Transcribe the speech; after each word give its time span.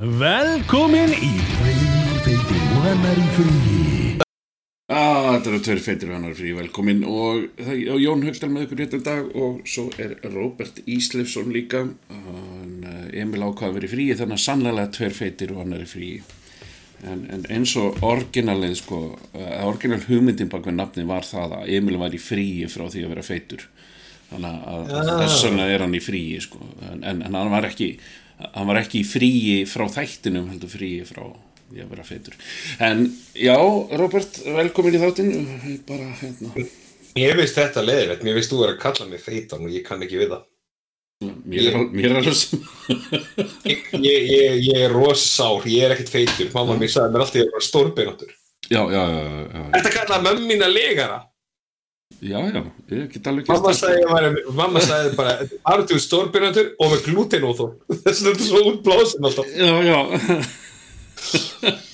Velkomin 0.00 1.10
í 1.12 1.28
Tveir 1.44 2.20
feitir 2.24 2.60
og 2.72 2.86
annar 2.88 3.18
í 3.20 3.24
fríi 3.36 3.98
Ah, 4.90 5.36
þetta 5.36 5.50
eru 5.50 5.58
tveir 5.66 5.80
feitir 5.84 6.08
og 6.10 6.16
annar 6.16 6.32
frí 6.38 6.54
velkomin 6.56 7.02
og, 7.04 7.44
og 7.60 8.00
Jón 8.00 8.24
Högdal 8.24 8.48
með 8.50 8.64
ykkur 8.64 8.80
hérna 8.80 9.00
í 9.02 9.04
dag 9.10 9.28
og 9.36 9.58
svo 9.68 9.84
er 10.00 10.14
Róbert 10.32 10.80
Íslefsson 10.88 11.52
líka 11.52 11.82
hann, 11.84 12.72
eh, 12.88 13.20
Emil 13.20 13.44
ákvað 13.44 13.68
að 13.68 13.76
vera 13.76 13.90
í 13.90 13.92
fríi 13.92 14.16
þannig 14.16 14.38
að 14.38 14.42
sannlega 14.46 14.86
tveir 14.96 15.14
feitir 15.20 15.52
og 15.52 15.60
annar 15.66 15.84
í 15.84 15.90
fríi 15.92 16.16
en, 17.04 17.26
en 17.36 17.44
eins 17.52 17.76
og 17.80 18.00
orginalið 18.04 18.74
sko, 18.80 19.02
uh, 19.36 19.52
orginal 19.68 20.00
hugmyndin 20.08 20.48
bak 20.52 20.64
við 20.64 20.78
nafni 20.80 21.04
var 21.08 21.28
það 21.28 21.58
að 21.60 21.70
Emil 21.76 22.00
var 22.00 22.16
í 22.16 22.22
fríi 22.24 22.64
frá 22.72 22.88
því 22.88 23.04
að 23.04 23.12
vera 23.14 23.26
feitur 23.28 23.68
þannig 24.32 24.66
að 24.72 24.90
Ah. 24.96 25.12
þess 25.26 25.44
vegna 25.44 25.68
er 25.76 25.84
hann 25.84 25.94
í 25.96 26.02
fríi 26.02 26.40
sko. 26.40 26.64
en, 26.88 27.04
en, 27.04 27.22
en 27.28 27.36
hann 27.36 27.52
var 27.52 27.68
ekki 27.68 27.92
hann 28.54 28.68
var 28.70 28.82
ekki 28.82 29.04
fríi 29.06 29.62
frá 29.68 29.86
þættinum 29.92 30.50
heldur 30.52 30.72
fríi 30.72 31.06
frá 31.08 31.24
því 31.70 31.84
að 31.84 31.90
vera 31.94 32.06
feitur 32.06 32.38
en 32.82 33.04
já, 33.38 33.56
Robert, 34.00 34.40
velkomin 34.44 34.96
í 34.98 35.02
þáttinn 35.02 35.34
bara 35.88 36.12
hérna 36.20 36.68
Mér 37.16 37.40
finnst 37.40 37.58
þetta 37.58 37.82
leiðilegt, 37.82 38.22
mér 38.22 38.36
finnst 38.38 38.52
þú 38.52 38.60
er 38.64 38.72
að 38.74 38.82
kalla 38.84 39.06
mig 39.10 39.22
feitan 39.24 39.64
og 39.66 39.72
ég 39.74 39.82
kann 39.86 40.02
ekki 40.04 40.20
við 40.20 40.34
það. 40.34 40.44
mér 41.50 41.66
er, 41.70 41.78
mér 41.90 42.12
er 42.12 42.20
alveg 42.20 42.36
Ég, 43.66 43.88
ég, 43.98 44.28
ég, 44.30 44.60
ég 44.68 44.84
er 44.86 44.94
rossár, 44.94 45.66
ég 45.68 45.84
er 45.86 45.96
ekkert 45.96 46.12
feitur. 46.14 46.52
Mamma 46.54 46.78
mér 46.78 46.92
sagði 46.92 47.16
mér 47.16 47.24
alltaf 47.24 47.40
ég 47.40 47.50
var 47.56 47.66
stórbeinóttur. 47.66 48.30
já, 48.70 48.80
já, 48.94 49.02
já, 49.02 49.24
já, 49.50 49.64
Þetta 49.74 49.94
kallaði 49.96 50.60
að 50.60 50.74
legara. 50.76 51.18
Já, 52.18 52.38
já 52.52 52.62
ég 52.90 53.12
get 53.14 53.26
alveg 53.30 53.46
Mamma 53.48 53.70
gert 53.70 53.78
það. 53.78 53.78
sagði, 53.80 54.04
væri- 54.10 54.54
mamma 54.58 54.80
sagði 54.84 55.12
bara, 55.16 55.34
er 55.74 55.84
þú 55.88 55.98
stórbeinóttur 56.04 56.72
og 56.78 56.92
með 56.92 57.04
glutenóþól. 57.06 57.70
Þess 58.04 58.22
vegna 58.24 58.30
er 58.30 58.34
þetta 58.34 58.48
svo 58.48 58.60
útblásin 58.72 59.28
alltaf. 59.30 59.46
já, 59.54 59.72
já, 59.86 59.98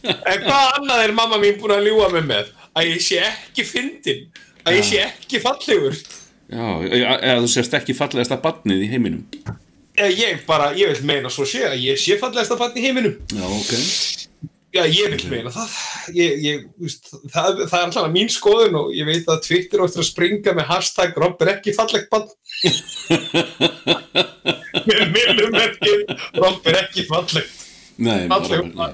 En 0.06 0.42
hvað 0.46 0.66
annað 0.78 1.02
er 1.04 1.12
mamma 1.18 1.38
mín 1.42 1.56
búin 1.60 1.74
að 1.74 1.88
ljúa 1.88 2.08
mig 2.14 2.24
með? 2.28 2.50
Að 2.78 2.90
ég 2.92 3.00
sé 3.02 3.18
ekki 3.26 3.64
fyndin, 3.66 4.20
að 4.66 4.76
ég 4.78 4.84
sé 4.86 5.00
ekki 5.02 5.40
fallegur. 5.42 5.96
já, 6.46 6.66
eða 6.86 7.40
þú 7.42 7.48
sérst 7.50 7.74
ekki 7.74 7.94
fallegasta 7.98 8.36
badnið 8.42 8.84
í 8.86 8.90
heiminum 8.92 9.24
Eða 9.96 10.12
Ég 10.12 10.42
bara, 10.46 10.68
ég 10.76 10.90
vil 10.92 11.06
meina 11.08 11.30
svo 11.32 11.46
sé 11.48 11.62
að 11.66 11.78
ég 11.80 11.96
sé 11.98 12.18
fallegasta 12.20 12.54
barn 12.60 12.76
í 12.78 12.84
heiminum. 12.84 13.16
já, 13.32 13.42
ok 13.42 13.72
Já, 14.76 14.82
ég 14.92 15.12
vil 15.14 15.30
meina 15.32 15.50
það. 15.54 15.70
Ég, 16.16 16.32
ég, 16.44 16.64
víst, 16.82 17.04
það, 17.32 17.62
það 17.70 17.78
er 17.78 17.84
alltaf 17.86 18.08
mín 18.12 18.28
skoðun 18.32 18.76
og 18.82 18.90
ég 18.96 19.04
veit 19.08 19.28
að 19.32 19.40
Twitter 19.46 19.82
áttur 19.84 20.02
að 20.02 20.08
springa 20.10 20.52
með 20.58 20.68
hashtag 20.70 21.16
Rob 21.22 21.40
er 21.46 21.50
ekki 21.56 21.72
fallegt 21.76 22.08
bann. 22.12 22.26
Með 24.86 25.00
minnum 25.14 25.56
ekki, 25.58 25.94
Rob 26.38 26.66
er 26.70 26.76
ekki 26.84 27.02
fallegt. 27.08 27.64
nei, 27.96 28.26
barn. 28.30 28.70
nei, 28.76 28.92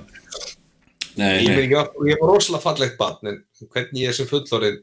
Ég, 1.12 1.44
nei, 1.50 1.64
ég, 1.66 1.74
var, 1.76 1.90
ég 2.08 2.16
var 2.22 2.30
rosalega 2.32 2.62
fallegt 2.64 2.94
bann, 3.00 3.18
en 3.28 3.36
hvernig 3.74 4.00
ég 4.06 4.12
er 4.12 4.16
sem 4.16 4.28
fullorinn, 4.30 4.78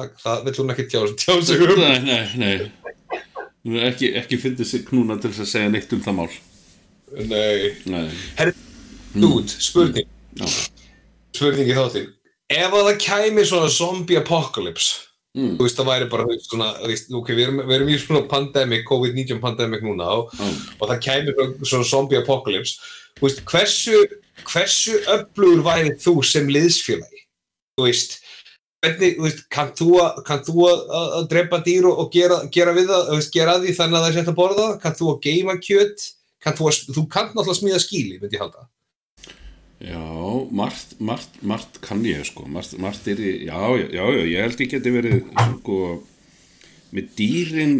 það, 0.00 0.08
það 0.24 0.36
vill 0.48 0.56
hún 0.62 0.72
ekki 0.74 0.86
tjá, 0.90 1.00
tjá 1.20 1.34
sig 1.46 1.58
um. 1.62 1.68
nei, 1.78 1.98
nei, 2.02 2.24
nei. 2.40 2.56
Þú 3.62 3.70
ekki, 3.86 4.06
ekki 4.18 4.36
fyndið 4.42 4.66
sig 4.72 4.82
knúna 4.88 5.14
til 5.22 5.30
þess 5.30 5.44
að 5.44 5.50
segja 5.52 5.70
neitt 5.76 5.92
um 5.94 6.02
það 6.02 6.16
mál 6.18 6.32
Nei. 7.12 7.76
nei, 7.92 8.08
Herri, 8.40 8.52
dude, 9.14 9.52
spurning. 9.62 10.08
já, 10.08 10.10
Spurning 10.40 11.68
í 11.70 11.76
þáttinn. 11.76 12.10
Ef 12.52 12.74
að 12.76 12.86
það 12.90 12.98
kæmi 13.06 13.44
svona 13.48 13.70
zombie 13.72 14.16
apocalypse, 14.20 15.08
Mm. 15.32 15.56
þú 15.56 15.64
veist, 15.64 15.76
það 15.78 15.86
væri 15.88 16.10
bara 16.10 16.24
svona, 16.44 16.66
veist, 16.84 17.06
ok, 17.10 17.28
við 17.32 17.46
erum, 17.46 17.60
við 17.64 17.74
erum 17.78 17.88
í 17.88 17.94
svona 17.96 18.28
pandemic, 18.28 18.82
COVID-19 18.84 19.40
pandemic 19.40 19.80
núna 19.80 20.04
og, 20.18 20.30
Mm. 20.36 20.58
og 20.80 20.88
það 20.90 21.00
kæmi 21.06 21.64
svona- 21.64 21.88
zombie 21.88 22.18
apocalypse, 22.18 22.76
þú 23.16 23.22
veist, 23.22 23.40
hversu, 23.44 24.04
hversu 24.44 24.98
öflugur 25.06 25.62
væri 25.64 25.96
þú 25.96 26.22
sem 26.22 26.46
liðsfélagi? 26.48 27.24
Þú 27.78 27.86
veist, 27.86 28.18
hvernig, 28.82 29.16
þú 29.16 29.22
veist, 29.22 29.48
kann 29.48 29.72
þú 29.72 30.24
kann 30.26 30.40
þú 30.44 30.68
að, 30.68 30.90
að, 30.90 31.28
drepa 31.30 31.64
dýr 31.64 31.84
og, 31.86 31.98
og 31.98 32.12
gera, 32.12 32.46
gera 32.52 32.74
við 32.74 32.88
það, 32.88 33.08
veist, 33.16 33.32
gera 33.32 33.58
því 33.58 33.72
þannig 33.72 33.96
að 33.96 34.02
það 34.02 34.08
er 34.08 34.12
sett 34.12 34.28
að 34.28 34.36
borða? 34.36 34.80
Kann 34.82 34.92
þú 34.92 35.06
að 35.16 35.22
geima 35.22 35.56
kjöt? 35.56 36.12
Kann 36.42 36.52
þú, 36.52 36.68
að, 36.68 36.94
þú 36.94 37.08
kann 37.08 37.32
náttúrulega 37.32 37.60
smíða 37.62 37.80
skíli, 37.80 38.20
myndi 38.20 38.36
ég 38.36 38.40
halda. 38.44 38.68
Já, 39.82 40.46
margt, 40.54 40.94
margt, 41.00 41.40
margt 41.42 41.80
kann 41.82 42.04
ég 42.06 42.22
sko, 42.28 42.44
margt, 42.46 42.76
margt 42.78 43.08
er 43.10 43.18
í, 43.18 43.32
já, 43.48 43.58
já, 43.80 43.88
já, 43.90 44.04
já, 44.14 44.20
ég 44.30 44.44
held 44.44 44.60
ég 44.62 44.70
geti 44.70 44.90
verið 44.94 45.16
sko, 45.56 45.78
með 46.94 47.08
dýrin, 47.18 47.72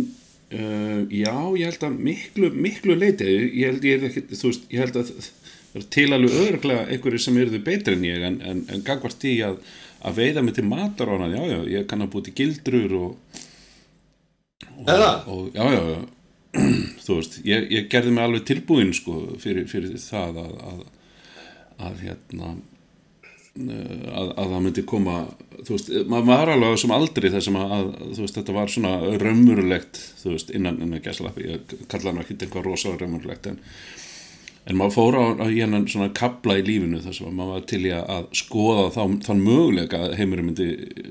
uh, 0.51 1.05
já, 1.07 1.35
ég 1.61 1.69
held 1.69 1.85
að 1.87 2.01
miklu, 2.09 2.49
miklu 2.57 2.97
leiti, 2.99 3.29
ég 3.55 3.71
held 3.71 3.87
ég 3.87 4.01
er 4.01 4.09
ekki, 4.09 4.25
þú 4.33 4.51
veist, 4.51 4.65
ég 4.73 4.83
held 4.83 4.99
að 4.99 5.13
það 5.13 5.79
er 5.79 5.87
til 5.95 6.07
alveg 6.17 6.35
öðruglega 6.41 6.87
einhverju 6.91 7.21
sem 7.23 7.39
eru 7.39 7.61
betri 7.69 7.95
en 7.95 8.03
ég, 8.09 8.25
en, 8.27 8.39
en, 8.51 8.65
en 8.75 8.83
gagvart 8.89 9.23
því 9.23 9.35
að, 9.47 9.61
að 10.03 10.19
veiða 10.19 10.43
mig 10.43 10.57
til 10.57 10.65
matar 10.67 11.13
og 11.13 11.23
hana, 11.23 11.31
já, 11.37 11.45
já, 11.53 11.61
ég 11.77 11.87
kann 11.93 12.03
að 12.03 12.11
búið 12.17 12.27
til 12.29 12.35
gildrur 12.41 12.97
og, 12.99 13.39
og, 14.83 14.91
og 14.91 15.55
já, 15.55 15.69
já, 15.77 15.85
já, 15.93 16.03
þú 17.07 17.21
veist, 17.21 17.39
ég, 17.47 17.71
ég 17.79 17.87
gerði 17.95 18.17
mig 18.17 18.27
alveg 18.27 18.51
tilbúin 18.51 18.91
sko 18.97 19.21
fyrir, 19.41 19.71
fyrir 19.71 19.95
það 20.03 20.43
að, 20.49 20.59
að 20.73 20.83
að 21.83 22.05
hérna 22.07 22.53
eh, 22.53 24.05
að, 24.13 24.29
að 24.37 24.53
það 24.55 24.61
myndi 24.67 24.85
koma 24.89 25.17
þú 25.63 25.77
veist, 25.77 25.91
maður 26.11 26.29
var 26.31 26.53
alveg 26.53 26.71
á 26.71 26.75
þessum 26.75 26.95
aldri 26.97 27.33
þessum 27.33 27.59
að, 27.61 27.75
að 27.79 27.91
þú 28.03 28.21
veist, 28.25 28.39
þetta 28.39 28.57
var 28.59 28.73
svona 28.75 28.93
raumurlegt, 29.23 30.01
þú 30.23 30.37
veist, 30.37 30.55
innan, 30.57 30.81
innan 30.85 31.05
gæslappi, 31.05 31.49
ég 31.51 31.77
kalla 31.93 32.13
hann 32.13 32.23
ekki 32.25 32.39
eitthvað 32.39 32.69
rosa 32.71 32.95
raumurlegt 32.97 33.49
en, 33.53 33.61
en 34.67 34.79
maður 34.79 34.97
fór 34.97 35.19
á, 35.19 35.25
á 35.43 35.47
hennan 35.51 35.89
svona 35.91 36.11
kabla 36.17 36.59
í 36.61 36.67
lífinu 36.67 37.03
þess 37.05 37.25
að 37.25 37.39
maður 37.39 37.57
var 37.59 37.71
til 37.73 37.83
í 37.87 37.95
að, 37.99 38.29
skoða 38.43 38.91
þá, 38.97 39.03
þann 39.29 39.47
möguleika 39.47 40.05
að 40.07 40.19
heimurinn 40.21 40.51
myndi 40.51 40.69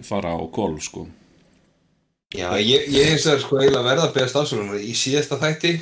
fara 0.07 0.35
á 0.35 0.41
golf, 0.53 0.85
sko. 0.87 1.07
Já, 2.31 2.47
ég, 2.63 2.87
ég 2.87 3.09
hins 3.11 3.25
vegar 3.27 3.41
sko 3.43 3.57
eiginlega 3.59 3.83
verða 3.89 4.07
að 4.07 4.13
beðast 4.15 4.37
afsökunar 4.39 4.79
í 4.79 4.93
síðasta 4.95 5.35
þætti 5.41 5.73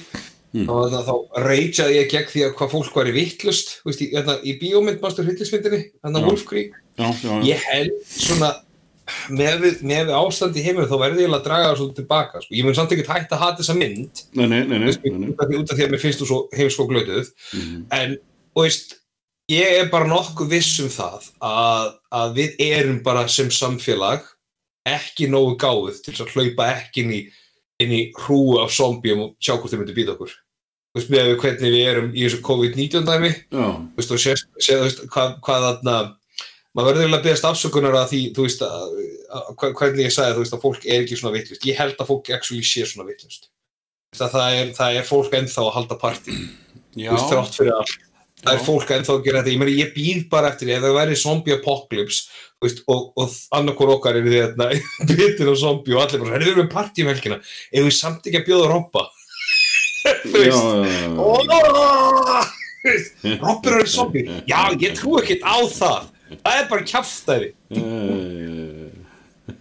Mm. 0.50 0.66
þá, 0.66 1.14
reytjaði 1.46 1.98
ég 2.00 2.08
gegn 2.10 2.30
því 2.32 2.42
að 2.48 2.54
hvað 2.58 2.72
fólk 2.72 2.96
væri 2.98 3.12
vittlust 3.14 3.68
veist, 3.86 4.00
í, 4.02 4.08
hérna, 4.16 4.40
í 4.42 4.56
bíómynd 4.58 5.02
mástur 5.04 5.28
hryllismyndinni 5.28 5.84
hann 6.02 6.16
að 6.18 6.24
Já. 6.24 6.26
Wolf 6.26 6.46
Creek 6.50 6.72
Já, 6.98 7.10
já, 7.22 7.36
ég 7.46 7.68
held 7.70 8.00
svona 8.10 8.50
með 9.30 9.60
við, 9.64 9.76
með 9.92 10.08
við 10.10 10.16
ástand 10.18 10.58
í 10.58 10.64
heimur 10.66 10.88
þá 10.90 10.96
verði 11.04 11.24
ég 11.28 11.36
að 11.38 11.44
draga 11.46 11.68
það 11.70 11.78
svo 11.80 11.88
tilbaka 12.00 12.42
sko. 12.42 12.56
ég 12.58 12.66
mun 12.66 12.78
samt 12.78 12.96
ekki 12.96 13.06
hægt 13.10 13.32
að 13.38 13.44
hata 13.44 13.62
þessa 13.62 13.76
mynd 13.78 14.24
nei, 14.38 14.48
nei, 14.50 14.64
nei, 14.66 14.90
út, 14.90 15.38
af 15.38 15.78
því, 15.78 15.86
að 15.86 15.94
mér 15.94 16.02
finnst 16.02 16.22
þú 16.24 16.28
svo 16.32 16.40
heimsko 16.58 16.88
glötuð 16.90 17.30
Mhm. 17.54 17.86
en 18.00 18.18
veist 18.58 18.96
ég 19.50 19.80
er 19.84 19.90
bara 19.94 20.10
nokkuð 20.10 20.50
viss 20.50 20.80
um 20.82 20.90
það 20.94 21.30
að, 21.42 21.94
að 22.14 22.36
við 22.42 22.56
erum 22.72 23.00
bara 23.06 23.28
sem 23.28 23.50
samfélag 23.54 24.26
ekki 24.90 25.30
nógu 25.30 25.58
gáð 25.62 26.02
til 26.06 26.14
að 26.26 26.34
hlaupa 26.34 26.70
ekki 26.74 27.06
í, 27.06 27.22
inn 27.84 27.96
í 27.96 28.04
hrúu 28.18 28.60
af 28.64 28.74
zombjum 28.76 29.26
og 29.26 29.34
sjá 29.40 29.56
hvort 29.56 29.72
þeir 29.72 29.84
myndu 29.84 29.98
býta 29.98 30.16
okkur. 30.16 30.32
Þú 30.90 31.00
veist, 31.00 31.12
með 31.14 31.34
hvernig 31.44 31.74
við 31.76 31.84
erum 31.86 32.08
í 32.14 32.24
þessu 32.26 32.40
COVID-19 32.46 33.06
dæmi 33.06 33.30
þú 33.54 33.66
veist, 34.00 34.14
og 34.16 34.24
sér, 34.24 34.42
þú 34.58 34.80
veist, 34.88 35.04
hvað, 35.14 35.36
hvað 35.46 35.66
þarna 35.68 35.98
maður 36.74 36.90
verður 36.90 37.04
eiginlega 37.04 37.20
að 37.20 37.28
beðast 37.28 37.48
afsökunar 37.50 37.98
að 38.00 38.10
því 38.10 38.22
þú 38.34 38.46
veist, 38.48 38.66
að, 38.66 38.98
að, 39.30 39.52
að, 39.54 39.76
hvernig 39.78 40.04
ég 40.08 40.16
sagði 40.16 40.36
þú 40.36 40.44
veist, 40.44 40.58
að 40.58 40.66
fólk 40.66 40.88
er 40.88 41.06
ekki 41.06 41.20
svona 41.20 41.36
vittlust 41.36 41.70
ég 41.70 41.80
held 41.80 41.96
að 42.02 42.10
fólk 42.10 42.32
actually 42.34 42.66
sé 42.66 42.88
svona 42.90 43.06
vittlust 43.06 43.50
það, 44.18 44.36
það, 44.80 44.98
er, 44.98 45.06
fólk 45.06 45.38
ennþá 45.38 45.66
að 45.68 45.74
halda 45.78 46.00
partí. 46.02 46.38
Já, 46.98 47.12
þú 47.12 47.16
veist, 47.20 47.34
þrátt 47.36 47.60
fyrir 47.60 47.76
allt 47.78 48.09
það 48.44 48.54
er 48.56 48.64
fólk 48.66 48.92
ennþá 48.96 49.16
að 49.16 49.26
gera 49.28 49.42
þetta. 49.42 49.54
Ég, 49.54 49.62
meni, 49.62 49.76
ég 49.80 49.94
býð 49.96 50.22
bara 50.32 50.52
eftir 50.52 50.70
því, 50.70 50.76
ef 50.78 50.86
það 50.86 50.98
væri 51.00 51.18
zombie 51.20 51.56
apocalypse 51.58 52.22
veist, 52.64 52.82
og, 52.92 53.02
og 53.20 53.36
annarkor 53.56 53.94
okkar 53.96 54.20
er 54.20 54.28
því 54.28 54.40
að 54.44 54.54
bitin 55.14 55.52
á 55.52 55.56
zombie 55.60 55.96
og 55.96 56.04
allir 56.04 56.24
bara, 56.26 56.40
við 56.42 56.52
erum 56.54 56.64
með 56.66 56.74
partí 56.74 57.06
um 57.06 57.12
helgina. 57.14 57.40
Ef 57.72 57.88
við 57.88 57.96
samt 57.96 58.28
ekki 58.30 58.42
að 58.42 58.48
bjóða 58.50 58.72
robba? 58.74 59.06
Þú 60.30 60.38
veist. 60.38 60.64
Já, 60.64 60.64
já. 61.50 61.58
Robbur 63.44 63.74
er 63.82 63.90
zombie. 63.92 64.24
Já, 64.48 64.62
ég 64.80 64.96
trú 64.96 65.18
ekkert 65.20 65.44
á 65.44 65.58
það. 65.68 66.08
Það 66.30 66.54
er 66.56 66.68
bara 66.70 66.86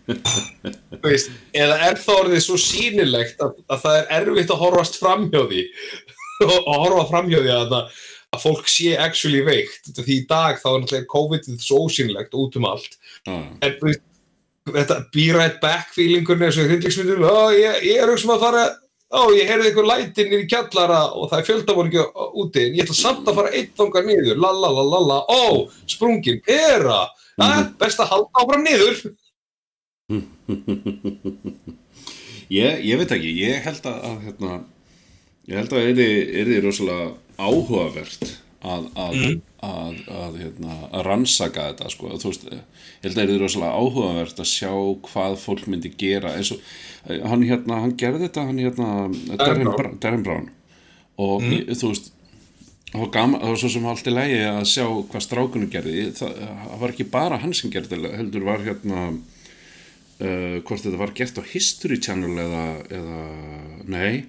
þú 0.09 1.01
veist, 1.05 1.31
eða 1.57 1.79
er 1.89 1.99
það 2.01 2.21
orðið 2.23 2.43
svo 2.45 2.59
sýnilegt 2.61 3.43
að, 3.45 3.57
að 3.71 3.83
það 3.85 3.99
er 3.99 4.13
erfitt 4.19 4.53
að 4.55 4.63
horfast 4.63 4.99
framhjá 5.01 5.43
því 5.51 5.63
og, 6.49 6.57
horfa 6.85 7.05
framhjá 7.13 7.43
því 7.45 7.53
að, 7.55 7.73
það- 7.75 8.05
að 8.35 8.43
fólk 8.45 8.69
sé 8.71 8.97
actually 9.01 9.41
veikt. 9.47 9.89
Því 9.97 10.19
í 10.21 10.27
dag 10.29 10.61
þá 10.61 10.69
er 10.71 10.83
náttúrulega 10.83 11.13
COVID-ið 11.15 11.63
svo 11.65 11.87
ósýnilegt 11.87 12.37
út 12.37 12.59
um 12.61 12.69
allt. 12.69 12.99
Já, 13.27 13.37
en 13.65 13.79
þetta 14.69 14.99
be 15.15 15.31
right 15.33 15.57
back 15.63 15.95
feelingun 15.95 16.45
eins 16.45 16.59
og 16.61 16.69
hryllingsmyndum 16.69 17.25
ó, 17.25 17.49
ég, 17.57 17.81
ég 17.89 18.03
er 18.03 18.13
um 18.13 18.35
að 18.35 18.43
fara 18.43 18.65
ó, 19.09 19.21
ég 19.33 19.49
heyrði 19.49 19.71
einhver 19.71 19.89
lætin 19.89 20.35
í 20.37 20.43
kjallara 20.51 21.01
og 21.17 21.31
það 21.31 21.39
er 21.39 21.47
fjöldamorgi 21.49 22.03
úti 22.43 22.67
en 22.67 22.77
ég 22.77 22.85
ætla 22.85 22.99
samt 22.99 23.29
að 23.31 23.39
fara 23.41 23.55
eitt 23.57 23.73
þangað 23.79 24.11
niður. 24.11 24.43
La 24.45 24.53
la 24.53 24.73
la 24.77 24.85
la 24.85 25.01
la, 25.07 25.19
ó, 25.25 25.65
sprungin 25.89 26.43
pera, 26.45 27.01
það 27.39 27.55
er 27.57 27.65
best 27.81 28.05
að 28.05 28.13
halda 28.13 28.45
áfram 28.45 28.67
niður. 28.67 28.97
Ég, 32.49 32.79
ég 32.81 32.97
veit 32.97 33.11
ekki, 33.13 33.29
ég 33.43 33.59
held 33.61 33.85
að, 33.91 33.97
að 34.09 34.21
hérna, 34.25 34.55
ég 35.51 35.59
held 35.59 35.73
að 35.77 35.99
er 36.01 36.49
þið 36.49 36.63
rosalega 36.65 37.11
áhugavert 37.39 38.29
að, 38.59 38.89
að, 38.99 39.17
að, 39.63 40.03
að, 40.11 40.37
hérna, 40.43 40.77
rannsaka 41.07 41.71
þetta 41.71 41.91
sko. 41.93 42.11
veist, 42.19 42.47
ég 42.51 42.63
held 43.05 43.15
að 43.15 43.19
það 43.21 43.33
er 43.35 43.43
rosalega 43.45 43.81
áhugavert 43.83 44.43
að 44.43 44.51
sjá 44.51 44.73
hvað 45.07 45.39
fólk 45.45 45.67
myndi 45.71 45.93
gera. 46.01 46.35
Eins 46.39 46.53
og 46.55 46.63
eh, 47.07 47.23
hann 47.23 47.47
hérna, 47.47 47.83
hann 47.85 47.97
gerði 48.01 48.27
þetta 48.27 48.47
hann 48.51 48.63
hérna, 48.63 48.93
Darren 49.39 49.99
Darren 50.03 50.27
Brown. 50.27 50.49
Og 51.19 51.47
ég, 51.47 51.71
þú 51.79 51.93
veist 51.93 52.13
það 52.89 53.03
var, 53.03 53.11
gaman, 53.15 53.43
það 53.43 53.53
var 53.53 53.61
svo 53.63 53.73
sem 53.75 53.89
allt 53.93 54.09
í 54.09 54.15
lægi 54.15 54.39
að 54.49 54.63
sjá 54.73 54.85
hvað 54.87 55.27
strákunum 55.27 55.73
gerði. 55.73 56.07
Það, 56.19 56.39
það 56.47 56.83
var 56.83 56.95
ekki 56.95 57.11
bara 57.15 57.43
hann 57.43 57.55
sem 57.57 57.75
gerði 57.75 58.15
heldur 58.17 58.49
var 58.49 58.65
hérna 58.67 59.05
uh, 59.13 60.59
hvort 60.65 60.83
þetta 60.83 60.99
var 61.01 61.15
gert 61.17 61.39
á 61.39 61.51
History 61.53 62.01
Channel 62.03 62.35
eða, 62.47 62.67
eða 62.99 63.23
nei 63.87 64.27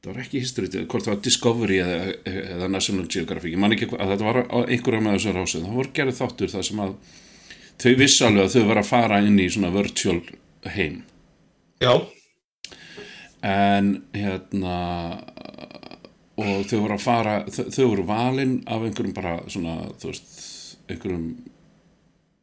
það 0.00 0.12
var 0.12 0.20
ekki 0.24 0.44
History 0.44 0.70
hvort 0.84 1.06
það 1.06 1.14
var 1.14 1.24
Discovery 1.24 1.80
eða, 1.84 2.12
eða 2.56 2.68
National 2.72 3.08
Geographic 3.08 3.54
ég 3.54 3.60
man 3.60 3.76
ekki 3.76 3.90
að 3.94 4.14
þetta 4.14 4.28
var 4.28 4.42
á 4.48 4.58
einhverjum 4.64 5.06
með 5.06 5.18
þessu 5.18 5.34
rásu 5.36 5.64
það 5.64 5.80
voru 5.80 5.96
gerði 5.96 6.16
þáttur 6.20 6.54
það 6.54 6.68
sem 6.70 6.84
að 6.86 6.94
þau 7.80 7.92
vissu 7.96 8.26
alveg 8.26 8.46
að 8.46 8.54
þau 8.54 8.68
var 8.68 8.80
að 8.80 8.88
fara 8.90 9.20
inn 9.24 9.38
í 9.40 9.48
svona 9.52 9.72
virtual 9.72 10.20
heim. 10.74 11.02
Já, 11.80 11.94
en 13.46 13.92
hérna 14.12 14.74
og 16.40 16.66
þau 16.68 16.78
voru 16.82 16.96
að 16.96 17.04
fara 17.04 17.36
þau, 17.48 17.64
þau 17.72 17.84
voru 17.86 18.06
valin 18.08 18.58
af 18.68 18.84
einhverjum 18.84 19.16
bara 19.16 19.36
svona, 19.48 19.76
þú 20.00 20.12
veist, 20.12 20.34
einhverjum 20.90 21.28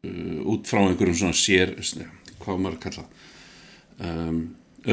uh, 0.07 0.39
út 0.53 0.69
frá 0.69 0.81
einhverjum 0.85 1.19
svona 1.21 1.37
sér, 1.37 1.75
hvað 2.41 2.63
maður 2.63 2.79
að 2.79 2.83
kalla 2.87 3.05
um, 4.09 4.41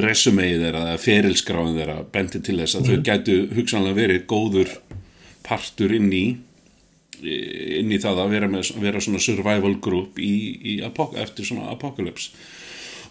resumei 0.03 0.57
þeirra 0.59 0.89
eða 0.89 1.03
ferilskráin 1.03 1.77
þeirra 1.77 2.01
bendi 2.15 2.41
til 2.43 2.59
þess 2.59 2.79
að 2.79 2.91
þau 2.91 3.05
gætu 3.07 3.37
hugsanlega 3.55 3.99
verið 4.01 4.27
góður 4.31 4.75
partur 5.47 5.95
inn 5.95 6.11
í 6.15 6.25
inn 7.25 7.93
í 7.95 8.01
það 8.03 8.21
að 8.25 8.35
vera, 8.35 8.51
með, 8.51 8.73
vera 8.83 9.01
svona 9.01 9.23
survival 9.23 9.77
group 9.83 10.19
í, 10.21 10.35
í 10.61 10.75
apok 10.85 11.17
eftir 11.21 11.47
svona 11.49 11.71
apocalypse. 11.73 12.35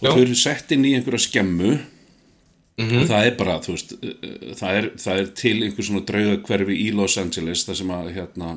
Og 0.02 0.06
Já. 0.06 0.12
þau 0.12 0.22
eru 0.22 0.38
sett 0.38 0.74
inn 0.76 0.86
í 0.86 0.94
einhverja 0.98 1.24
skemmu. 1.24 1.74
Og 2.84 3.04
það 3.06 3.28
er 3.28 3.36
bara, 3.38 3.60
þú 3.62 3.76
veist 3.76 3.92
uh, 3.96 4.14
það 4.58 4.78
er, 4.80 4.86
það 5.02 5.20
er 5.22 5.28
til 5.38 5.58
einhver 5.60 5.86
svona 5.86 6.06
draugakverfi 6.10 6.78
í 6.82 6.88
Los 6.98 7.20
Angeles 7.22 7.66
þar 7.68 7.78
sem 7.78 7.92
að 7.94 8.10
hérna 8.16 8.48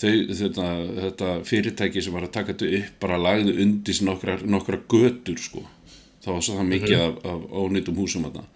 þau, 0.00 0.14
þetta, 0.38 0.68
þetta 1.04 1.34
fyrirtæki 1.50 2.04
sem 2.04 2.16
var 2.16 2.24
að 2.24 2.32
taka 2.38 2.54
þetta 2.54 2.70
upp 2.78 2.94
bara 3.04 3.20
lagði 3.20 3.58
undis 3.66 4.00
nokkra, 4.06 4.38
nokkra 4.48 4.80
götur 4.88 5.36
sko 5.40 5.66
það 6.24 6.36
var 6.36 6.46
svo 6.46 6.56
það 6.58 6.72
mikið 6.74 6.96
af, 7.04 7.20
af 7.32 7.46
ónýtum 7.62 8.00
húsum 8.00 8.26
þarna. 8.28 8.46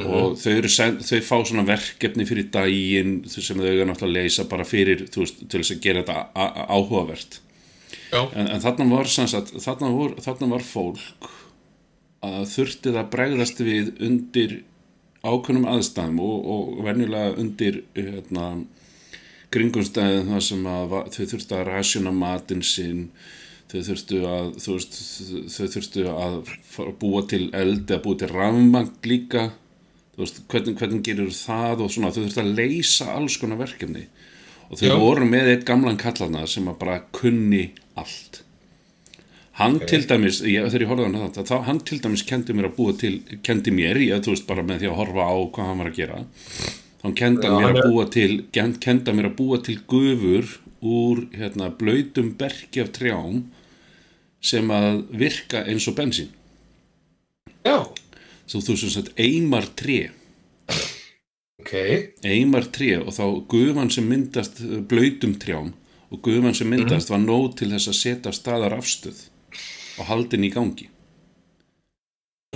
Og 0.00 0.36
þau, 0.40 0.54
send, 0.70 1.02
þau 1.04 1.20
fá 1.26 1.36
svona 1.44 1.66
verkefni 1.68 2.24
fyrir 2.28 2.48
daginn 2.54 3.18
sem 3.28 3.58
þau 3.58 3.66
eru 3.68 3.84
náttúrulega 3.88 4.08
að 4.08 4.16
leysa 4.16 4.46
bara 4.48 4.64
fyrir, 4.64 5.04
veist, 5.12 5.42
til 5.44 5.60
þess 5.60 5.74
að 5.74 5.82
gera 5.84 6.04
þetta 6.06 6.46
áhugavert. 6.70 7.40
En, 8.14 8.46
en 8.46 8.62
þarna 8.62 8.86
var 8.90 9.10
sagt, 9.10 9.52
þarna, 9.60 9.92
vor, 9.94 10.16
þarna 10.22 10.50
var 10.54 10.64
fólk 10.66 11.30
að 12.24 12.42
þurfti 12.52 12.94
það 12.94 13.10
bregðast 13.12 13.62
við 13.64 13.92
undir 14.04 14.56
ákveðnum 15.20 15.68
aðstæðum 15.68 16.20
og, 16.24 16.48
og 16.52 16.84
venjulega 16.86 17.36
undir 17.40 17.82
hérna, 17.96 18.46
kringumstæðin 19.52 20.30
þar 20.30 20.44
sem 20.46 20.66
að 20.70 20.96
þau 21.14 21.24
þurftu 21.34 21.56
að 21.58 21.68
rasjuna 21.68 22.14
matinn 22.14 22.64
sinn 22.64 23.04
þau 23.70 23.80
þurftu 23.86 24.20
að 24.26 24.50
þú 24.62 24.76
veist, 24.76 24.98
þau 25.54 25.66
þurftu 25.74 26.04
að 26.10 26.38
búa 27.00 27.22
til 27.30 27.42
eldi 27.56 27.96
að 27.96 28.04
búa 28.06 28.20
til 28.20 28.30
rafmagn 28.32 28.92
líka. 29.06 29.46
Þú 30.14 30.24
veist, 30.24 30.42
hvernig, 30.50 30.76
hvernig 30.80 31.04
gerir 31.06 31.32
það 31.34 31.84
og 31.86 31.94
svona, 31.94 32.12
þau 32.14 32.22
þurftu 32.24 32.42
að 32.42 32.52
leysa 32.58 33.08
alls 33.14 33.38
konar 33.40 33.60
verkefni. 33.60 34.06
Og 34.70 34.78
þau 34.78 34.86
Já. 34.86 34.96
voru 35.02 35.26
með 35.26 35.52
eitt 35.54 35.66
gamlan 35.68 35.98
kallana 36.00 36.46
sem 36.50 36.68
að 36.70 36.78
bara 36.82 37.00
kunni 37.14 37.70
allt. 37.98 38.42
Hann 39.60 39.76
til 39.84 40.06
dæmis, 40.08 40.40
ég, 40.46 40.64
þegar 40.72 40.84
ég 40.86 40.90
horfði 40.90 41.06
á 41.06 41.20
hann 41.20 41.48
þá 41.50 41.56
hann 41.66 41.80
til 41.84 41.98
dæmis 42.00 42.22
kendi 42.24 42.54
mér 42.56 42.70
að 42.70 42.76
búa 42.78 42.94
til 42.96 43.18
kendi 43.44 43.74
mér, 43.76 43.98
ég, 44.00 44.22
þú 44.24 44.32
veist, 44.32 44.46
bara 44.48 44.64
með 44.64 44.82
því 44.84 44.90
að 44.90 44.98
horfa 45.02 45.26
á 45.26 45.36
hvað 45.52 45.68
hann 45.68 45.82
var 45.82 45.90
að 45.90 45.98
gera. 45.98 46.20
Hann 47.00 47.16
Já, 47.16 47.50
mér 47.52 47.70
að 47.74 47.90
búa 47.90 48.06
til 48.12 48.30
kendi 48.54 49.10
hann 49.10 49.18
mér 49.18 49.30
að 49.30 49.38
búa 49.40 49.60
til 49.64 49.76
gufur 49.90 50.48
úr 50.80 51.26
hérna 51.36 51.68
blöytum 51.76 52.32
berki 52.40 52.80
af 52.80 52.92
trjám 52.96 53.42
sem 54.40 54.70
að 54.72 55.02
virka 55.20 55.64
eins 55.68 55.86
og 55.90 55.96
bensín. 55.98 56.30
Já, 57.66 57.84
svo 58.48 58.60
þú 58.64 58.76
sem 58.80 58.92
sagt 58.94 59.12
eimar 59.20 59.66
tré. 59.76 60.10
Ok, 61.60 61.74
eimar 62.24 62.64
tré 62.72 62.94
og 63.02 63.12
þá 63.12 63.24
gufan 63.52 63.90
sem 63.92 64.06
myndast 64.08 64.62
eh, 64.64 64.78
blöytum 64.80 65.34
trjám 65.42 65.74
og 66.10 66.22
gufan 66.24 66.54
sem 66.56 66.70
myndast 66.72 67.10
var 67.12 67.20
nóg 67.22 67.52
til 67.60 67.68
þess 67.74 67.90
að 67.92 67.98
setja 68.00 68.32
staðar 68.34 68.72
afstöð 68.78 69.26
og 70.00 70.08
haldin 70.08 70.46
í 70.48 70.50
gangi. 70.54 70.88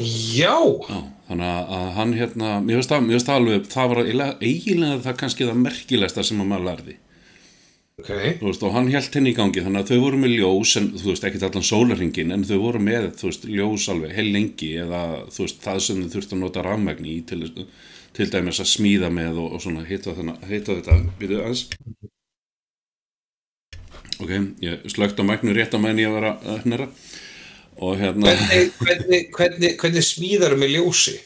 Já, 0.01 0.57
Já, 0.89 0.97
þannig 1.29 1.47
að- 1.71 1.93
hann 1.95 2.13
hérna 2.19 2.49
mér 2.65 2.81
finnst 2.81 2.91
það, 2.91 3.35
alveg, 3.37 3.67
það 3.71 3.89
var 3.93 4.01
eiginlega 4.43 5.03
það 5.05 5.17
kannski 5.21 5.47
það 5.47 5.61
merkilegsta 5.69 6.25
sem 6.25 6.41
að 6.43 6.49
maður 6.51 6.67
lærði 6.71 6.97
ok, 8.01 8.11
þú 8.41 8.49
veist, 8.49 8.65
og 8.67 8.75
hann 8.75 8.91
held 8.93 9.17
henni 9.19 9.33
í 9.33 9.37
gangi 9.37 9.63
þannig 9.65 9.85
að 9.85 9.93
þau 9.93 10.05
voru 10.05 10.21
með 10.23 10.37
ljós 10.39 10.75
en 10.81 10.89
þú 10.99 11.11
veist, 11.13 11.27
ekkert 11.29 11.47
allan 11.49 11.67
sólarringin 11.69 12.35
en 12.35 12.47
þau 12.49 12.57
voru 12.63 12.83
með, 12.83 13.11
þú 13.21 13.29
veist, 13.31 13.49
ljós 13.51 13.89
alveg 13.93 14.17
heil 14.17 14.31
lengi 14.35 14.71
eða 14.85 15.03
þú 15.35 15.47
veist, 15.47 15.61
það 15.65 15.83
sem 15.87 16.01
þau 16.03 16.15
þurftu 16.17 16.37
að 16.37 16.43
nota 16.43 16.65
rafmagni 16.67 17.13
í 17.15 17.21
til, 17.29 17.43
til 18.17 18.31
dæmis 18.33 18.63
að 18.65 18.73
smíða 18.73 19.13
með 19.15 19.43
og, 19.45 19.55
og 19.57 19.65
svona 19.65 19.87
heita, 19.87 20.17
þennan, 20.17 20.41
heita 20.51 20.79
þetta 20.81 20.99
byrju 21.21 21.43
aðeins 21.45 21.69
ok, 24.23 24.33
ég 24.65 24.89
slögt 24.91 25.21
á 25.21 25.25
mæknu 25.27 25.55
rétt 25.55 25.75
á 25.75 25.79
meðan 25.79 26.03
ég 26.03 26.17
var 26.17 26.29
að 26.33 26.65
hnera 26.65 26.89
og 27.83 27.97
hérna 27.99 28.35
hvernig, 28.35 28.75
hvernig, 28.81 29.31
hvernig, 29.35 29.79
hvernig 29.81 30.07
smíðar 30.07 30.59
með 30.59 30.77
ljósi? 30.79 31.17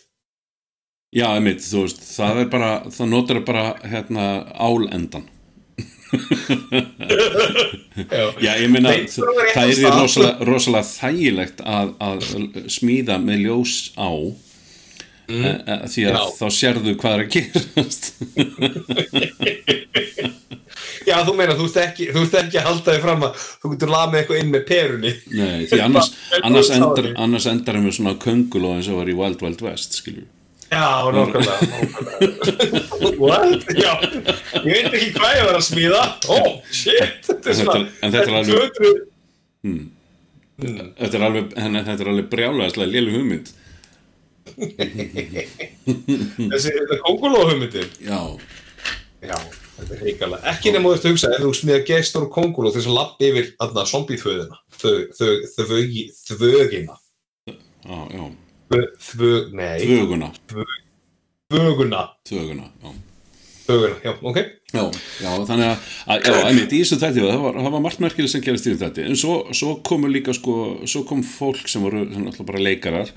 Já, 1.16 1.30
einmitt, 1.32 1.62
þú 1.64 1.86
veist, 1.86 2.02
það 2.04 2.42
er 2.42 2.48
bara, 2.52 2.70
það 2.92 3.06
notar 3.08 3.38
bara, 3.48 3.62
hérna, 3.80 4.24
álendan. 4.60 5.24
Já, 8.44 8.52
ég 8.56 8.70
meina, 8.72 8.92
það, 9.10 9.72
er 9.72 9.96
rosalega, 9.98 10.44
rosalega 10.48 10.86
þægilegt 10.88 11.60
að, 11.66 11.88
að 12.00 12.22
smíða 12.70 13.18
með 13.22 13.38
ljós 13.44 13.74
á, 13.98 14.10
mm. 15.28 15.44
því 15.90 16.02
að 16.08 16.14
Já. 16.14 16.22
þá 16.38 16.46
sérðu 16.58 16.92
hvað 17.00 17.12
er 17.16 17.20
að 17.24 17.32
gerast. 17.36 18.04
já 21.08 21.16
þú 21.26 21.32
meina, 21.36 21.58
þú 21.58 21.64
ert 21.68 21.78
ekki, 21.82 22.04
ekki 22.14 22.58
að 22.60 22.68
halda 22.70 22.94
þig 22.94 23.04
fram 23.04 23.22
að 23.28 23.32
þú 23.44 23.66
getur 23.74 23.94
lamið 23.94 24.18
eitthvað 24.22 24.40
inn 24.42 24.54
með 24.54 24.62
perunni. 24.72 25.12
Nei, 25.34 25.60
því 25.68 25.78
annars, 25.84 26.08
annars, 26.48 26.70
endar, 27.52 27.76
við 27.84 27.92
svona 27.98 28.20
könguló 28.22 28.68
eins 28.76 28.90
og 28.92 28.98
var 29.02 29.08
í 29.12 29.18
Wild 29.18 29.40
Wild 29.44 29.60
West, 29.66 29.90
skiljum. 30.00 30.28
Já, 30.68 31.10
nákvæmlega, 31.14 31.54
nákvæmlega. 31.72 32.18
What? 33.18 33.62
Já, 33.72 33.92
ég 34.60 34.72
veit 34.74 34.92
ekki 34.98 35.10
hvað 35.16 35.32
ég 35.38 35.44
var 35.48 35.56
að 35.58 35.64
smíða. 35.68 36.02
Oh, 36.28 36.48
shit, 36.70 37.22
þetta 37.24 37.48
er 37.48 37.52
En 37.52 37.54
þetta- 37.54 37.64
svona, 37.64 37.86
þetta 38.02 38.18
er 38.18 38.36
alveg- 38.40 38.52
200 39.62 39.96
Þetta 40.98 41.14
er 41.14 41.22
alveg, 41.28 41.52
henni, 41.62 41.80
þetta 41.86 42.02
er 42.04 42.08
alveg 42.12 42.26
brjálæðislega 42.32 42.90
lélu 42.92 43.10
hugmynd. 43.14 43.48
þessi 46.52 46.72
þetta 46.74 46.96
kongulóhumyndin. 47.04 47.88
Já, 48.02 48.18
Já, 49.22 49.34
þetta 49.78 49.92
er 49.96 50.00
heikalega. 50.04 50.42
Ekki 50.52 50.72
nema 50.74 50.90
þú 50.90 50.94
ert 50.98 51.04
að 51.06 51.12
hugsa, 51.14 51.30
ef 51.34 51.40
þú 51.42 51.52
smíða 51.58 51.80
gestur 51.88 52.26
og 52.26 52.32
konguló 52.34 52.70
þess 52.74 52.86
að 52.90 52.96
lappa 52.98 53.22
yfir 53.28 53.46
þarna 53.58 53.82
zombie-þvöðina, 53.92 54.56
þvögina, 56.28 56.94
já, 57.48 57.98
já, 58.14 58.24
þvög, 58.68 59.52
nei, 59.56 59.76
tvöguna, 59.82 60.30
þvöguna, 61.48 62.02
tvöguna, 62.28 62.68
já. 62.82 62.92
þvöguna, 63.66 63.96
já, 64.04 64.12
ok. 64.20 64.40
Já, 64.68 64.82
já, 65.22 65.30
þannig 65.48 65.64
að, 65.64 65.88
að 66.12 66.28
já, 66.28 66.34
einmitt, 66.50 66.74
í 66.76 66.82
þessu 66.82 67.00
þætti, 67.00 67.24
það 67.24 67.42
var, 67.46 67.58
var 67.72 67.82
margt 67.86 68.02
merkileg 68.04 68.32
sem 68.32 68.44
gerist 68.44 68.68
í 68.68 68.74
þessu 68.74 68.84
þætti, 68.84 69.08
en 69.08 69.18
svo, 69.22 69.38
svo 69.56 69.78
komu 69.88 70.10
líka, 70.12 70.34
sko, 70.36 70.54
svo 70.84 71.06
kom 71.08 71.24
fólk 71.24 71.70
sem 71.72 71.84
voru, 71.84 72.04
sem 72.12 72.28
alltaf 72.28 72.48
bara 72.48 72.64
leikarar, 72.66 73.12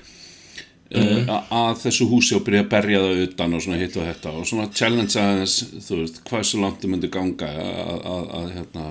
mm 0.92 1.28
að 1.32 1.78
þessu 1.86 2.04
húsi 2.10 2.34
og 2.36 2.42
byrja 2.44 2.66
að 2.66 2.72
berja 2.72 2.98
það 3.00 3.20
utan 3.22 3.54
og 3.56 3.62
svona 3.64 3.78
hitt 3.80 3.94
og 3.96 4.04
þetta 4.04 4.32
og 4.36 4.48
svona 4.48 4.66
challenge 4.76 5.16
aðeins, 5.16 5.54
þú 5.86 6.00
veist, 6.02 6.18
hvað 6.28 6.42
svo 6.44 6.60
langt 6.60 6.82
þau 6.82 6.90
myndu 6.92 7.08
ganga 7.12 7.48
að, 7.48 8.02
að, 8.12 8.26
að 8.36 8.50
hérna, 8.58 8.84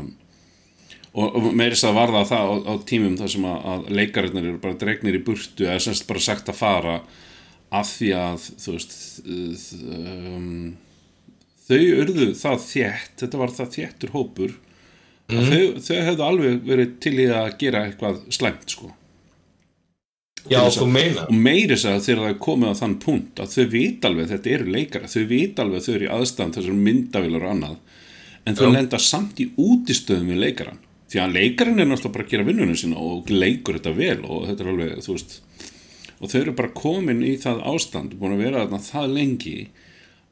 og, 1.12 1.36
og 1.36 1.50
meirist 1.58 1.88
að 1.88 1.98
varða 1.98 2.24
það 2.30 2.52
á, 2.52 2.56
á 2.72 2.74
tímum 2.88 3.18
þar 3.20 3.34
sem 3.34 3.48
að, 3.50 3.66
að 3.74 3.90
leikarinnir 4.00 4.48
eru 4.48 4.62
bara 4.64 4.80
dregnir 4.80 5.18
í 5.20 5.26
burtu 5.26 5.68
eða 5.68 5.82
semst 5.84 6.08
bara 6.10 6.24
sagt 6.24 6.52
að 6.52 6.60
fara 6.62 6.96
af 7.72 7.92
því 7.98 8.14
að, 8.20 8.48
þú 8.60 8.76
veist, 8.76 8.96
um, 9.26 10.56
þau 11.68 11.84
urðu 12.04 12.32
það 12.36 12.66
þétt, 12.68 13.14
þetta 13.24 13.42
var 13.42 13.54
það 13.60 13.76
þéttur 13.78 14.16
hópur 14.16 14.58
að 15.32 15.52
þau, 15.52 15.62
þau 15.80 16.00
hefðu 16.08 16.26
alveg 16.28 16.66
verið 16.68 16.98
til 17.04 17.14
í 17.16 17.28
að 17.32 17.54
gera 17.62 17.86
eitthvað 17.88 18.26
slæmt 18.36 18.74
sko. 18.76 18.92
Já, 20.50 20.60
þú 20.74 20.88
meina. 20.90 21.28
og 21.30 21.38
meiri 21.38 21.76
þess 21.76 21.88
að 21.88 22.06
þegar 22.08 22.22
það 22.24 22.32
er 22.32 22.38
komið 22.42 22.72
á 22.74 22.80
þann 22.80 22.96
punkt 23.04 23.42
að 23.44 23.52
þau 23.54 23.66
vita 23.76 24.10
alveg 24.10 24.32
þetta 24.32 24.54
eru 24.56 24.72
leikara 24.74 25.10
þau 25.12 25.24
vita 25.30 25.62
alveg 25.62 25.84
þau 25.86 25.92
eru 25.94 26.08
í 26.08 26.14
aðstæðan 26.16 26.54
þessar 26.56 26.80
myndavilar 26.88 27.46
og 27.46 27.52
annað 27.52 27.76
en 28.50 28.58
þau 28.58 28.72
lenda 28.74 29.00
samt 29.06 29.44
í 29.44 29.52
útistöðum 29.54 30.32
við 30.34 30.42
leikaran 30.42 30.82
því 31.12 31.22
að 31.24 31.36
leikaran 31.38 31.82
er 31.82 31.90
náttúrulega 31.90 32.16
bara 32.16 32.26
að 32.28 32.34
gera 32.34 32.48
vinnunum 32.48 32.80
sína 32.80 33.02
og 33.04 33.32
leikur 33.32 33.78
þetta 33.80 33.96
vel 33.98 34.20
og 34.24 34.46
þetta 34.50 34.64
er 34.64 34.72
alveg, 34.74 34.94
þú 35.06 35.16
veist 35.18 35.38
og 36.22 36.30
þau 36.30 36.40
eru 36.44 36.54
bara 36.58 36.76
komin 36.78 37.24
í 37.26 37.34
það 37.42 37.64
ástand 37.74 38.16
búin 38.20 38.38
að 38.38 38.44
vera 38.46 38.64
þarna 38.64 38.82
það 38.86 39.16
lengi 39.18 39.58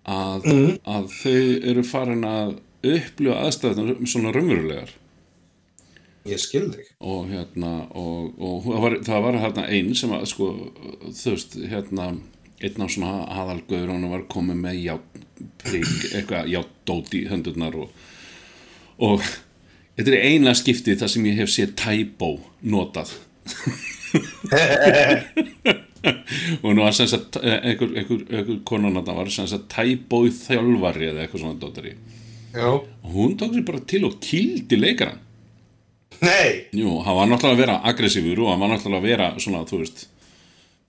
að, 0.09 0.48
að 0.86 1.12
þau 1.17 1.38
eru 1.74 1.86
farin 1.88 2.25
að 2.29 2.55
upplifa 2.89 3.43
aðstæðunar 3.43 4.03
svona 4.07 4.33
raunverulegar 4.36 4.95
Ég 6.29 6.39
skil 6.41 6.67
þig. 6.74 6.88
og 7.00 7.29
hérna 7.31 7.71
og, 7.98 8.36
og 8.38 8.67
það 8.67 8.83
var, 8.83 8.95
það 9.07 9.24
var 9.25 9.38
hérna 9.43 9.65
einn 9.71 9.93
sem 9.98 10.13
að 10.13 10.25
sko, 10.29 10.50
þú 11.07 11.33
veist, 11.33 11.57
hérna 11.71 12.09
einn 12.59 12.83
af 12.86 12.93
svona 12.93 13.13
aðalgöður 13.39 13.93
hann 13.93 14.09
var 14.12 14.25
komið 14.31 14.59
með 14.62 14.81
játprík 14.83 15.91
eitthvað 16.12 16.51
játdót 16.53 17.15
í 17.15 17.24
höndurnar 17.31 17.77
og, 17.79 17.93
og 19.09 19.24
þetta 20.00 20.15
er 20.15 20.25
eina 20.32 20.56
skiptið 20.58 21.03
þar 21.03 21.13
sem 21.13 21.27
ég 21.29 21.44
hef 21.44 21.51
séð 21.53 21.75
tæbó 21.79 22.32
notað. 22.63 23.13
Og 26.63 26.72
nú 26.72 26.86
var 26.86 26.94
sem 26.96 27.10
sagt 27.12 27.36
eh, 27.44 27.60
einhver, 27.60 27.91
einhver, 27.91 28.22
einhver 28.32 28.62
konan 28.68 28.96
að 29.01 29.10
það 29.10 29.18
var 29.20 29.32
sem 29.36 29.50
sagt 29.51 29.68
tæbói 29.74 30.29
þjálfari 30.32 31.10
eða 31.12 31.25
eitthvað 31.25 31.44
svona 31.44 31.60
dóttari 31.60 31.98
og 32.58 32.88
hún 33.13 33.38
tók 33.38 33.53
sér 33.53 33.65
bara 33.65 33.79
til 33.86 34.06
og 34.08 34.20
kildi 34.22 34.79
leikaran 34.79 35.20
Nei. 36.20 36.68
Jú, 36.75 37.00
hann 37.06 37.15
var 37.15 37.27
náttúrulega 37.29 37.53
að 37.53 37.60
vera 37.62 37.75
aggressífur 37.88 38.39
og 38.44 38.50
hann 38.51 38.60
var 38.60 38.72
náttúrulega 38.74 39.00
að 39.00 39.08
vera 39.08 39.27
svona, 39.39 39.62
þú 39.70 39.77
veist 39.84 40.08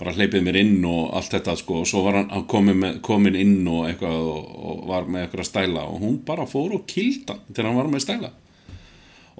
bara 0.01 0.15
hleypið 0.17 0.43
mér 0.43 0.59
inn 0.63 0.87
og 0.89 1.13
allt 1.15 1.35
þetta 1.37 1.55
sko, 1.61 1.83
og 1.83 1.87
svo 1.87 2.03
var 2.07 2.17
hann, 2.19 2.47
komin, 2.51 2.79
með, 2.81 2.97
komin 3.05 3.37
inn 3.39 3.69
og 3.69 3.85
eitthvað 3.91 4.17
og, 4.17 4.49
og 4.65 4.81
var 4.89 5.07
með 5.07 5.27
eitthvað 5.27 5.45
að 5.45 5.51
stæla 5.51 5.85
og 5.87 6.01
hún 6.01 6.17
bara 6.27 6.49
fór 6.51 6.75
og 6.79 6.87
kilda 6.89 7.37
hann 7.37 7.53
þegar 7.53 7.69
hann 7.69 7.79
var 7.79 7.93
með 7.93 8.05
stæla 8.07 8.33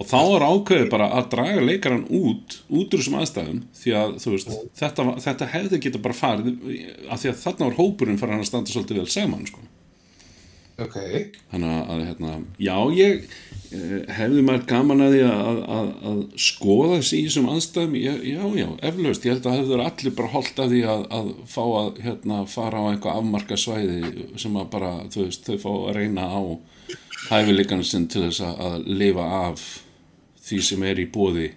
og 0.01 0.09
þá 0.09 0.21
er 0.21 0.47
ákveðið 0.49 0.93
bara 0.93 1.11
að 1.19 1.27
draga 1.35 1.65
leikaran 1.65 2.07
út 2.09 2.57
út 2.73 2.95
úr 2.95 3.03
þessum 3.03 3.19
aðstæðum 3.21 3.59
því 3.83 3.97
að 4.01 4.15
veist, 4.33 4.55
þetta, 4.81 5.07
þetta 5.27 5.51
hefði 5.55 5.83
geta 5.85 6.01
bara 6.07 6.17
farið 6.17 6.55
af 7.11 7.21
því 7.21 7.33
að 7.35 7.43
þarna 7.43 7.69
var 7.69 7.79
hópurinn 7.83 8.21
fyrir 8.21 8.35
hann 8.37 8.47
að 8.47 8.49
standa 8.49 8.73
svolítið 8.73 9.03
vel 9.03 9.13
saman 9.13 9.47
sko 9.51 9.67
Ok. 10.81 10.97
þannig 11.51 11.73
að, 11.93 12.03
hérna, 12.07 12.31
já 12.57 12.77
ég 12.97 13.25
eh, 13.77 13.97
hefði 14.17 14.45
maður 14.47 14.63
gaman 14.71 15.05
að 15.05 15.17
því 15.17 15.21
að, 15.29 15.59
að, 15.75 15.91
að, 16.11 16.23
skoða 16.41 16.95
þessi 16.95 17.19
í 17.19 17.27
þessum 17.27 17.51
aðstæðum 17.53 17.99
já, 18.01 18.13
já, 18.25 18.41
já, 18.57 18.67
eflaust, 18.89 19.27
ég 19.27 19.35
held 19.35 19.49
að 19.51 19.59
hefur 19.59 19.83
allir 19.85 20.17
bara 20.17 20.33
holdt 20.33 20.63
að 20.65 20.73
því 20.73 20.81
að, 20.95 21.05
að 21.19 21.29
fá 21.53 21.61
að 21.67 22.01
hérna, 22.07 22.41
fara 22.55 22.81
á 22.81 22.85
eitthvað 22.95 23.21
afmarka 23.21 23.61
svæði 23.61 24.25
sem 24.41 24.57
að 24.57 24.73
bara, 24.73 24.95
veist, 25.19 25.45
þau 25.51 25.61
fá 25.67 25.71
að 25.75 25.93
reyna 25.99 26.27
á 26.33 26.41
hæfileikan 27.29 27.85
sinn 27.85 28.09
til 28.09 28.25
þess 28.31 28.41
að 28.49 28.89
lifa 28.89 29.29
af 29.43 29.69
því 30.51 30.61
sem 30.67 30.83
er 30.91 31.01
í 31.03 31.07
bóði 31.15 31.49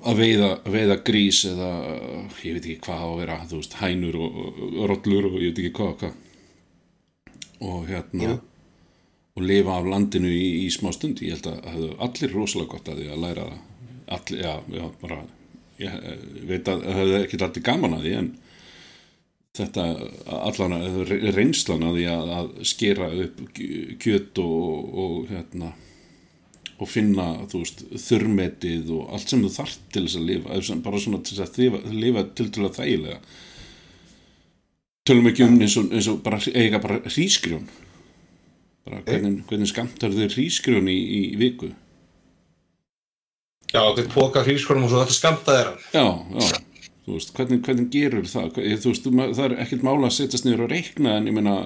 að 0.00 0.20
veiða, 0.20 0.50
veiða 0.70 0.96
grís 1.04 1.42
eða 1.50 1.70
ég 2.44 2.54
veit 2.56 2.66
ekki 2.66 2.76
hvað 2.86 3.00
á 3.02 3.08
að 3.10 3.18
vera 3.20 3.38
veist, 3.50 3.74
hænur 3.80 4.16
og, 4.16 4.36
og, 4.40 4.76
rollur 4.92 5.26
og 5.30 5.40
ég 5.42 5.50
veit 5.50 5.62
ekki 5.64 5.72
hvað 5.76 5.90
og 5.90 5.98
hvað. 6.04 6.14
Og 7.60 7.82
hérna 7.90 8.28
Já. 8.30 8.36
og 9.36 9.42
lifa 9.44 9.74
af 9.76 9.90
landinu 9.92 10.30
í, 10.32 10.46
í 10.64 10.68
smá 10.72 10.92
stund. 10.96 11.20
Ég 11.20 11.36
held 11.36 11.50
að 11.50 11.90
allir 12.06 12.32
rosalega 12.32 12.72
gott 12.76 12.88
að 12.88 13.02
því 13.02 13.10
að 13.12 13.20
læra 13.26 13.48
það. 13.50 13.66
Allir, 14.10 14.40
já, 14.46 14.54
já, 14.78 14.86
bara 15.02 15.18
ég 15.80 15.98
veit 16.48 16.68
að 16.70 16.80
það 16.86 16.96
hefðu 17.00 17.18
ekki 17.20 17.42
allir 17.46 17.66
gaman 17.68 17.98
að 17.98 18.06
því 18.06 18.14
en 18.20 18.30
þetta 19.60 19.84
allan 20.48 20.74
reynslan 21.36 21.84
að 21.90 21.96
því 21.98 22.08
að, 22.14 22.32
að 22.38 22.50
skera 22.70 23.06
upp 23.26 23.38
kj- 23.56 23.94
kjöt 24.02 24.40
og, 24.42 24.90
og 25.04 25.14
hérna 25.30 25.70
og 26.80 26.88
finna, 26.88 27.26
veist, 27.52 27.82
þurrmetið 28.06 28.90
og 28.96 29.12
allt 29.14 29.32
sem 29.32 29.42
þú 29.44 29.52
þarft 29.52 29.82
til 29.92 30.06
þess 30.06 30.16
að 30.16 30.28
lifa 30.30 30.78
bara 30.86 31.02
svona 31.02 31.20
til 31.26 31.36
þess 31.36 31.60
að 31.60 31.92
lifa, 31.92 32.24
til 32.38 32.48
til 32.48 32.64
að 32.64 32.78
þægilega. 32.78 33.20
Tölum 35.08 35.28
ekki 35.30 35.44
um 35.44 35.60
eins 35.60 35.76
og, 35.80 35.92
eins 35.92 36.08
og 36.12 36.22
bara 36.24 36.40
eiga 36.54 36.80
bara 36.80 37.00
hrísgrjón. 37.04 37.68
Bara 38.88 39.02
hvernig, 39.04 39.44
hvernig 39.48 39.68
skamtar 39.68 40.16
þau 40.16 40.26
hrísgrjón 40.32 40.88
í, 40.88 40.96
í 40.96 41.20
viku? 41.40 41.70
Já, 43.70 43.84
okkur 43.84 44.08
póka 44.10 44.42
hrískonum 44.46 44.88
og 44.88 44.90
svo 44.92 45.04
þetta 45.04 45.14
skamtaði 45.14 45.66
hann. 45.68 45.84
já, 45.94 46.06
já, 46.40 46.88
þú 47.04 47.18
veist, 47.18 47.36
hvernig, 47.36 47.60
hvernig 47.66 47.92
gerur 47.92 48.26
það, 48.26 48.56
þú 48.82 48.94
veist, 48.94 49.06
það 49.36 49.44
er 49.44 49.54
ekkert 49.66 49.84
mála 49.86 50.08
að 50.08 50.16
setjast 50.16 50.48
niður 50.48 50.64
og 50.66 50.72
reikna 50.72 51.18
en 51.20 51.28
ég 51.30 51.36
meina 51.36 51.56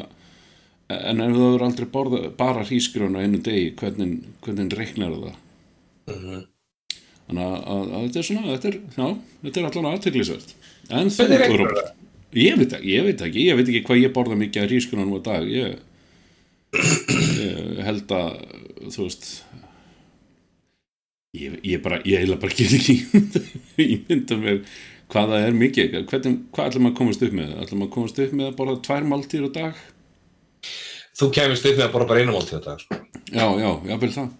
en 1.11 1.23
ef 1.25 1.35
þú 1.37 1.49
eru 1.55 1.67
aldrei 1.67 1.89
borða, 1.95 2.21
bara 2.39 2.65
hrísgrjón 2.67 3.19
á 3.19 3.25
einu 3.25 3.41
degi, 3.45 3.73
hvernig, 3.81 4.29
hvernig 4.45 4.77
reiknar 4.79 5.17
það? 5.17 5.41
Þannig 7.25 7.45
að, 7.45 7.57
að, 7.57 7.83
að 7.83 8.07
þetta 8.07 8.21
er 8.21 8.29
svona 8.29 8.49
þetta 8.51 8.71
er, 8.71 8.79
já, 8.99 9.07
þetta 9.47 9.61
er 9.61 9.69
allan 9.71 9.91
aðteglisvert 9.95 10.55
en 10.93 11.13
þú, 11.15 11.29
Róbert, 11.63 11.93
ég 12.37 12.61
veit 12.61 12.77
ekki, 12.77 12.93
ég 12.93 13.09
veit 13.09 13.27
ekki 13.29 13.49
ég 13.49 13.59
veit 13.59 13.69
ekki 13.69 13.85
hvað 13.89 14.03
ég 14.03 14.15
borða 14.15 14.39
mikið 14.41 14.69
hrísgrjónum 14.69 15.17
á 15.17 15.21
dag. 15.25 15.49
Ég, 15.49 15.79
ég 16.75 17.85
held 17.87 18.13
að 18.13 18.31
þú 18.93 19.07
veist 19.07 19.29
ég, 21.35 21.57
ég 21.63 21.83
bara, 21.83 22.01
ég 22.07 22.23
heila 22.23 22.39
bara 22.41 22.55
get 22.55 22.75
ekki 22.77 22.99
ég 23.83 24.05
mynda 24.09 24.39
mér 24.41 24.61
hvað 25.13 25.35
það 25.35 25.47
er 25.47 25.59
mikið, 25.59 25.97
hvernig, 26.11 26.39
hvað 26.55 26.71
ætlum 26.71 26.89
að 26.89 26.97
komast 26.99 27.25
upp 27.25 27.35
með? 27.37 27.51
Ætlum 27.63 27.85
að 27.85 27.93
komast 27.95 28.21
upp 28.25 28.33
með 28.35 28.49
að 28.51 28.57
borða 28.59 28.77
tvær 28.87 29.09
máltíður 29.11 29.51
á 29.53 29.57
dag 29.59 29.83
Þú 31.15 31.29
kemist 31.35 31.67
upp 31.69 31.77
með 31.79 31.85
að 31.87 31.93
borða 31.95 32.09
bara 32.11 32.25
máltíð 32.31 32.59
á 32.59 32.63
dag, 32.65 32.81
sko. 32.83 32.97
já, 33.31 33.47
já, 33.61 33.69
jáfnvel 33.91 34.13
það 34.15 34.33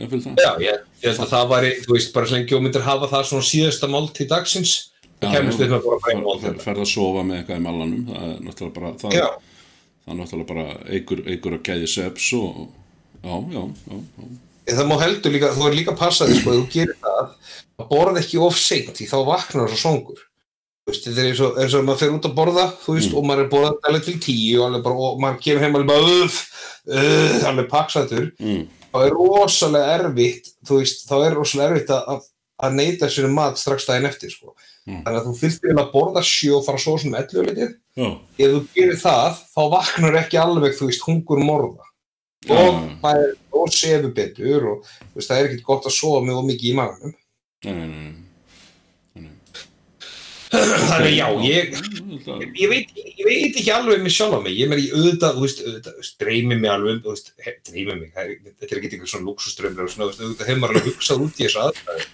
jáfnvel 0.00 0.20
það 0.24 0.40
Já, 0.40 0.50
ég, 0.64 0.84
ég 1.02 1.10
held 1.10 1.24
að 1.24 1.32
það 1.34 1.50
væri, 1.52 1.72
þú 1.84 1.96
veist, 1.96 2.12
bara 2.14 2.28
svo 2.28 2.38
lengi 2.38 2.56
og 2.56 2.62
myndir 2.64 2.86
hafa 2.86 3.08
það 3.10 3.26
svona 3.28 3.48
síðasta 3.48 3.90
máltíð 3.92 4.30
dagsins, 4.30 4.72
þú 5.20 5.32
kemist 5.34 5.60
upp 5.60 5.66
með 5.66 5.76
að 5.76 5.88
borða 5.88 6.00
bara 6.06 6.22
á 6.22 6.34
fer, 6.44 6.54
dag. 6.56 6.62
ferð 6.64 6.84
að 6.86 6.90
sofa 6.92 7.26
með 7.28 7.40
eitthvað 7.42 7.60
í 7.60 7.64
malanum 7.66 8.06
það 8.08 8.24
er 8.30 8.40
náttúrulega 8.46 8.76
bara 8.78 8.94
það, 9.02 9.18
það 9.18 10.14
er 10.14 10.18
náttúrulega 10.22 10.50
bara 10.54 10.66
eigur, 10.96 11.22
eigur 11.28 11.58
að 11.58 11.64
gæði 11.68 11.92
seps 11.92 12.30
og 12.38 12.64
já, 13.20 13.36
já, 13.52 13.62
já, 13.92 14.00
já. 14.00 14.32
Það 14.72 14.88
má 14.88 14.96
heldur 15.02 15.34
líka, 15.34 15.52
þú 15.52 15.68
er 15.68 15.76
líka 15.76 15.92
að 15.92 16.00
passa 16.00 16.26
því, 16.30 16.40
sko, 16.40 16.56
þú 16.56 16.66
gerir 16.72 16.98
það, 17.02 17.32
að 17.82 17.88
borða 17.92 18.20
ekki 18.22 18.40
of 18.46 18.56
seint, 18.56 18.94
því 18.96 19.08
þá 19.10 19.16
vaknar 19.26 19.66
það 19.66 19.72
svo 19.74 19.80
songur. 19.82 20.20
Veist, 20.88 21.04
þetta 21.06 21.20
er 21.22 21.28
eins 21.30 21.40
og, 21.46 21.58
eins 21.62 21.74
og 21.78 21.84
maður 21.86 22.00
fer 22.02 22.14
út 22.16 22.24
að 22.26 22.32
borða, 22.34 22.64
veist, 22.88 23.12
og 23.14 23.22
maður 23.28 23.44
er 23.44 23.50
borðað 23.52 23.76
alveg 23.86 24.04
til 24.08 24.14
tíu, 24.24 24.62
og, 24.64 24.78
bara, 24.82 24.96
og 24.98 25.20
maður 25.22 25.36
kemur 25.44 25.62
heim 25.62 25.76
alveg 25.78 26.08
uff, 26.24 26.38
uh, 26.90 27.36
alveg 27.52 27.68
paksaður, 27.70 28.32
Mm. 28.42 28.64
þá 28.92 28.98
er 29.06 29.14
rosalega 29.14 29.92
erfitt, 30.00 30.50
veist, 30.68 31.04
þá 31.06 31.14
er 31.28 31.36
rosalega 31.38 31.70
erfitt 31.70 31.92
að, 31.94 32.26
að, 32.66 32.74
neyta 32.80 33.06
sér 33.08 33.28
mat 33.30 33.60
strax 33.62 33.86
daginn 33.86 34.08
eftir, 34.10 34.30
sko. 34.34 34.56
Mm. 34.86 35.04
Þannig 35.04 35.20
að 35.20 35.28
þú 35.28 35.36
þyrftir 35.38 35.68
eiginlega 35.70 35.86
að 35.86 35.92
borða 35.94 36.22
sjö 36.26 36.56
og 36.58 36.66
fara 36.66 36.82
svo 36.82 36.96
sem 36.98 37.14
ellu 37.14 37.44
litið. 37.46 37.76
Ef 38.42 38.50
þú 38.56 38.60
gerir 38.74 38.98
það, 38.98 39.38
þá 39.54 39.62
vaknar 39.76 40.18
ekki 40.24 40.40
alveg, 40.42 40.74
þú 40.74 40.90
veist, 40.90 41.06
hungur 41.06 41.38
morða. 41.46 41.86
Og 42.50 42.82
það 43.04 43.22
er, 43.22 43.32
og 43.54 43.70
sefur 43.70 44.10
betur, 44.16 44.66
og 44.72 45.22
það 45.22 45.38
er 45.38 45.46
ekkert 45.46 45.62
gott 45.70 45.86
að 45.86 45.94
sofa 45.94 46.34
of 46.34 46.44
mikið 46.50 46.72
í 46.72 46.74
maganum. 46.74 47.14
Nei, 47.62 47.72
nei, 47.72 47.86
nei, 47.86 48.10
nei. 48.10 49.30
Þannig 50.72 51.14
já, 51.16 51.26
ég, 51.44 51.74
ég, 52.56 52.68
veit, 52.70 52.90
ég 52.96 53.26
veit 53.26 53.56
ekki 53.58 53.72
alveg 53.74 54.02
með 54.04 54.14
sjálf 54.14 54.36
á 54.36 54.40
mig, 54.44 54.54
ég 54.56 54.70
meir 54.70 54.80
í 54.82 54.88
auðvitað, 54.92 55.36
þú 55.36 55.44
veist, 55.44 55.62
auðvitað, 55.66 56.10
dreymi 56.22 56.58
mig 56.58 56.72
alveg, 56.72 56.94
um, 56.94 57.00
þú 57.04 57.14
veist, 57.14 57.32
dreymi 57.68 57.96
mig, 57.98 58.12
er, 58.14 58.32
þetta 58.46 58.68
er 58.68 58.80
ekki 58.80 58.90
eitthvað 58.90 59.12
svona 59.12 59.28
luxuströmmur 59.28 59.86
og 59.86 59.92
svona, 59.92 60.06
þú 60.06 60.12
veist, 60.12 60.22
auðvitað 60.22 60.50
hefur 60.50 60.62
maður 60.62 60.78
alveg 60.78 60.88
hugsað 60.90 61.24
út 61.26 61.40
í 61.40 61.46
þessu 61.46 61.62
aðstæðu, 61.64 62.06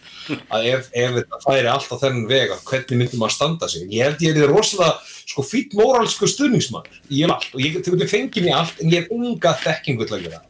að 0.57 0.69
ef, 0.73 0.89
ef 1.03 1.15
þetta 1.19 1.41
færi 1.45 1.71
allt 1.75 1.93
á 1.93 1.97
þennan 2.03 2.31
veg, 2.33 2.55
að 2.55 2.65
hvernig 2.73 3.03
myndum 3.03 3.23
maður 3.23 3.37
standa 3.37 3.71
sig, 3.73 3.87
ég 3.95 4.09
held 4.09 4.27
ég 4.27 4.43
er 4.43 4.53
rosalega, 4.53 5.15
sko, 5.29 5.47
fýtt 5.47 5.79
móralsku 5.79 6.31
stuðningsmaður, 6.31 6.99
ég 7.13 7.29
er 7.29 7.37
allt, 7.37 7.53
og 7.55 7.63
ég 7.65 7.79
get 7.79 8.11
fengið 8.11 8.49
mér 8.49 8.61
allt, 8.63 8.83
en 8.83 8.93
ég 8.93 9.05
hef 9.05 9.15
unga 9.15 9.55
þekkingu 9.63 10.09
til 10.09 10.19
að 10.19 10.27
gera 10.27 10.41
það. 10.41 10.45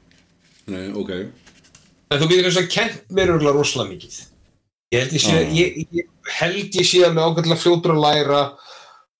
Nei, 0.69 0.88
ok. 0.93 1.15
En 2.09 2.21
þú 2.21 2.29
getur 2.31 2.49
eins 2.49 2.59
og 2.61 2.69
kent 2.73 3.15
mér 3.15 3.35
örgulega 3.35 3.57
rosalega 3.57 3.95
mikið. 3.95 4.19
Ég 4.88 5.02
held 5.02 5.12
ég 5.12 5.23
sé, 5.23 5.37
Já. 5.37 5.52
ég, 5.52 5.78
ég 5.92 6.09
held 6.38 6.80
ég 6.80 6.88
sé 6.88 7.04
alveg 7.04 7.25
ágætlega 7.25 7.61
fljótur 7.61 7.95
að 7.95 8.04
læra 8.07 8.42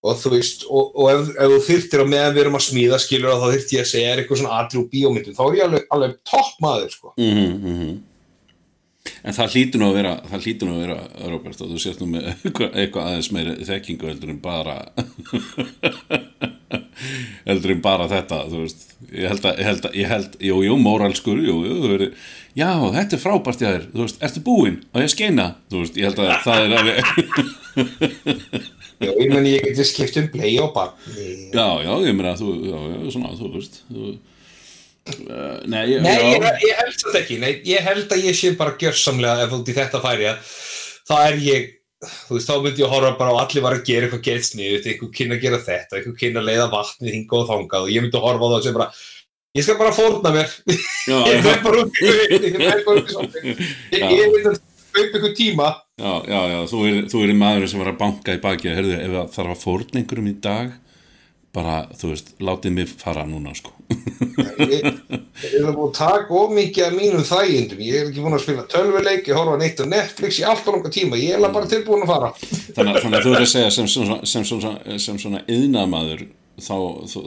og 0.09 0.21
þú 0.21 0.31
veist, 0.33 0.63
og, 0.71 0.93
og 0.95 1.09
ef, 1.13 1.33
ef 1.35 1.53
þú 1.53 1.59
þyrtir 1.67 2.05
á 2.05 2.07
meðan 2.09 2.37
við 2.37 2.43
erum 2.45 2.59
að 2.59 2.67
smíða 2.69 3.01
skilur 3.03 3.35
þá 3.35 3.49
þyrti 3.53 3.77
ég 3.77 3.85
að 3.85 3.91
segja 3.91 4.13
er 4.13 4.23
eitthvað 4.23 4.41
svona 4.41 4.61
atrú 4.63 4.85
bíómyndum, 4.93 5.37
þá 5.37 5.43
er 5.45 5.57
ég 5.59 5.67
alveg, 5.67 5.89
alveg 5.97 6.15
topp 6.31 6.63
maður, 6.65 6.93
sko. 6.95 7.13
Mm 7.19 7.35
-hmm, 7.35 7.97
En 9.25 9.35
það 9.35 9.55
hlýtur 9.55 9.83
nú 9.83 9.89
að 9.89 9.99
vera, 9.99 10.15
það 10.31 10.47
hlýtur 10.47 10.69
nú 10.69 10.75
að 10.77 10.83
vera, 10.85 10.99
Robert, 11.33 11.61
að 11.61 11.73
þú 11.73 11.79
sért 11.83 12.03
nú 12.03 12.09
með 12.13 12.29
eitthvað, 12.29 13.05
aðeins 13.05 13.31
meiri 13.35 13.55
þekkingu 13.69 14.11
heldur 14.11 14.33
en 14.35 14.41
bara, 14.45 14.77
heldur 17.49 17.73
en 17.75 17.83
bara 17.85 18.07
þetta, 18.11 18.43
þú. 18.53 18.67
Ég 19.15 19.31
held 19.31 19.45
að, 19.47 19.61
ég 19.63 19.69
held 19.69 19.85
að, 19.89 19.97
ég 19.99 20.11
held, 20.11 20.33
jú, 20.43 20.57
jú, 20.67 20.77
móralskur, 20.83 21.39
jú, 21.43 21.57
jú, 21.65 21.75
þú 21.85 21.91
verið, 21.93 22.17
já, 22.59 22.71
þetta 22.97 23.15
er 23.17 23.23
frábært 23.23 23.63
hjá 23.63 23.69
þér, 23.71 23.85
þú 23.93 24.03
veist, 24.05 24.19
ertu 24.27 24.43
búinn 24.49 24.79
og 24.91 25.05
ég 25.05 25.13
skeina, 25.13 25.47
þú 25.71 25.83
veist, 25.85 26.01
ég 26.01 26.09
held 26.09 26.23
að 26.25 26.33
það 26.47 26.65
er 26.65 26.75
alveg, 26.81 26.99
Já, 28.99 29.13
ég 29.15 29.29
meni 29.31 29.53
ég 29.53 29.63
geti 29.63 29.85
skipt 29.87 30.17
um 30.19 30.25
play 30.33 30.57
og 30.59 30.73
barni. 30.75 31.27
já, 31.55 31.67
já, 31.87 31.93
ég 32.03 32.17
meina, 32.19 32.33
þú, 32.35 32.49
já, 32.67 32.79
já, 32.91 32.97
svona, 33.15 33.31
þú 33.39 33.51
veist, 33.55 33.77
þú, 33.87 34.09
uh, 35.15 35.61
nei, 35.71 35.85
ég, 35.93 36.03
Nei, 36.03 36.17
ég, 36.33 36.47
ég 36.67 36.81
held 36.81 36.97
þetta 37.05 37.21
ekki, 37.23 37.37
nei, 37.45 37.53
ég 37.71 37.87
held 37.87 38.11
að 38.17 38.25
ég 38.27 38.35
sé 38.41 38.51
bara 38.59 38.75
gjörsamlega 38.81 39.47
ef 39.47 39.55
út 39.61 39.71
í 39.71 39.77
þetta 39.79 40.03
færi 40.03 40.27
að 40.33 40.51
það 41.13 41.29
er 41.29 41.39
ég, 41.47 41.71
þú 41.99 42.37
veist, 42.37 42.49
þá 42.49 42.63
myndi 42.63 42.85
ég 42.85 42.93
horfa 42.93 43.13
bara 43.19 43.35
á 43.35 43.41
allir 43.43 43.65
var 43.65 43.77
að 43.77 43.87
gera 43.89 44.07
eitthvað 44.07 44.25
gett 44.29 44.47
sniðut, 44.47 44.87
eitthvað 44.87 45.15
kynna 45.19 45.39
að 45.39 45.45
gera 45.45 45.61
þetta, 45.67 45.99
eitthvað 45.99 46.19
kynna 46.23 46.43
að 46.43 46.49
leiða 46.49 46.69
vatnið 46.75 47.15
hinga 47.17 47.39
og 47.39 47.49
þangað 47.49 47.87
og 47.87 47.93
ég 47.95 48.05
myndi 48.05 48.23
horfa 48.23 48.49
á 48.49 48.53
það 48.55 48.65
sem 48.67 48.77
bara, 48.79 48.89
ég 49.59 49.67
skal 49.67 49.79
bara 49.81 49.97
fórna 49.99 50.35
mér, 50.37 50.57
já, 51.11 51.19
ég 51.27 51.47
fer 51.47 51.63
bara 51.67 51.77
í 51.83 51.91
ég 53.99 54.27
myndi 54.33 54.45
að 54.47 54.59
kaupa 54.59 55.03
eitthvað 55.03 55.39
tíma, 55.39 55.71
já, 55.99 56.13
já, 56.31 56.41
já, 56.55 56.59
þú 56.71 56.85
er, 56.91 57.01
þú 57.11 57.25
er 57.25 57.35
maðurinn 57.43 57.73
sem 57.75 57.83
var 57.83 57.93
að 57.93 58.03
banka 58.05 58.37
í 58.39 58.45
baki 58.47 58.77
heyrðu, 58.79 58.99
ef 58.99 59.17
það 59.17 59.35
þarf 59.39 59.57
að 59.57 59.65
fórna 59.67 60.03
einhverjum 60.03 60.31
í 60.31 60.37
dag 60.47 60.77
bara, 61.57 61.77
þú 61.97 62.13
veist, 62.13 62.33
látið 62.45 62.75
mig 62.77 62.91
fara 63.01 63.25
núna, 63.29 63.55
sko. 63.57 63.73
Ég, 64.59 64.85
ég 64.85 65.55
er 65.59 65.73
búin 65.73 65.89
að 65.89 65.95
taka 65.97 66.35
of 66.37 66.53
mikið 66.55 66.87
af 66.87 66.97
mínum 66.97 67.25
þægindum, 67.27 67.83
ég 67.87 68.01
er 68.01 68.11
ekki 68.11 68.25
búin 68.25 68.37
að 68.37 68.45
spila 68.45 68.67
tölvuleik, 68.71 69.31
ég 69.31 69.39
horfa 69.39 69.57
neitt 69.61 69.81
á 69.81 69.87
Netflix 69.89 70.41
í 70.43 70.47
allt 70.49 70.69
og 70.69 70.77
langa 70.77 70.93
tíma, 70.93 71.21
ég 71.21 71.39
er 71.39 71.55
bara 71.55 71.71
tilbúin 71.71 72.05
að 72.05 72.13
fara. 72.13 72.33
þannig, 72.77 73.01
þannig 73.03 73.19
að 73.19 73.25
þú 73.25 73.35
er 73.35 73.47
að 73.47 73.53
segja 73.55 73.73
sem, 73.79 73.89
sem, 73.89 74.13
sem, 74.35 74.49
sem, 74.51 74.79
sem 75.07 75.23
svona 75.25 75.45
yðnamaður 75.49 76.27
þá, 76.59 76.77
þú, 77.13 77.25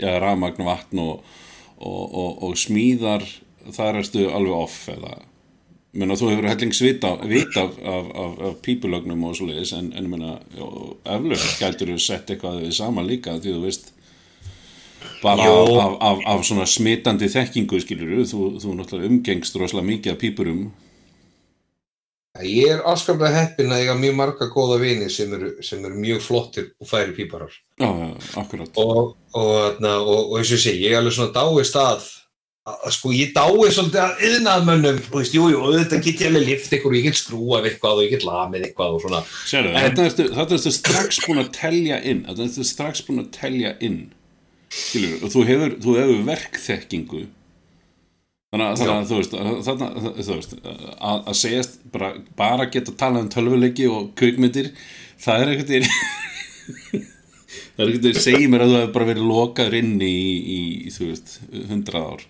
ja, 0.00 0.16
rafmagn 0.22 0.66
vatn 0.66 1.02
og, 1.02 1.24
og, 1.76 2.04
og, 2.06 2.30
og 2.48 2.60
smíðar 2.60 3.26
þar 3.74 4.00
ertu 4.00 4.28
alveg 4.30 4.54
off 4.56 4.86
eða 4.92 5.16
menna 5.96 6.16
þú 6.18 6.30
hefur 6.32 6.48
hellings 6.50 6.80
vita, 6.84 7.12
vita 7.26 7.64
af, 7.66 7.76
af, 7.80 8.08
af, 8.24 8.38
af 8.48 8.56
pípulögnum 8.64 9.26
og 9.28 9.36
svo 9.38 9.50
leiðis 9.50 9.74
en, 9.76 9.92
en 9.96 10.08
ég 10.12 10.40
eflaust 11.16 11.60
gætur 11.60 11.92
þú 11.94 11.98
sett 12.02 12.32
eitthvað 12.32 12.62
við 12.64 12.74
saman 12.78 13.08
líka 13.08 13.36
því 13.40 13.54
þú 13.56 13.62
veist 13.64 13.92
bara 15.22 15.42
af, 15.42 15.68
af, 15.84 15.94
af, 16.00 16.18
af 16.26 16.44
svona 16.44 16.66
smitandi 16.68 17.28
þekkingu 17.32 17.80
skilur 17.82 18.26
þú, 18.28 18.42
þú 18.62 18.74
náttúrulega 18.78 19.12
umgengst 19.12 19.56
rosalega 19.56 19.90
mikið 19.92 20.12
af 20.12 20.20
pípurum. 20.20 20.66
Ég 22.44 22.68
er 22.74 22.82
afskaplega 22.84 23.32
heppinn 23.32 23.72
að 23.72 23.82
eiga 23.84 23.94
mjög 23.96 24.16
marga 24.18 24.48
góða 24.52 24.76
vini 24.82 25.08
sem 25.12 25.30
eru, 25.32 25.54
sem 25.64 25.84
eru 25.84 25.96
mjög 25.96 26.20
flottir 26.20 26.66
og 26.80 26.88
færi 26.90 27.14
píparar. 27.16 27.54
já, 27.80 28.10
akkurat. 28.42 28.76
Og, 28.76 29.16
eins 30.36 30.50
og 30.50 30.56
ég 30.58 30.60
segi, 30.60 30.84
ég 30.84 30.92
er 30.92 31.00
alveg 31.00 31.16
svona 31.16 31.32
dáist 31.32 31.78
að, 31.80 31.86
að, 31.88 32.04
að 32.04 32.25
sko, 32.90 33.12
ég 33.14 33.30
dáist 33.36 33.76
svolítið 33.76 34.00
að 34.02 34.22
yðnaðmönnum, 34.26 34.96
þú 35.06 35.20
veist, 35.20 35.34
jú, 35.36 35.44
jú, 35.52 35.60
og 35.62 35.76
þetta 35.78 36.00
get 36.02 36.22
ég 36.24 36.30
alveg 36.32 36.46
lift 36.48 36.72
ykkur 36.74 36.90
og 36.90 36.96
ég 36.98 37.04
get 37.06 37.18
skrúað 37.20 37.68
eitthvað 37.70 38.00
og 38.00 38.04
ég 38.06 38.10
get 38.16 38.24
lamið 38.26 38.64
eitthvað 38.68 38.96
og 38.96 39.04
svona. 39.04 39.20
Sérðu, 39.46 39.70
En- 39.70 39.84
þetta 39.86 40.06
ertu, 40.10 40.26
þetta 40.34 40.56
ertu 40.58 40.72
strax 40.74 41.20
búin 41.26 41.42
að 41.44 41.50
telja 41.54 42.00
inn 42.02 42.24
þetta 42.26 42.46
ertu 42.48 42.64
strax 42.66 43.04
búin 43.06 43.22
að 43.22 43.30
telja 43.38 43.72
inn. 43.86 44.00
Skilur, 44.76 45.14
og 45.22 45.30
þú 45.36 45.44
hefur, 45.46 45.76
þú 45.84 45.94
hefur 46.00 46.24
verkþekkingu. 46.26 47.22
Þannig 48.50 48.66
að, 48.66 48.90
að 48.96 49.08
þú 49.10 49.16
veist, 49.20 49.32
að- 49.36 49.62
þú 50.26 50.34
veist 50.34 50.52
að, 50.66 51.18
að 51.30 51.34
segjast 51.44 51.78
bara, 51.92 52.10
bara 52.38 52.66
geta 52.72 52.92
talað 52.98 53.24
um 53.26 53.30
tölvuleiki 53.34 53.86
og 53.90 54.10
kvikmyndir 54.18 54.72
það 55.22 55.42
er 55.42 55.52
veginn 55.62 55.86
það 57.76 57.82
er 57.82 57.90
einhvern 57.90 58.06
veginn 58.06 58.22
segir 58.22 58.48
mér 58.52 58.64
að 58.64 58.72
þú 58.72 58.78
hefur 58.80 58.94
bara 58.96 59.08
verið 59.10 59.26
lokaður 59.30 59.76
inn 59.80 59.94
í, 60.02 60.12
í, 60.56 60.58
í 60.86 60.92
þú 60.94 61.08
veist, 61.10 61.34
hundrað 61.70 62.06
ár 62.14 62.24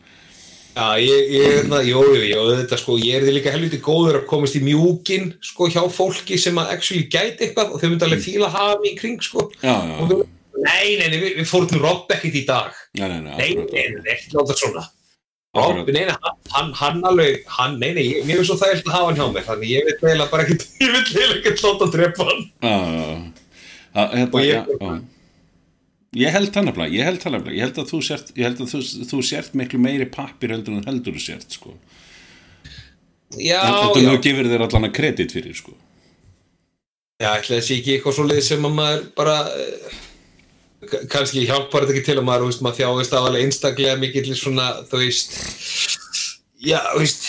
Já, 0.77 0.87
ég, 1.01 1.31
ég 1.33 1.71
jú, 1.89 2.01
jú, 2.05 2.25
jú, 2.29 2.41
þetta 2.59 2.77
sko, 2.77 2.99
ég 3.01 3.15
er 3.17 3.23
því 3.25 3.33
líka 3.39 3.53
helviti 3.55 3.79
góður 3.81 4.19
að 4.21 4.27
komast 4.29 4.59
í 4.59 4.61
mjúkin, 4.61 5.31
sko, 5.41 5.71
hjá 5.73 5.81
fólki 5.89 6.37
sem 6.41 6.59
að 6.61 6.75
actually 6.75 7.07
gæti 7.09 7.47
eitthvað 7.47 7.71
og 7.73 7.81
þau 7.81 7.89
myndi 7.95 8.05
alveg 8.05 8.21
fíla 8.27 8.51
að 8.51 8.59
hafa 8.59 8.75
mig 8.83 8.93
í 8.93 8.99
kring, 8.99 9.17
sko. 9.25 9.47
já, 9.63 9.73
Og 9.73 10.03
já, 10.05 10.11
þau, 10.11 10.19
nei, 10.67 10.91
nei, 11.01 11.09
nei, 11.15 11.17
við, 11.23 11.33
við 11.41 11.49
fórum 11.49 11.71
til 11.73 11.81
Rob 11.81 12.13
ekkert 12.13 12.37
í 12.37 12.45
dag. 12.51 12.77
já, 12.93 13.09
nei, 13.09 13.23
nei, 13.25 13.39
Nei, 13.41 13.49
nei, 13.73 13.87
nei, 13.97 14.13
ekki 14.19 14.37
láta 14.37 14.59
svona. 14.61 14.85
Rob, 15.57 15.89
nei, 15.89 16.05
nei, 16.05 16.15
hann, 16.53 16.71
hann, 16.77 17.01
alveg, 17.09 17.41
hann, 17.57 17.79
nei, 17.81 17.95
nei, 17.97 18.05
ég- 18.13 18.29
mér 18.29 18.43
er 18.45 18.49
svo 18.51 18.59
þægilt 18.61 18.85
að 18.85 18.97
hafa 18.99 19.09
hann 19.09 19.17
hjá 19.23 19.27
mér, 19.33 19.49
þannig 19.49 19.73
ég 19.73 19.89
vil 19.89 19.97
eiginlega 19.97 20.31
bara 20.37 20.45
ekkert, 20.45 20.69
ég 20.85 20.93
vil 20.93 21.01
eiginlega 21.01 21.41
ekkert 21.41 21.65
láta 21.65 21.89
að 21.89 21.97
drepa 21.97 22.29
hann. 22.29 22.47
Já, 22.61 22.77
já, 22.77 23.01
já. 23.01 23.19
Það- 23.97 24.17
hérna, 24.21 24.29
Og 24.37 24.45
já, 24.45 24.61
já. 24.77 24.97
Ég 26.17 26.33
held 26.33 26.49
það 26.55 26.65
nefnilega, 26.71 26.97
ég 26.97 27.05
held 27.11 27.21
það 27.21 27.35
nefnilega, 27.35 27.57
ég 27.59 27.67
held 27.67 27.79
að 27.83 27.91
þú 27.91 27.99
sért, 28.07 28.31
ég 28.39 28.47
að 28.49 28.71
þú, 28.73 28.79
þú 29.11 29.19
sért 29.29 29.57
miklu 29.61 29.81
meiri 29.85 30.07
pappir 30.09 30.55
heldur 30.55 30.79
en 30.79 30.87
heldur 30.89 31.17
þú 31.19 31.25
sért, 31.27 31.57
sko. 31.59 31.75
Já, 33.37 33.61
Þetta 33.61 34.01
já, 34.01 34.09
þú 34.09 34.21
gefur 34.25 34.49
þér 34.53 34.65
allan 34.65 34.89
að 34.89 34.95
kredit 34.97 35.35
fyrir, 35.37 35.57
sko. 35.59 35.75
já, 37.21 37.29
ætla 37.35 37.59
þessi 37.59 37.79
ekki 37.81 37.95
eitthvað 37.97 38.17
svo 38.17 38.27
leið 38.31 38.43
sem 38.47 38.65
að 38.69 38.75
maður 38.79 39.05
bara, 39.19 39.37
eh, 39.61 40.97
kannski 41.13 41.45
hjálpar 41.49 41.85
þetta 41.85 41.97
ekki 41.97 42.07
til 42.09 42.19
að 42.21 42.27
maður, 42.29 42.47
þú 42.47 42.51
veist, 42.53 42.65
maður 42.65 42.81
þjáist 42.81 43.17
af 43.17 43.29
alveg 43.29 43.45
einstaklega 43.47 44.01
mikill 44.01 44.37
svona, 44.37 44.69
þú 44.89 45.03
veist, 45.03 45.37
já, 46.65 46.81
þú 46.95 47.03
veist, 47.03 47.29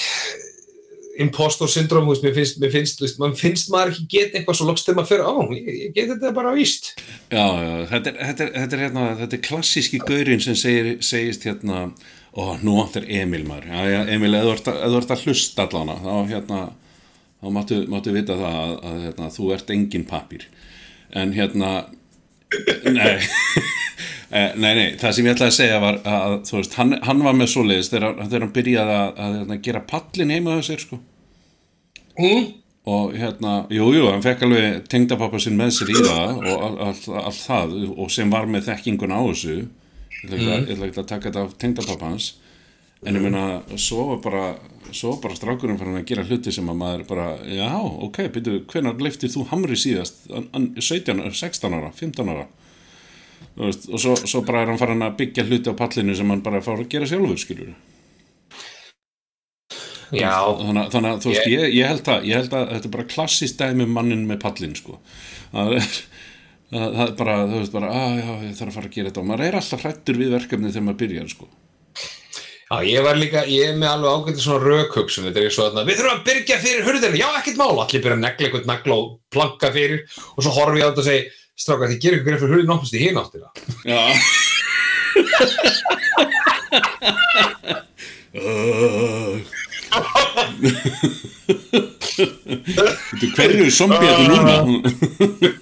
impostor 1.23 1.69
syndrom, 1.71 2.08
mér 2.10 2.34
finnst, 2.36 2.60
mér 2.62 2.71
finnst, 2.73 3.01
veist, 3.01 3.17
maður 3.21 3.39
finnst 3.39 3.71
maður 3.73 3.93
ekki 3.93 4.06
geta 4.13 4.38
eitthvað 4.38 4.60
svo 4.60 4.67
loks 4.69 4.86
þegar 4.86 4.97
maður 4.99 5.10
fyrir, 5.12 5.25
á, 5.25 5.34
ég, 5.58 5.69
ég 5.82 5.95
get 5.95 6.12
þetta 6.13 6.34
bara 6.36 6.53
víst. 6.56 6.91
Já, 7.32 7.45
já, 7.45 7.71
þetta 7.91 8.12
er, 8.12 8.19
þetta 8.21 8.45
er, 8.45 8.51
þetta 8.58 8.77
er, 8.77 8.84
hérna, 8.86 9.06
þetta 9.21 9.38
er 9.38 9.43
klassíski 9.47 10.01
gaurinn 10.03 10.43
sem 10.43 10.58
segir, 10.60 10.91
segist 11.06 11.47
hérna, 11.49 11.86
ó, 12.38 12.41
nú 12.62 12.77
áttir 12.84 13.08
Emil 13.19 13.43
maður, 13.47 13.71
já, 13.73 13.93
já, 13.95 13.99
Emil, 14.15 14.34
ef 14.38 14.45
þú 14.45 14.53
ert 14.99 15.15
að, 15.15 15.25
hlusta 15.25 15.65
allana, 15.65 15.97
þá, 16.03 16.13
hérna, 16.34 16.62
þá 17.41 17.51
máttu, 17.58 17.82
máttu 17.91 18.15
vita 18.15 18.38
það 18.38 18.60
að, 18.62 18.75
að 18.91 19.06
hérna, 19.08 19.32
þú 19.38 19.51
ert 19.58 19.73
engin 19.77 20.08
pappir. 20.10 20.47
En 21.17 21.34
hérna, 21.34 21.71
nei, 22.97 23.17
Eh, 24.27 24.49
nei, 24.60 24.73
nei, 24.75 24.88
það 24.99 25.13
sem 25.15 25.27
ég 25.27 25.38
ætlaði 25.38 25.51
að 25.53 25.55
segja 25.55 25.75
var 25.79 25.97
að, 26.03 26.33
þú 26.49 26.55
veist, 26.57 26.73
hann, 26.75 26.89
hann 27.07 27.21
var 27.23 27.36
með 27.39 27.47
svoleiðis 27.53 27.89
þegar, 27.93 28.17
þegar 28.25 28.43
hann 28.43 28.49
byrjaði 28.57 28.95
að, 28.97 29.21
að, 29.23 29.36
að 29.45 29.62
gera 29.63 29.81
pallin 29.88 30.33
heima 30.36 30.57
á 30.60 30.67
sér, 30.67 30.81
sko. 30.83 30.97
Mm? 32.19 32.49
og 32.88 33.15
hérna, 33.19 33.53
jú, 33.73 33.89
jú, 33.91 34.05
hann 34.07 34.23
fekk 34.23 34.45
alveg 34.47 34.86
tengdapappa 34.91 35.39
sinn 35.43 35.57
með 35.60 35.73
sér 35.75 35.89
í 35.91 35.95
það 35.97 36.38
og 36.38 36.62
allt 36.88 37.07
all, 37.10 37.17
all 37.19 37.36
það 37.36 37.73
og 37.89 38.12
sem 38.15 38.31
var 38.31 38.47
með 38.47 38.69
þekkingun 38.69 39.12
á 39.12 39.19
þessu 39.25 39.55
ég 39.57 40.31
ætla 40.31 40.53
ekki 40.62 40.77
ekki 40.88 41.01
að 41.03 41.10
taka 41.10 41.27
þetta 41.27 41.43
af 41.43 41.57
tengdapappa 41.60 42.12
hans 42.13 42.29
en 43.03 43.19
ég 43.19 43.25
meina, 43.25 43.43
svo 43.75 44.05
var 44.13 44.21
bara 44.23 44.45
svo 44.95 45.15
bara 45.23 45.36
strákurinn 45.36 45.80
fyrir 45.80 45.97
að 46.00 46.06
gera 46.10 46.23
hluti 46.28 46.52
sem 46.56 46.69
að 46.71 46.80
maður 46.80 47.04
bara, 47.10 47.26
já, 47.50 47.71
ok, 48.08 48.21
byrju 48.36 48.62
hvenær 48.71 49.02
leiftir 49.04 49.32
þú 49.34 49.47
hamri 49.52 49.76
síðast? 49.80 50.23
An- 50.32 50.47
an- 50.56 50.69
17, 50.80 51.19
ára, 51.23 51.34
16 51.34 51.76
ára, 51.78 51.91
15 51.95 52.32
ára 52.34 52.47
veist, 53.58 53.88
og 53.89 54.00
svo, 54.02 54.15
svo 54.23 54.41
bara 54.45 54.62
er 54.63 54.71
hann 54.71 54.80
farin 54.82 55.04
að 55.06 55.17
byggja 55.19 55.45
hluti 55.47 55.69
á 55.73 55.80
pallinu 55.80 56.15
sem 56.15 56.30
hann 56.30 56.41
bara 56.45 56.62
fár 56.65 56.82
að 56.82 56.89
gera 56.93 57.10
sjálfur, 57.10 57.38
skilur 57.41 57.73
Já, 60.15 60.32
þannig, 60.56 60.86
þannig 60.93 61.10
að 61.12 61.23
þú 61.26 61.32
veist, 61.34 61.47
ég, 61.52 61.63
ég 61.76 61.89
held 61.91 62.08
að 62.13 62.28
ég 62.30 62.38
held 62.39 62.54
að 62.56 62.69
þetta 62.71 62.88
er 62.88 62.93
bara 62.93 63.08
klassist 63.12 63.58
dæmi 63.60 63.84
um 63.84 63.91
mannin 63.97 64.21
með 64.30 64.39
pallin 64.45 64.76
sko. 64.80 65.02
Það 65.52 65.73
er, 65.76 65.88
það, 66.71 66.86
það 66.95 67.02
er 67.04 67.15
bara, 67.19 67.36
þú 67.52 67.58
veist 67.60 67.73
bara 67.76 67.89
að 67.91 68.13
já, 68.21 68.30
ég 68.45 68.54
þarf 68.62 68.69
að 68.71 68.78
fara 68.78 68.88
að 68.88 68.95
gera 68.95 69.10
þetta. 69.12 69.23
Og 69.23 69.28
maður 69.28 69.43
er 69.50 69.58
alltaf 69.60 69.84
hrættur 69.84 70.21
við 70.21 70.32
verkefni 70.38 70.71
þegar 70.71 70.86
maður 70.88 71.02
byrjar 71.04 71.34
sko 71.34 71.50
Já, 72.67 72.84
ég 72.84 72.99
var 72.99 73.15
líka, 73.15 73.45
ég 73.47 73.69
er 73.71 73.77
með 73.80 73.93
alveg 73.93 74.12
ágætið 74.12 74.41
svona 74.43 74.60
rökhugsun, 74.67 75.23
þetta 75.30 75.39
er 75.39 75.53
svo 75.56 75.63
að 75.69 75.88
við 75.88 76.01
þurfum 76.01 76.17
að 76.17 76.25
byrja 76.27 76.56
fyrir 76.60 76.84
hurðinu, 76.84 77.15
já, 77.21 77.27
ekkert 77.39 77.60
mál, 77.62 77.80
allir 77.80 78.01
byrja 78.03 78.17
að 78.17 78.23
negla 78.25 78.43
eitthvað 78.49 78.67
nagla 78.67 78.93
og 78.97 79.06
planka 79.32 79.69
fyrir 79.71 80.01
og 80.34 80.41
svo 80.43 80.51
horfi 80.58 80.82
ég 80.82 80.84
á 80.84 80.91
þetta 80.91 80.99
og 80.99 81.08
segi, 81.08 81.21
strákar, 81.63 81.88
þið 81.93 82.01
gerir 82.03 82.25
grein 82.25 82.41
fyrir 82.41 82.51
hurðinu 82.58 82.75
okkast 82.75 82.97
í 82.97 83.03
hinn 83.06 83.21
áttina. 83.23 83.47
já 83.88 84.03
Þú 93.17 93.32
hverju 93.38 93.63
er 93.63 93.71
zombie 93.80 94.12
þetta 94.12 94.27
núna? 94.27 94.56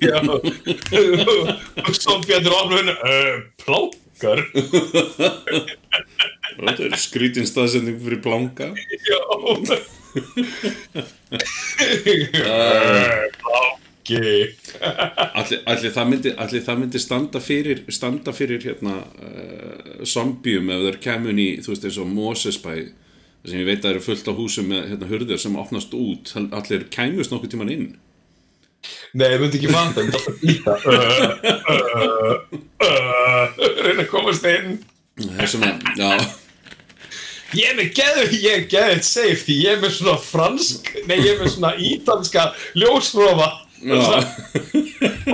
Já, 0.01 0.17
og 1.85 1.93
svo 2.01 2.17
bjöndur 2.25 2.57
ofnum 2.57 2.81
hennu, 2.81 2.97
uh, 2.97 3.45
plankar? 3.61 4.39
Þetta 6.55 6.87
er 6.89 6.99
skrítin 7.01 7.47
staðsending 7.49 7.99
fyrir 8.03 8.21
blanka 8.23 8.71
Já. 9.05 9.19
Planki. 14.05 14.55
Allir, 15.35 15.61
allir, 15.65 15.91
það 15.91 16.09
myndi, 16.11 16.33
allir 16.37 16.63
það 16.65 16.79
myndi 16.81 17.01
standa 17.01 17.41
fyrir, 17.41 17.81
standa 17.89 18.33
fyrir 18.35 18.61
hérna, 18.63 18.99
uh, 19.17 20.05
zombium 20.05 20.69
ef 20.69 20.85
þeir 20.85 20.99
kemur 21.03 21.41
í, 21.41 21.49
þú 21.65 21.73
veist, 21.73 21.87
eins 21.89 21.99
og 22.01 22.11
Mosesbæ 22.11 22.73
þar 22.75 23.51
sem 23.51 23.61
ég 23.61 23.67
veit 23.67 23.79
að 23.79 23.85
það 23.87 23.93
eru 23.93 24.05
fullt 24.05 24.29
á 24.29 24.33
húsum 24.37 24.69
með 24.71 24.89
hérna, 24.91 25.09
hurðir 25.09 25.41
sem 25.41 25.57
opnast 25.59 25.97
út 25.97 26.35
allir 26.37 26.87
kæmust 26.93 27.33
nokkuð 27.33 27.55
tíman 27.55 27.73
inn 27.73 27.87
Nei, 29.17 29.31
ég 29.31 29.39
myndi 29.41 29.57
ekki 29.57 29.71
fanta, 29.73 30.03
ég 30.03 30.05
myndi 30.05 30.17
alltaf 30.19 30.35
býta. 30.43 30.71
Uh, 30.85 30.91
uh, 32.85 32.85
uh, 32.85 33.45
reyna 33.81 34.03
að 34.03 34.11
komast 34.11 34.45
inn. 34.45 34.75
það 35.17 35.41
er 35.41 35.49
svona, 35.49 35.71
já 35.97 36.09
Ég 37.53 37.69
er 37.69 37.75
með 37.77 37.91
geðu, 37.99 38.23
ég 38.41 38.55
er 38.55 38.65
geðið 38.71 39.03
safe 39.05 39.43
því 39.45 39.59
ég 39.61 39.75
er 39.75 39.83
með 39.83 39.93
svona 39.99 40.15
fransk, 40.17 40.89
nei 41.05 41.19
ég 41.19 41.35
er 41.35 41.43
með 41.43 41.51
svona 41.53 41.75
ítalska 41.91 42.47
ljósrofa. 42.79 43.51
Já, 43.85 43.99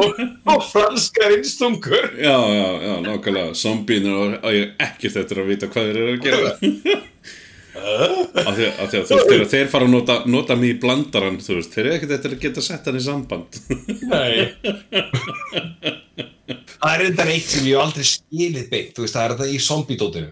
og, 0.02 0.18
og 0.50 0.64
franskar 0.68 1.32
innstungur 1.38 2.10
já, 2.20 2.36
já, 2.36 2.68
já, 2.84 2.94
nákvæmlega. 3.06 3.54
Zombíin 3.56 4.10
og 4.12 4.50
ég 4.52 4.74
ekki 4.82 5.12
þetta 5.14 5.38
að 5.40 5.52
vita 5.54 5.70
hvað 5.72 5.88
þeir 5.88 6.02
eru 6.02 6.18
að 6.18 6.26
gera 6.26 7.00
af 7.72 8.56
því, 8.58 8.66
að 8.68 8.90
þú 8.92 9.00
veist 9.00 9.30
þegar 9.32 9.46
þeir 9.54 9.70
fara 9.72 9.88
að 9.88 9.94
nota, 9.94 10.18
nota 10.28 10.58
mig 10.60 10.74
í 10.74 10.80
blandaran 10.82 11.40
þú 11.40 11.60
veist, 11.60 11.72
þeir 11.76 11.86
eru 11.86 11.96
ekkert 11.98 12.16
eftir 12.18 12.36
að 12.36 12.44
geta 12.46 12.64
sett 12.66 12.90
hann 12.90 13.00
í 13.00 13.04
samband. 13.06 13.60
Nei. 14.12 14.36
Það 16.82 16.94
er 16.96 17.06
enda 17.06 17.28
eitt 17.32 17.48
sem 17.48 17.68
ég 17.70 17.80
aldrei 17.80 18.06
skilið 18.08 18.68
beint, 18.72 18.92
þú 18.96 19.06
veist, 19.06 19.16
það 19.16 19.24
er 19.24 19.36
þetta 19.36 19.52
í 19.52 19.62
zombie-dótinu 19.68 20.32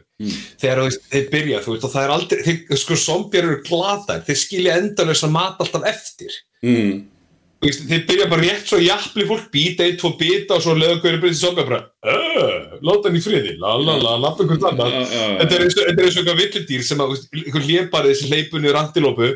þegar 0.60 0.82
þú 0.82 0.88
veist, 0.90 1.06
þeir 1.14 1.30
byrja, 1.32 1.62
þú 1.64 1.76
veist, 1.76 1.86
og 1.86 1.94
það 1.94 2.06
er 2.06 2.14
aldrei, 2.16 2.42
þeir, 2.48 2.82
sko, 2.82 2.98
zombie 3.00 3.40
eru 3.40 3.60
glataðir, 3.68 4.26
þeir 4.28 4.40
skilja 4.42 4.76
endalösa 4.82 5.32
mat 5.32 5.62
alltaf 5.64 5.88
eftir. 5.88 6.36
Mm. 6.66 7.06
Veist, 7.60 7.82
þeir 7.90 8.04
byrja 8.08 8.26
bara 8.32 8.44
rétt 8.46 8.70
svo 8.70 8.78
jafnli 8.80 9.26
fólk, 9.28 9.50
býta 9.52 9.84
eitt, 9.84 9.98
tvo 10.00 10.14
bita 10.16 10.56
og 10.56 10.62
svo 10.64 10.78
leða 10.80 11.02
hverju 11.04 11.20
til 11.26 11.32
zombie 11.36 11.66
bara, 11.68 11.82
öööö, 12.08 12.78
láta 12.88 13.10
hann 13.10 13.18
í 13.20 13.22
friði, 13.24 13.58
la 13.60 13.74
la 13.76 13.98
la, 14.00 14.14
lappa 14.24 14.46
einhvern 14.46 14.68
annan. 14.70 14.94
Þetta 15.42 15.58
er 15.58 15.66
eins 15.66 15.76
og, 15.76 15.90
eitthvað 15.92 16.40
villidýr 16.40 16.86
sem 16.88 17.02
að, 17.04 17.10
þú 17.10 17.18
veist, 17.18 17.28
einhver 17.42 17.66
hlébarið 17.66 18.16
sem 18.16 18.32
hleypunni 18.32 18.72
rantilópu 18.72 19.28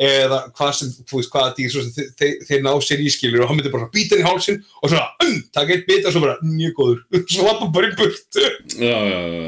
eða 0.00 0.42
hvað 0.58 0.74
sem, 0.76 0.90
þú 1.08 1.22
veist, 1.22 1.32
hvaða 1.32 1.54
dýr 1.56 1.72
svo 1.72 1.86
sem 1.86 2.12
þeir, 2.20 2.34
þeir, 2.50 2.60
ná 2.66 2.72
sér 2.84 3.00
í 3.00 3.08
skilur 3.14 3.46
og 3.46 3.48
hann 3.48 3.58
myndir 3.62 3.72
bara 3.72 3.88
býta 3.96 4.12
hann 4.12 4.24
í 4.26 4.28
hálsinn 4.28 4.60
og 4.60 4.92
svona, 4.92 5.08
um, 5.24 5.40
taka 5.56 5.72
eitt 5.78 5.88
bita 5.88 6.12
og 6.12 6.16
svo 6.18 6.24
bara, 6.26 6.36
mjög 6.44 6.76
góður, 6.82 7.00
svo 7.32 7.48
lappa 7.48 7.70
bara 7.78 7.88
í 7.88 7.96
burtu. 7.96 8.44
já, 8.76 8.98
já, 9.08 9.20
já, 9.24 9.40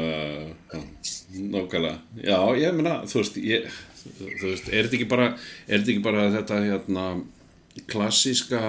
já, 0.73 0.81
nákvæmlega 1.53 1.97
já, 2.17 2.37
ég 2.65 2.81
meina, 2.81 2.97
þú 3.05 3.21
veist 3.21 3.37
ég, 3.45 3.69
þú 4.41 4.45
veist, 4.49 4.65
ekki 7.73 7.81
ekki 7.81 7.91
klassíska 7.93 8.59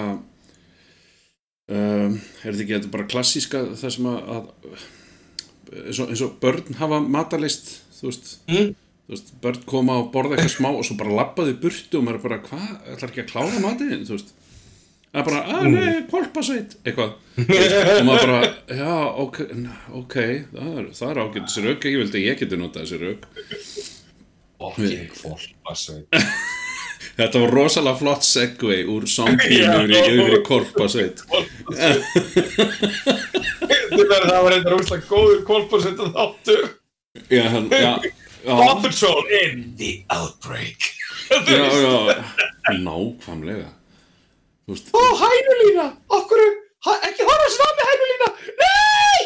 um, 1.69 2.15
er 2.17 2.51
þetta 2.51 2.63
ekki 2.65 2.75
þetta 2.77 2.93
bara 2.93 3.07
klassíska 3.11 3.61
það 3.77 3.93
sem 3.97 4.07
að, 4.09 4.19
að 4.35 4.45
eins, 5.85 5.99
og, 5.99 6.09
eins 6.09 6.23
og 6.25 6.35
börn 6.41 6.79
hafa 6.79 6.99
matalist 7.01 7.71
þú 7.99 8.09
veist, 8.11 8.33
Mm. 8.49 8.73
þú 9.07 9.13
veist 9.15 9.29
börn 9.41 9.61
koma 9.69 9.99
og 10.01 10.09
borða 10.13 10.35
eitthvað 10.37 10.55
smá 10.57 10.69
og 10.73 10.85
svo 10.85 10.97
bara 10.99 11.15
labbaði 11.21 11.53
í 11.55 11.59
burtu 11.61 11.99
og 11.99 12.03
maður 12.07 12.19
er 12.19 12.25
bara, 12.25 12.39
hvað, 12.49 12.71
ætlar 12.95 13.09
ekki 13.13 13.23
að 13.23 13.31
klára 13.31 13.61
matinn? 13.63 14.05
Þú 14.05 14.13
veist. 14.17 14.33
Það 15.15 15.21
er 15.21 15.27
bara, 15.29 15.41
að 15.55 15.67
nei, 15.71 15.99
kolpasveit 16.11 16.73
eitthvað. 16.83 17.11
Og 17.39 18.01
maður 18.09 18.25
bara, 18.27 18.39
já, 18.75 18.95
ok, 19.23 19.37
ok 20.01 20.15
það 20.51 20.71
er, 20.81 20.89
það 20.97 21.11
er 21.13 21.21
ágætt 21.23 21.53
sér 21.53 21.69
auk 21.71 21.85
ég 21.87 21.99
vildi 22.01 22.23
ég 22.25 22.41
geti 22.41 22.59
notað 22.59 22.89
sér 22.91 23.05
auk 23.13 23.29
Fucking 24.59 25.11
fólkvarsveit. 25.21 26.07
þetta 27.15 27.41
var 27.45 27.53
rosalega 27.55 27.99
flott 27.99 28.25
segway 28.27 28.83
úr 28.91 29.05
zombie 29.07 29.61
yfir 29.63 30.35
í, 30.35 30.41
kolpasveit 30.47 31.21
Það 34.05 34.41
var 34.43 34.55
eitthvað 34.55 34.75
úrslega 34.79 35.07
góður 35.09 35.41
kolpvarsveit 35.47 36.01
að 36.03 36.11
þáttur. 36.17 36.65
já, 37.71 37.93
Patrol 38.45 39.23
in 39.41 39.61
the 39.79 39.91
outbreak. 40.13 40.89
já, 41.31 41.63
já 41.71 42.75
nákvæmlega. 42.85 43.69
Ó, 44.67 45.01
hænulína, 45.21 45.87
okkur, 46.17 46.41
ekki 47.07 47.25
horfa 47.25 47.49
svona 47.53 47.73
með 47.79 47.89
hænulína, 47.91 48.29
nei! 48.61 49.21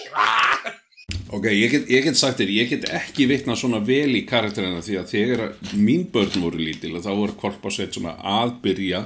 Ok, 1.30 1.46
ég 1.54 1.70
get, 1.72 1.90
ég 1.94 2.04
get 2.08 2.18
sagt 2.18 2.40
þér, 2.42 2.52
ég 2.56 2.72
get 2.72 2.88
ekki 2.98 3.28
vitna 3.30 3.54
svona 3.58 3.80
vel 3.86 4.16
í 4.18 4.24
karakterina 4.30 4.82
því 4.82 4.96
að 4.98 5.12
þegar 5.12 5.44
mín 5.78 6.08
börn 6.10 6.42
voru 6.42 6.62
lítil 6.62 6.96
og 6.98 7.04
þá 7.06 7.10
voru 7.14 7.36
kolpasveit 7.38 7.94
svona 7.94 8.16
að 8.18 8.56
byrja. 8.64 9.04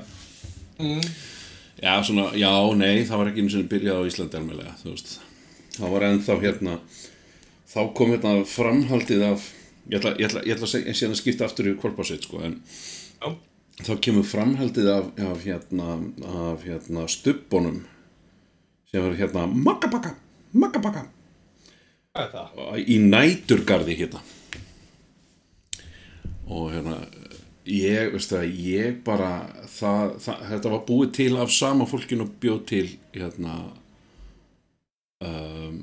Já, 1.83 1.93
svona, 2.07 2.29
já, 2.39 2.51
nei, 2.79 3.03
það 3.07 3.19
var 3.19 3.31
ekki 3.31 3.43
einu 3.43 3.51
sinni 3.51 3.71
byrjað 3.71 3.99
á 3.99 4.07
Íslandi 4.07 4.39
almennlega, 4.39 4.75
þú 4.79 4.93
veist. 4.93 5.17
Það 5.75 5.93
var 5.95 6.05
ennþá 6.07 6.37
hérna 6.45 6.77
þá 7.73 7.79
kom 7.97 8.13
hérna 8.13 8.33
framhaldið 8.47 9.25
af 9.27 9.47
ég 9.89 9.97
ætla, 9.99 10.13
ég 10.19 10.29
ætla, 10.29 10.43
ég 10.45 10.55
ætla 10.55 10.67
að 10.67 10.73
segja, 10.75 10.93
síðan 10.95 11.15
að 11.15 11.19
skipta 11.19 11.47
aftur 11.47 11.69
í 11.71 11.73
kolpasveit, 11.81 12.27
sko, 12.27 12.39
en 12.45 12.59
Já. 13.19 13.33
þá 13.81 13.93
kemur 14.05 14.27
framhaldið 14.27 14.91
af, 14.93 15.09
af 15.31 15.43
hérna, 15.43 15.97
af 16.45 16.63
hérna 16.67 17.07
stubbunum 17.11 17.81
sem 18.91 19.03
var 19.03 19.17
hérna 19.19 19.47
makkabakka, 19.51 20.13
makkabakka 20.55 21.03
Hvað 22.13 22.25
er 22.27 22.33
það? 22.37 22.75
í 22.93 22.95
næturgarði 23.01 23.93
hérna 23.97 24.19
og 26.45 26.67
hérna 26.69 26.97
ég, 27.65 28.11
veistu 28.13 28.35
það, 28.35 28.51
ég 28.61 28.99
bara 29.07 29.29
það, 29.65 30.11
það, 30.21 30.43
þetta 30.51 30.73
var 30.75 30.83
búið 30.85 31.09
til 31.17 31.31
af 31.41 31.49
sama 31.55 31.87
fólkinu 31.89 32.27
bjóð 32.43 32.59
til 32.69 32.83
hérna 33.15 33.55
um, 35.25 35.79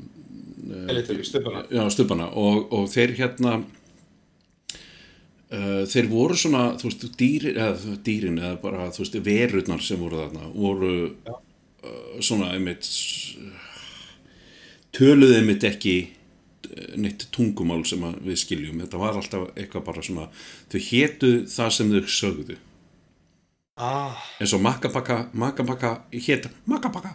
Elitari, 0.71 1.27
stupana. 1.27 1.65
já, 1.67 1.83
stubana 1.91 2.29
og, 2.39 2.69
og 2.79 2.87
þeir 2.95 3.17
hérna 3.19 3.57
uh, 5.51 5.83
þeir 5.91 6.13
voru 6.13 6.39
svona 6.39 6.63
þú 6.79 6.93
veist, 6.93 7.09
dýrin 7.19 7.59
eða, 7.59 7.97
dýrin 8.07 8.39
eða 8.39 8.55
bara, 8.63 8.87
þú 8.95 9.03
veist, 9.03 9.19
verurnar 9.27 9.83
sem 9.83 9.99
voru 10.07 10.23
þarna 10.23 10.53
voru 10.55 10.95
uh, 11.11 11.43
svona 12.23 12.55
einmitt 12.55 12.87
töluðu 14.95 15.41
einmitt 15.41 15.67
ekki 15.67 15.99
neitt 16.97 17.27
tungumál 17.35 17.85
sem 17.89 18.03
við 18.25 18.41
skiljum. 18.43 18.83
Þetta 18.85 19.01
var 19.03 19.19
alltaf 19.21 19.49
eitthvað 19.55 19.87
bara 19.87 20.03
svona 20.07 20.27
þau 20.73 20.81
hétu 20.91 21.33
það 21.51 21.73
sem 21.77 21.95
þau 21.95 22.03
sögðu. 22.19 22.59
Ah, 23.81 24.19
eins 24.37 24.53
og 24.53 24.61
Makkabakka, 24.61 25.31
Makkabakka 25.33 25.95
hét 26.13 26.51
Makkabakka 26.69 27.15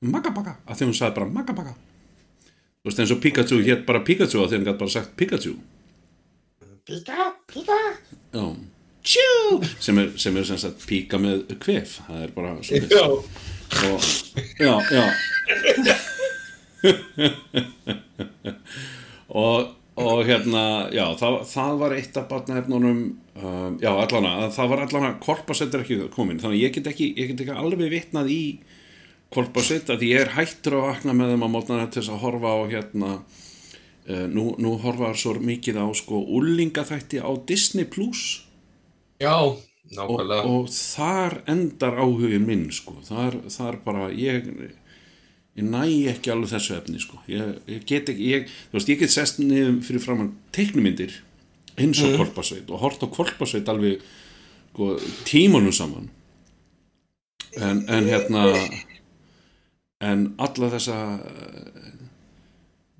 Makkabakka, 0.00 0.54
að 0.64 0.78
því 0.78 0.86
hún 0.88 0.96
sagði 0.96 1.16
bara 1.18 1.32
Makkabakka 1.34 1.74
þú 1.76 2.88
veist 2.88 3.02
eins 3.02 3.12
og 3.12 3.20
Pikachu 3.20 3.58
hétt 3.66 3.84
bara 3.84 4.00
Pikachu 4.06 4.40
að 4.40 4.48
því 4.48 4.56
hann 4.56 4.66
gæti 4.70 4.80
bara 4.80 4.94
sagt 4.94 5.12
Pikachu. 5.18 5.52
Píka, 6.88 7.28
píka. 7.52 7.78
já. 8.32 8.46
Tjú! 9.08 9.60
sem 9.80 10.00
sem 10.16 10.36
er 10.36 10.44
sem 10.48 10.58
sagt 10.64 10.86
píka 10.88 11.20
með 11.20 11.44
kvef 11.60 11.98
það 12.06 12.22
er 12.24 12.32
bara 12.36 12.56
svona 12.64 12.88
Já, 12.88 13.04
og, 13.92 14.08
já, 14.56 14.72
já 14.88 16.17
og, 19.44 19.74
og 19.98 20.20
hérna 20.28 20.64
já, 20.94 21.04
það, 21.18 21.38
það 21.50 21.72
var 21.82 21.94
eitt 21.96 22.18
af 22.20 22.28
barnahefnunum 22.30 23.00
um, 23.42 23.78
já, 23.82 23.90
allana, 23.92 24.32
að 24.46 24.54
það 24.56 24.72
var 24.72 24.84
allana 24.86 25.10
korpasett 25.22 25.74
er 25.74 25.84
ekki 25.84 26.00
komin, 26.14 26.40
þannig 26.42 26.58
að 26.58 26.64
ég 26.64 26.74
get 26.78 26.90
ekki 26.92 27.06
ég 27.16 27.26
get 27.32 27.44
ekki 27.44 27.56
alveg 27.58 27.92
vitnað 27.92 28.26
í 28.34 28.42
korpasett 29.34 29.90
að 29.92 30.06
ég 30.08 30.24
er 30.24 30.34
hættur 30.38 30.78
að 30.78 30.86
vakna 30.88 31.12
með 31.16 31.34
þeim 31.34 31.46
á 31.46 31.48
mótnana 31.52 31.86
til 31.90 32.00
þess 32.02 32.14
að 32.14 32.22
horfa 32.24 32.48
á 32.54 32.58
hérna 32.72 33.10
uh, 33.18 34.26
nú, 34.32 34.44
nú 34.60 34.70
horfa 34.82 35.12
svo 35.18 35.36
mikið 35.42 35.82
á 35.82 35.86
sko 35.96 36.16
úlingaþætti 36.38 37.18
á 37.20 37.30
Disney 37.48 37.86
Plus 37.90 38.44
já, 39.20 39.34
og, 39.34 39.58
nákvæmlega. 39.92 40.42
og 40.46 40.68
þar 40.72 41.42
endar 41.50 41.98
áhugin 42.00 42.46
minn 42.46 42.68
sko. 42.72 42.98
þar, 43.04 43.40
þar 43.52 43.80
bara 43.84 44.08
ég, 44.12 44.48
ég 45.58 45.64
næ 45.66 45.82
ekki 46.12 46.30
alveg 46.32 46.52
þessu 46.52 46.76
efni 46.76 47.00
sko. 47.02 47.18
ég, 47.30 47.56
ég 47.66 47.86
get 47.88 48.10
ekki 48.12 48.30
ég, 48.32 48.52
þú 48.70 48.78
veist, 48.78 48.92
ég 48.92 49.00
get 49.02 49.14
sest 49.14 49.40
niður 49.42 49.80
fyrir 49.86 50.04
framann 50.04 50.34
teiknumyndir 50.54 51.12
eins 51.78 52.02
og 52.02 52.14
mm. 52.14 52.70
og 52.70 52.78
hort 52.82 53.02
á 53.02 53.08
kolpasveit 53.10 53.68
alveg 53.70 54.02
sko, 54.72 54.94
tímanum 55.26 55.74
saman 55.74 56.10
en, 57.56 57.84
en 57.88 58.06
hérna 58.06 58.44
en 60.04 60.34
alla 60.38 60.70
þessa 60.76 60.98
uh, 61.18 61.94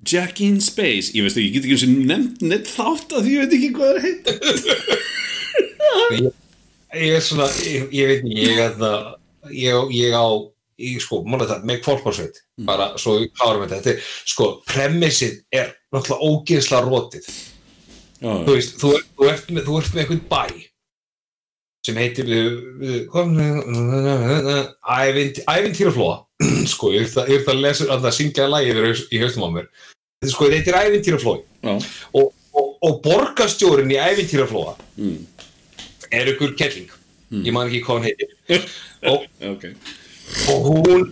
Jack 0.08 0.40
in 0.42 0.60
Space 0.64 1.14
ég 1.14 1.22
veist 1.26 1.38
ekki, 1.38 1.48
ég 1.48 1.54
get 1.54 1.64
ekki 1.66 1.76
eins 1.76 1.86
og 1.86 1.92
nefnt 2.10 2.38
neitt 2.42 2.68
þátt 2.72 3.14
að 3.14 3.24
því 3.26 3.30
ég 3.34 3.40
veit 3.44 3.56
ekki 3.58 3.74
hvað 3.78 3.90
er 3.94 4.00
heit 4.08 4.26
Ég 6.88 7.18
er 7.18 7.20
svona, 7.20 7.44
ég, 7.68 7.90
ég 7.92 8.08
veit 8.08 8.22
ekki, 8.22 8.36
ég 8.40 8.60
er 8.64 8.70
það, 8.78 9.02
ég, 9.52 9.90
ég 9.92 10.14
á, 10.16 10.24
ég 10.78 11.00
sko, 11.02 11.20
málega 11.26 11.56
það, 11.56 11.66
með 11.68 11.78
kvolparsveit, 11.84 12.40
bara 12.68 12.88
svo 13.00 13.16
við 13.18 13.32
klárum 13.34 13.64
þetta, 13.64 13.78
þetta 13.82 13.90
er, 13.94 14.08
sko, 14.32 14.46
premissið 14.68 15.36
er 15.58 15.72
náttúrulega 15.94 16.28
ógeðslega 16.30 16.82
rótið. 16.86 17.28
já, 18.22 18.30
Þú 18.46 18.54
veist, 18.54 18.76
þú, 18.78 18.92
þú, 19.18 19.28
ert 19.32 19.50
með, 19.54 19.66
þú 19.68 19.78
ert 19.80 19.92
með 19.96 20.02
einhvern 20.04 20.24
bæ 20.30 20.44
sem 21.88 21.96
heitir, 22.02 22.26
við, 22.28 22.48
við, 22.82 22.96
ævintýraflóa, 25.48 26.16
sko, 26.74 26.90
ég 26.94 27.06
ert 27.06 27.20
að, 27.22 27.62
lesa, 27.62 27.86
að 27.94 28.02
það 28.08 28.16
syngja 28.18 28.48
haus- 28.90 29.06
í 29.14 29.22
haustum 29.22 29.46
á 29.46 29.50
mér. 29.54 29.68
Þetta 30.18 30.28
er 30.28 30.34
sko, 30.34 30.50
þetta 30.52 30.74
er 30.74 30.80
ævintýraflói. 30.88 31.38
Og, 32.18 32.26
og, 32.58 32.68
og 32.84 32.98
borgarstjórin 33.06 33.94
í 33.94 33.98
ævintýraflóa 34.02 34.74
mm, 34.98 35.16
er 36.18 36.32
ykkur 36.34 36.52
kelling, 36.58 36.90
ég 37.46 37.54
man 37.56 37.70
ekki 37.70 37.80
hvað 37.86 37.98
hann 38.02 38.10
heitir. 38.10 38.68
og, 39.14 39.24
ok 39.54 39.70
og 40.52 40.68
hún 40.68 41.08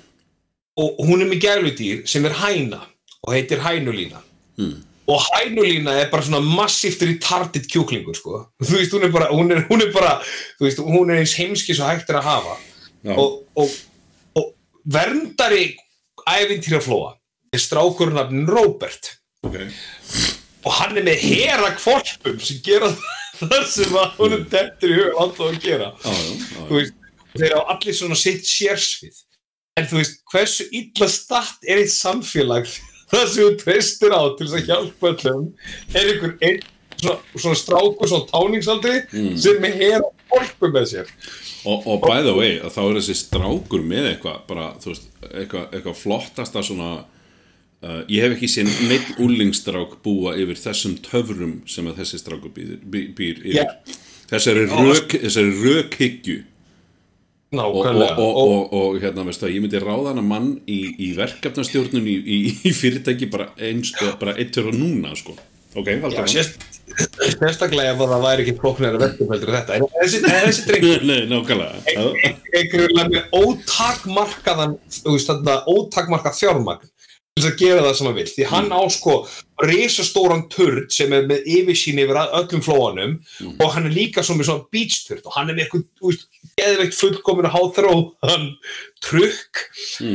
og 0.77 1.07
hún 1.09 1.25
er 1.25 1.31
með 1.31 1.41
gæludýr 1.47 2.05
sem 2.09 2.25
er 2.29 2.37
hæna 2.37 2.83
og 3.23 3.33
heitir 3.33 3.63
hænulína. 3.65 4.21
Mm. 4.57 4.83
og 5.07 5.21
hænulína 5.23 5.91
er 5.91 6.11
bara 6.11 6.23
svona 6.23 6.41
massíft 6.41 7.03
retarded 7.03 7.69
kjúklingur 7.71 8.17
sko. 8.19 8.47
Þú 8.63 8.79
veist 8.79 8.95
hún 8.95 9.07
er 9.07 9.13
bara 9.15 9.29
hún 9.31 9.53
er, 9.55 9.67
hún 9.71 9.83
er 9.83 9.93
bara 9.95 10.17
þú 10.59 10.67
veist 10.67 10.81
hún 10.83 11.11
er 11.11 11.21
eins 11.23 11.37
heimski 11.39 11.75
svo 11.75 11.87
hægt 11.87 12.11
er 12.11 12.19
að 12.21 12.27
hafa. 12.27 12.57
Og, 13.15 13.45
og, 13.55 13.71
og 14.35 14.49
verndari 14.85 15.77
ævintýraflóa 16.27 17.15
er 17.55 17.63
strákurinn 17.63 18.19
nafnin 18.19 18.51
Robert. 18.51 19.13
Ok, 19.47 19.61
og 20.67 20.73
hann 20.81 20.99
er 20.99 21.07
með 21.07 21.23
hera 21.23 21.71
kvolpum 21.79 22.41
sem 22.43 22.59
gera 22.67 22.91
það 23.39 23.67
sem 23.71 23.95
að 23.95 24.17
honum 24.19 24.47
dettur 24.51 24.91
í 24.91 24.99
hug 24.99 25.21
alltaf 25.23 25.53
að 25.53 25.61
gera. 25.63 25.93
Já, 26.03 26.11
já, 26.11 26.33
já. 26.35 26.65
þú 26.67 26.81
veist, 26.81 26.97
þeir 27.40 27.51
eru 27.53 27.64
allir 27.75 27.96
svona 27.96 28.18
sitt 28.18 28.46
sérsvið. 28.49 29.22
En 29.77 29.88
þú 29.90 30.01
veist, 30.01 30.22
hversu 30.33 30.66
illa 30.72 31.09
statt 31.12 31.66
er 31.68 31.83
eitt 31.83 31.92
samfélag 31.92 32.68
það 33.11 33.27
sem 33.33 33.42
þú 33.42 33.51
treystir 33.61 34.14
á 34.16 34.22
til 34.37 34.46
þess 34.46 34.59
að 34.61 34.70
hjálpa 34.70 35.12
öllum? 35.12 35.51
Er 35.92 36.12
einhver 36.12 36.37
einn 36.40 36.62
svona, 36.96 37.18
svona 37.35 37.59
strákur, 37.61 38.11
svona 38.11 38.31
táningsaldri 38.31 38.96
sem 39.40 39.68
er 39.68 39.77
hera 39.81 40.09
kvolpum 40.31 40.72
með 40.75 40.88
sér? 40.92 41.12
Og, 41.66 41.83
og 41.83 42.01
by 42.05 42.22
the 42.22 42.33
way, 42.37 42.57
að 42.62 42.77
þá 42.77 42.81
er 42.85 42.96
þessi 43.01 43.18
strákur 43.20 43.85
með 43.85 44.11
eitthvað, 44.12 44.40
bara, 44.49 44.70
þú 44.83 44.92
veist, 44.92 45.07
eitthvað, 45.33 45.68
eitthvað 45.75 45.99
flottasta 45.99 46.62
svona, 46.66 46.90
uh, 47.83 48.03
ég 48.12 48.22
hef 48.22 48.37
ekki 48.37 48.51
séð 48.51 48.72
neitt 48.90 49.22
úlingstrák 49.22 49.96
búa 50.05 50.37
yfir 50.38 50.61
þessum 50.62 50.99
töfrum 51.05 51.57
sem 51.70 51.88
að 51.90 52.03
þessi 52.03 52.22
strákur 52.22 52.55
býr, 52.55 52.77
býr, 52.87 53.42
yfir. 53.42 53.96
Rök, 54.31 55.18
þessari 55.22 55.51
rökhyggju 55.62 56.40
og, 57.64 57.81
og, 57.81 57.87
nákvæmlega 57.87 58.16
og, 58.21 58.38
og, 58.42 58.73
og 58.77 59.01
hérna, 59.03 59.25
veistu 59.27 59.51
ég 59.51 59.64
myndi 59.64 59.81
ráða 59.83 60.12
hana 60.12 60.25
mann 60.25 60.55
í, 60.69 60.81
í 61.09 61.11
verkefnastjórnun 61.16 62.07
í, 62.07 62.16
í, 62.21 62.38
í 62.69 62.73
fyrirtæki 62.77 63.31
bara 63.33 63.51
eins, 63.57 63.95
bara 64.21 64.37
eittur 64.37 64.71
og 64.73 64.77
núna, 64.77 65.14
sko. 65.19 65.37
Ok, 65.77 65.90
sérst, 66.33 66.62
sérstaklega 67.37 67.92
ef 67.92 67.99
það 68.01 68.23
væri 68.25 68.45
ekki 68.47 68.55
heldur 68.57 69.51
en 69.51 69.57
þetta 69.59 69.77
en 69.77 69.87
þessi, 69.99 70.21
þessi 70.25 70.64
drengur 70.71 71.03
Nei, 71.05 71.19
nákvæmlega. 71.29 71.97
Einhverjulega 72.57 73.09
með 73.12 73.37
ótakmarkaðan 73.37 74.77
þú 75.03 75.16
veist 75.16 75.33
þarna 75.33 75.59
ótakmarkað 75.69 76.38
fjármagn 76.38 76.92
þess 77.37 77.51
að 77.51 77.59
gera 77.61 77.85
það 77.85 77.96
sem 77.99 78.09
hann 78.09 78.16
vill. 78.16 78.31
Því 78.33 78.46
hann 78.51 78.70
á 78.72 78.83
sko 78.92 79.14
risastóran 79.66 80.44
turd 80.53 80.92
sem 80.94 81.12
er 81.16 81.27
með 81.29 81.49
yfirsýn 81.53 82.01
yfir 82.01 82.20
öllum 82.25 82.64
flóanum 82.64 83.16
og 83.61 83.75
hann 83.75 83.88
er 83.88 83.96
líka 83.96 84.25
svo 84.25 84.37
með 84.38 84.51
svona 84.51 84.68
beach 84.72 85.03
turd 85.09 85.25
og 85.25 85.37
hann 85.37 85.53
er 85.53 85.59
með 85.59 85.66
eitthvað 85.66 86.22
geðveikt 86.57 86.96
fullkominu 86.96 87.53
háþróðan 87.53 88.46
trukk 89.05 89.64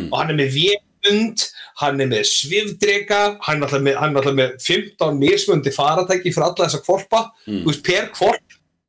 og 0.09 0.15
hann 0.17 0.33
er 0.33 0.39
með 0.41 0.57
vébund 0.57 1.45
hann 1.81 2.01
er 2.01 2.09
með 2.09 2.27
svifdrega 2.29 3.21
hann 3.45 3.61
er 3.61 3.67
alltaf 3.67 3.85
með, 3.85 3.97
er 4.01 4.37
með 4.37 4.55
15 4.65 5.21
mismundi 5.21 5.73
faratæki 5.73 6.33
fyrir 6.33 6.49
alla 6.49 6.69
þessa 6.69 6.81
þú 6.85 7.65
veist, 7.69 7.83
per 7.85 8.09
þú 8.17 8.31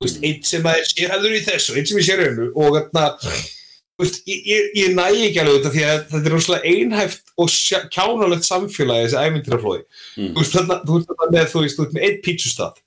veist, 0.04 0.22
einn 0.24 0.44
sem 0.44 0.68
er 0.72 0.84
sérhæður 0.88 1.36
í 1.36 1.44
þessu 1.46 1.76
einn 1.76 1.88
sem 1.88 2.00
er 2.00 2.08
sérhæður 2.08 2.52
og 2.56 2.78
þarna 2.78 3.10
þú 3.20 3.61
veist, 4.04 4.20
ég, 4.28 4.44
ég, 4.48 4.68
ég 4.78 4.94
næ 4.96 5.06
ekki 5.10 5.40
alveg 5.42 5.58
þetta 5.58 5.72
því 5.74 5.86
að 5.86 6.04
þetta 6.12 6.30
er 6.30 6.36
rosalega 6.36 6.74
einhæft 6.74 7.34
og 7.42 7.56
kjánalegt 7.94 8.48
samfélagi 8.48 9.08
þessi 9.08 9.24
ævindýraflóði 9.26 9.82
þú 10.18 10.38
veist 10.38 10.56
þarna, 10.58 10.78
þú 10.84 10.98
veist 10.98 11.10
þarna 11.10 11.32
með 11.34 11.50
þú 11.52 11.64
veist, 11.64 11.76
þú 11.76 11.86
veist 11.86 11.96
með 11.96 12.06
einn 12.08 12.22
pítsustaf 12.26 12.78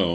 Já. 0.00 0.06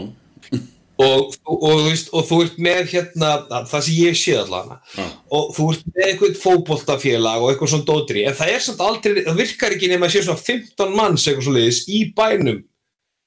og, 1.06 1.34
og, 1.46 1.56
og, 1.56 1.66
þú 1.66 1.88
veist, 1.90 2.12
og 2.12 2.30
þú 2.30 2.40
ert 2.46 2.62
með 2.68 2.82
hérna 2.94 3.32
það 3.72 3.82
sem 3.88 3.98
ég 4.00 4.16
sé 4.20 4.38
allavega. 4.40 4.78
Já. 4.96 5.04
og 5.38 5.50
þú 5.56 5.68
ert 5.74 5.90
með 5.90 6.06
eitthvað 6.10 6.40
fótboltafélag 6.44 7.42
og 7.42 7.52
eitthvað 7.52 7.74
svona 7.74 7.90
dótri 7.90 8.24
en 8.28 8.38
það 8.38 8.54
er 8.54 8.64
samt 8.68 8.86
aldrei, 8.86 9.20
það 9.26 9.44
virkar 9.44 9.76
ekki 9.76 9.92
nema 9.92 10.08
að 10.08 10.16
sé 10.16 10.24
svona 10.28 10.46
15 10.46 10.96
manns 10.96 11.26
eitthvað 11.26 11.48
svona 11.50 11.60
liðis 11.60 11.84
í 11.92 12.06
bænum 12.16 12.64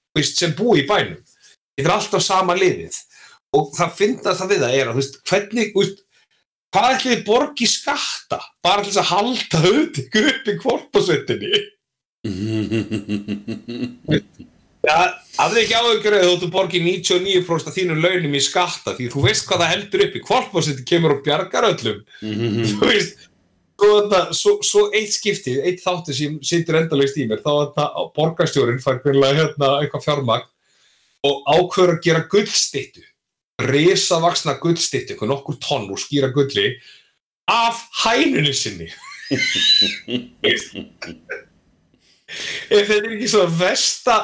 þú 0.09 0.21
veist, 0.21 0.39
sem 0.39 0.55
búi 0.57 0.83
í 0.83 0.87
bænum. 0.89 1.19
Þetta 1.77 1.87
er 1.87 1.95
alltaf 1.95 2.25
sama 2.25 2.55
liðið. 2.57 2.97
Og 3.55 3.71
það 3.77 3.95
finnast 3.97 4.41
það 4.41 4.51
við 4.51 4.63
það 4.63 4.75
er 4.77 4.89
að 4.89 4.91
þú 4.91 5.01
veist, 5.01 5.19
hvernig, 5.29 5.71
þú 5.73 5.83
veist 5.83 6.01
hvað 6.73 6.93
ætlið 6.95 7.13
þið 7.15 7.25
borgi 7.27 7.67
skatta? 7.69 8.39
Bara 8.65 8.83
til 8.83 8.91
þess 8.91 9.01
að 9.03 9.11
halda 9.13 9.61
auðvitað 9.65 10.29
upp 10.33 10.49
í 10.49 10.57
kvorpasvettinni 10.63 11.53
Já, 14.79 14.95
af 15.39 15.51
því 15.51 15.61
ekki 15.63 15.75
eða 15.75 16.35
þú 16.39 16.49
borgir 16.51 16.83
99% 16.83 17.67
af 17.69 17.75
þínum 17.75 17.99
launum 18.03 18.35
í 18.35 18.41
skatta 18.43 18.95
því 18.97 19.09
þú 19.13 19.23
veist 19.25 19.47
hvað 19.47 19.63
það 19.63 19.71
heldur 19.73 20.03
upp 20.05 20.15
í. 20.15 20.21
Kvolpásett 20.23 20.85
kemur 20.87 21.17
og 21.17 21.23
bjargar 21.25 21.67
öllum. 21.67 21.99
Þú 22.19 22.87
veist 22.87 23.27
svo, 23.79 23.89
þetta, 24.01 24.21
svo, 24.35 24.53
svo 24.65 24.85
eitt 24.95 25.13
skipti, 25.15 25.57
eitt 25.63 25.83
þáttu 25.83 26.15
sem 26.15 26.39
situr 26.45 26.79
endalaust 26.79 27.19
í 27.19 27.27
mér 27.29 27.43
þá 27.43 27.51
þetta 27.51 27.85
borgarstjórin 28.15 28.81
fær 28.83 29.01
hvernig 29.03 29.39
hérna 29.39 29.71
eitthvað 29.79 30.05
fjármagn 30.07 30.49
og 31.27 31.35
ákveður 31.47 31.95
að 31.95 32.03
gera 32.05 32.27
gullstittu 32.31 33.03
risavaksna 33.67 34.53
gullstittu, 34.61 35.13
eitthvað 35.13 35.31
nokkur 35.33 35.55
tonn 35.63 35.89
úr 35.91 35.99
skýra 35.99 36.29
gulli 36.35 36.67
af 37.49 37.75
hænunni 38.05 38.53
sinni. 38.55 38.89
Ef 42.69 42.85
þetta 42.85 42.99
er 42.99 43.13
ekki 43.15 43.27
svona 43.31 43.49
versta 43.57 44.15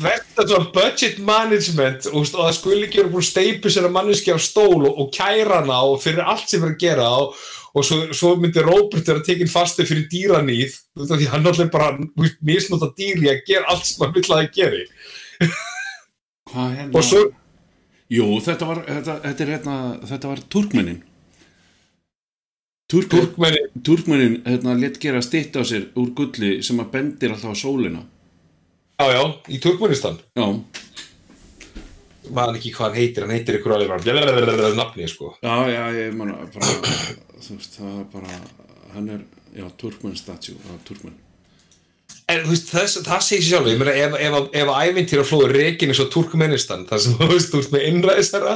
versta 0.00 0.46
svona 0.48 0.70
budget 0.72 1.18
management 1.20 2.06
og, 2.08 2.24
það 2.32 2.56
skuli 2.56 2.86
ekki 2.86 3.02
vera 3.02 3.12
búin 3.12 3.26
steipu 3.28 3.68
sér 3.72 3.88
að 3.90 3.96
manneski 3.98 4.30
á 4.32 4.40
stól 4.40 4.80
og, 4.86 4.94
og 5.02 5.06
kæra 5.12 5.58
hana 5.60 5.78
og 5.90 5.96
fyrir 6.00 6.24
allt 6.24 6.48
sem 6.48 6.64
er 6.64 6.72
að 6.72 6.80
gera 6.80 7.08
og, 7.20 7.26
og 7.76 7.82
svo, 7.84 7.96
svo 8.16 8.30
myndi 8.40 8.64
Robert 8.64 9.04
vera 9.04 9.20
tekinn 9.26 9.52
fastu 9.52 9.84
fyrir 9.84 10.08
dýranýð 10.08 10.72
þú 10.72 10.96
veist, 11.02 11.12
því 11.12 11.28
hann 11.34 11.44
náttúrulega 11.44 11.76
bara 11.76 11.92
misnóta 12.40 12.88
dýri 12.96 13.28
að 13.34 13.44
gera 13.50 13.68
allt 13.74 13.86
sem 13.90 14.00
hann 14.06 14.16
vill 14.16 14.30
að 14.30 14.40
það 14.40 14.50
geri. 14.56 14.84
Og 16.94 17.02
svo 17.04 17.20
Jú, 18.12 18.26
þetta 18.44 18.68
var, 18.68 18.84
þetta, 18.88 19.14
þetta 19.24 19.44
er 19.44 19.50
hérna, 19.54 19.76
þetta 20.04 20.30
var 20.30 20.42
Turkmenin. 20.52 21.02
Turk, 22.90 23.08
Turkmeni 23.08 23.60
Turkmenin 23.82 24.34
hérna 24.44 24.74
létt 24.76 24.98
gera 25.00 25.22
stitt 25.24 25.56
á 25.56 25.64
sér 25.64 25.86
úr 25.96 26.10
gulli 26.16 26.58
sem 26.62 26.82
að 26.82 26.90
bendir 26.92 27.32
alltaf 27.32 27.56
á 27.56 27.62
sólina. 27.62 28.04
já 29.00 29.06
já, 29.08 29.22
í 29.48 29.58
Turkmenistan 29.58 30.18
Já, 30.36 30.44
maður 32.30 32.58
ekki 32.60 32.74
hvað 32.76 32.86
hann 32.86 32.98
heitir, 33.00 33.24
hann 33.24 33.34
heitir 33.34 33.58
ykkur 33.58 33.74
alveg 33.74 33.88
bara 33.88 34.70
nafni 34.76 35.08
sko 35.08 35.32
já, 35.40 35.56
já, 35.72 35.82
ég 35.96 36.14
manna 36.14 36.44
bara, 36.52 36.76
þú 37.40 37.56
veist, 37.56 37.80
það 37.80 37.98
er 37.98 38.06
bara, 38.12 38.38
hann 38.92 39.08
er, 39.16 39.24
já, 39.56 39.66
Turkmen 39.80 40.16
statue, 40.20 40.60
já, 40.60 40.76
Turkmen. 40.84 41.16
En 42.32 42.40
veist, 42.48 42.70
þess, 42.72 43.02
það 43.04 43.20
segir 43.20 43.42
sér 43.44 43.50
sjálf, 43.50 43.66
ég 43.68 43.80
meina 43.82 43.92
ef, 44.00 44.14
ef, 44.16 44.34
ef, 44.38 44.46
ef 44.56 44.70
ævintýra 44.72 45.24
flóður 45.28 45.52
reikin 45.58 45.90
eins 45.92 45.98
og 46.00 46.06
Turkmenistan, 46.14 46.86
það 46.88 47.02
sem 47.04 47.16
þú 47.18 47.26
veist, 47.28 47.52
veist 47.52 47.74
með 47.74 47.82
innræðisara 47.90 48.54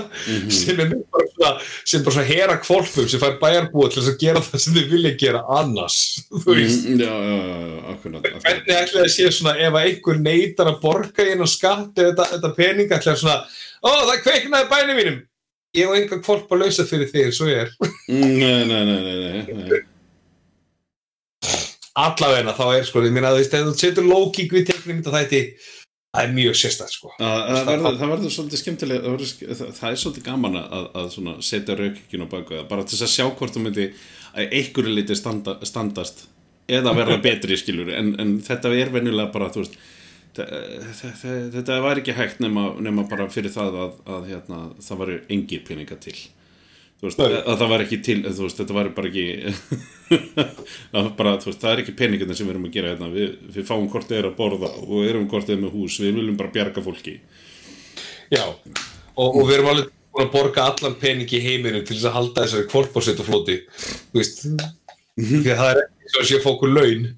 sem 0.57 0.81
er 0.81 0.95
bara 1.13 1.27
svona, 1.35 1.51
sem 1.93 2.07
bara 2.07 2.15
svona 2.17 2.29
hera 2.31 2.57
kvolpum 2.63 3.11
sem 3.13 3.21
fær 3.21 3.37
bæjarbúa 3.43 3.91
til 3.93 4.01
þess 4.01 4.13
að 4.15 4.23
gera 4.23 4.43
það 4.47 4.63
sem 4.65 4.79
þið 4.79 4.89
vilja 4.95 5.13
gera 5.21 5.43
annars, 5.59 5.99
þú 6.47 6.57
veist. 6.57 6.89
Mm, 6.89 7.03
já, 7.05 7.13
já, 7.13 7.37
já, 7.69 7.77
akkurat. 7.93 8.31
Hvernig 8.47 8.73
ætlaði 8.79 9.05
að 9.05 9.13
sé 9.19 9.29
svona 9.37 9.55
ef 9.67 9.69
að 9.83 9.91
einhver 9.91 10.23
neytar 10.25 10.73
að 10.73 10.81
borga 10.87 11.29
inn 11.35 11.45
á 11.45 11.49
skatt 11.53 12.01
eða 12.01 12.09
þetta, 12.15 12.29
þetta 12.33 12.53
pening 12.63 12.97
ætlaði 12.97 13.23
svona, 13.27 13.39
ó 13.85 13.91
það 14.09 14.25
kveiknaði 14.25 14.71
bænum 14.73 15.01
mínum, 15.03 15.21
ég 15.77 15.93
og 15.93 16.01
einhver 16.01 16.25
kvolp 16.25 16.57
að 16.57 16.65
lausa 16.65 16.89
fyrir 16.89 17.13
þig, 17.13 17.31
svo 17.37 17.53
ég 17.53 17.67
er. 17.67 17.77
Mm, 18.09 18.35
Nei, 18.41 18.59
nei, 18.65 18.83
nei, 18.89 18.99
nei, 19.05 19.17
nei, 19.21 19.61
nei. 19.61 19.85
Allavegna 21.99 22.55
þá 22.55 22.65
er 22.77 22.87
sko, 22.87 23.03
ég 23.07 23.15
meina 23.15 23.35
þú 23.35 23.43
veist, 23.43 23.59
ef 23.59 23.67
þú 23.67 23.75
setur 23.81 24.07
lókík 24.07 24.55
við 24.55 24.69
teknum 24.71 25.01
þetta 25.01 25.15
þætti, 25.17 25.43
það 26.15 26.25
er 26.25 26.33
mjög 26.37 26.57
sérstætt 26.61 26.95
sko. 26.95 27.13
Það, 27.19 27.43
það, 27.69 28.05
verður, 28.05 28.33
svolítið 28.35 28.63
skemmtilega 28.63 29.05
það, 29.05 29.17
verður, 29.17 29.59
það, 29.61 29.75
það 29.81 29.91
er 29.91 30.01
svolítið 30.03 30.27
gaman 30.29 30.59
að, 30.63 30.89
að 31.03 31.11
svona 31.17 31.37
setja 31.51 31.79
raukikinu 31.79 32.29
á 32.31 32.33
baku 32.33 32.57
það 32.57 32.67
bara 32.71 32.89
til 32.89 32.99
að 33.03 33.15
sjá 33.15 33.27
hvort 33.29 33.55
þú 33.57 33.65
myndi 33.65 33.87
að 34.33 34.57
einhverju 34.61 34.95
liti 34.95 35.19
standa, 35.19 35.59
standast 35.69 36.27
eða 36.69 36.95
verða 36.97 37.21
betri 37.29 37.59
skilur 37.61 37.93
en, 37.97 38.15
en 38.21 38.35
þetta 38.47 38.73
er 38.77 38.93
venjulega 38.95 39.33
bara 39.35 39.51
þú 39.53 39.65
veist 39.65 39.79
þetta, 40.39 41.37
þetta 41.57 41.79
var 41.85 42.01
ekki 42.01 42.17
hægt 42.17 42.43
nema, 42.45 42.71
nema 42.85 43.07
bara 43.11 43.29
fyrir 43.33 43.53
það 43.53 43.79
að, 43.85 44.03
að 44.17 44.29
hérna, 44.33 44.65
það 44.85 45.03
varu 45.03 45.21
engir 45.35 45.65
peninga 45.67 45.99
til 46.03 46.17
veist, 47.03 47.21
að 47.21 47.61
það 47.61 47.73
var 47.73 47.85
ekki 47.85 47.99
til 48.05 48.17
veist, 48.25 48.59
þetta 48.59 48.77
var 48.77 48.89
bara 48.97 49.11
ekki 49.11 49.27
bara, 51.19 51.37
veist, 51.45 51.61
það 51.61 51.71
er 51.73 51.83
ekki 51.85 51.95
peningarnir 51.99 52.39
sem 52.39 52.49
við 52.49 52.57
erum 52.57 52.67
að 52.69 52.75
gera 52.79 52.95
hérna, 52.95 53.11
við, 53.13 53.37
við 53.55 53.69
fáum 53.69 53.87
hvort 53.93 54.15
er 54.17 54.31
að 54.31 54.39
borða 54.39 54.73
og 54.83 55.05
erum 55.07 55.29
hvort 55.31 55.53
er 55.53 55.61
með 55.61 55.77
hús, 55.77 56.01
við 56.03 56.19
viljum 56.19 56.41
bara 56.41 56.53
bjarga 56.55 56.85
fólki. 56.85 57.19
Já, 58.33 58.43
og, 58.49 59.29
og 59.29 59.47
við 59.47 59.59
erum 59.59 59.71
alveg 59.75 59.95
búin 60.19 60.27
að 60.27 60.35
borga 60.35 60.67
allan 60.73 60.99
pening 60.99 61.31
í 61.31 61.41
heiminum 61.45 61.87
til 61.87 61.97
þess 61.97 62.11
að 62.11 62.17
halda 62.19 62.47
þessari 62.47 62.67
og 63.23 63.29
flóti, 63.29 63.61
þú 64.11 64.21
veist, 64.21 64.45
því 65.19 65.53
að 65.53 65.63
það 65.63 65.71
er 65.71 65.83
ekki 65.85 66.13
svo 66.13 66.23
að 66.25 66.29
sé 66.33 66.43
fókur 66.43 66.75
laun, 66.75 67.09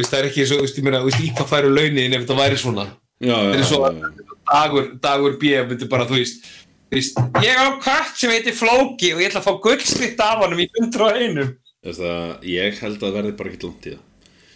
það 0.00 0.18
er 0.18 0.28
ekki 0.30 0.46
svo, 0.50 0.60
ég 0.66 0.86
meina, 0.86 1.02
í 1.06 1.30
hvað 1.30 1.50
færu 1.52 1.72
launin 1.72 2.16
ef 2.16 2.24
þetta 2.24 2.38
væri 2.40 2.60
svona, 2.60 2.86
já, 3.22 3.34
það 3.36 3.54
er 3.54 3.62
já, 3.62 3.68
svo 3.70 3.80
já, 3.86 4.12
dagur, 4.50 4.90
dagur 5.04 5.38
B 5.40 5.54
myndi 5.68 5.90
bara, 5.90 6.08
þú 6.08 6.18
veist, 6.18 6.48
þú 6.90 6.98
veist, 6.98 7.20
ég 7.44 7.58
á 7.60 7.66
kvært 7.82 8.16
sem 8.20 8.30
heitir 8.34 8.56
Flóki 8.58 9.12
og 9.14 9.22
ég 9.22 9.30
ætla 9.30 9.40
að 9.42 9.48
fá 9.48 9.54
gullstitt 9.66 10.20
af 10.24 10.42
honum 10.44 10.60
í 10.64 10.68
101. 10.80 11.54
Þess 11.84 12.00
að 12.08 12.44
ég 12.48 12.78
held 12.80 12.96
að 12.96 13.04
það 13.08 13.16
verði 13.18 13.32
bara 13.40 13.52
ekki 13.52 13.66
langt 13.68 13.88
í 13.88 13.94
það. 13.94 14.02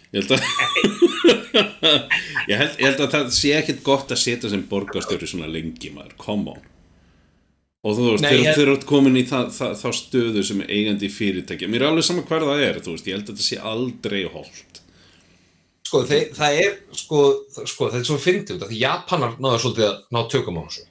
Ég 0.09 0.23
held 0.23 0.31
að 0.33 0.41
ég, 2.49 2.57
held, 2.57 2.73
ég 2.79 2.85
held 2.87 3.03
að 3.05 3.11
það 3.13 3.29
sé 3.35 3.51
ekkit 3.59 3.83
gott 3.85 4.11
að 4.15 4.21
setja 4.23 4.49
sem 4.51 4.63
borgarstjóri 4.71 5.27
svona 5.29 5.49
lengi 5.51 5.91
maður, 5.93 6.15
come 6.21 6.55
on. 6.55 6.65
Og 7.85 7.93
þú 7.95 8.07
veist, 8.11 8.25
ég- 8.33 8.55
þeir 8.57 8.65
eru 8.73 8.79
komin 8.89 9.15
í 9.21 9.23
það, 9.29 9.51
það, 9.55 9.75
þá 9.79 9.89
stöðu 9.99 10.41
sem 10.43 10.63
er 10.65 10.71
eigandi 10.75 11.07
í 11.07 11.13
fyrirtæki 11.15 11.69
mér 11.71 11.85
er 11.85 11.91
alveg 11.93 12.07
sama 12.09 12.25
hver 12.27 12.43
það 12.47 12.63
er, 12.65 12.79
þú 12.83 12.95
veist, 12.95 13.07
ég 13.07 13.15
held 13.15 13.29
að 13.29 13.35
þetta 13.37 13.45
sé 13.45 13.59
aldrei 13.71 14.23
holdt 14.33 14.81
sko, 15.87 16.01
þeir, 16.09 16.25
það 16.35 16.57
er 16.65 16.73
sko, 16.99 17.21
það- 17.55 17.69
sko, 17.71 17.87
þetta 17.93 18.01
er 18.03 18.09
svo 18.09 18.17
fyndið 18.25 18.65
því 18.67 18.81
Japanar 18.81 19.37
náður 19.41 19.63
svolítið 19.63 19.87
að 19.87 19.95
ná 20.17 20.19
tökum 20.33 20.59
á 20.59 20.61
þessu 20.67 20.83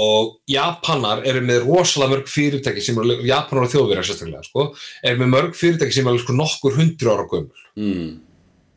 og 0.00 0.32
Japanar 0.50 1.20
eru 1.28 1.42
með 1.44 1.66
rosalega 1.66 2.14
mörg 2.14 2.30
fyrirtæki 2.30 2.82
sem 2.84 2.98
eru, 3.02 3.18
Japanar 3.28 3.66
og 3.66 3.72
þjóðverjar 3.74 4.08
sérstaklega, 4.08 4.42
sko, 4.46 4.66
eru 5.04 5.20
með 5.22 5.32
mörg 5.34 5.54
fyrirtæki 5.58 5.96
sem 5.98 6.10
eru 6.10 6.22
sko 6.22 6.36
nokkur 6.38 6.78
hundru 6.78 7.12
ára 7.12 7.28
gömul 7.30 7.68
mm. 7.76 8.10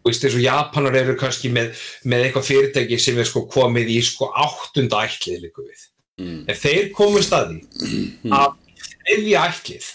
og 0.04 0.12
veist, 0.12 0.28
eins 0.28 0.38
og 0.38 0.44
Japanar 0.44 1.00
eru 1.00 1.16
kannski 1.20 1.52
með, 1.54 1.74
með 2.10 2.28
eitthvað 2.28 2.50
fyrirtæki 2.50 3.00
sem 3.02 3.24
er 3.24 3.30
sko 3.30 3.46
komið 3.54 3.96
í 3.96 4.00
sko 4.06 4.30
áttunda 4.46 5.06
ætlið 5.08 5.48
líka 5.48 5.66
við 5.66 5.90
Mm. 6.14 6.44
en 6.46 6.58
þeir 6.62 6.92
komið 6.94 7.24
staði 7.26 7.56
að 8.38 8.52
þriðja 9.02 9.46
ætlið 9.50 9.86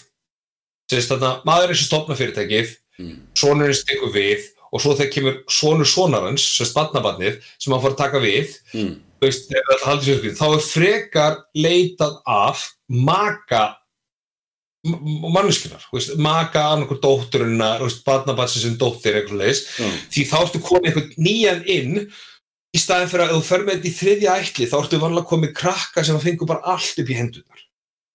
sem 0.91 1.05
þarna 1.07 1.29
maður 1.47 1.71
er 1.71 1.79
sem 1.79 1.87
stopna 1.87 2.17
fyrirtækið 2.19 2.73
Mm. 2.99 3.15
sonurinn 3.31 3.77
stekur 3.77 4.11
við 4.11 4.49
og 4.71 4.81
svo 4.83 4.95
þegar 4.95 5.13
kemur 5.13 5.37
sonur 5.49 5.89
sonarins 5.89 6.45
sem 6.57 6.67
spannabarnið 6.69 7.39
sem 7.57 7.73
hann 7.73 7.83
fór 7.83 7.95
að 7.95 8.01
taka 8.03 8.21
við 8.23 8.55
Mm. 8.73 8.95
veist, 9.21 9.49
þá 9.49 10.45
er 10.47 10.63
frekar 10.63 11.37
leitað 11.57 12.21
af 12.25 12.69
maka 12.87 13.75
manneskunar, 14.85 15.83
maka 16.17 16.61
annarkur 16.71 17.01
dótturina, 17.03 17.73
barnabatsi 18.05 18.61
sem 18.63 18.77
dóttir 18.79 19.17
eitthvað 19.19 19.41
leis, 19.43 19.65
Já. 19.75 19.89
því 20.13 20.23
þá 20.29 20.35
ertu 20.39 20.61
komið 20.63 20.87
eitthvað 20.87 21.17
nýjan 21.19 21.65
inn 21.67 21.97
í 22.71 22.79
staðin 22.79 23.09
fyrir 23.11 23.25
að 23.25 23.33
ef 23.33 23.35
þú 23.35 23.47
fer 23.49 23.65
með 23.65 23.75
þetta 23.75 23.89
í 23.89 23.97
þriðja 23.97 24.37
ætli 24.39 24.69
þá 24.71 24.77
ertu 24.79 25.01
vanlega 25.01 25.31
komið 25.33 25.53
krakka 25.57 26.05
sem 26.07 26.21
fengur 26.23 26.47
bara 26.47 26.63
allt 26.77 27.01
upp 27.01 27.11
í 27.11 27.17
hendunar 27.17 27.65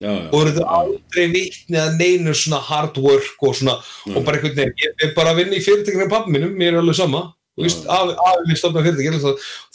já, 0.02 0.10
já, 0.10 0.26
og 0.30 0.40
eru 0.40 0.56
þau 0.58 0.66
aldrei 0.80 1.28
vitni 1.32 1.80
að 1.80 1.96
neinu 2.00 2.34
svona 2.36 2.60
hard 2.64 2.98
work 3.02 3.46
og 3.46 3.56
svona 3.60 3.78
Nei. 3.78 4.16
og 4.16 4.26
bara 4.26 4.40
einhvern 4.40 4.58
veginn, 4.58 4.76
ég 4.82 5.06
er 5.06 5.16
bara 5.16 5.34
að 5.34 5.42
vinna 5.42 5.58
í 5.60 6.10
pappa 6.10 6.30
mínum, 6.30 6.54
mér 6.58 6.74
er 6.74 6.82
alveg 6.82 6.98
sama 6.98 7.28
Já. 7.54 7.68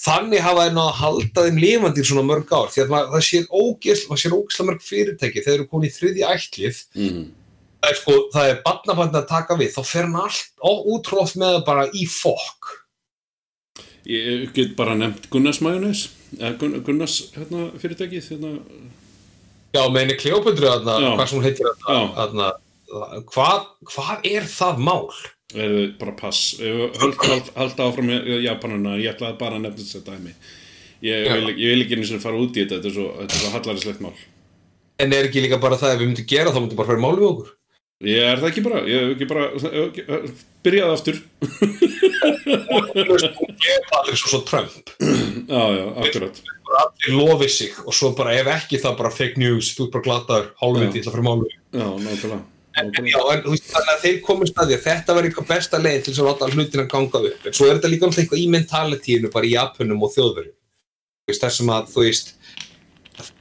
þannig 0.03 0.41
hafa 0.43 0.65
þeir 0.65 0.73
náða 0.75 0.89
að 0.89 0.97
halda 0.99 1.43
þeim 1.45 1.59
lifandi 1.63 2.01
í 2.03 2.07
svona 2.09 2.25
mörg 2.27 2.49
ár, 2.51 2.67
því 2.73 2.81
að 2.83 2.89
maður, 2.91 3.13
það 3.13 3.23
sér 3.29 3.45
ógeðsl, 3.55 4.09
maður 4.09 4.21
sér 4.23 4.35
ógeðslega 4.35 4.67
mörg 4.67 4.83
fyrirtæki 4.83 5.43
þegar 5.45 5.47
þeir 5.47 5.59
eru 5.61 5.67
komin 5.69 5.87
í 5.87 5.93
þriðja 5.95 6.33
ætlið 6.35 6.81
mm. 6.97 7.21
það 7.79 7.93
er 7.93 7.99
sko, 8.01 8.17
það 8.33 8.49
er 8.49 8.59
barnabarn 8.65 9.15
að 9.15 9.29
taka 9.31 9.57
við 9.61 9.71
þá 9.77 9.79
fer 9.87 10.09
hann 10.09 10.19
allt 10.25 10.67
útróð 10.91 11.33
með 11.39 11.55
það 11.55 11.65
bara 11.71 11.87
í 11.95 12.03
fokk 12.11 12.73
ég 14.11 14.51
get 14.59 14.75
bara 14.75 14.99
nefnt 14.99 15.31
Gunnars 15.31 15.63
Majónis 15.63 16.09
Gun, 16.35 16.81
Gunnars 16.83 17.21
hérna, 17.37 17.69
fyrirtækið 17.79 18.27
hérna, 18.33 18.57
já, 19.75 19.81
meðinni 19.93 20.15
Kleopundru, 20.19 20.69
þarna, 20.69 20.95
Já. 21.03 21.09
hvað 21.17 21.27
sem 21.29 21.39
hún 21.39 21.47
heitir 21.47 21.73
þarna, 21.83 22.47
hvað, 23.33 23.67
hvað 23.93 24.31
er 24.31 24.49
það 24.49 24.81
mál? 24.89 25.03
verður 25.53 25.93
bara 25.99 26.15
pass? 26.17 26.55
Halda 27.59 27.87
áfram 27.87 28.09
með 28.09 28.27
Japanuna 28.45 28.97
ég 29.01 29.15
ætlaði 29.15 29.39
bara 29.39 29.57
að 29.57 29.63
nefna 29.65 29.85
þetta 29.85 30.17
dæmi. 30.17 30.33
Ég 31.05 31.29
vil, 31.31 31.53
ég 31.55 31.73
vil 31.73 31.85
ekki 31.85 31.95
einu 31.95 32.09
sinni 32.09 32.21
fara 32.23 32.41
út 32.41 32.57
í 32.57 32.65
þetta 32.65 32.77
þetta 32.77 32.89
er 32.91 32.97
svo, 32.97 33.07
er 33.23 33.31
svo 33.37 33.53
hallarislegt 33.55 34.03
mál. 34.03 34.17
En 34.99 35.15
er 35.15 35.29
ekki 35.29 35.45
líka 35.45 35.61
bara 35.61 35.79
það 35.79 35.95
ef 35.95 36.01
við 36.01 36.09
myndum 36.11 36.29
gera 36.29 36.53
þá 36.53 36.59
myndum 36.59 36.79
bara 36.81 36.91
fara 36.91 36.99
í 36.99 37.05
mál 37.05 37.15
við 37.17 37.29
okkur? 37.31 37.55
ég 38.07 38.23
er 38.23 38.39
það 38.39 38.49
ekki 38.49 38.61
bara, 38.63 38.81
ég 38.87 39.01
hef 39.01 39.09
ekki 39.15 39.25
bara 39.27 39.47
ekki, 39.83 40.03
byrjaði 40.63 40.93
aftur. 40.95 41.17
Allir 43.99 44.19
svo 44.19 44.31
svo 44.35 44.41
Trump. 44.47 44.93
Já, 45.49 45.63
já, 45.73 45.85
akkurat 46.03 46.35
bara 46.69 46.85
allir 46.85 47.17
lofi 47.17 47.49
sig 47.49 47.75
og 47.85 47.95
svo 47.97 48.13
bara 48.17 48.37
ef 48.37 48.53
ekki 48.53 48.79
það 48.83 49.01
bara 49.01 49.11
fake 49.13 49.41
news 49.41 49.73
þú 49.75 49.87
ert 49.87 49.97
bara 49.97 50.07
glataður, 50.07 50.47
hálfviti, 50.61 51.03
að 51.03 51.11
fara 51.11 51.25
í 51.25 51.27
málu 51.27 51.49
en, 51.73 51.99
nákvæmlega. 52.05 52.41
já, 53.09 53.19
en 53.33 53.43
veist, 53.49 53.67
þannig 53.73 53.91
að 53.93 54.03
þeir 54.05 54.21
komast 54.25 54.61
að 54.61 54.71
því 54.71 54.77
að 54.77 54.85
þetta 54.85 55.17
var 55.17 55.27
eitthvað 55.27 55.49
besta 55.49 55.81
leið 55.81 55.99
til 56.03 56.13
þess 56.13 56.23
að 56.23 56.29
láta 56.29 56.49
hlutina 56.53 56.85
ganga 56.93 57.21
upp. 57.29 57.45
En 57.49 57.57
svo 57.57 57.67
er 57.67 57.77
þetta 57.77 57.91
líka 57.91 58.05
náttúrulega 58.05 58.25
eitthvað 58.25 58.43
í 58.43 58.47
mentalitíinu 58.53 59.31
bara 59.33 59.49
í 59.49 59.53
Japunum 59.55 60.05
og 60.05 60.15
veist, 61.29 61.43
þessum 61.43 61.73
að 61.73 61.91
þú 61.93 62.05
veist 62.05 62.33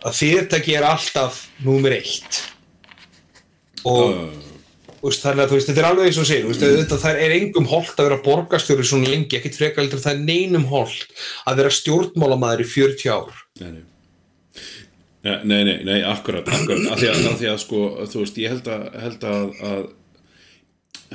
að 0.04 0.18
fyrirtæki 0.18 0.76
er 0.76 0.86
alltaf 0.88 1.44
númer 1.64 1.98
eitt. 2.00 2.42
Og 3.86 4.12
þú 4.12 4.47
veist, 5.02 5.22
þannig 5.22 5.44
að 5.44 5.52
þú 5.52 5.58
veist, 5.58 5.68
þetta 5.70 5.82
er 5.82 5.88
alveg 5.88 6.08
eins 6.08 6.18
og 6.18 6.26
segir 6.28 6.58
þetta, 6.78 6.98
það 7.02 7.20
er 7.24 7.34
engum 7.36 7.68
holt 7.70 7.94
að 7.94 8.08
vera 8.08 8.18
borgarstjóri 8.24 8.86
svona 8.88 9.12
lengi, 9.12 9.38
ekkit 9.38 9.60
en 9.62 9.92
það 9.94 10.10
er 10.14 10.24
neinum 10.24 10.66
holt 10.72 11.22
að 11.46 11.62
vera 11.62 11.76
stjórnmálamæður 11.78 12.64
í 12.64 12.68
40 12.72 13.14
ár. 13.14 13.38
Nei, 13.60 13.70
nei. 13.76 13.86
Nei, 15.28 15.64
nei, 15.66 15.78
nei, 15.84 15.98
akkurat, 16.06 16.46
akkurat. 16.46 16.84
Af 16.92 17.00
því 17.00 17.08
að, 17.10 17.24
því 17.40 17.48
að 17.50 17.58
sko, 17.62 17.80
þú 18.08 18.22
veist, 18.22 18.38
ég 18.38 18.52
held 18.54 18.68
að, 18.70 18.84
held 19.02 19.26
að, 19.28 19.48
að 19.68 19.88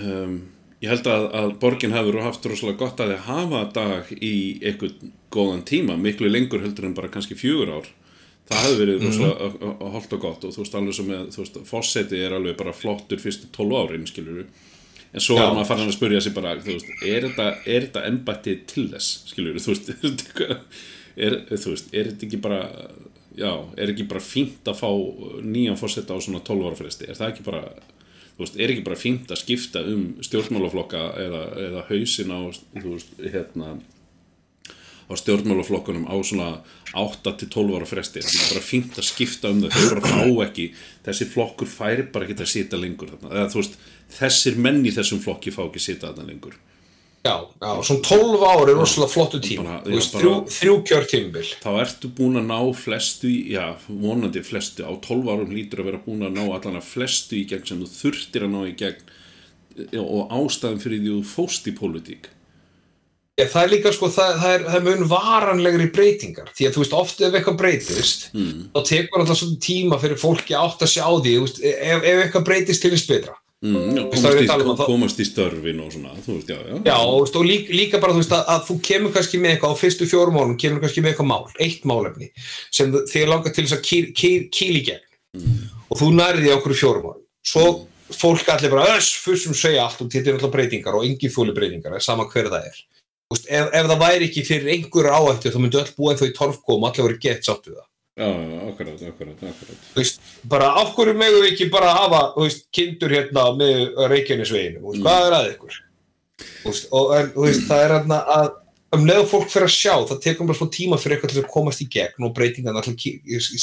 um, 0.03 0.35
ég 0.83 0.91
held 0.91 1.09
að, 1.09 1.27
að 1.39 1.53
borgin 1.63 1.95
hefur 1.95 2.19
haft 2.25 2.47
rosalega 2.49 2.81
gott 2.83 3.03
að 3.03 3.13
þið 3.13 3.27
hafa 3.29 3.63
dag 3.75 4.11
í 4.19 4.33
einhvern 4.61 5.13
góðan 5.33 5.65
tíma, 5.67 5.97
miklu 5.97 6.29
lengur 6.29 6.63
heldur 6.63 6.89
en 6.89 6.95
bara 6.97 7.11
kannski 7.13 7.37
fjögur 7.39 7.77
ár 7.79 7.89
það 8.49 8.65
hefði 8.65 8.79
verið 8.81 9.07
mm. 9.07 9.73
holdt 9.95 10.17
og 10.17 10.23
gott 10.23 10.45
og 10.47 10.55
þú 10.55 10.63
veist, 10.63 10.77
alveg 10.79 10.97
sem 10.97 11.09
með, 11.09 11.25
þú 11.35 11.43
veist, 11.43 11.59
fósetti 11.69 12.19
er 12.19 12.35
alveg 12.37 12.57
bara 12.59 12.75
flottur 12.75 13.21
fyrstu 13.21 13.49
12 13.55 13.79
árin, 13.79 14.09
skilur 14.09 14.43
en 15.13 15.21
svo 15.21 15.37
er 15.37 15.53
maður 15.53 15.69
farin 15.69 15.91
að 15.91 15.95
spyrja 15.97 16.21
sig 16.25 16.35
bara, 16.35 16.55
veist, 16.65 16.89
er 17.05 17.29
þetta, 17.29 18.05
embætti 18.09 18.57
til 18.69 18.89
þess, 18.91 19.23
skilur 19.31 19.61
þú 19.61 19.75
veist, 19.75 19.91
er, 20.43 21.39
er, 21.39 21.41
þú 21.53 21.75
veist, 21.75 21.91
er 21.93 22.11
þetta 22.11 22.27
ekki 22.27 22.41
bara 22.43 22.61
já, 23.37 23.51
er 23.77 23.93
ekki 23.93 24.05
bara 24.09 24.23
fínt 24.23 24.69
að 24.69 24.79
fá 24.79 24.89
nýjan 25.45 25.79
fórseta 25.79 26.17
á 26.17 26.19
svona 26.21 26.43
12 26.45 26.69
ára 26.69 26.79
fresti? 26.79 27.09
Er 27.09 27.17
það 27.17 27.33
ekki 27.33 27.45
bara, 27.47 27.63
þú 28.35 28.45
veist, 28.45 28.59
er 28.59 28.73
ekki 28.73 28.85
bara 28.85 28.99
fínt 28.99 29.33
að 29.33 29.41
skipta 29.41 29.83
um 29.89 30.05
stjórnmálaflokka 30.25 31.03
eða, 31.23 31.43
eða 31.67 31.85
hausin 31.89 32.33
á 32.33 32.39
þú 32.53 32.87
veist, 32.91 33.15
hérna 33.23 33.75
á 35.09 35.13
stjórnmálaflokkunum 35.19 36.05
á 36.09 36.15
svona 36.23 36.49
8 36.93 37.33
til 37.39 37.49
12 37.49 37.77
ára 37.79 37.87
fresti. 37.89 38.21
Það 38.23 38.41
er 38.43 38.51
bara 38.53 38.65
fínt 38.67 38.99
að 38.99 39.07
skipta 39.09 39.49
um 39.53 39.63
það 39.63 39.77
þau 39.77 39.87
bara 39.93 40.11
fá 40.13 40.45
ekki, 40.47 40.67
þessi 41.05 41.29
flokkur 41.33 41.67
fær 41.71 42.03
bara 42.13 42.27
ekki 42.27 42.37
að 42.43 42.51
sita 42.53 42.77
lengur 42.79 43.15
eða 43.17 43.47
veist 43.53 43.79
þessir 44.19 44.59
menn 44.61 44.83
í 44.85 44.91
þessum 44.93 45.19
flokki 45.23 45.51
fá 45.55 45.63
ekki 45.65 45.81
að 45.81 45.87
sita 45.89 46.11
þarna 46.13 46.29
lengur. 46.29 46.59
Já, 47.23 47.39
já, 47.39 47.69
svona 47.87 48.03
12 48.03 48.41
ár 48.43 48.67
er 48.67 48.75
rosalega 48.75 49.13
flottu 49.13 49.39
tíma 49.39 49.63
Bara- 49.63 49.93
veist, 49.95 50.11
bara- 50.11 50.23
þrjú, 50.25 50.33
þrjú 50.51 50.73
kjör 50.89 51.05
tímabil 51.07 51.51
þá 51.63 51.69
ertu 51.79 52.09
búin 52.17 52.35
að 52.35 52.49
ná 52.49 52.57
flestu 52.75 53.29
já, 53.47 53.77
vonandi 53.87 54.41
flestu. 54.43 54.83
Á 54.83 54.91
12 54.99 55.29
árum 55.31 55.53
lítur 55.55 55.79
að 55.79 55.87
vera 55.87 56.01
búin 56.03 56.25
að 56.27 56.35
ná 56.35 56.43
allan 56.51 56.75
að 56.81 56.89
flestu 56.89 57.37
í 57.39 57.45
gegn 57.47 57.65
sem 57.65 57.79
þú 57.79 57.87
þurftir 57.95 58.43
að 58.43 58.51
ná 58.51 58.61
í 58.67 58.75
gegn 58.75 59.01
og 60.03 60.29
ástæðum 60.35 60.81
fyrir 60.83 60.99
því 60.99 61.13
þú 61.15 61.23
fóst 61.31 61.67
í 61.71 61.73
pólitík 61.79 62.27
Já, 63.33 63.47
það 63.49 63.63
er 63.63 63.71
líka 63.71 63.91
sko, 63.95 64.07
það, 64.13 64.33
það, 64.41 64.51
er, 64.55 64.65
það 64.67 64.75
er 64.77 64.83
mun 64.85 65.07
varanlegri 65.09 65.85
breytingar. 65.93 66.49
Því 66.53 66.67
að 66.67 66.75
þú 66.75 66.81
veist, 66.83 66.97
oft 66.97 67.21
ef 67.23 67.37
eitthvað 67.37 67.55
breytist 67.63 68.27
mm. 68.35 68.59
þá 68.75 68.81
tekur 68.89 69.23
alltaf 69.23 69.39
svona 69.39 69.61
tíma 69.65 69.97
fyrir 70.01 70.19
fólki 70.21 70.57
átt 70.57 70.83
að 70.85 70.91
sjá 70.91 71.07
því, 71.07 71.31
veist, 71.41 71.63
ef, 71.65 72.03
ef 72.11 72.21
eitthvað 72.27 72.45
breytist 72.51 72.85
til 72.85 72.91
þess 72.93 73.09
betra. 73.09 73.33
Mm, 73.63 73.95
já, 73.95 74.03
komast, 74.11 74.37
í, 74.43 74.47
um 74.67 74.75
það. 74.75 74.87
komast 74.91 75.21
í 75.23 75.25
störfin 75.25 75.77
og 75.79 75.91
svona 75.93 76.13
þú 76.19 76.33
veist, 76.35 76.49
já, 76.51 76.57
já, 76.67 76.77
Já, 76.83 76.95
og, 76.99 77.29
og 77.39 77.47
líka, 77.47 77.73
líka 77.73 78.01
bara, 78.03 78.13
þú 78.13 78.19
veist, 78.19 78.35
að, 78.35 78.43
að 78.53 78.65
þú 78.67 78.75
kemur 78.89 79.13
kannski 79.15 79.39
með 79.39 79.53
eitthvað 79.53 79.73
á 79.73 79.81
fyrstu 79.81 80.07
fjórum 80.11 80.35
málum, 80.35 80.57
kemur 80.59 80.83
kannski 80.83 81.03
með 81.05 81.13
eitthvað 81.13 81.29
mál, 81.29 81.45
eitt 81.63 81.87
málefni 81.87 82.27
sem 82.75 82.91
þig 83.07 83.29
langar 83.31 83.55
til 83.55 83.63
þess 83.63 83.77
að 83.77 83.85
kýl, 83.87 84.03
kýl, 84.19 84.33
kýl 84.51 84.73
í 84.81 84.83
gegn. 84.89 85.07
Og 85.87 86.01
þú 86.01 86.11
nærði 86.19 86.51
okkur 86.57 86.75
fjórum 86.75 87.07
málum 87.07 87.23
svo 87.43 87.65
fólk 88.13 88.51
allir 88.51 88.75
bara 88.75 88.97
öss, 88.97 89.13
fyrst 89.23 89.47
sem 89.47 89.55
segja 89.57 89.87
allt 89.87 90.03
og 90.03 90.11
þetta 90.11 90.33
er 90.33 90.37
alltaf 90.37 90.51
breytingar 90.53 90.99
og 90.99 91.07
engin 91.07 91.31
fóli 91.31 91.55
breytingar, 91.55 91.95
sama 92.03 92.27
hver 92.27 92.51
það 92.51 92.67
er 92.67 92.83
veist, 93.33 93.49
ef, 93.49 93.71
ef 93.73 93.89
það 93.91 94.03
væri 94.03 94.29
ekki 94.29 94.45
fyrir 94.47 94.71
einhverju 94.75 95.17
áhættu 95.17 95.53
þá 95.53 95.59
myndu 95.63 95.81
öll 95.81 95.91
búa 95.97 96.13
ennþá 96.13 96.29
í 96.29 96.35
torfkóm 96.37 96.87
allir 96.87 97.07
voru 97.07 97.19
gett 97.25 97.47
sátt 97.47 97.69
við 97.69 97.77
það. 97.79 97.89
Já, 98.13 98.27
akkurat, 98.69 99.05
akkurat, 99.09 99.45
akkurat. 99.49 99.85
Þú 99.93 100.01
veist, 100.01 100.19
bara 100.49 100.67
af 100.81 100.91
hverju 100.97 101.15
megum 101.17 101.41
við 101.41 101.53
ekki 101.53 101.69
bara 101.73 101.95
hafa 101.97 102.19
þú 102.35 102.45
veist, 102.45 102.67
kindur 102.77 103.15
hérna 103.17 103.47
með 103.57 104.03
Reykjanesveginu, 104.13 104.83
veist, 104.85 105.05
hvað 105.05 105.29
er 105.29 105.37
að 105.39 105.47
ykkur? 105.55 105.79
Þú 106.43 106.73
veist, 106.73 106.91
og 106.93 107.15
en, 107.17 107.31
þú 107.33 107.47
veist, 107.47 107.65
það 107.71 107.85
er 107.87 107.95
hérna 107.97 108.19
að 108.35 108.51
um 108.93 109.07
leðu 109.09 109.25
fólk 109.31 109.49
fyrir 109.49 109.65
að 109.65 109.73
sjá, 109.73 109.93
það 110.11 110.23
tekur 110.27 110.49
bara 110.49 110.59
smá 110.59 110.69
tíma 110.77 110.99
fyrir 111.01 111.17
eitthvað 111.17 111.33
til 111.33 111.41
að 111.41 111.51
komast 111.55 111.81
í 111.81 111.89
gegn 111.95 112.27
og 112.27 112.35
breytingan 112.37 112.77
alltaf 112.77 113.07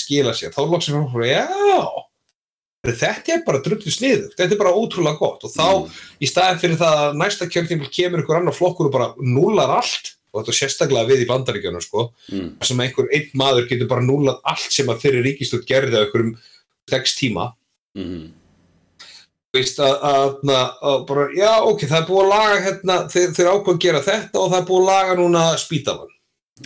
skila 0.00 0.34
sér, 0.34 0.50
þá 0.56 0.62
loksum 0.66 1.06
við 1.14 1.30
já 1.30 2.09
þetta 2.86 3.34
er 3.34 3.42
bara 3.46 3.60
drullu 3.64 3.92
sniðugt, 3.92 4.36
þetta 4.38 4.56
er 4.56 4.60
bara 4.60 4.72
ótrúlega 4.76 5.20
gott. 5.20 5.44
Og 5.44 5.52
þá 5.52 6.00
í 6.20 6.30
staðin 6.30 6.62
fyrir 6.62 6.80
það 6.80 7.04
að 7.04 7.20
næsta 7.20 7.48
kjörntímil 7.50 7.90
kemur 7.92 8.24
ykkur 8.24 8.40
annar 8.40 8.56
flokkur 8.56 8.88
og 8.88 8.94
bara 8.94 9.12
núlar 9.20 9.76
allt 9.80 10.14
og 10.30 10.40
þetta 10.40 10.52
er 10.52 10.58
sérstaklega 10.60 11.10
við 11.10 11.24
í 11.24 11.28
bandaríkjunum 11.28 11.82
sko, 11.82 12.04
mm. 12.30 12.50
sem 12.62 12.82
einhver 12.84 13.08
einn 13.16 13.32
maður 13.38 13.66
getur 13.66 13.88
bara 13.90 14.04
núlað 14.04 14.38
allt 14.46 14.68
sem 14.70 14.92
að 14.92 15.00
fyrir 15.02 15.26
ríkistöld 15.26 15.66
gerði 15.66 15.98
á 15.98 16.02
einhverjum 16.04 16.36
sex 16.90 17.16
tíma. 17.18 17.48
Mm. 17.98 18.28
veist 19.50 19.80
að, 19.82 19.96
að, 20.06 20.36
að, 20.46 20.68
að 20.86 21.00
bara, 21.08 21.24
já 21.34 21.50
ok, 21.66 21.80
það 21.90 21.96
er 21.98 22.06
búið 22.06 22.20
að 22.22 22.30
laga 22.30 22.60
hérna, 22.68 22.96
þeir, 23.10 23.32
þeir 23.34 23.48
að 23.50 23.80
gera 23.82 24.02
þetta 24.06 24.38
og 24.38 24.52
það 24.52 24.60
er 24.60 24.68
búið 24.68 24.80
að 24.84 24.90
laga 24.92 25.16
núna 25.18 25.44
spítalan 25.58 26.16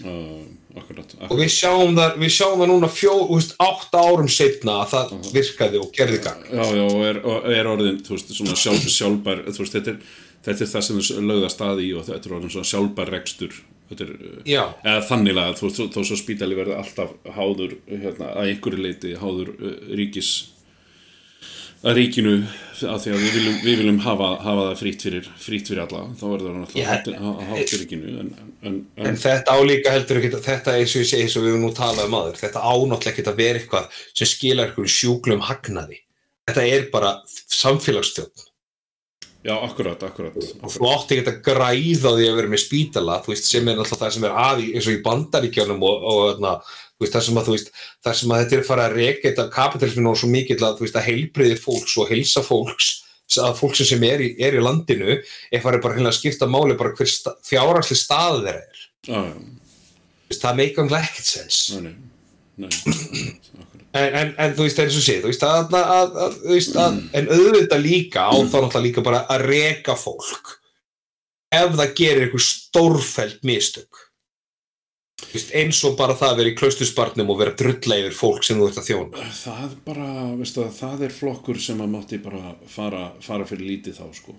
Uh, 0.03 0.43
akkurat, 0.81 1.15
og 1.15 1.25
akkurat. 1.25 1.41
við 1.41 1.53
sjáum 1.55 1.95
það, 1.99 2.17
við 2.23 2.33
sjáum 2.35 2.61
það 2.61 2.71
núna 2.71 2.91
fjó, 2.93 3.13
þú 3.29 3.39
veist, 3.39 3.55
átta 3.63 4.03
árum 4.09 4.31
setna 4.33 4.77
að 4.83 4.95
það 4.95 5.29
virkaði 5.35 5.81
og 5.83 5.93
gerði 5.95 6.21
gang 6.25 6.49
Já, 6.51 6.65
já, 6.65 6.85
og 6.87 7.05
er, 7.09 7.21
og 7.23 7.49
er 7.55 7.71
orðin, 7.71 8.01
þú 8.07 8.17
veist, 8.17 8.33
sjálf, 8.63 8.89
sjálfbær, 8.97 9.45
þú 9.51 9.65
veist, 9.65 9.77
þetta 9.77 9.95
er, 9.95 10.17
þetta 10.49 10.67
er 10.67 10.73
það 10.73 10.87
sem 10.89 11.01
þau 11.01 11.29
lögða 11.31 11.53
stað 11.55 11.85
í 11.85 11.93
og 11.95 12.09
þetta 12.09 12.31
er 12.31 12.37
orðin 12.39 12.69
sjálfbær 12.73 13.15
rekstur, 13.15 13.61
er, 13.95 14.15
eða 14.49 14.97
þannig 15.11 15.43
að 15.45 15.61
þú 15.61 15.69
veist, 15.69 15.85
þó 15.95 16.01
svo 16.03 16.19
spítali 16.21 16.59
verði 16.59 16.79
alltaf 16.81 17.15
háður, 17.37 17.79
hérna, 17.91 18.33
að 18.33 18.51
einhverju 18.55 18.85
leiti 18.89 19.15
háður 19.21 19.55
uh, 19.55 19.77
ríkis, 19.95 20.33
að 21.85 21.99
ríkinu, 21.99 22.35
að 22.85 23.03
því 23.03 23.13
að 23.13 23.19
við 23.23 23.35
viljum, 23.37 23.59
við 23.65 23.77
viljum 23.81 23.99
hafa, 24.05 24.29
hafa 24.45 24.63
það 24.69 24.79
frýtt 24.81 25.05
fyrir, 25.07 25.29
fyrir 25.41 25.83
alla, 25.85 26.01
þá 26.17 26.25
verður 26.31 26.47
það 26.47 26.57
náttúrulega 26.63 27.33
að 27.35 27.43
hátt 27.51 27.73
fyrir 27.73 27.83
ríkinu, 27.85 28.15
en, 28.23 28.31
en, 28.41 28.79
en, 28.97 29.11
En 29.11 29.21
þetta 29.21 29.59
álíka 29.59 29.93
heldur 29.95 30.21
ekki, 30.21 30.33
þetta 30.49 30.79
eins 30.79 30.95
og 30.97 31.05
ég 31.05 31.11
segi 31.13 31.29
og 31.41 31.47
við 31.47 31.61
nú 31.61 31.71
talað 31.77 32.09
um 32.09 32.19
aður, 32.21 32.41
þetta 32.41 32.65
ánáttúrulega 32.65 33.13
ekki 33.13 33.27
að 33.29 33.43
vera 33.43 33.61
eitthvað 33.61 34.01
sem 34.07 34.33
skilar 34.33 34.73
eitthvað 34.73 34.91
sjúklum 34.97 35.45
hagnaði. 35.45 36.01
Þetta 36.49 36.67
er 36.73 36.91
bara 36.93 37.15
samfélagsstjórn 37.29 38.51
já, 39.45 39.55
akkurat, 39.61 40.01
akkurat, 40.03 40.37
og 40.65 40.73
þú 40.73 40.87
átti 40.89 41.19
ekki 41.19 41.29
að 41.29 41.41
græða 41.45 42.13
því 42.17 42.29
að 42.31 42.39
vera 42.39 42.49
með 42.49 42.63
spítala, 42.63 43.19
þú 43.25 43.35
veist, 43.35 43.49
sem 43.51 43.67
er 43.69 43.77
náttúrulega 43.77 44.01
það 44.01 44.15
sem 44.17 44.25
er 44.25 44.39
aði 44.41 44.69
eins 44.73 44.89
og 44.89 44.95
í 44.95 45.03
bandaríkjánum 45.05 45.85
og, 45.85 46.07
og 46.09 46.21
þarna, 46.31 46.53
þú 46.65 46.84
veist, 47.01 47.15
þar 47.15 47.27
sem 47.27 47.41
að, 47.41 47.51
veist, 47.55 47.73
þar 48.05 48.19
sem 48.21 48.35
að 48.35 48.43
þetta 48.43 48.57
er 48.59 48.69
fara 48.69 48.87
að 48.89 48.97
reka 49.01 49.29
þetta 49.29 49.49
kapitalismin 49.55 50.11
og 50.11 50.21
svo 50.21 50.31
mikill 50.33 50.61
að, 50.61 50.83
veist, 50.85 50.99
að 50.99 51.09
heilbriði 51.09 51.59
fólks 51.61 51.97
og 52.01 52.13
heilsa 52.13 52.45
fólks 52.47 52.93
að 53.41 53.57
fólksum 53.59 53.89
sem 53.89 54.03
er 54.07 54.23
í, 54.23 54.31
er 54.45 54.55
í 54.59 54.63
landinu 54.63 55.17
er 55.17 55.63
farið 55.65 55.83
bara 55.83 55.97
hérna 55.97 56.13
að 56.13 56.19
skipta 56.19 56.49
máli 56.51 56.77
bara 56.79 56.93
hver 56.95 57.11
sta, 57.11 57.33
fjárhagsli 57.47 57.97
stað 57.99 58.43
þeirra 58.45 58.61
er. 58.61 58.83
Þú 59.09 60.31
veist, 60.31 60.43
það 60.45 60.59
meika 60.61 60.85
um 60.85 60.93
ekkert 61.01 61.31
sens. 61.31 61.63
nei, 61.75 61.95
nei, 61.95 62.69
nei. 62.69 63.33
En, 63.95 64.11
en, 64.19 64.31
en 64.43 64.55
þú 64.57 64.65
veist, 64.67 64.79
eins 64.83 64.97
og 64.99 65.05
sé, 65.07 65.15
þú 65.23 65.29
veist, 65.31 65.45
að, 65.47 65.69
að, 65.79 65.91
að, 65.95 66.17
að, 66.19 66.33
þú 66.41 66.55
veist 66.57 66.79
að, 66.83 66.97
en 67.15 67.29
auðvitað 67.31 67.85
líka 67.85 68.25
á 68.27 68.35
þá 68.35 68.57
náttúrulega 68.57 68.83
líka 68.89 69.05
bara 69.07 69.21
að 69.31 69.45
reka 69.47 69.95
fólk 69.95 70.51
ef 71.55 71.77
það 71.79 71.93
gerir 72.01 72.25
einhver 72.25 72.43
stórfælt 72.43 73.47
mistök. 73.47 74.01
Eins 75.55 75.81
og 75.87 75.97
bara 75.99 76.17
það 76.19 76.33
að 76.33 76.41
vera 76.41 76.51
í 76.53 76.57
klaustusbarnum 76.59 77.33
og 77.33 77.41
vera 77.41 77.55
drulla 77.59 77.99
yfir 78.03 78.17
fólk 78.17 78.47
sem 78.47 78.61
þú 78.61 78.69
ert 78.69 78.81
að 78.81 78.89
þjóna. 78.91 79.27
Það 79.39 79.77
bara, 79.87 80.09
veistu 80.39 80.67
það, 80.79 81.05
er 81.07 81.17
flokkur 81.19 81.61
sem 81.63 81.83
að 81.85 81.93
mátti 81.95 82.21
bara 82.25 82.55
fara, 82.71 83.05
fara 83.25 83.49
fyrir 83.49 83.69
lítið 83.73 84.01
þá, 84.01 84.07
sko. 84.19 84.37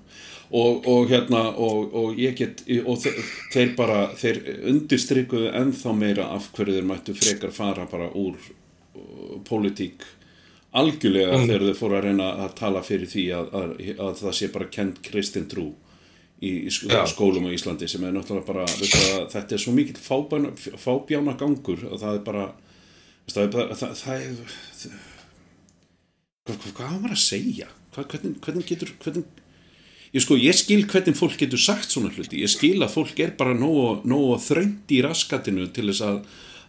Og, 0.55 0.85
og 0.87 1.09
hérna, 1.09 1.45
og, 1.57 1.95
og 1.97 2.19
ég 2.21 2.35
get, 2.37 2.61
og 2.85 2.99
þeir, 3.01 3.71
bara, 3.77 4.01
þeir 4.19 4.43
undirstrikuðu 4.71 5.49
ennþá 5.61 5.95
meira 5.97 6.29
af 6.35 6.51
hverju 6.55 6.77
þeir 6.77 6.91
mættu 6.91 7.15
frekar 7.17 7.55
fara 7.55 7.87
bara 7.91 8.11
úr 8.13 8.37
uh, 8.37 9.39
pólitík 9.47 10.05
algjörlega 10.75 11.39
þegar 11.45 11.65
þeir 11.69 11.79
fóru 11.79 11.97
að 11.97 12.05
reyna 12.09 12.29
að 12.45 12.53
tala 12.59 12.83
fyrir 12.85 13.09
því 13.09 13.25
að, 13.37 13.49
að, 13.57 13.73
að 13.95 14.13
það 14.21 14.37
sé 14.39 14.49
bara 14.53 14.71
kent 14.77 15.01
kristin 15.05 15.49
trú 15.51 15.69
í, 16.43 16.51
skólum 16.71 17.47
á 17.47 17.55
Íslandi 17.55 17.87
sem 17.89 18.03
er 18.03 18.13
náttúrulega 18.15 18.47
bara, 18.49 18.65
það, 18.67 19.27
þetta 19.33 19.55
er 19.57 19.61
svo 19.63 19.73
mikill 19.75 20.01
fábjána, 20.03 20.51
fábjána 20.81 21.35
gangur 21.39 21.85
að 21.87 22.01
það 22.03 22.17
er 22.19 22.23
bara, 22.27 22.45
það, 23.31 23.41
er 23.45 23.51
bara- 23.55 23.77
það, 23.79 23.95
það 24.01 24.25
er, 24.25 24.95
hvað, 26.45 26.59
hvað, 26.59 26.73
hvað 26.77 26.91
á 26.91 26.95
maður 26.99 27.15
að 27.17 27.23
segja? 27.25 27.69
Hvað, 27.95 28.07
hvernig, 28.11 28.33
hvernig 28.43 28.67
getur 28.71 28.91
hvernig, 29.05 29.43
ég 30.15 30.25
sko, 30.25 30.39
ég 30.39 30.57
skil 30.59 30.81
hvernig 30.91 31.15
fólk 31.19 31.37
getur 31.39 31.61
sagt 31.61 31.93
svona 31.95 32.11
hluti, 32.15 32.41
ég 32.43 32.51
skil 32.51 32.77
að 32.83 32.93
fólk 32.97 33.21
er 33.23 33.31
bara 33.39 33.55
nógu, 33.55 34.35
þrönd 34.43 34.91
í 34.91 34.99
raskatinu 35.05 35.69
til 35.75 35.87
þess 35.91 36.03
að 36.09 36.19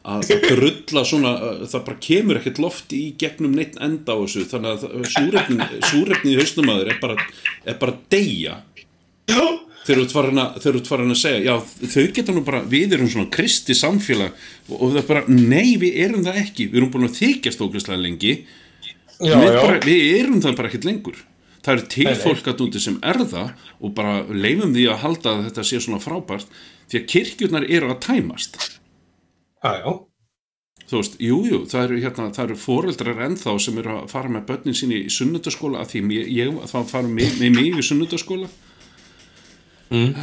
að 0.07 0.23
það 0.29 0.45
drulla 0.53 1.03
svona, 1.03 1.31
það 1.67 1.81
bara 1.89 1.99
kemur 2.07 2.39
ekkert 2.39 2.61
loft 2.63 2.93
í 2.95 3.01
gegnum 3.19 3.57
neitt 3.59 3.75
enda 3.83 4.15
á 4.15 4.23
þessu. 4.23 4.45
Þannig 4.47 4.85
að 4.87 5.07
súrefni, 5.11 6.31
í 6.31 6.37
hausnum 6.39 6.71
að 6.71 6.79
þeir 6.85 6.91
er 6.93 7.01
bara, 7.03 7.17
er 7.67 7.79
bara 7.81 7.95
að 7.97 8.05
deyja 8.15 8.55
Já. 9.27 9.43
þeir 9.87 9.97
eru 9.99 10.09
farin 10.11 11.13
að, 11.13 11.19
segja 11.19 11.41
já, 11.43 11.55
þau 11.95 12.07
geta 12.15 12.35
nú 12.35 12.43
bara, 12.47 12.63
við 12.67 12.97
erum 12.97 13.11
svona 13.11 13.31
kristi 13.33 13.75
samfélag 13.75 14.35
og, 14.69 14.77
og 14.77 14.93
það 14.95 15.01
er 15.03 15.09
bara 15.11 15.25
nei, 15.31 15.77
við 15.83 16.01
erum 16.07 16.27
það 16.27 16.43
ekki, 16.43 16.69
við 16.71 16.81
erum 16.83 16.93
búin 16.95 17.09
að 17.09 17.19
þykjast 17.21 17.65
ógæslega 17.67 18.03
lengi 18.03 18.37
Já, 19.17 19.33
við, 19.33 19.49
já. 19.49 19.61
bara, 19.63 19.81
við 19.87 20.03
erum 20.19 20.43
það 20.45 20.57
bara 20.59 20.71
ekkert 20.71 20.89
lengur 20.91 21.23
það 21.67 21.73
eru 21.75 21.87
til 21.91 22.07
Nei, 22.07 22.19
fólk 22.23 22.51
að 22.51 22.65
úti 22.67 22.83
sem 22.83 22.99
er 23.03 23.23
það 23.27 23.71
og 23.81 23.95
bara 23.97 24.19
leifum 24.31 24.75
því 24.75 24.85
að 24.93 25.01
halda 25.03 25.33
að 25.33 25.47
þetta 25.49 25.65
sé 25.67 25.81
svona 25.83 26.03
frábært 26.03 26.59
því 26.91 27.01
að 27.01 27.09
kirkjurnar 27.15 27.67
eru 27.67 27.89
að 27.91 28.03
tæmast 28.07 28.59
Já, 29.65 29.73
já. 29.83 29.89
þú 30.87 31.01
veist, 31.01 31.17
jú, 31.19 31.41
jú, 31.49 31.63
það 31.71 31.89
eru, 31.89 32.03
hérna, 32.05 32.29
það 32.37 32.45
eru 32.45 32.59
foreldrar 32.63 33.25
ennþá 33.27 33.57
sem 33.65 33.81
eru 33.83 33.97
að 33.97 34.13
fara 34.13 34.31
með 34.31 34.47
börnin 34.53 34.79
sín 34.79 34.95
í 34.95 35.01
sunnundaskóla 35.11 35.83
að 35.83 35.97
því 35.97 36.05
ég, 36.21 36.31
ég 36.37 36.61
þá 36.71 36.79
fara 36.87 37.11
með, 37.11 37.41
með 37.41 37.57
mig 37.57 37.81
í 37.81 37.87
sunnundaskóla 37.89 38.51
Mm. 39.93 40.15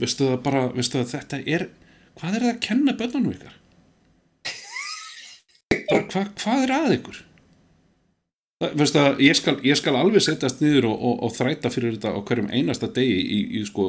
veistu 0.00 0.26
það 0.26 0.42
bara 0.44 0.66
veistu 0.74 0.98
það 0.98 1.10
þetta 1.14 1.40
er, 1.46 1.66
hvað 2.18 2.36
er 2.36 2.44
það 2.44 2.52
að 2.52 2.62
kenna 2.66 2.94
börnunum 2.98 3.34
ykkar? 3.36 3.56
Bara, 5.90 6.06
hva, 6.10 6.22
hvað 6.42 6.64
er 6.64 6.72
að 6.74 6.94
ykkur? 6.98 7.20
Það, 8.60 8.74
veistu 8.82 9.00
það 9.00 9.22
ég 9.24 9.38
skal, 9.38 9.56
ég 9.64 9.78
skal 9.80 9.96
alveg 9.96 10.24
setjast 10.26 10.62
niður 10.64 10.90
og, 10.90 10.96
og, 11.08 11.24
og 11.26 11.34
þræta 11.36 11.72
fyrir 11.72 11.96
þetta 11.96 12.14
á 12.16 12.20
hverjum 12.20 12.50
einasta 12.52 12.90
degi 12.96 13.18
í, 13.22 13.40
í 13.60 13.64
sko, 13.68 13.88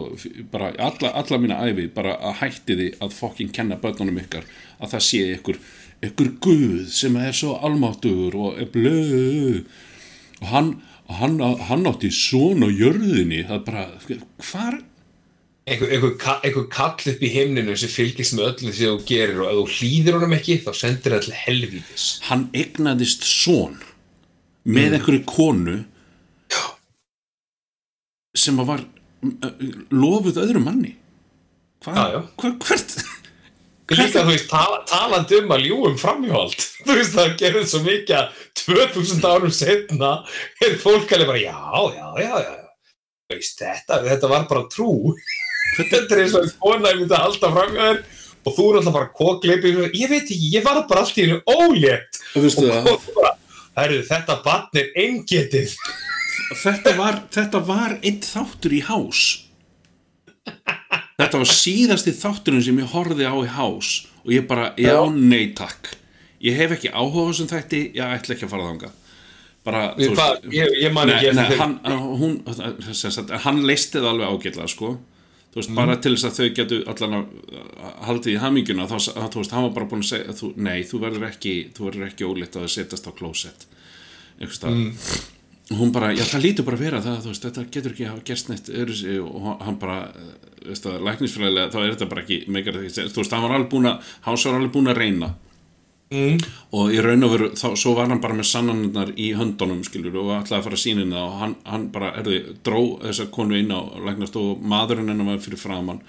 bara 0.53 0.71
alla, 0.77 1.13
alla 1.21 1.41
mína 1.41 1.61
æfi 1.65 1.89
bara 1.95 2.15
að 2.21 2.39
hætti 2.43 2.77
því 2.79 2.89
að 3.01 3.15
fokkin 3.17 3.53
kenna 3.55 3.79
börnunum 3.81 4.21
ykkar 4.21 4.45
að 4.79 4.93
það 4.93 5.07
sé 5.09 5.23
ykkur 5.37 5.61
ykkur 6.01 6.31
guð 6.41 6.85
sem 6.89 7.15
er 7.21 7.35
svo 7.35 7.55
almáttugur 7.61 8.37
og 8.37 8.61
er 8.61 8.69
blöð. 8.73 9.61
Og 10.41 10.47
hann, 10.49 10.71
hann, 11.19 11.35
hann 11.67 11.85
átti 11.89 12.09
svona 12.13 12.69
á 12.69 12.77
jörðinni 12.81 13.43
það 13.49 13.65
bara, 13.67 13.85
hvar 14.47 14.79
Einhver, 15.71 15.91
einhver, 15.93 16.15
ka- 16.17 16.39
einhver 16.43 16.65
kall 16.73 17.11
upp 17.11 17.19
í 17.21 17.29
himninu 17.29 17.75
sem 17.77 17.89
fylgist 17.93 18.33
með 18.33 18.47
öllu 18.49 18.71
því 18.73 18.87
þú 18.87 19.03
gerir 19.11 19.41
og 19.43 19.49
ef 19.51 19.57
þú 19.59 19.75
hlýðir 19.77 20.15
honum 20.17 20.33
ekki 20.39 20.55
þá 20.65 20.71
sendir 20.79 21.13
það 21.13 21.25
til 21.27 21.35
helvítis. 21.43 22.05
hann 22.31 22.47
egnaðist 22.57 23.27
son 23.29 23.77
með 24.65 24.97
einhverju 24.97 25.21
konu 25.29 25.75
sem 28.41 28.57
var 28.65 28.81
lofuð 29.93 30.39
öðrum 30.41 30.65
manni 30.65 30.95
hvað, 31.85 31.97
Já, 31.97 32.05
já. 32.15 32.21
hvað, 32.41 32.57
hvert 32.65 32.95
Líka, 33.91 34.23
veist, 34.23 34.47
tala, 34.47 34.81
talandi 34.87 35.41
um 35.41 35.51
að 35.51 35.65
ljúum 35.67 35.97
framhjóld. 35.99 36.55
Þú 36.85 36.95
veist, 36.95 37.15
það 37.17 37.35
gerði 37.41 37.63
svo 37.67 37.81
mikið 37.85 38.15
að 38.17 38.41
2000 38.61 39.27
árum 39.27 39.53
setna 39.55 40.11
er 40.63 40.77
fólk 40.81 41.11
alveg 41.11 41.31
bara, 41.31 41.41
já, 41.43 41.57
já, 41.97 42.07
já, 42.23 42.33
já. 42.45 42.95
Veist, 43.31 43.59
þetta, 43.59 43.99
þetta 44.07 44.31
var 44.31 44.47
bara 44.49 44.67
trú. 44.71 44.93
Þetta 45.77 46.01
er 46.03 46.19
eins 46.19 46.33
og 46.35 46.43
að 46.43 46.55
kona 46.59 46.89
myndi 46.97 47.15
að 47.15 47.21
halda 47.23 47.49
framhjóðir 47.53 47.99
og 48.41 48.55
þú 48.57 48.63
er 48.65 48.77
alltaf 48.79 48.95
bara 48.97 49.11
kokleipið. 49.15 49.77
Ég 49.95 50.09
veit 50.11 50.25
ekki, 50.25 50.49
ég 50.51 50.65
var 50.65 50.81
bara 50.89 51.05
allt 51.05 51.19
í 51.21 51.27
hennu 51.27 51.37
ólétt. 51.47 52.19
Og 52.35 52.47
þú 52.51 53.13
bara, 53.15 53.31
herru, 53.77 54.01
þetta 54.09 54.35
barn 54.43 54.81
er 54.81 54.89
eingetið. 54.99 55.77
þetta 56.59 56.95
var, 56.97 57.21
þetta 57.31 57.61
var 57.63 57.95
einn 58.01 58.19
þáttur 58.25 58.75
í 58.75 58.81
hás 58.83 59.21
þetta 61.21 61.41
var 61.41 61.51
síðasti 61.51 62.13
þátturinn 62.17 62.65
sem 62.65 62.79
ég 62.81 62.95
horfði 62.95 63.27
á 63.29 63.35
í 63.37 63.51
hás 63.55 63.91
og 64.21 64.33
ég 64.33 64.47
bara, 64.49 64.71
já, 64.79 64.97
nei 65.13 65.51
takk. 65.57 65.93
Ég 66.41 66.57
hef 66.57 66.75
ekki 66.77 66.89
áhuga 66.89 67.29
þessum 67.29 67.49
þætti 67.51 67.81
ég 67.97 68.17
ætla 68.17 68.35
ekki 68.35 68.47
að 68.47 68.53
fara 68.53 68.67
þangað. 68.71 68.97
Bara, 69.61 69.81
þú 69.93 70.13
hvað, 70.17 70.45
ég, 70.55 70.75
ég 70.81 70.95
eftir 71.13 71.35
þeim. 71.37 71.59
hann, 71.59 71.73
hún, 72.17 72.37
sem 72.97 73.33
hann 73.43 73.59
leisti 73.69 73.99
það 73.99 74.07
alveg 74.15 74.31
ágætlega 74.31 74.71
sko. 74.73 74.95
þú 75.51 75.59
veist, 75.59 75.73
bara 75.77 75.97
til 76.01 76.13
þess 76.15 76.27
að 76.29 76.37
þau 76.39 76.55
getu 76.57 76.79
allan 76.89 77.15
að 77.19 77.27
haldið 78.07 78.33
í 78.33 78.39
haminguna 78.41 78.87
þá, 78.89 78.95
þú 79.11 79.41
veist, 79.41 79.53
hann 79.53 79.67
var 79.67 79.75
bara 79.75 79.89
búin 79.91 80.01
að 80.01 80.09
segja 80.13 80.35
þú, 80.39 80.49
nei, 80.55 80.79
þú 80.87 81.01
verður 81.03 81.27
ekki, 81.27 81.53
ekki 82.07 82.29
óleitt 82.29 82.57
að 82.57 82.71
setjast 82.71 83.09
á 83.09 83.11
klósett 83.13 83.67
einhvers 84.39 84.57
stað 84.57 84.79
hún 85.79 85.91
bara, 85.95 86.11
já 86.15 86.23
það 86.27 86.43
lítur 86.45 86.65
bara 86.67 86.77
að 86.77 86.83
vera 86.85 87.01
það, 87.05 87.27
veist, 87.29 87.45
þetta 87.47 87.65
getur 87.71 87.91
ekki 87.95 88.09
hafa 88.09 88.25
gerst 88.27 88.49
neitt 88.51 88.69
öðru 88.69 89.19
og 89.27 89.61
hann 89.65 89.77
bara 89.79 89.99
eh, 90.09 90.33
veist 90.67 90.83
það, 90.87 90.99
læknisfræðilega, 91.07 91.71
þá 91.71 91.79
er 91.83 91.93
þetta 91.95 92.09
bara 92.11 92.21
ekki 92.25 92.41
meikar 92.51 92.79
því, 92.81 92.91
þú 93.11 93.21
veist, 93.23 93.31
hann 93.37 93.45
var 93.47 93.55
alveg 93.57 93.71
búin 93.71 93.89
að 93.91 94.11
Hans 94.27 94.45
var 94.45 94.59
alveg 94.59 94.75
búin 94.75 94.91
að 94.93 95.01
reyna 95.03 95.31
Mm. 96.11 96.41
og 96.75 96.89
í 96.91 96.97
raun 96.99 97.23
og 97.23 97.29
veru, 97.31 97.45
þá, 97.55 97.69
svo 97.79 97.93
var 97.95 98.09
hann 98.11 98.19
bara 98.19 98.35
með 98.35 98.49
sannanirnar 98.49 99.13
í 99.15 99.29
höndunum, 99.31 99.79
skilur 99.87 100.17
og 100.19 100.33
ætlaði 100.41 100.57
að 100.57 100.65
fara 100.65 100.75
að 100.75 100.81
sína 100.81 101.05
það 101.07 101.21
og 101.23 101.37
hann, 101.39 101.53
hann 101.63 101.85
bara, 101.93 102.09
erði, 102.19 102.39
dró 102.67 102.81
þessa 102.99 103.29
konu 103.31 103.55
inn 103.55 103.71
á 103.71 103.79
læknast 103.79 104.35
og 104.35 104.59
maðurinn 104.59 105.07
hennar 105.07 105.29
var 105.31 105.39
fyrir 105.39 105.61
framann 105.61 106.01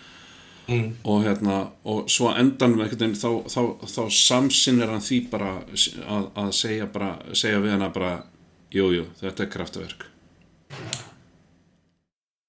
Mm. 0.67 0.93
og 1.05 1.25
hérna, 1.25 1.69
og 1.85 2.11
svo 2.11 2.33
endan 2.39 2.77
veginn, 2.79 3.15
þá, 3.15 3.47
þá, 3.51 3.63
þá 3.87 4.03
samsinnir 4.11 4.91
hann 4.91 5.01
því 5.03 5.31
bara 5.31 5.53
að, 5.63 6.29
að 6.35 6.53
segja 6.55 6.87
bara, 6.87 7.19
segja 7.35 7.59
við 8.73 8.85
hana 8.85 8.93
bara 8.93 8.93
jú, 8.93 8.93
jú, 8.97 9.09
þetta 9.21 9.45
er 9.45 9.53
kraftaverk 9.53 10.09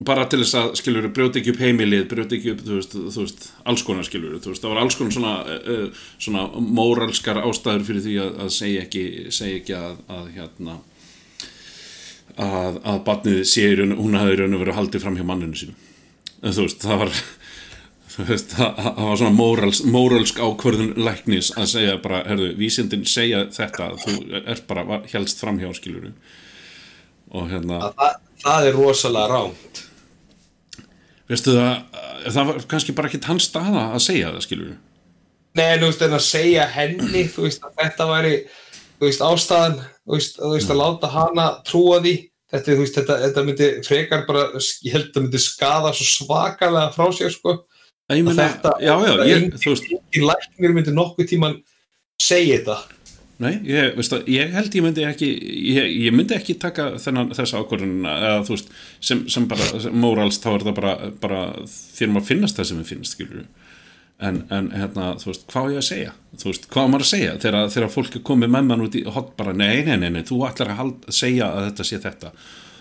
bara 0.04 0.26
til 0.28 0.42
þess 0.42 0.56
að 0.60 0.72
skilur 0.80 1.06
brjóti 1.16 1.40
ekki 1.40 1.54
upp 1.54 1.62
heimilið, 1.64 2.08
brjóti 2.12 2.40
ekki 2.40 2.54
upp 2.54 2.64
þú 2.66 2.80
veist, 2.80 2.96
þú 2.96 3.22
veist, 3.22 3.46
alls 3.64 3.84
konar 3.88 4.08
skilur 4.08 4.40
þú 4.44 4.52
veist, 4.52 4.64
það 4.64 4.74
var 4.74 4.82
alls 4.82 4.98
konar 5.00 5.16
svona, 5.16 5.36
uh, 5.56 6.08
svona 6.20 6.48
móralskar 6.80 7.40
ástæður 7.44 7.86
fyrir 7.88 8.04
því 8.04 8.18
að, 8.24 8.34
að 8.44 8.50
segja 8.58 8.82
ekki, 8.84 9.06
segja 9.32 9.62
ekki 9.62 9.78
að, 9.78 10.02
að 10.18 10.28
hérna 10.36 10.80
að, 12.38 12.82
að 12.82 13.00
barnið 13.08 13.40
sé 13.48 13.70
hún 13.78 14.18
hafði 14.18 14.36
í 14.36 14.42
raun 14.42 14.58
og 14.58 14.64
verið 14.64 14.80
haldið 14.80 15.06
fram 15.06 15.18
hjá 15.20 15.26
manninu 15.28 15.58
sínum. 15.58 15.80
En 16.44 16.56
þú 16.56 16.68
veist, 16.68 16.84
það 16.84 17.02
var 17.04 17.12
það, 18.14 18.82
var 18.98 19.18
svona 19.18 19.34
mórals, 19.34 19.82
móralsk 19.90 20.40
ákvörðun 20.42 20.94
læknis 21.02 21.52
að 21.58 21.70
segja 21.72 21.96
bara, 22.04 22.22
herðu, 22.28 22.52
vísindin 22.60 23.06
segja 23.10 23.46
þetta 23.54 23.90
þú 24.04 24.18
er 24.44 24.62
bara 24.70 25.02
helst 25.14 25.42
fram 25.42 25.60
hjá 25.62 25.72
skilur 25.78 26.12
og 27.34 27.50
hérna 27.50 27.80
að, 27.88 27.96
það, 27.98 28.20
það 28.46 28.68
er 28.70 28.78
rosalega 28.78 29.32
rámt 29.34 29.84
veistu 31.32 31.56
það, 31.58 32.02
það 32.28 32.50
var 32.52 32.62
kannski 32.76 32.98
bara 32.98 33.10
ekki 33.10 33.24
hans 33.30 33.50
staða 33.50 33.88
að 33.92 34.04
segja 34.10 34.34
það 34.36 34.46
skilur 34.48 34.76
Nei, 35.54 35.76
þú 35.78 35.90
veist, 35.90 36.02
en 36.02 36.16
að 36.18 36.24
segja 36.26 36.70
henni 36.74 37.26
þú 37.30 37.48
veist, 37.48 37.66
að 37.66 37.76
þetta 37.82 38.10
væri 38.10 38.38
þú 38.98 39.10
veist, 39.10 39.26
ástæðan, 39.26 39.76
þú 40.02 40.16
veist, 40.18 40.40
þú 40.40 40.54
veist 40.56 40.72
að 40.74 40.82
láta 40.82 41.12
hana 41.14 41.50
trúa 41.66 42.00
því 42.02 42.16
þetta, 42.54 42.66
þú 42.72 42.80
veist, 42.80 42.98
þetta, 42.98 43.20
þetta 43.26 43.44
myndi 43.50 43.70
frekar 43.86 44.26
bara 44.30 44.48
ég 44.58 44.96
held 44.96 45.12
að 45.14 45.22
myndi 45.26 45.42
skada 45.42 45.94
svo 45.94 46.10
svakalega 46.10 46.90
frá 46.96 47.06
sér, 47.14 47.34
sko 47.34 47.62
meina, 48.12 48.34
þetta, 48.38 48.74
já, 48.84 48.94
já, 49.08 49.14
ég, 49.30 49.48
þú 49.62 49.72
veist 49.72 49.94
í 49.94 50.26
læknir 50.26 50.76
myndi 50.76 50.96
nokkuð 50.96 51.30
tíman 51.30 51.56
segja 52.20 52.60
þetta. 52.60 53.00
Nei, 53.44 53.54
ég, 53.68 53.96
veistu, 53.98 54.20
ég 54.30 54.52
held 54.54 54.76
ég 54.78 54.86
myndi 54.86 55.04
ekki 55.08 55.28
ég, 55.74 55.88
ég 56.06 56.14
myndi 56.16 56.36
ekki 56.38 56.54
taka 56.62 56.94
þennan 57.02 57.34
þessa 57.34 57.64
ákvörðun 57.64 58.06
eða 58.08 58.44
þú 58.46 58.54
veist, 58.56 58.70
sem, 59.04 59.24
sem 59.32 59.48
bara 59.50 59.82
mórals, 59.92 60.38
þá 60.44 60.50
er 60.54 60.66
það 60.68 60.78
bara, 60.78 60.94
bara 61.24 61.42
þér 61.68 62.14
maður 62.14 62.30
finnast 62.30 62.60
það 62.60 62.70
sem 62.70 62.84
við 62.84 62.92
finnst, 62.94 63.16
skilur 63.18 63.42
en, 64.24 64.44
en 64.54 64.70
hérna, 64.74 65.14
þú 65.22 65.32
veist, 65.32 65.48
hvað 65.52 65.66
er 65.66 65.74
ég 65.74 65.82
að 65.82 65.88
segja? 65.88 66.14
Þú 66.40 66.50
veist, 66.50 66.68
hvað 66.72 66.86
er 66.86 66.92
maður 66.94 67.06
að 67.06 67.12
segja? 67.12 67.34
Þegar, 67.44 67.72
þegar 67.74 67.92
fólk 67.96 68.18
er 68.18 68.24
komið 68.30 68.54
með 68.54 68.70
mann 68.70 68.86
út 68.86 68.98
í 69.00 69.04
hot 69.16 69.34
bara, 69.40 69.56
nei, 69.58 69.84
nei, 69.88 69.96
nei, 70.00 70.10
nei 70.14 70.24
þú 70.28 70.40
ætlar 70.48 70.74
að 70.74 70.80
hald, 70.80 71.10
segja 71.14 71.50
að 71.50 71.68
þetta 71.70 71.88
sé 71.90 72.00
þetta. 72.04 72.32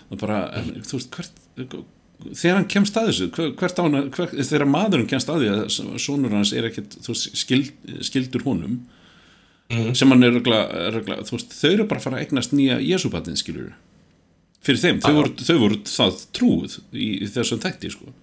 Og 0.09 0.21
bara, 0.21 0.39
en, 0.59 0.71
þú 0.85 0.99
veist, 0.99 1.17
hvert 1.17 1.75
þegar 2.31 2.59
hann 2.59 2.67
kemst 2.71 2.97
að 2.97 3.09
þessu 3.09 3.29
hann, 3.81 4.09
hver, 4.13 4.33
þegar 4.37 4.69
maðurinn 4.69 5.09
kemst 5.09 5.31
að 5.31 5.43
því 5.43 5.53
að 5.53 5.97
sonur 6.01 6.35
hans 6.35 6.53
er 6.55 6.69
veist, 6.69 7.25
skild, 7.39 7.71
skildur 8.05 8.45
honum 8.47 8.77
mm. 9.71 9.89
sem 9.97 10.13
hann 10.13 10.25
er 10.25 10.37
regla, 10.37 10.61
regla, 10.95 11.19
þú 11.27 11.37
veist, 11.37 11.55
þau 11.57 11.71
eru 11.71 11.87
bara 11.89 12.01
að 12.01 12.07
fara 12.07 12.19
að 12.19 12.27
eignast 12.27 12.55
nýja 12.55 12.79
Jésúbatinn, 12.83 13.39
skilur 13.39 13.73
fyrir 14.63 14.79
þeim, 14.79 15.01
þau 15.03 15.13
voru, 15.17 15.33
þau 15.43 15.57
voru 15.65 15.81
það 15.89 16.23
trúð 16.37 16.77
í, 16.95 17.09
í 17.25 17.27
þessum 17.33 17.61
þætti, 17.63 17.91
sko. 17.91 18.13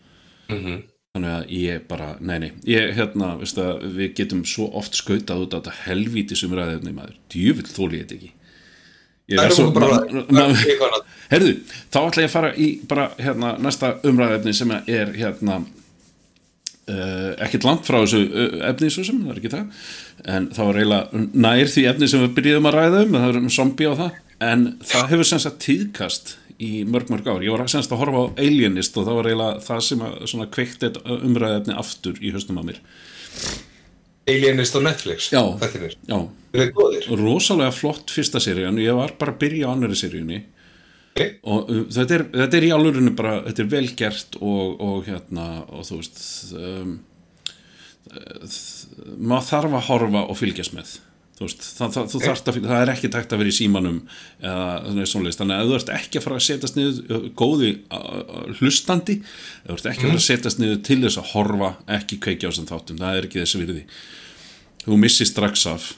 Mm 0.51 0.63
-hmm. 0.65 0.83
þannig 1.15 1.35
að 1.37 1.55
ég 1.59 1.87
bara, 1.91 2.11
nei, 2.21 2.39
nei 2.43 2.51
ég, 2.67 2.95
hérna, 2.97 3.35
að 3.61 3.85
við 3.99 4.15
getum 4.23 4.45
svo 4.49 4.71
oft 4.81 4.97
skautað 4.99 5.45
út 5.45 5.55
á 5.55 5.59
þetta 5.61 5.77
helvíti 5.85 6.39
sem 6.39 6.55
ræðefni 6.57 6.95
maður, 6.97 7.19
djúvill 7.31 7.69
þóli 7.69 8.01
ég 8.01 8.07
þetta 8.07 8.19
ekki 8.19 8.33
ég 9.31 9.39
Það 9.39 9.47
er 9.47 9.55
svo 9.57 11.03
herðu, 11.31 11.53
þá 11.93 12.01
ætla 12.01 12.25
ég 12.25 12.29
að 12.29 12.35
fara 12.35 12.51
í 12.59 12.71
bara, 12.91 13.11
hérna, 13.21 13.53
næsta 13.63 13.93
umræðefni 14.07 14.55
sem 14.57 14.73
er, 14.81 15.13
hérna 15.15 15.61
uh, 16.91 17.31
ekkert 17.47 17.67
langt 17.69 17.87
frá 17.87 18.01
þessu 18.01 18.25
uh, 18.27 18.59
efni 18.73 18.91
svo 18.91 19.07
sem, 19.07 19.23
það 19.23 19.33
er 19.35 19.41
ekki 19.41 19.55
það. 19.55 19.87
En 20.35 20.51
það 20.57 20.71
var 20.71 20.81
eiginlega 20.81 21.25
nær 21.47 21.73
því 21.77 21.87
efni 21.93 22.11
sem 22.11 22.27
við 22.27 22.37
byrjuðum 22.41 22.71
að 22.71 22.79
ræða 22.79 23.07
um, 23.07 23.17
það 23.17 23.31
er 23.31 23.41
um 23.41 23.49
zombie 23.61 23.91
á 23.91 23.95
það. 24.03 24.21
En 24.51 24.69
það 24.91 25.11
hefur 25.15 25.31
sem 25.31 25.43
sagt 25.47 25.63
tíðkast 25.65 26.37
í 26.61 26.71
mörg 26.89 27.09
mörg 27.13 27.29
ár, 27.29 27.45
ég 27.45 27.55
var 27.55 27.65
sem 27.71 27.81
sagt 27.81 27.95
að 27.95 28.03
horfa 28.03 28.27
á 28.27 28.33
Alienist 28.43 28.97
og 29.01 29.07
það 29.07 29.19
var 29.21 29.29
eiginlega 29.31 29.65
það 29.65 29.83
sem 29.87 30.05
að 30.05 30.17
svona 30.33 30.51
kveikt 30.53 30.87
umræðefni 31.01 31.77
aftur 31.81 32.21
í 32.21 32.33
höstum 32.35 32.61
á 32.61 32.65
mér 32.67 32.81
Alienist 34.31 34.79
á 34.79 34.81
Netflix. 34.85 35.31
Já. 35.35 35.43
já, 36.07 36.19
rosalega 37.21 37.75
flott 37.75 38.11
fyrsta 38.15 38.41
seríun 38.43 38.81
ég 38.83 38.97
var 38.97 39.15
bara 39.19 39.35
að 39.35 39.43
byrja 39.45 39.69
á 39.69 39.73
annari 39.75 39.99
seríunni. 39.99 40.41
Ok. 41.11 41.23
og 41.43 41.71
uh, 41.71 41.85
þetta 41.91 42.17
er, 42.17 42.25
þetta 42.39 42.59
er 42.59 42.65
í 42.69 42.73
álurinu 42.73 43.13
bara, 43.19 43.37
þetta 43.49 43.65
er 43.65 43.71
vel 43.73 43.87
gert 43.99 44.37
og, 44.39 44.75
og 44.79 45.07
hérna 45.09 45.47
og 45.67 45.87
þú 45.89 45.99
veist 45.99 46.21
um, 46.55 46.93
uh, 48.15 48.59
maður 49.19 49.49
þarf 49.49 49.79
að 49.81 49.89
horfa 49.89 50.27
og 50.27 50.39
fylgjast 50.39 50.77
með. 50.77 50.93
Þú 51.41 51.47
veist, 51.49 51.67
það, 51.73 51.93
það, 51.97 52.09
þú 52.13 52.19
að, 52.21 52.41
það 52.69 52.79
er 52.79 52.93
ekki 52.93 53.11
takt 53.11 53.31
að 53.33 53.41
vera 53.41 53.51
í 53.51 53.57
símanum 53.57 54.01
eða 54.45 55.05
svoleiðis, 55.09 55.39
þannig 55.41 55.57
að 55.57 55.71
þú 55.71 55.77
ert 55.79 55.93
ekki 55.97 56.21
að 56.21 56.25
fara 56.27 56.37
að 56.37 56.47
setjast 56.47 56.77
niður 56.77 56.99
uh, 57.17 57.29
góði 57.41 57.71
hlustandi, 58.61 59.17
þú 59.65 59.77
ert 59.79 59.91
ekki 59.91 60.05
að 60.05 60.11
fara 60.11 60.21
að 60.21 60.27
setjast 60.27 60.61
niður 60.61 60.83
til 60.87 60.99
þess 61.07 61.23
að 61.23 61.31
horfa 61.33 61.71
ekki 61.97 62.21
kveikja 62.27 62.47
á 62.47 62.51
þessum 62.53 62.69
þáttum, 62.71 63.01
það 63.01 63.19
er 63.19 63.31
ekki 63.31 63.43
þessi 63.43 63.63
virði 63.65 63.87
þú 64.87 64.99
missir 65.01 65.29
strax 65.29 65.67
af. 65.71 65.91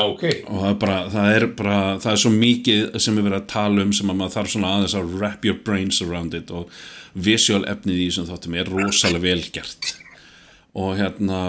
Ok, 0.00 0.22
og 0.48 0.60
það 0.62 0.68
er 0.70 0.76
bara, 0.80 0.98
það 1.12 1.34
er 1.36 1.44
bara 1.58 1.78
það 2.00 2.12
er 2.14 2.20
svo 2.22 2.30
mikið 2.32 2.84
sem 3.02 3.16
við 3.18 3.26
verðum 3.26 3.40
að 3.42 3.48
tala 3.50 3.82
um 3.84 3.90
sem 3.96 4.12
að 4.12 4.18
maður 4.20 4.34
þarf 4.36 4.52
svona 4.52 4.70
aðeins 4.76 4.94
að 5.00 5.10
wrap 5.18 5.44
your 5.48 5.58
brains 5.66 5.98
around 6.04 6.36
it 6.38 6.52
og 6.54 6.70
visual 7.26 7.64
efnið 7.68 7.98
í 7.98 8.06
þessum 8.06 8.28
þáttum 8.30 8.56
er 8.62 8.70
rosalega 8.70 9.24
vel 9.26 9.42
gert. 9.52 9.90
Og 10.78 10.94
hérna 11.00 11.40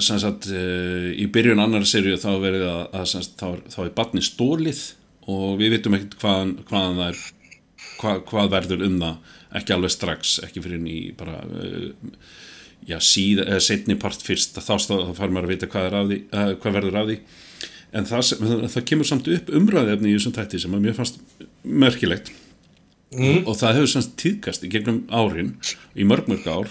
sem 0.00 0.18
sagt 0.22 0.48
uh, 0.48 1.10
í 1.12 1.28
byrjun 1.30 1.60
annar 1.62 1.84
serju 1.86 2.16
þá 2.18 2.30
verið 2.40 2.64
að, 2.70 2.82
að 2.96 3.06
sem 3.12 3.22
sagt, 3.26 3.36
þá, 3.42 3.46
er- 3.52 3.64
þá 3.74 3.78
er 3.84 3.94
barni 4.00 4.24
stólið 4.24 4.82
og 5.30 5.48
við 5.60 5.74
vitum 5.76 5.98
ekkert 5.98 6.16
hvaðan, 6.24 6.54
hvaðan 6.70 6.98
það 7.02 7.10
er 7.12 7.20
hvað, 8.00 8.22
hvað 8.32 8.52
verður 8.56 8.86
um 8.88 8.96
það. 9.04 9.34
Ekki 9.60 9.74
alveg 9.76 9.92
strax, 9.92 10.38
ekki 10.48 10.64
fyrir 10.64 10.86
í 10.88 10.98
bara 11.20 11.42
uh, 11.44 11.92
já, 12.88 12.98
síð, 13.02 13.44
eða 13.46 13.62
setni 13.62 13.96
part 14.00 14.22
fyrst 14.24 14.58
þá, 14.58 14.74
þá, 14.74 14.94
þá 15.08 15.14
fær 15.18 15.32
maður 15.32 15.48
að 15.48 15.54
vita 15.54 15.70
hvað, 15.72 15.98
því, 16.10 16.20
uh, 16.32 16.52
hvað 16.62 16.78
verður 16.78 17.00
af 17.00 17.10
því. 17.10 17.18
En 17.92 18.08
það, 18.08 18.30
það, 18.72 18.84
kemur 18.88 19.08
samt 19.08 19.28
upp 19.28 19.50
umræðefni 19.52 20.12
í 20.12 20.16
þessum 20.16 20.36
tætti 20.36 20.62
sem 20.62 20.76
að 20.76 20.86
mér 20.86 20.96
fannst 20.96 21.20
merkilegt. 21.62 22.32
Mm. 23.12 23.42
og 23.44 23.58
það 23.60 23.74
hefur 23.76 23.90
semst 23.92 24.14
tíðkast 24.22 24.62
í 24.64 24.70
gegnum 24.72 25.02
árin 25.12 25.50
í 25.92 26.04
mörg 26.08 26.30
mörg 26.32 26.46
ár 26.48 26.70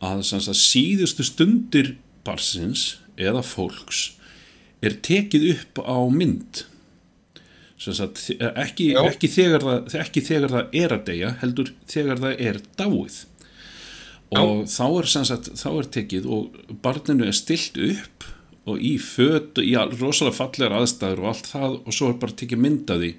að, 0.00 0.22
semst, 0.24 0.48
að 0.48 0.56
síðustu 0.56 1.26
stundir 1.26 1.90
barsins 2.24 2.94
eða 3.20 3.42
fólks 3.44 4.14
er 4.84 4.96
tekið 5.04 5.44
upp 5.52 5.82
á 5.84 5.98
mynd. 6.12 6.62
Sagt, 7.76 8.22
ekki, 8.56 8.94
ekki, 8.96 9.28
þegar 9.28 9.66
það, 9.66 9.96
ekki 10.00 10.22
þegar 10.24 10.54
það 10.54 10.76
er 10.80 10.94
að 10.96 11.02
deyja 11.10 11.32
heldur 11.42 11.72
þegar 11.92 12.22
það 12.22 12.40
er 12.48 12.60
dáið 12.80 13.18
og 14.34 14.64
þá 14.66 14.84
er, 15.00 15.06
sem 15.06 15.24
sagt, 15.28 15.52
þá 15.54 15.68
er 15.78 15.88
tekið 15.96 16.24
og 16.26 16.56
barninu 16.82 17.26
er 17.28 17.36
stilt 17.36 17.76
upp 17.78 18.24
og 18.66 18.80
í 18.82 18.96
föt 18.98 19.60
í 19.62 19.76
all- 19.78 19.92
rosalega 20.00 20.34
fallegar 20.34 20.74
aðstæður 20.80 21.20
og 21.22 21.28
allt 21.30 21.46
það 21.52 21.76
og 21.86 21.92
svo 21.94 22.08
er 22.10 22.18
bara 22.18 22.32
tekið 22.40 22.58
mynd 22.64 22.90
af 22.90 22.98
því 23.04 23.12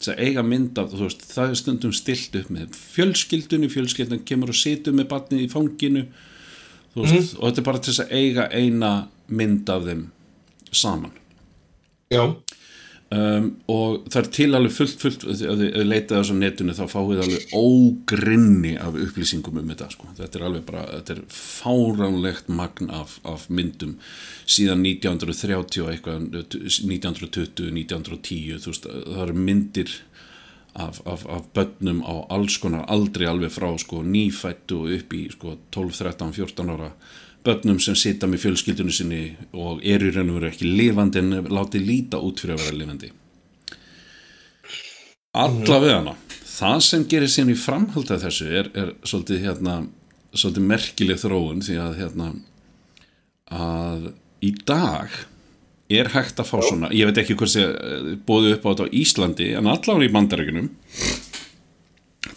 þess 0.00 0.10
að 0.12 0.20
eiga 0.26 0.42
mynd 0.44 0.78
af 0.80 0.90
þú 0.92 1.00
veist, 1.06 1.24
það 1.32 1.50
er 1.50 1.58
stundum 1.60 1.92
stilt 1.96 2.36
upp 2.40 2.50
með 2.50 2.76
fjölskyldunni, 2.76 3.68
fjölskyldun 3.72 4.24
kemur 4.28 4.52
og 4.52 4.56
situr 4.60 4.92
með 4.96 5.08
barnið 5.12 5.42
í 5.46 5.48
fanginu 5.52 6.04
þú 6.94 7.04
veist, 7.06 7.34
og 7.38 7.48
þetta 7.48 7.60
er 7.60 7.68
bara 7.70 7.78
til 7.84 7.92
þess 7.92 8.04
að 8.04 8.14
eiga 8.20 8.46
eina 8.52 8.92
mynd 9.28 9.68
af 9.70 9.84
þeim 9.88 10.06
saman. 10.72 11.12
Já, 12.10 12.22
um, 13.16 13.46
og 13.70 14.10
það 14.10 14.20
er 14.20 14.30
til 14.36 14.48
alveg 14.58 14.74
fullt, 14.74 14.98
fullt 15.02 15.24
ef 15.26 15.38
þið 15.40 15.52
ef 15.52 15.60
þið 15.60 15.88
leitað 15.88 16.16
þessu 16.18 16.36
á 16.36 16.42
netinu 16.42 16.76
þá 16.78 16.82
fáið 16.92 17.22
alveg 17.24 17.54
ógrinni 17.60 18.74
af 18.80 18.98
upplýsingum 19.04 19.62
um 19.62 19.72
þetta 19.72 19.88
sko. 19.94 20.10
þetta 20.18 20.40
er 20.40 20.46
alveg 20.48 20.66
bara, 20.68 20.84
þetta 20.98 21.16
er 21.16 21.24
fáránlegt 21.38 22.52
magn 22.60 22.92
af, 22.94 23.16
af 23.24 23.48
myndum 23.50 23.96
síðan 24.50 24.84
1930 24.86 25.84
og 25.84 25.90
eitthvað 25.94 26.28
1920, 26.38 27.72
1910 27.80 28.62
þú 28.64 28.74
veist, 28.74 28.88
það 28.90 29.26
eru 29.26 29.42
myndir 29.48 29.98
af, 30.74 31.00
af, 31.06 31.26
af 31.26 31.48
börnum 31.54 32.02
á 32.06 32.14
alls 32.30 32.58
konar 32.62 32.86
aldrei 32.88 33.26
alveg 33.26 33.52
frá 33.52 33.70
sko, 33.78 34.04
nýfættu 34.06 34.84
og 34.84 34.94
upp 34.98 35.16
í 35.16 35.24
sko, 35.32 35.56
12, 35.74 35.98
13, 35.98 36.32
14 36.36 36.72
ára 36.76 36.92
börnum 37.44 37.78
sem 37.80 37.96
sita 37.96 38.28
með 38.28 38.44
fjölskyldunni 38.46 38.94
sinni 38.94 39.22
og 39.56 39.80
eru 39.86 40.10
í 40.10 40.14
raun 40.14 40.32
og 40.32 40.40
veru 40.40 40.50
ekki 40.50 40.68
lifandi 40.68 41.22
en 41.22 41.38
láti 41.48 41.80
líta 41.82 42.20
út 42.20 42.42
fyrir 42.42 42.58
að 42.58 42.66
vera 42.66 42.80
lifandi. 42.80 43.12
Allavega 45.40 46.00
hana 46.00 46.16
það 46.60 46.84
sem 46.86 47.06
gerir 47.08 47.30
síðan 47.30 47.54
í 47.54 47.58
framhald 47.58 48.12
af 48.12 48.22
þessu 48.24 48.48
er, 48.50 48.70
er 48.76 48.94
svolítið 49.06 49.44
hérna 49.46 49.80
svolítið 50.34 50.66
merkileg 50.70 51.20
þróun 51.20 51.64
því 51.64 51.78
að 51.82 51.98
hérna 52.00 52.30
að 53.50 54.10
í 54.46 54.52
dag 54.68 55.14
er 55.90 56.12
hægt 56.14 56.38
að 56.38 56.50
fá 56.52 56.58
svona 56.62 56.92
ég 56.94 57.08
veit 57.08 57.18
ekki 57.22 57.36
hversi 57.38 57.64
bóðu 58.26 58.54
upp 58.54 58.66
á 58.66 58.70
þetta 58.70 58.86
á 58.86 58.94
Íslandi 59.00 59.48
en 59.58 59.70
allavega 59.70 60.06
í 60.06 60.14
bandaríkunum 60.14 60.68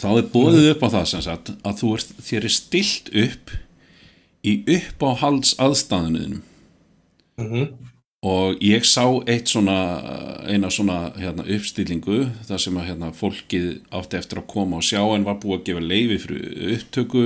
þá 0.01 0.07
er 0.15 0.31
bóðið 0.33 0.71
upp 0.71 0.87
á 0.87 0.93
það 0.95 1.05
sem 1.11 1.25
sagt 1.27 1.53
að 1.61 1.77
þú 1.81 1.91
ert, 1.97 2.15
þér 2.23 2.47
er 2.47 2.55
stilt 2.55 3.13
upp 3.25 3.53
í 4.43 4.59
uppáhalds 4.75 5.55
aðstæðunuðinum 5.61 6.43
og 8.23 8.61
ég 8.63 8.85
sá 8.87 9.03
eitt 9.27 9.51
svona 9.51 9.77
eina 10.47 10.69
svona 10.71 11.11
hérna, 11.17 11.43
uppstillingu 11.43 12.29
þar 12.47 12.61
sem 12.61 12.77
að 12.79 12.87
hérna, 12.91 13.11
fólkið 13.15 13.65
átti 13.91 14.19
eftir 14.19 14.39
að 14.39 14.49
koma 14.53 14.79
og 14.79 14.87
sjá 14.87 15.01
en 15.03 15.25
var 15.27 15.41
búið 15.43 15.57
að 15.57 15.65
gefa 15.69 15.83
leifi 15.83 16.19
fyrir 16.23 16.77
upptöku 16.77 17.25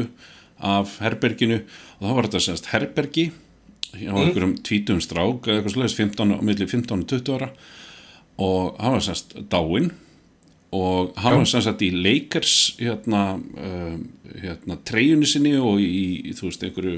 af 0.58 0.96
herberginu. 1.04 1.60
Og 2.00 2.08
þá 2.08 2.16
var 2.18 2.30
þetta 2.30 2.44
semst 2.48 2.72
herbergi 2.72 3.28
hjá 3.98 4.10
einhverjum 4.10 4.58
tvítum 4.66 5.02
strák 5.04 5.46
eða 5.46 5.60
eitthvað 5.60 5.76
slags 5.76 5.98
15, 6.00 6.34
á 6.34 6.40
milli 6.42 6.66
15 6.66 7.06
og 7.06 7.08
20 7.14 7.38
ára. 7.38 7.52
Og 8.42 8.82
hann 8.82 8.98
var 8.98 9.06
semst 9.06 9.38
dáinn 9.54 9.94
og 10.76 11.14
hann 11.22 11.40
var 11.40 11.48
semst 11.48 11.84
í 11.86 11.92
Lakers 11.96 12.56
hérna, 12.82 13.24
um, 13.38 14.02
hérna 14.42 14.80
treyjunni 14.88 15.30
sinni 15.30 15.56
og 15.60 15.80
í, 15.80 16.34
þú 16.36 16.50
veist, 16.50 16.66
einhverju 16.68 16.98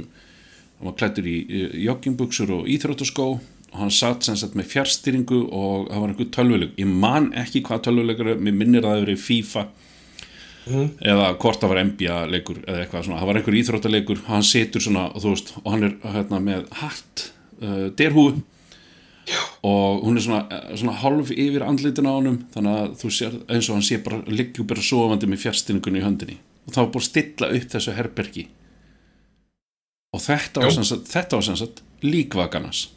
hann 0.79 0.89
var 0.89 0.97
klættur 0.97 1.27
í 1.29 1.37
í 1.43 1.63
joggingbuxur 1.85 2.55
og 2.55 2.69
íþróttaskó. 2.71 3.29
Og 3.69 3.77
hann 3.77 3.91
satt 3.93 4.25
sem 4.25 4.37
sagt 4.39 4.55
með 4.57 4.71
fjárstýringu 4.71 5.43
og 5.53 5.91
það 5.91 6.01
var 6.01 6.11
einhver 6.13 6.29
tölvuleik 6.33 6.79
ég 6.81 6.89
man 6.89 7.27
ekki 7.37 7.61
hvað 7.67 7.83
tölvuleikar 7.85 8.31
er, 8.31 8.39
mér 8.41 8.55
minnir 8.57 8.81
að 8.81 8.89
það 8.89 8.97
hefur 8.97 9.05
verið 9.05 9.25
FIFA 9.27 9.65
eða 10.69 11.27
hvort 11.41 11.61
það 11.61 11.71
var 11.71 11.81
NBA 11.87 12.17
leikur 12.29 12.61
eða 12.63 12.83
eitthvað 12.83 13.05
svona, 13.05 13.19
það 13.19 13.29
var 13.29 13.39
einhver 13.39 13.57
íþróttaleikur 13.59 14.23
hann 14.27 14.45
situr 14.45 14.83
svona 14.83 15.05
og 15.09 15.23
þú 15.23 15.33
veist 15.33 15.51
og 15.61 15.69
hann 15.73 15.85
er 15.87 15.95
hérna 16.15 16.41
með 16.43 16.65
hatt 16.81 17.25
uh, 17.61 17.85
derhúu 17.97 18.39
og 19.63 20.03
hún 20.05 20.17
er 20.17 20.25
svona, 20.25 20.41
eh, 20.51 20.75
svona 20.79 20.97
hálf 21.01 21.31
yfir 21.31 21.65
andlitin 21.65 22.09
á 22.09 22.13
honum 22.17 22.37
þannig 22.53 22.77
að 22.81 22.93
þú 23.01 23.11
sér 23.13 23.39
eins 23.49 23.69
og 23.69 23.75
hann 23.75 23.87
sé 23.87 24.03
bara 24.03 24.21
liggur 24.27 24.67
bara 24.67 24.81
sofandi 24.81 25.29
með 25.29 25.43
fjárstýringunni 25.45 26.01
í 26.01 26.05
höndinni. 26.05 26.37
Og 26.67 26.73
það 26.73 26.83
var 26.83 26.91
búið 26.93 27.03
að 27.03 27.09
stilla 27.09 27.51
upp 27.57 27.69
þessu 27.73 27.95
herbergi. 27.97 28.47
Og 30.13 30.21
þetta 30.21 30.61
var 30.61 30.71
Já. 30.71 30.75
sem 30.75 30.83
sagt, 30.83 31.09
þetta 31.09 31.35
var 31.37 31.43
sem 31.43 31.55
sagt 31.55 31.81
líkvakanas 32.01 32.87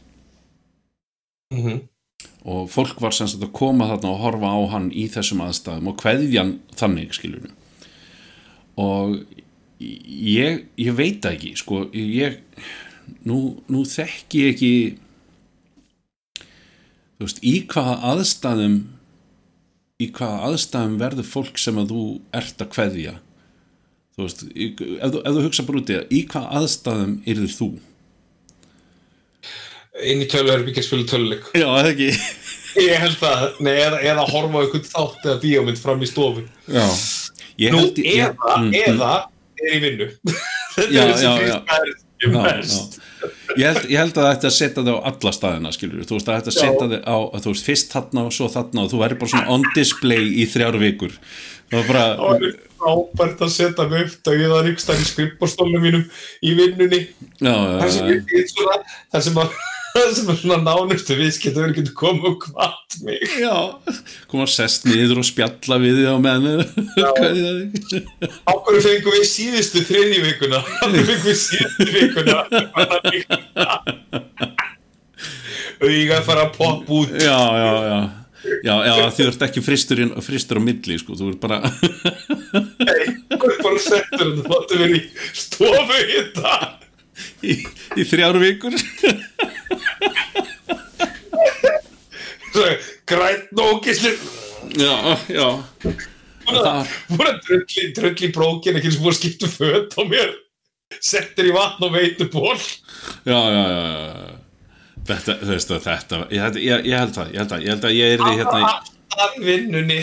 mm 1.52 1.88
og 2.42 2.70
fólk 2.70 2.98
var 3.02 3.14
sem 3.14 3.28
sagt 3.30 3.44
að 3.46 3.54
koma 3.54 3.86
þarna 3.90 4.10
og 4.10 4.22
horfa 4.22 4.50
á 4.50 4.60
hann 4.74 4.88
í 4.90 5.06
þessum 5.10 5.44
aðstæðum 5.44 5.90
og 5.92 5.98
kveðjan 6.02 6.56
þannig 6.78 7.14
skiljunu 7.14 7.52
og 8.82 9.20
ég, 9.78 10.64
ég 10.78 10.96
veit 10.98 11.26
ekki 11.28 11.54
sko, 11.58 11.84
ég 11.94 12.40
nú, 13.28 13.58
nú 13.70 13.84
þekki 13.86 14.42
ég 14.42 14.54
ekki 14.54 14.72
þú 17.22 17.28
veist, 17.28 17.40
í 17.46 17.54
hvaða 17.70 17.94
aðstæðum 18.12 18.76
í 20.02 20.08
hvaða 20.16 20.48
aðstæðum 20.50 20.94
verður 20.98 21.28
fólk 21.30 21.60
sem 21.62 21.76
að 21.78 21.92
þú 21.94 22.04
ert 22.42 22.62
að 22.64 22.70
kveðja? 22.74 23.14
Þú 24.16 24.26
veist, 24.26 24.42
í, 24.52 24.66
ef, 24.98 25.12
þú, 25.14 25.20
ef 25.22 25.36
þú 25.38 25.44
hugsa 25.46 25.64
út 25.80 25.92
í 25.92 25.96
það 25.98 26.16
hvaða 26.32 26.60
aðstæðum 26.60 27.12
yrður 27.32 27.54
þú? 27.60 27.68
Inn 30.08 30.22
í 30.24 30.28
töluherbyggja 30.32 30.82
spila 30.86 31.04
töluleik. 31.08 31.50
Já, 31.52 31.66
eða 31.68 31.90
ekki? 31.92 32.08
Ég 32.80 33.02
held 33.02 33.16
það, 33.20 33.42
nei, 33.60 33.74
eða, 33.84 33.98
eða 34.08 34.22
horfa 34.30 34.62
einhvern 34.64 34.86
þátt 34.88 35.26
eða 35.28 35.40
bíómynd 35.42 35.80
fram 35.82 36.00
í 36.02 36.08
stofu. 36.08 36.44
Já, 36.72 36.86
ég 37.60 37.74
nú, 37.74 37.82
held 37.82 38.00
ég- 38.00 38.22
eða, 38.24 38.54
Mm, 38.56 38.70
mm. 38.70 38.78
eða 38.88 39.10
er 39.62 39.74
í 39.76 39.80
vinnu. 39.84 40.06
Þetta 40.74 40.94
Já, 40.96 41.02
er 41.02 41.12
þessi 41.12 41.26
já, 41.28 41.32
já. 41.52 41.58
Já, 42.22 42.28
mest. 42.34 42.98
Ég, 43.56 43.66
held, 43.66 43.86
ég 43.90 43.98
held 44.00 44.18
að 44.18 44.28
að 44.48 44.54
setja 44.56 44.82
þig 44.82 44.94
á 44.96 45.06
alla 45.10 45.32
staðina 45.36 45.72
skilur, 45.74 46.04
þú 46.08 46.16
veist 46.16 46.28
að 46.30 46.38
þetta 46.38 46.54
setja 46.56 46.88
þig 46.92 47.02
á 47.04 47.16
þú 47.44 47.52
veist 47.52 47.66
fyrst 47.68 47.94
þarna 47.94 48.26
og 48.26 48.34
svo 48.34 48.48
þarna 48.52 48.84
og 48.84 48.92
þú 48.92 49.00
væri 49.02 49.18
bara 49.20 49.32
svona 49.34 49.56
on 49.56 49.66
display 49.76 50.30
í 50.42 50.46
þrjár 50.50 50.78
vikur 50.80 51.16
það 51.72 51.76
var 51.76 51.90
bara, 51.90 52.06
Það 52.22 52.46
er 52.48 52.56
frábært 52.82 53.44
að 53.46 53.52
setja 53.56 53.88
mig 53.90 54.06
upp 54.06 54.16
dauðan 54.28 54.70
ykkur 54.72 54.84
stað 54.86 55.02
í 55.02 55.10
skrippastólnum 55.10 55.84
mínum 55.84 56.06
í 56.42 56.54
vinnunni 56.58 57.02
það 57.42 57.92
sem 57.96 58.10
ég 58.10 58.34
er 58.40 58.48
svona 58.50 58.80
það 59.12 59.26
sem 59.28 59.42
að 59.44 59.60
það 59.92 60.12
sem 60.16 60.30
er 60.32 60.38
svona 60.40 60.58
nánustu 60.64 61.16
viðskiptur 61.18 61.74
getur 61.76 61.94
komið 61.98 62.28
og 62.30 62.36
kvart 62.46 62.96
mig. 63.04 63.20
Já 63.40 63.54
koma 64.30 64.46
að 64.46 64.52
sest 64.54 64.86
niður 64.88 65.20
og 65.22 65.26
spjalla 65.28 65.78
við 65.82 66.00
þig 66.00 66.08
á 66.08 66.16
meðan 66.22 66.46
hvað 66.96 67.26
er 67.28 67.36
það? 67.42 67.60
á 68.48 68.52
hverju 68.64 68.82
fengum 68.86 69.16
við 69.18 69.26
síðustu 69.32 69.84
þriðju 69.88 70.24
vikuna? 70.30 70.62
Á 70.62 70.84
hverju 70.88 71.04
fengum 71.10 71.28
við 71.28 71.38
síðustu 71.44 71.88
vikuna? 71.98 72.38
Auðvitað 75.82 76.18
að 76.18 76.26
fara 76.28 76.42
að 76.46 76.52
poppa 76.56 76.98
út. 77.02 77.14
Já, 77.18 77.38
já, 77.58 77.70
já. 77.90 78.00
Já, 78.66 78.72
já, 78.86 78.94
þú 79.14 79.24
ert 79.30 79.42
ekki 79.46 79.60
fristur, 79.62 80.00
inn- 80.02 80.16
fristur 80.22 80.58
á 80.58 80.62
milli, 80.62 80.96
sko, 80.98 81.14
þú 81.14 81.28
ert 81.30 81.40
bara 81.42 81.60
hverju 83.38 83.58
bara 83.62 83.82
settur 83.82 84.32
þetta 84.32 84.48
máttu 84.50 84.78
verið 84.80 84.96
í 84.98 85.02
stofu 85.38 86.00
hitta 86.10 86.54
í, 87.44 87.56
í 87.98 88.04
þrjár 88.08 88.38
vikur. 88.42 88.76
Grænt 93.06 93.50
nókislu 93.56 94.12
Já, 94.78 95.18
já. 95.28 95.48
Það- 96.46 96.88
búin 97.08 97.28
að 97.28 97.38
drulli, 97.46 97.84
drulli 97.96 98.28
brókin 98.34 98.76
ekki 98.78 98.92
sem 98.92 99.06
að 99.08 99.16
skipta 99.18 99.46
um 99.48 99.52
föt 99.56 99.96
á 99.96 100.02
mér? 100.08 100.30
Settir 101.00 101.48
í 101.48 101.54
vatn 101.54 101.86
og 101.86 101.92
veitur 101.96 102.28
ból 102.32 102.56
Já, 103.24 103.38
já, 103.38 103.64
já, 103.72 103.82
já 103.82 104.38
Þetta, 105.02 105.34
þú 105.40 105.50
veist 105.50 105.70
að 105.74 105.86
þetta 105.88 106.18
ég, 106.30 106.58
ég, 106.62 106.84
ég 106.86 106.98
held 107.00 107.14
það, 107.16 107.30
ég 107.32 107.38
held 107.42 107.50
það, 107.52 107.62
ég 107.64 107.70
held 107.72 107.86
að 107.88 107.96
ég 107.96 108.12
er 108.12 108.20
því 108.22 108.34
hérna 108.38 108.58
alltaf 108.62 109.32
vinnunni. 109.42 109.96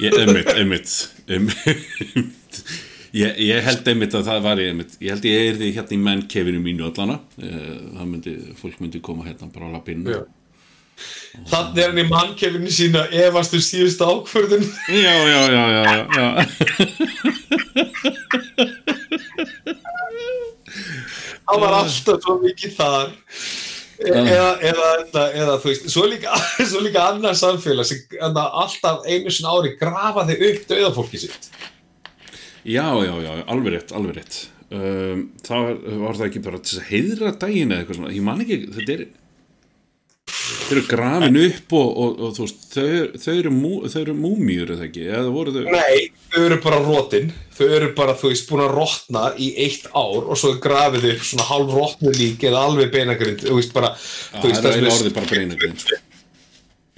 Einmitt, 0.00 0.48
einmitt, 0.54 0.94
einmitt 1.28 2.62
ég, 3.14 3.36
ég 3.46 3.66
held 3.66 3.88
einmitt 3.92 4.14
að 4.18 4.28
það 4.28 4.46
var 4.46 4.62
ég 4.62 4.72
einmitt, 4.72 4.96
ég 5.00 5.14
held 5.14 5.28
ég 5.28 5.50
er 5.50 5.60
því 5.60 5.68
hérna 5.78 5.96
í 5.96 6.00
mennkefinu 6.08 6.60
mínu 6.62 6.88
allana 6.88 7.16
Eh, 7.38 7.76
það 7.96 8.06
myndi, 8.08 8.32
fólk 8.58 8.80
myndi 8.82 9.00
koma 9.04 9.26
hérna 9.26 9.50
bara 9.54 9.66
á 9.70 9.74
lappinu 9.74 10.22
þannig 11.50 11.80
er 11.82 11.88
hann 11.90 11.98
í 11.98 12.06
mannkefinu 12.06 12.70
sína 12.70 13.02
efast 13.24 13.56
um 13.56 13.62
síðustu 13.64 14.06
ákvörðun. 14.06 14.64
Já, 14.94 15.14
já, 15.26 15.40
já, 15.50 15.64
já, 15.74 15.82
já, 16.14 16.26
hann 21.48 21.60
var 21.64 21.72
alltaf 21.80 22.22
svo 22.22 22.38
mikið 22.42 22.76
þar. 22.78 23.12
E- 23.94 24.10
eða, 24.10 24.48
eða, 24.58 24.88
eða, 25.00 25.24
eða 25.42 25.58
þú 25.62 25.70
veist 25.70 25.84
svo 25.92 26.06
líka, 26.10 26.38
svo 26.70 26.80
líka 26.82 27.04
annar 27.12 27.36
samfélag 27.38 27.86
sem 27.86 28.00
alltaf 28.42 29.04
einu 29.06 29.30
sinna 29.30 29.54
ári 29.54 29.76
grafa 29.78 30.26
þig 30.30 30.42
upp 30.48 30.64
döðafólki 30.72 31.20
sitt 31.22 31.50
já, 32.64 32.86
já, 33.04 33.14
já, 33.24 33.32
alveg 33.54 33.76
rétt, 33.76 33.92
alveg 33.96 34.18
rétt. 34.18 34.40
Um, 34.74 35.26
það 35.44 35.66
var, 35.68 35.82
var 36.00 36.16
það 36.18 36.30
ekki 36.30 36.40
bara 36.46 36.58
til 36.62 36.70
þess 36.72 36.80
að 36.80 36.88
heiðra 36.90 37.34
daginn 37.44 37.74
eða 37.74 37.84
eitthvað 37.84 37.98
svona, 38.00 38.14
ég 38.16 38.24
man 38.26 38.40
ekki 38.42 38.56
þetta 38.74 38.94
er 38.96 39.04
þeir 40.64 40.78
eru 40.78 40.84
grafin 40.88 41.38
upp 41.40 41.74
og, 41.76 41.90
og, 42.00 42.14
og 42.24 42.32
þú 42.36 42.46
veist, 42.46 42.62
þau, 42.72 43.18
þau 43.20 43.34
eru, 43.34 43.52
mú, 43.54 43.72
þau 43.92 43.98
eru 44.00 44.14
múmíur 44.16 44.72
eða 44.74 44.86
ekki, 44.88 45.04
eða 45.10 45.34
voru 45.34 45.52
þau 45.54 45.68
Nei, 45.68 46.08
þau 46.32 46.40
eru 46.46 46.58
bara 46.64 46.80
rótin 46.84 47.30
þau 47.54 47.66
eru 47.66 47.90
bara, 47.98 48.16
þú 48.18 48.32
veist, 48.32 48.48
búin 48.48 48.64
að 48.64 48.74
rótna 48.78 49.26
í 49.36 49.50
eitt 49.66 49.86
ár 49.92 50.24
og 50.24 50.40
svo 50.40 50.54
grafið 50.64 51.06
upp 51.12 51.28
svona 51.28 51.48
hálf 51.50 51.76
rótnu 51.76 52.16
lík 52.16 52.48
eða 52.48 52.64
alveg 52.70 52.90
beinagrind 52.96 53.44
þú 53.44 53.60
veist 53.60 53.76
bara, 53.76 53.92
þú 54.40 54.50
það 54.50 54.70
er 54.72 54.80
er 54.80 54.90
orðið 54.96 55.16
bara 55.20 55.32
breinagrind 55.34 55.84
sko. 55.84 56.02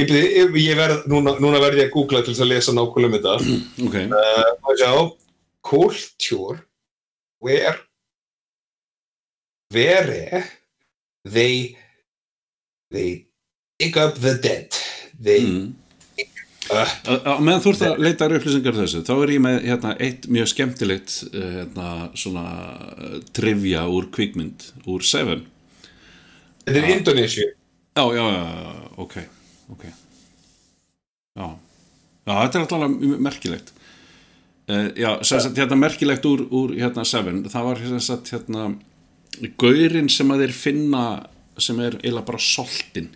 ég, 0.07 0.73
verð, 0.79 1.07
núna, 1.11 1.37
núna 1.43 1.63
verð 1.63 1.83
ég 1.83 1.91
að 1.91 1.95
googla 1.99 2.23
til 2.23 2.35
þess 2.35 2.47
að 2.47 2.53
lesa 2.55 2.77
nákvæmlega 2.77 3.11
um 3.11 3.17
þetta. 3.19 3.63
Ok, 3.87 4.03
uh, 4.07 4.51
og 4.63 4.81
sjá 4.81 4.93
culture 5.67 6.63
where 7.43 7.75
where 9.75 10.45
they 11.25 11.77
they 12.91 13.27
dig 13.79 13.99
up 13.99 14.15
the 14.15 14.35
dead 14.39 14.71
they 15.19 15.43
mm. 15.43 15.75
uh, 16.71 16.87
á 17.27 17.43
meðan 17.43 17.65
þú 17.65 17.75
ert 17.75 17.85
að 17.89 18.01
leita 18.07 18.31
upplýsingar 18.31 18.79
þessu, 18.79 19.03
þá 19.07 19.15
er 19.17 19.35
ég 19.35 19.43
með 19.43 19.59
hérna, 19.67 19.93
eitt 20.07 20.31
mjög 20.31 20.51
skemmtilegt 20.55 21.19
eh, 21.33 21.53
hérna, 21.61 21.91
svona 22.15 22.47
eh, 22.95 23.21
trivia 23.37 23.87
úr 23.91 24.11
kvikmynd, 24.15 24.71
úr 24.87 25.07
Seven. 25.07 25.47
þetta 26.65 26.83
er 26.83 26.93
Indonésiu 26.95 27.53
Já, 27.97 28.03
já, 28.13 28.25
já, 28.31 28.45
já, 28.45 28.91
ok, 28.97 29.15
ok. 29.73 29.85
Já, 31.37 31.47
já 32.27 32.35
þetta 32.43 32.59
er 32.59 32.65
alltaf 32.65 32.91
merkilegt. 33.25 33.71
Uh, 34.67 34.89
já, 34.99 35.13
sem 35.23 35.39
sagt, 35.41 35.57
hérna 35.61 35.77
merkilegt 35.79 36.25
úr, 36.27 36.41
úr 36.51 36.73
hérna 36.75 37.05
Seven, 37.07 37.45
það 37.53 37.67
var 37.69 37.83
sem 37.87 38.01
sagt, 38.03 38.33
hérna, 38.35 38.65
gaurinn 39.63 40.09
sem 40.11 40.33
að 40.35 40.43
þeir 40.43 40.55
finna 40.59 41.03
sem 41.59 41.79
er 41.85 41.95
eiginlega 42.01 42.27
bara 42.27 42.41
soltinn 42.43 43.13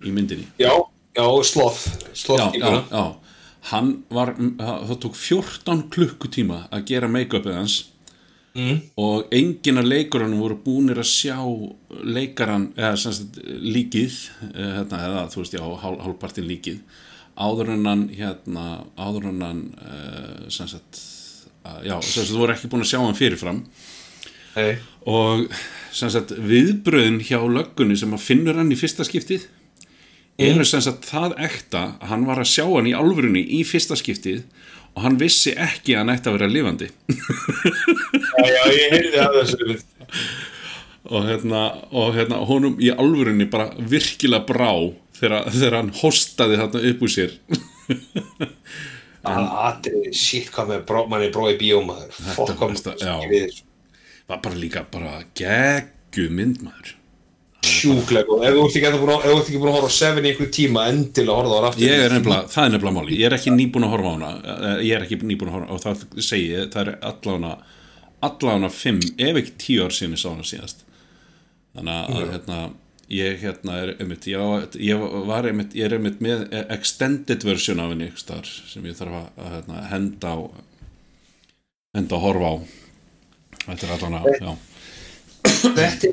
í 0.00 0.12
myndinni. 0.14 0.46
já, 0.58 0.72
já, 1.18 1.26
sloth 1.44 1.82
sloth 2.16 2.56
já, 2.56 2.70
já, 2.88 3.02
hann 3.72 3.92
var, 4.10 4.32
það 4.38 4.96
tók 5.04 5.18
14 5.20 5.84
klukkutíma 5.92 6.62
að 6.72 6.86
gera 6.94 7.08
make-upið 7.12 7.60
hans 7.60 7.78
Mm. 8.58 8.78
og 8.98 9.28
enginn 9.30 9.78
af 9.78 9.84
leikurunum 9.86 10.40
voru 10.40 10.56
búnir 10.64 10.98
að 10.98 11.06
sjá 11.06 11.36
leikaran, 12.02 12.72
eða 12.74 12.96
sem 12.98 13.12
sagt 13.12 13.36
líkið, 13.44 14.16
eh, 14.48 14.70
hérna, 14.80 14.98
eða 15.04 15.20
þú 15.30 15.42
veist 15.44 15.54
já, 15.54 15.60
hál, 15.62 15.98
hálfpartin 16.02 16.48
líkið 16.48 16.80
áður 17.38 17.72
en 17.76 17.86
hann, 17.86 18.06
hérna 18.14 18.64
áður 18.98 19.28
en 19.30 19.44
hann 19.46 19.60
uh, 19.78 20.48
sem 20.52 20.68
sagt, 20.70 21.00
að, 21.62 21.84
já, 21.86 21.94
sem 22.02 22.22
sagt 22.22 22.32
þú 22.32 22.40
voru 22.42 22.54
ekki 22.56 22.70
búin 22.72 22.84
að 22.84 22.90
sjá 22.92 23.00
hann 23.02 23.18
fyrirfram 23.18 23.60
Nei. 24.56 24.78
og 25.06 25.46
sem 25.94 26.10
sagt 26.10 26.34
viðbröðin 26.34 27.20
hjá 27.22 27.38
löggunni 27.44 27.96
sem 27.98 28.14
að 28.16 28.24
finnur 28.26 28.58
hann 28.58 28.74
í 28.74 28.78
fyrsta 28.78 29.06
skiptið 29.06 29.46
eru 30.38 30.66
sem 30.66 30.82
sagt 30.82 31.06
það 31.08 31.36
ekta 31.48 31.84
að 31.98 32.10
hann 32.12 32.26
var 32.28 32.42
að 32.42 32.50
sjá 32.52 32.64
hann 32.66 32.90
í 32.90 32.96
alvörunni 32.96 33.42
í 33.58 33.62
fyrsta 33.66 33.98
skiptið 33.98 34.44
og 34.96 35.04
hann 35.04 35.18
vissi 35.20 35.54
ekki 35.54 35.94
að 35.94 36.02
hann 36.02 36.14
ætti 36.16 36.30
að 36.30 36.38
vera 36.38 36.50
lifandi 36.50 36.90
Já, 38.38 38.44
já, 38.46 38.62
ég 38.74 38.94
heyrði 38.94 39.20
af 39.22 39.36
þessu. 39.40 39.78
og 41.10 41.24
hérna, 41.28 41.62
og 41.92 42.14
hérna 42.16 42.40
honum 42.48 42.76
í 42.82 42.90
alvörunni 42.92 43.46
bara 43.50 43.70
virkilega 43.78 44.44
brá 44.48 44.70
þegar, 45.18 45.48
þegar 45.54 45.76
hann 45.80 45.92
hostaði 46.02 46.58
þarna 46.60 46.84
upp 46.92 47.02
úr 47.06 47.14
sér. 47.14 47.34
Atrið, 49.28 50.12
shit, 50.16 50.46
hvað 50.54 50.70
með 50.72 50.84
bró, 50.88 51.00
manni 51.10 51.32
brói 51.34 51.56
bíómaður. 51.60 52.14
Var 52.36 52.54
kom 52.60 52.76
við 53.28 53.62
var 54.28 54.40
bara 54.44 54.58
líka 54.60 54.82
bara 54.92 55.22
geggu 55.36 56.28
myndmaður 56.36 56.94
Sjúklega 57.68 58.28
góð. 58.28 58.42
Ef 58.46 58.54
þú 58.54 58.64
ert 58.64 58.76
ekki 58.78 58.98
búin 59.00 59.10
að- 59.10 59.24
að 59.26 59.72
horfa 59.74 59.88
á 59.90 59.98
Seven 59.98 60.24
í 60.24 60.28
einhver 60.30 60.50
tíma, 60.54 60.84
endilega 60.88 61.34
horfa 61.34 61.56
á 61.58 61.80
ég 61.80 62.04
er 62.04 62.12
nefnilega, 62.14 62.48
það 62.52 62.64
er 62.64 62.70
nefnilega 62.74 62.96
máli 62.98 63.16
ég 63.18 63.26
er 63.26 63.34
ekki 63.34 63.50
nýbúin 63.50 63.84
að 63.84 63.92
horfa 63.94 64.08
á 64.08 64.14
hana. 64.14 64.30
Eh, 64.44 64.84
ég 64.86 64.94
er 64.94 65.02
ekki 65.02 65.18
nýbúin 65.26 65.48
að 65.50 65.56
horfa 65.56 65.72
og 65.74 65.80
það 65.82 66.22
segi 66.22 66.46
ég, 66.54 66.68
það 66.70 66.80
er 66.86 66.98
allavega 67.02 67.58
allavega 68.22 68.70
fimm, 68.70 69.00
ef 69.18 69.36
ekki 69.42 69.52
tíu 69.58 69.82
ár 69.84 69.90
síðan 69.90 70.14
ég 70.14 70.22
sá 70.22 70.28
hana 70.30 70.46
síðast 70.46 70.84
þannig 71.78 71.96
að 72.18 72.30
hérna 72.34 72.60
ég 73.08 73.38
hérna 73.40 73.76
er 73.80 73.90
einmitt, 74.02 74.26
ég, 74.28 74.36
á- 74.36 74.76
ég 74.84 75.04
var 75.30 75.46
einmitt, 75.48 75.72
ég 75.78 75.86
er 75.88 75.94
einmitt 75.96 76.18
með 76.20 76.42
extended 76.74 77.46
version 77.48 77.80
af 77.80 77.94
henni 77.94 78.10
staðar 78.20 78.50
sem 78.68 78.84
ég 78.84 78.98
þarf 78.98 79.16
að, 79.22 79.28
að 79.40 79.52
hérna, 79.54 79.84
henda 79.94 80.32
á 80.34 80.38
henda 81.96 82.18
að 82.18 82.24
horfa 82.26 82.50
á. 82.52 82.56
Þetta 83.68 83.86
er 83.88 83.94
allavega, 83.96 84.34
já. 84.44 84.52
Þetta, 85.78 86.10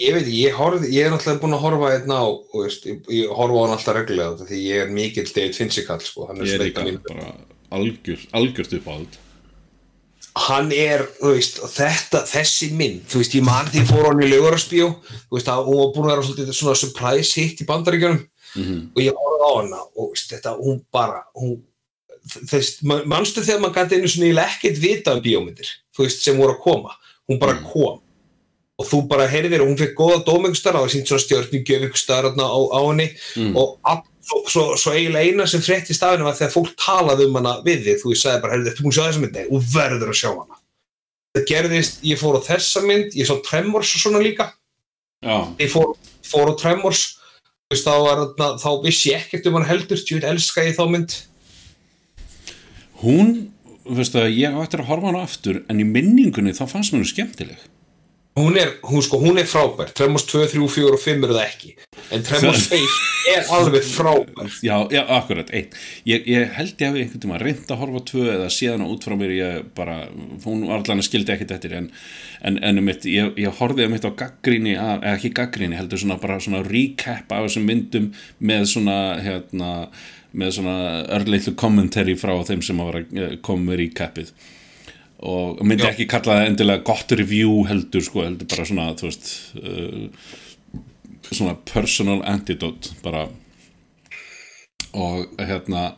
ég 0.00 0.16
veit, 0.16 0.30
ég, 0.32 0.56
horfði, 0.56 0.88
ég 0.96 1.04
er 1.06 1.12
náttúrulega 1.12 1.42
búin 1.44 1.56
að 1.58 1.62
horfa 1.66 1.92
hérna 1.94 2.18
á, 2.24 2.26
og 2.32 2.58
veist, 2.64 2.88
ég, 2.88 2.98
ég 3.12 3.30
horfa 3.36 3.60
á 3.60 3.62
hann 3.66 3.76
alltaf 3.76 3.96
reglulega 3.98 4.48
því 4.48 4.58
ég 4.64 4.82
er 4.86 4.92
mikill 4.96 5.28
David 5.28 5.56
Finchikall, 5.58 6.00
sko. 6.04 6.28
Ég 6.40 6.54
er 6.56 6.64
líka 6.64 6.84
bara 7.08 7.28
algjör, 7.76 8.24
algjört 8.40 8.76
upp 8.80 8.88
á 8.88 8.92
allt 8.96 9.18
hann 10.36 10.72
er, 10.72 11.06
þú 11.20 11.32
veist, 11.34 11.58
þetta, 11.74 12.22
þessi 12.28 12.68
mynd, 12.78 13.04
þú 13.10 13.18
veist, 13.22 13.34
ég 13.34 13.42
man 13.46 13.66
því 13.66 13.84
fór 13.88 14.06
hann 14.10 14.22
í 14.22 14.28
Laugararsbíó, 14.30 14.90
þú 15.28 15.38
veist, 15.38 15.48
að 15.52 15.64
hún 15.66 15.78
var 15.80 15.92
búin 15.94 16.06
að 16.08 16.12
vera 16.14 16.26
svolítið 16.28 16.52
svona 16.58 16.74
surprise 16.78 17.40
hit 17.40 17.62
í 17.62 17.66
bandaríkjunum. 17.68 18.20
Og 18.96 19.02
ég 19.02 19.12
horfði 19.18 19.44
á 19.44 19.52
hana 19.58 19.80
og 19.96 20.12
veist, 20.14 20.30
þetta, 20.32 20.54
hún 20.62 20.78
bara, 20.92 21.22
hún 21.36 21.56
þess, 22.48 22.82
man- 22.82 23.06
manstu 23.08 23.42
þegar 23.44 23.60
maður 23.64 23.76
gæti 23.80 23.98
einu 23.98 24.08
svona 24.12 24.30
ekkert 24.46 24.78
vita 24.82 25.14
um 25.16 25.22
bíómyndir, 25.24 25.68
þú 25.96 26.04
veist, 26.06 26.22
sem 26.22 26.36
voru 26.38 26.54
að 26.56 26.62
koma, 26.62 26.94
hún 27.28 27.38
bara 27.40 27.58
kom. 27.62 28.00
Og 28.78 28.86
þú 28.86 29.08
bara 29.10 29.26
heyrðir 29.26 29.64
hún 29.66 29.74
fekk 29.76 29.96
góða 29.98 30.20
dómengustar 30.24 30.76
það 30.78 30.84
sínt 30.92 31.08
svona 31.10 31.24
staðar 31.98 32.30
á, 32.46 32.60
á 32.70 32.80
henni. 32.86 33.08
Og 33.58 33.78
all, 33.82 34.02
svo, 34.28 34.40
svo, 34.52 34.64
svo 34.80 34.92
eiginlega 34.94 35.30
eina 35.32 35.46
sem 35.48 35.62
frétti 35.64 35.96
stafinu 35.96 36.26
var 36.28 36.36
þegar 36.38 36.52
fólk 36.54 36.74
talaði 36.78 37.26
um 37.28 37.38
hana 37.40 37.56
við 37.66 37.84
þig, 37.86 38.00
þú 38.02 38.12
veist, 38.12 38.24
sagði 38.26 38.42
bara, 38.44 38.58
þetta 38.66 38.84
búin 38.84 38.92
að 38.92 38.98
sjá 38.98 39.06
þessa 39.08 39.22
mynd, 39.24 39.38
og 39.48 39.68
verður 39.74 40.12
að 40.12 40.18
sjá 40.20 40.28
hana. 40.34 40.58
Það 41.36 41.46
gerðist, 41.52 41.98
ég 42.08 42.20
fór 42.20 42.38
á 42.38 42.40
þessa 42.48 42.82
mynd 42.86 43.16
ég 43.18 43.28
sá 43.28 43.34
Tremors 43.46 43.94
og 43.96 44.02
svona 44.04 44.22
líka. 44.24 44.50
Já, 45.24 45.36
ég 45.60 45.72
fór, 45.72 45.94
fór 46.28 46.52
á 46.52 46.54
Tremors 46.60 47.04
þú 47.68 47.74
veist, 47.76 47.84
þá, 47.88 47.94
var, 48.04 48.22
þarna- 48.24 48.60
þá 48.62 48.68
vissi 48.84 49.10
ég 49.12 49.24
ekkert 49.26 49.48
um 49.50 49.58
hann 49.58 49.68
heldur, 49.68 50.00
veit, 50.08 50.24
elska 50.32 50.64
ég 50.68 50.76
þá 50.78 50.84
mynd. 50.92 51.16
Hún 53.02 53.34
veistu 53.88 54.20
að 54.20 54.34
ég 54.36 54.56
eftir 54.62 54.82
að 54.82 54.88
horfa 54.90 55.10
hana 55.12 55.24
aftur 55.24 55.60
en 55.70 55.80
í 55.80 55.86
minningunni 55.86 56.52
þá 56.56 56.64
fannst 56.68 56.92
mér 56.92 57.02
hún 57.04 57.10
skemmtileg 57.12 57.60
hún 58.38 58.56
er, 58.60 58.72
hún 58.88 59.02
sko, 59.04 59.18
hún 59.22 59.38
er 59.40 59.46
frábær. 59.48 59.92
Tremors 59.96 60.24
2, 60.30 60.46
3, 60.54 60.64
4 60.74 60.96
og 60.96 61.02
5 61.02 61.26
eru 61.26 61.36
það 61.36 61.44
ekki. 61.44 61.72
En 62.14 62.24
Tremors 62.26 62.66
1 62.74 62.86
er 63.34 63.52
alveg 63.56 63.86
frábær. 63.86 64.50
Já, 64.64 64.74
já, 64.94 65.02
akkurat, 65.18 65.50
einn 65.52 65.72
ég, 66.08 66.26
ég 66.26 66.52
held 66.56 66.74
ég 66.80 66.90
hafi 66.90 67.02
einhvern 67.04 67.22
tíma 67.24 67.40
reynd 67.42 67.70
að 67.70 67.82
horfa 67.82 68.02
á 68.02 68.08
tvö 68.10 68.26
eða 68.34 68.50
síðan 68.52 68.86
út 68.88 69.06
frá 69.06 69.16
mér 69.20 69.34
ég 69.36 69.70
bara 69.76 69.96
hún 70.44 70.66
var 70.68 70.80
allan 70.80 71.02
að 71.02 71.08
skildi 71.08 71.34
ekkit 71.34 71.56
eftir 71.56 71.76
en, 71.78 71.88
en, 72.40 72.60
en 72.64 72.82
um 72.82 72.92
eitt, 72.92 73.08
ég, 73.08 73.32
ég 73.40 73.58
horfði 73.60 73.88
um 73.88 73.96
eitt 73.96 74.08
á 74.08 74.12
gaggríni, 74.22 74.76
eða 74.76 75.14
ekki 75.14 75.32
gaggríni 75.36 75.78
heldur 75.78 76.00
svona 76.02 76.20
bara 76.22 76.40
svona 76.42 76.62
recap 76.66 77.34
af 77.34 77.48
þessum 77.48 77.68
myndum 77.68 78.12
með 78.38 78.70
svona 78.74 79.00
hérna 79.24 79.72
með 80.38 80.54
svona 80.58 80.76
örleitlu 81.16 81.54
commentary 81.58 82.14
frá 82.18 82.34
þeim 82.46 82.62
sem 82.64 82.80
að 82.82 82.90
vera 82.90 83.04
eh, 83.16 83.36
koma 83.44 83.70
með 83.70 83.82
recapið 83.84 84.32
og 85.18 85.62
myndi 85.66 85.82
Já. 85.82 85.90
ekki 85.90 86.06
kalla 86.10 86.36
það 86.38 86.50
endilega 86.52 86.84
gott 86.86 87.14
review 87.18 87.64
heldur 87.66 88.04
sko, 88.06 88.22
heldur 88.22 88.46
bara 88.50 88.66
svona 88.68 88.90
þú 88.98 89.08
veist 89.08 89.30
uh, 89.58 90.04
svona 91.32 91.56
personal 91.72 92.22
antidote 92.26 92.94
bara. 93.02 93.26
Og 94.98 95.26
hérna 95.38 95.90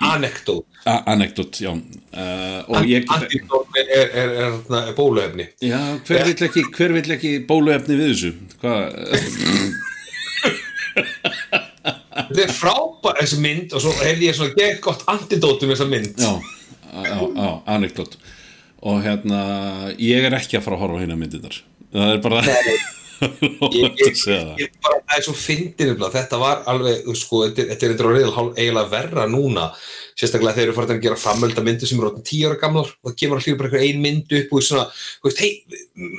anekdót. 0.00 0.64
A- 0.84 1.02
anecdote, 1.12 1.64
já. 1.64 1.70
Uh, 1.70 2.86
ég 2.88 3.04
anekdót 3.12 3.76
er, 3.76 3.90
er, 3.92 4.08
er, 4.08 4.32
er, 4.46 4.56
er 4.80 4.94
bóluefni. 4.96 5.48
Já, 5.60 5.78
hver 6.06 6.24
vill 6.26 6.46
ekki, 6.48 6.64
ekki 7.18 7.34
bóluefni 7.48 7.98
við 7.98 8.12
þessu? 8.14 8.32
Hvað 8.62 8.80
þetta 12.16 12.44
er 12.46 12.54
frábær 12.56 13.20
þessi 13.20 13.40
mynd 13.44 13.74
og 13.76 13.84
svo 13.84 13.92
heyrði 14.00 14.30
ég 14.30 14.38
svona 14.38 14.56
gett 14.56 14.80
gott 14.84 15.04
antidótum 15.12 15.72
þessa 15.74 15.88
mynd. 15.90 16.16
Já, 16.16 16.32
já, 17.04 17.18
já, 17.20 17.50
anecdote 17.76 18.25
og 18.86 19.00
hérna 19.04 19.40
ég 19.98 20.26
er 20.28 20.36
ekki 20.38 20.58
að 20.60 20.66
fara 20.68 20.78
að 20.78 20.84
horfa 20.86 21.02
hérna 21.02 21.18
myndirnar. 21.18 21.58
Það 21.96 22.12
er 22.14 22.22
bara 22.26 22.42
ég, 23.72 23.94
ég, 23.96 24.00
ég, 24.04 24.48
ég 24.60 24.72
bara, 24.84 24.98
það 25.08 25.14
er 25.16 25.24
svo 25.24 25.32
nefnilega, 25.40 26.08
þetta 26.12 26.38
var 26.40 26.58
alveg, 26.68 27.06
sko, 27.16 27.38
þetta 27.46 27.62
er- 27.64 27.94
er 28.20 28.34
eiginlega 28.60 28.90
verra 28.92 29.24
núna. 29.32 29.70
Sérstaklega 30.16 30.56
þegar 30.56 30.66
eru 30.70 30.74
farin 30.76 30.92
að 30.96 31.02
gera 31.06 31.18
framölda 31.20 31.64
myndu 31.64 31.88
sem 31.88 31.98
eru 32.00 32.10
orðin 32.10 32.26
tíu 32.28 32.48
ára 32.50 32.58
gamlar 32.60 32.88
og 32.92 33.10
það 33.10 33.16
kemur 33.22 33.40
allir 33.40 33.56
bara 33.60 33.68
eitthvað 33.70 33.86
ein 33.88 34.04
myndu 34.04 34.38
upp 34.42 34.52
og 34.56 34.62
svona, 34.68 34.84
veist, 35.24 35.40
hei, 35.44 35.50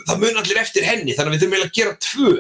það 0.10 0.22
mun 0.26 0.42
allir 0.42 0.60
eftir 0.62 0.86
henni, 0.90 1.16
þannig 1.18 1.32
að 1.32 1.38
við 1.38 1.42
þurfum 1.46 1.56
eiginlega 1.58 1.72
að 1.72 1.80
gera 1.80 1.96
tvö. 2.08 2.34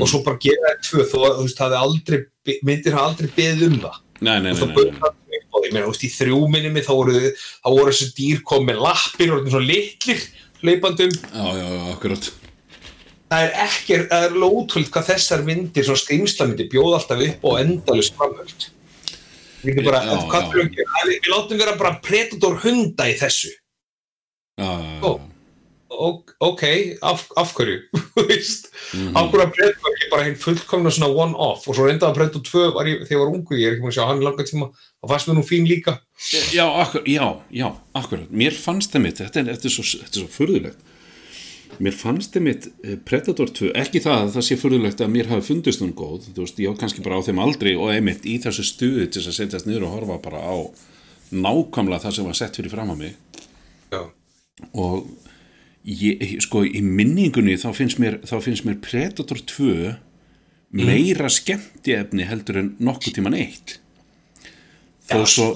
Og 0.00 0.10
svo 0.12 0.20
bara 0.26 0.42
gera 0.48 0.74
tvö 0.88 1.06
þó 1.12 1.18
að 1.28 1.38
þú 1.38 1.46
veist, 1.46 1.60
það 1.60 1.68
hefði 1.68 1.80
aldrei, 1.86 2.20
myndir 2.68 2.96
hafa 2.98 3.12
aldrei 3.12 3.30
beðið 3.38 3.66
um 3.68 3.78
það. 3.86 4.02
Nei, 4.18 4.36
nei, 4.42 4.52
nei, 4.52 4.66
nei, 4.74 5.27
ég 5.68 5.76
meina, 5.76 5.86
þú 5.86 5.94
veist, 5.94 6.06
í 6.08 6.12
þrjúminni 6.16 6.84
þá 6.84 6.92
voru, 6.94 7.22
voru 7.68 7.92
þessi 7.94 8.10
dýr 8.16 8.42
komið 8.48 8.82
lappir 8.84 9.34
og 9.36 9.48
svona 9.48 9.68
litlir 9.68 10.24
hleypandum 10.62 11.14
já, 11.14 11.44
já, 11.54 11.66
já, 11.68 11.82
akkurat 11.94 12.30
það 13.28 13.44
er 13.44 13.54
ekki, 13.66 14.00
það 14.08 14.26
er 14.26 14.48
ótrúld 14.48 14.90
hvað 14.94 15.08
þessar 15.12 15.46
myndir, 15.46 15.86
svona 15.86 16.02
skrimslamyndir 16.02 16.70
bjóða 16.72 17.00
alltaf 17.02 17.24
upp 17.28 17.46
á 17.46 17.50
endalus 17.62 18.10
framöld 18.16 18.68
við 19.62 19.80
getum 19.80 19.88
bara, 19.90 20.02
Já, 20.06 20.18
já. 20.22 20.44
við, 20.54 21.16
við 21.18 21.32
látum 21.32 21.60
vera 21.60 21.74
bara 21.78 21.98
predator 22.02 22.60
hunda 22.62 23.08
í 23.10 23.16
þessu 23.18 23.50
já, 23.52 24.70
já, 24.70 24.94
já. 25.02 25.27
Ok, 25.98 26.62
af, 27.02 27.24
af 27.36 27.52
hverju? 27.56 27.78
Veist, 28.28 28.68
Mhm. 28.94 29.16
af 29.16 29.28
hverju 29.30 29.44
að 29.44 29.54
predator 29.56 29.94
ekki 29.96 30.10
bara 30.12 30.24
hinn 30.28 30.36
fullkomna 30.40 30.90
svona 30.94 31.10
one-off? 31.24 31.66
Og 31.68 31.74
svo 31.76 31.86
reyndaði 31.88 32.08
að 32.12 32.18
predator 32.20 32.44
2 32.46 32.62
var 32.76 32.86
ég, 32.88 33.02
þegar 33.04 33.16
ég 33.18 33.22
var 33.24 33.32
ungu 33.34 33.56
ég 33.58 33.66
er 33.68 33.74
ekki 33.76 33.84
múin 33.84 33.92
að 33.92 33.98
sjá 33.98 34.06
hann 34.08 34.22
langa 34.24 34.46
tíma 34.48 34.68
og 34.70 35.10
fannst 35.12 35.28
mér 35.28 35.36
nú 35.40 35.44
fín 35.46 35.66
líka. 35.68 35.96
Já, 36.54 36.64
akkur, 36.82 37.02
já, 37.06 37.26
já, 37.52 37.68
akkurat. 37.94 38.30
Mér 38.30 38.56
fannst 38.56 38.94
það 38.94 39.04
mitt, 39.04 39.18
þetta 39.20 39.42
er, 39.42 39.50
þetta 39.54 39.68
er 39.68 39.74
svo, 39.74 39.84
svo 40.08 40.28
furðulegt. 40.38 40.80
Mér 41.78 41.94
fannst 41.94 42.32
það 42.34 42.42
mitt 42.48 42.64
Predator 43.06 43.52
2, 43.54 43.68
ekki 43.78 44.00
það 44.02 44.22
að 44.24 44.32
það 44.38 44.46
sé 44.48 44.56
furðulegt 44.58 45.02
að 45.04 45.12
mér 45.14 45.28
hafi 45.30 45.46
fundist 45.52 45.82
hún 45.84 45.92
góð 45.94 46.24
þú 46.32 46.42
veist, 46.42 46.58
ég 46.64 46.72
var 46.72 46.80
kannski 46.80 47.04
bara 47.04 47.20
á 47.20 47.26
þeim 47.28 47.38
aldrei 47.44 47.74
og 47.78 47.92
einmitt 47.92 48.24
í 48.26 48.38
þessu 48.42 48.64
stuði 48.66 49.04
til 49.12 49.20
þess 49.22 49.30
að 49.30 49.36
setjast 49.42 49.68
niður 49.68 49.84
og 49.86 49.94
horfa 49.98 50.16
bara 50.24 50.40
á 50.42 50.56
nákvæmlega 51.30 52.02
það 52.08 52.16
sem 52.16 52.26
var 52.26 52.38
sett 52.40 52.56
fyrir 52.58 52.72
fram 52.72 52.90
að 52.96 53.02
mig. 53.04 53.14
Já, 53.92 54.02
og 54.74 55.06
ég, 55.88 56.36
sko 56.44 56.64
í 56.66 56.82
minningunni 56.84 57.56
þá 57.60 57.70
finnst 57.76 58.00
mér, 58.02 58.20
þá 58.28 58.36
finnst 58.44 58.66
mér 58.68 58.78
Predator 58.84 59.40
2 59.40 59.96
meira 60.78 61.30
skemmtiefni 61.32 62.26
heldur 62.28 62.60
en 62.60 62.72
nokkuð 62.84 63.18
tíman 63.18 63.36
eitt. 63.38 63.78
Þó 65.08 65.22
svo 65.24 65.48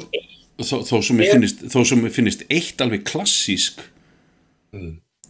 þó, 0.63 0.81
þó 0.89 0.99
sem 1.05 1.19
mér 1.19 1.35
finnist 1.35 1.65
þó 1.73 1.81
sem 1.89 2.01
mér 2.01 2.15
finnist 2.15 2.45
eitt 2.53 2.81
alveg 2.85 3.05
klassísk 3.09 3.83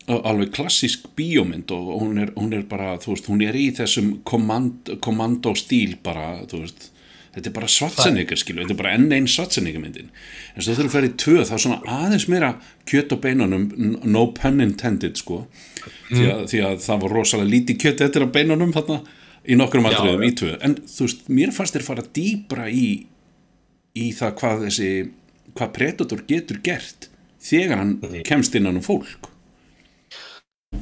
alveg 0.07 0.51
klassísk 0.55 1.07
bíómynd 1.19 1.71
og 1.75 1.93
hún 2.01 2.19
er, 2.23 2.33
hún 2.35 2.55
er 2.57 2.65
bara, 2.67 2.97
þú 3.03 3.15
veist, 3.15 3.29
hún 3.31 3.43
er 3.47 3.55
í 3.59 3.69
þessum 3.75 4.17
kommand, 4.27 4.97
kommando 5.03 5.55
stíl 5.59 5.95
bara, 6.03 6.43
þú 6.51 6.65
veist 6.65 6.89
þetta 7.33 7.49
er 7.49 7.55
bara 7.57 7.71
svartsenningar 7.73 8.41
skilu, 8.41 8.61
þetta 8.63 8.75
er 8.75 8.81
bara 8.83 8.93
enn 8.97 9.13
einn 9.17 9.29
svartsenningarmyndin 9.31 10.11
en 10.11 10.65
svo 10.65 10.75
þurfum 10.77 10.83
við 10.83 10.91
að 10.91 10.97
fara 10.97 11.09
í 11.09 11.15
tvö 11.23 11.47
þá 11.49 11.53
er 11.57 11.63
svona 11.65 11.97
aðeins 11.97 12.27
meira 12.29 12.51
kjöt 12.89 13.15
og 13.17 13.23
beinunum 13.25 13.65
no 14.05 14.27
pun 14.37 14.61
intended 14.65 15.17
sko. 15.21 15.47
Því, 16.11 16.27
að, 16.29 16.43
því 16.53 16.63
að 16.69 16.77
það 16.85 17.03
var 17.05 17.17
rosalega 17.17 17.53
lítið 17.55 17.81
kjöt 17.87 18.05
eftir 18.07 18.27
að 18.27 18.35
beinunum 18.37 18.75
þarna 18.77 19.01
í 19.43 19.57
nokkrum 19.59 19.89
atriðum 19.89 20.27
í 20.27 20.35
tvö. 20.39 20.53
En 20.63 20.77
þú 20.85 21.09
veist, 21.09 21.25
mér 21.33 21.55
fannst 21.57 21.79
þér 21.79 21.87
fara 21.87 22.05
dýbra 22.19 22.69
í 22.69 22.87
í 23.99 24.13
það 24.17 24.37
hvað 24.41 24.67
þessi 24.67 24.91
hvað 25.57 25.75
Predator 25.77 26.23
getur 26.29 26.61
gert 26.65 27.09
þegar 27.43 27.83
hann 27.83 27.97
kemst 28.27 28.55
innan 28.59 28.79
um 28.81 28.85
fólk. 28.85 29.29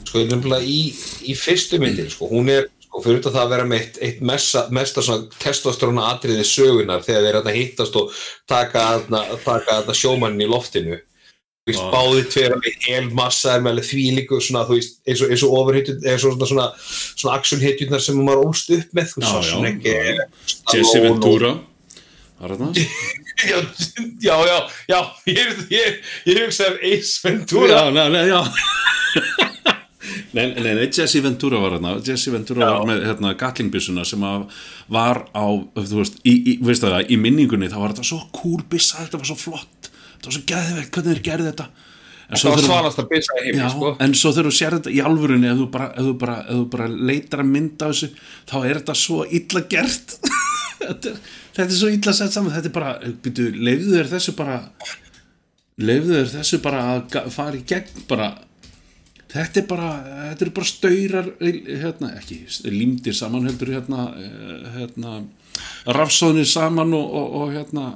Sko, 0.07 0.23
nefnilega 0.27 0.67
í, 0.67 0.91
í 1.27 1.35
fyrstu 1.39 1.81
myndin, 1.83 2.11
sko, 2.13 2.29
hún 2.31 2.51
er 2.53 2.69
sko, 2.91 3.03
fyrir 3.05 3.21
það 3.23 3.39
að 3.45 3.53
vera 3.55 3.67
með 3.71 3.85
eitt, 3.85 4.01
eitt 4.03 4.25
mesta 4.27 5.03
svona 5.05 5.29
testosterona 5.41 6.09
atriði 6.15 6.43
sögunar 6.49 7.05
þegar 7.07 7.23
þeir 7.29 7.39
hérna 7.39 7.55
hittast 7.55 7.97
og 8.01 8.11
taka 8.51 8.83
þarna 8.89 9.23
taka 9.45 9.79
þarna 9.79 9.97
sjómannin 10.01 10.45
í 10.47 10.51
loftinu 10.51 10.99
þú 10.99 11.71
veist, 11.71 11.81
Já. 11.81 11.91
báði 11.93 12.23
tveir 12.33 12.55
alveg 12.57 12.87
helmassa 12.89 13.55
er 13.55 13.63
með 13.63 13.81
því 13.87 14.05
líku 14.19 14.41
svona, 14.43 14.65
þú 14.67 14.79
veist, 14.79 14.99
eins 15.07 15.23
og, 15.23 15.31
eins 15.31 15.43
og 15.47 15.57
overhitjun, 15.61 15.99
eins 16.09 16.25
og 16.27 16.35
svona, 16.35 16.49
svona, 16.51 16.69
svona 17.15 17.35
actionhitjurnar 17.39 18.03
sem 18.03 18.19
maður 18.25 18.47
ólst 18.49 18.73
upp 18.75 18.95
með, 18.97 19.13
þú 19.13 19.21
Já, 19.21 19.27
já, 19.27 19.31
Schwarzenegger, 19.31 20.09
já. 20.11 20.25
Stallone 20.47 20.81
Jesse 20.81 20.99
og- 20.99 21.05
Ventura 21.07 21.53
þetta? 22.41 22.71
já, 23.51 23.59
já, 24.25 24.37
já, 24.49 24.59
já, 24.89 25.01
ég, 25.29 25.99
hugsaði 26.41 26.73
um 26.73 26.85
Ace 26.95 27.21
Ventura 27.29 27.83
Já, 27.93 28.09
nei, 28.09 28.25
já 28.33 28.41
Nei, 30.37 30.47
nei, 30.55 30.73
nei, 30.77 30.87
Jesse 30.89 31.21
Ventura 31.25 31.61
var 31.63 31.77
hérna 31.77 31.93
Jesse 32.07 32.33
Ventura 32.35 32.65
Já. 32.65 32.71
var 32.79 32.89
með 32.89 33.05
hérna, 33.09 33.35
gatlingbissuna 33.39 34.05
sem 34.09 34.25
var 34.91 35.23
á, 35.35 35.45
þú 35.77 36.01
veist, 36.01 36.19
í, 36.25 36.35
í, 36.53 36.57
veist 36.65 36.85
það, 36.87 37.05
í 37.11 37.19
minningunni 37.21 37.71
þá 37.73 37.79
var 37.83 37.95
þetta 37.95 38.09
svo 38.11 38.21
cool 38.37 38.65
bissa, 38.71 39.03
þetta 39.05 39.21
var 39.23 39.31
svo 39.31 39.39
flott. 39.41 39.91
Þetta 39.91 40.31
var 40.31 40.37
svo 40.37 40.45
geðvegt, 40.53 40.93
hvernig 40.97 41.17
þeir 41.17 41.25
gerði 41.31 41.49
þetta. 41.51 41.69
En 42.31 42.39
það 42.39 42.53
var 42.55 42.65
svalast 42.69 43.01
að 43.03 43.09
byrja 43.11 43.37
í 43.41 43.45
heimi, 43.49 43.59
Já, 43.59 43.69
sko. 43.75 43.89
en 44.07 44.13
svo 44.15 44.31
þegar 44.37 44.47
þú 44.51 44.55
sér 44.61 44.77
þetta 44.79 44.91
í 44.95 45.01
alvörunni 45.03 45.49
ef 45.51 45.57
þú 45.59 45.69
bara, 45.75 45.89
ef 45.91 46.07
þú 46.07 46.13
bara, 46.21 46.37
ef 46.45 46.59
þú 46.61 46.67
bara 46.77 46.89
leitar 47.11 47.43
að 47.43 47.49
mynda 47.57 47.89
þessu, 47.91 48.11
þá 48.47 48.57
er 48.61 48.81
þetta 48.81 48.97
svo 49.01 49.25
illa 49.41 49.65
gert. 49.73 50.17
Þetta, 50.81 51.11
er, 51.11 51.17
þetta 51.53 51.65
er 51.67 51.77
svo 51.77 51.89
illa 51.93 52.13
sett 52.17 52.33
saman. 52.33 52.55
Þetta 52.55 52.71
er 52.71 52.73
bara, 52.73 52.93
byrju, 53.25 53.51
leifðu 53.67 53.91
þér 53.99 54.07
þessu 54.15 54.33
bara 54.39 54.55
leifðu 55.81 56.15
þér 56.15 56.31
þessu 56.39 56.61
bara 56.65 56.85
að 56.97 57.29
fara 57.35 57.59
í 57.59 57.61
gegn 57.69 58.07
bara 58.09 58.31
þetta 59.31 59.61
er 59.61 59.67
bara, 59.69 59.91
þetta 60.31 60.47
eru 60.47 60.55
bara 60.57 60.71
staurar 60.71 61.29
hérna, 61.41 62.13
ekki, 62.19 62.41
límdir 62.71 63.17
saman 63.17 63.49
heldur 63.49 63.75
hérna, 63.77 64.07
eh, 64.19 64.65
hérna 64.79 65.19
rafsóðnir 65.99 66.49
saman 66.49 66.95
og, 66.97 67.15
og, 67.21 67.37
og 67.43 67.55
hérna 67.55 67.87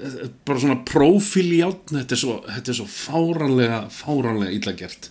eh, 0.00 0.28
bara 0.46 0.62
svona 0.64 0.78
prófíl 0.88 1.48
í 1.56 1.62
átn 1.64 2.02
þetta 2.02 2.16
er 2.16 2.22
svo, 2.24 2.38
þetta 2.48 2.74
er 2.74 2.80
svo 2.82 2.88
fáranlega 2.90 3.82
fáranlega 3.92 4.54
illa 4.58 4.76
gert. 4.78 5.10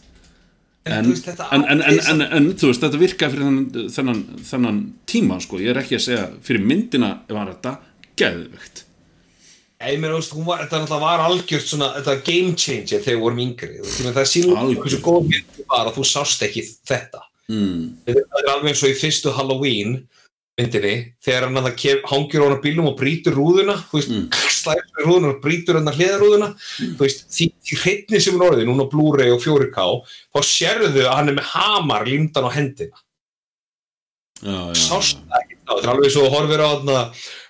En, 0.81 1.05
en, 1.05 1.11
veist, 1.11 1.27
en, 2.09 2.23
en, 2.25 2.47
þú 2.57 2.71
veist, 2.71 2.81
þetta 2.81 3.01
virkaði 3.01 3.35
fyrir 3.35 3.43
þennan, 3.45 3.89
þennan, 3.93 4.21
þennan 4.49 4.79
tíma 5.09 5.37
sko, 5.43 5.59
ég 5.61 5.75
er 5.75 5.83
ekki 5.83 5.99
að 5.99 6.07
segja 6.07 6.23
fyrir 6.41 6.63
myndina 6.65 7.11
var 7.29 7.51
þetta 7.53 7.75
geðvegt 8.17 8.87
Ég 9.81 9.99
meina, 10.01 10.19
þetta 10.21 10.81
náttúrulega 10.83 11.01
var 11.01 11.23
algjört 11.25 11.67
svona, 11.67 11.91
þetta 11.97 12.13
var 12.13 12.23
game 12.27 12.55
changer 12.55 13.01
þegar 13.01 13.15
við 13.17 13.21
vorum 13.25 13.43
yngri. 13.45 13.73
meina, 13.81 14.13
Það 14.15 14.31
Algjört. 14.61 14.81
hversu 14.85 15.01
góð 15.01 15.27
mynd 15.31 15.61
var 15.71 15.89
að 15.89 15.97
þú 15.97 16.07
sást 16.11 16.45
ekki 16.47 16.65
þetta. 16.87 17.21
mm. 17.49 17.83
Þetta 18.05 18.41
er 18.43 18.51
alveg 18.55 18.71
eins 18.73 18.83
og 18.83 18.91
í 18.93 18.99
fyrstu 19.01 19.33
Halloween 19.35 20.01
myndinni, 20.59 20.93
þegar 21.23 21.47
hann 21.47 21.59
að 21.61 21.85
hangir 22.11 22.43
á 22.43 22.45
hann 22.45 22.57
á 22.59 22.63
bílum 22.63 22.89
og 22.91 22.97
brýtur 22.99 23.35
rúðuna, 23.37 23.77
þú 23.89 23.97
veist, 23.97 24.11
mm. 24.11 24.25
slæður 24.59 25.05
rúðuna 25.07 25.31
og 25.31 25.39
brýtur 25.43 25.79
hann 25.79 25.89
að 25.89 25.99
hliðarúðuna, 26.01 26.49
þú 26.77 26.99
veist, 27.05 27.23
því, 27.31 27.47
því 27.65 27.79
hreitni 27.83 28.21
sem 28.21 28.35
hún 28.35 28.45
orðið, 28.49 28.67
núna 28.69 28.87
Blu-ray 28.91 29.31
og 29.33 29.41
4K, 29.43 29.85
þá 30.35 30.39
sérðu 30.45 31.05
að 31.05 31.15
hann 31.15 31.31
er 31.31 31.37
með 31.39 31.49
hamar 31.55 32.07
límdan 32.09 32.47
á 32.47 32.51
hendina. 32.53 33.03
já, 34.41 34.57
já, 34.73 34.75
sást 34.77 35.21
það 35.21 35.39
ekki 35.45 35.55
þá, 35.61 35.71
þetta 35.71 35.85
er 35.85 35.93
alveg 35.95 36.13
svo 36.15 36.25
að 36.27 36.35
horfir 36.35 36.65
á 36.65 36.71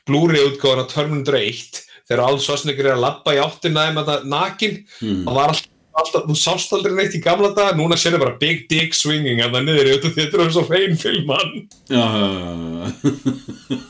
Blu-ray 0.09 0.45
útgáðan 0.49 0.85
á 0.85 0.91
Terminator 0.91 1.37
1 1.41 1.81
þegar 2.11 2.23
alls 2.27 2.43
Svarsnegur 2.47 2.89
er 2.91 2.97
að 2.97 3.05
labba 3.05 3.35
í 3.37 3.39
áttina 3.41 3.87
þeim 3.87 4.01
að 4.03 4.25
nakin, 4.31 4.81
Mm. 5.01 5.21
það 5.25 5.37
var 5.37 5.53
alltaf, 5.53 5.69
alltaf 6.01 6.25
þú 6.27 6.35
sást 6.39 6.73
aldrei 6.75 6.93
neitt 6.97 7.15
í 7.15 7.21
gamla 7.23 7.49
daga, 7.55 7.75
núna 7.79 7.97
sér 7.99 8.17
bara 8.19 8.35
big 8.39 8.67
dick 8.69 8.93
swinging 8.95 9.39
að 9.43 9.55
það 9.55 9.65
niður 9.67 9.89
þetta 9.93 10.11
þetta 10.17 10.43
er 10.43 10.53
svo 10.55 10.63
hrein 10.67 10.97
filman 10.99 11.55
já, 11.89 12.03
já, 12.03 12.27
já, 12.27 12.51
já. 12.51 12.85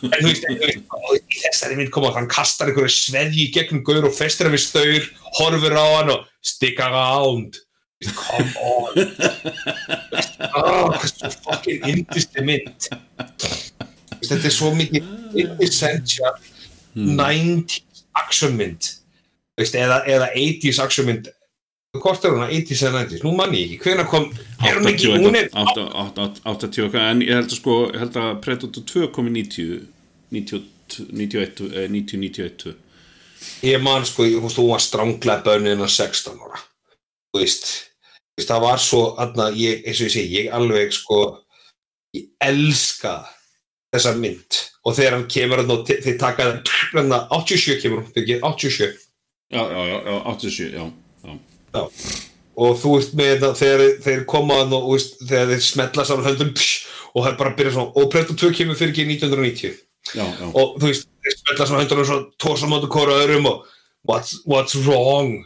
en 0.06 0.22
þú 0.22 0.30
veist, 0.30 0.46
þessari 1.42 1.78
mynd 1.82 1.92
koma 1.94 2.14
hann 2.16 2.30
kastar 2.32 2.70
einhverju 2.72 2.94
sveðji 2.96 3.48
í 3.48 3.52
gegnum 3.58 3.84
gaur 3.88 4.08
og 4.10 4.16
festir 4.18 4.48
hann 4.48 4.56
við 4.56 4.64
staur, 4.68 5.10
horfir 5.42 5.76
á 5.78 5.86
hann 5.98 6.14
og 6.16 6.26
stick 6.42 6.80
around. 6.82 7.60
Þú 8.02 8.08
veist, 8.08 8.18
come 8.18 8.52
on. 8.66 8.94
Þú 8.98 10.16
veist, 10.16 10.40
oh, 10.58 11.06
svo 11.06 11.30
fucking 11.46 11.86
indisti 11.92 12.42
mynd 12.46 12.90
þetta 14.22 14.48
er 14.48 14.54
svo 14.54 14.70
mikið 14.78 15.06
quintessential 15.34 16.36
90s 16.96 17.91
veist, 19.60 19.78
eða, 19.78 20.02
eða 20.10 20.32
80s 20.34 20.82
actionmynd 20.84 21.32
hvort 22.00 22.24
er 22.24 22.32
hún 22.32 22.46
að 22.46 22.54
80s 22.62 22.84
eða 22.88 23.06
90s 23.06 23.26
nú 23.26 23.34
mann 23.36 23.56
ég 23.56 23.66
ekki, 23.68 23.82
hvenær 23.86 24.08
kom 24.12 24.30
er 24.64 24.80
hún 24.80 24.92
ekki, 24.92 25.10
hún 25.12 25.40
er 25.40 25.50
80 25.52 26.44
80 26.48 27.02
en 27.02 27.26
ég 27.26 27.36
held 27.36 27.50
að 27.50 27.58
sko 27.58 27.80
ég 27.90 28.00
held 28.04 28.22
að 28.22 28.38
Predator 28.46 28.88
2 28.94 29.12
kom 29.16 29.28
í 29.28 29.36
90 29.42 29.82
90 30.32 30.70
91 31.12 31.68
eh, 31.72 31.90
90 31.92 32.24
91 32.24 32.74
ég 33.66 33.82
man 33.82 34.06
sko, 34.06 34.26
hún 34.26 34.70
var 34.70 34.82
stránglega 34.82 35.44
bönnin 35.46 35.84
að 35.84 35.94
16 35.96 36.42
ára. 36.42 36.62
Þú 37.32 37.42
veist, 37.42 37.70
það 38.42 38.66
var 38.66 38.82
svo 38.82 39.02
aðna, 39.22 39.50
ég, 39.58 39.86
eins 39.86 40.02
og 40.02 40.10
ég 40.10 40.16
segi, 40.16 40.42
ég 40.42 40.56
alveg 40.56 40.94
sko, 40.96 41.22
ég 42.18 42.28
elska 42.44 43.22
þessa 43.94 44.16
mynd 44.20 44.60
og 44.86 44.96
þegar 44.98 45.16
hann 45.18 45.28
kemur 45.30 45.62
og 45.62 45.86
þeir 45.88 46.18
taka 46.20 46.50
þarna 46.94 47.22
87 47.30 47.82
kemur 47.84 48.02
hún, 48.02 48.12
fyrir 48.16 48.42
87 48.42 48.98
já, 49.52 49.62
já, 49.62 49.82
já, 49.92 49.98
já, 50.08 50.16
87, 50.32 50.72
já, 50.74 50.86
já. 51.26 51.36
Já. 51.76 51.84
og 52.66 52.80
þú 52.82 52.96
veist 52.98 53.14
með 53.18 53.32
þetta 53.36 53.52
þegar 53.62 53.86
þeir- 54.08 54.26
koma 54.26 54.58
þarna 54.62 54.80
og 54.82 54.90
veist, 54.96 55.16
þegar 55.22 55.54
þeir 55.54 55.64
smetla 55.68 56.06
saman 56.06 56.26
höndum 56.32 56.54
og 57.12 57.24
það 57.26 57.32
er 57.32 57.38
bara 57.38 57.52
að 57.52 57.58
byrja 57.60 57.76
svona 57.76 57.96
og 58.02 58.12
Predator 58.12 58.36
2 58.42 58.52
kemur 58.58 58.80
fyrir 58.80 58.94
ekki 58.96 59.06
1990 59.20 59.78
já, 60.16 60.26
já. 60.26 60.48
og 60.56 60.76
þú 60.80 60.90
veist, 60.90 61.08
þeir 61.24 61.38
spilla 61.38 61.68
svona 61.70 61.84
höndunum 61.86 62.10
svo 62.10 62.20
tósa 62.42 62.68
móti 62.72 62.90
hvora 62.92 63.20
öðrum 63.26 63.48
og 63.52 63.66
what's, 64.08 64.40
what's 64.46 64.76
wrong 64.88 65.44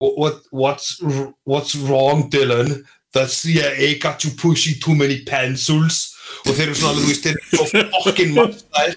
what, 0.00 0.18
what, 0.18 0.40
what's, 0.52 1.00
what's 1.46 1.74
wrong 1.76 2.28
Dylan 2.30 2.84
that's 3.14 3.44
yeah, 3.46 3.70
I 3.78 3.94
got 4.02 4.24
you 4.24 4.30
pushing 4.36 4.74
too 4.82 4.94
many 4.94 5.22
pencils 5.24 6.10
og 6.44 6.52
þeir 6.52 6.66
eru 6.68 6.78
svona 6.78 7.00
þú 7.00 7.08
veist, 7.08 7.26
þeir 7.26 7.40
eru 7.40 7.50
svo 7.50 7.82
fokkin 8.04 8.32
mannstæð 8.36 8.96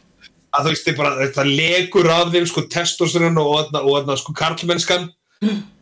að 0.58 0.64
þú 0.64 0.74
veist, 0.74 0.88
þeir 0.88 0.98
bara, 1.02 1.16
þetta 1.24 1.48
legur 1.50 2.14
af 2.14 2.32
þeim 2.34 2.48
sko 2.50 2.64
testosterone 2.74 3.44
og 3.44 3.60
þarna- 3.60 3.84
og 3.84 3.98
þarna 3.98 4.18
sko 4.22 4.34
karlmennskan. 4.38 5.10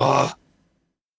Og 0.04 0.34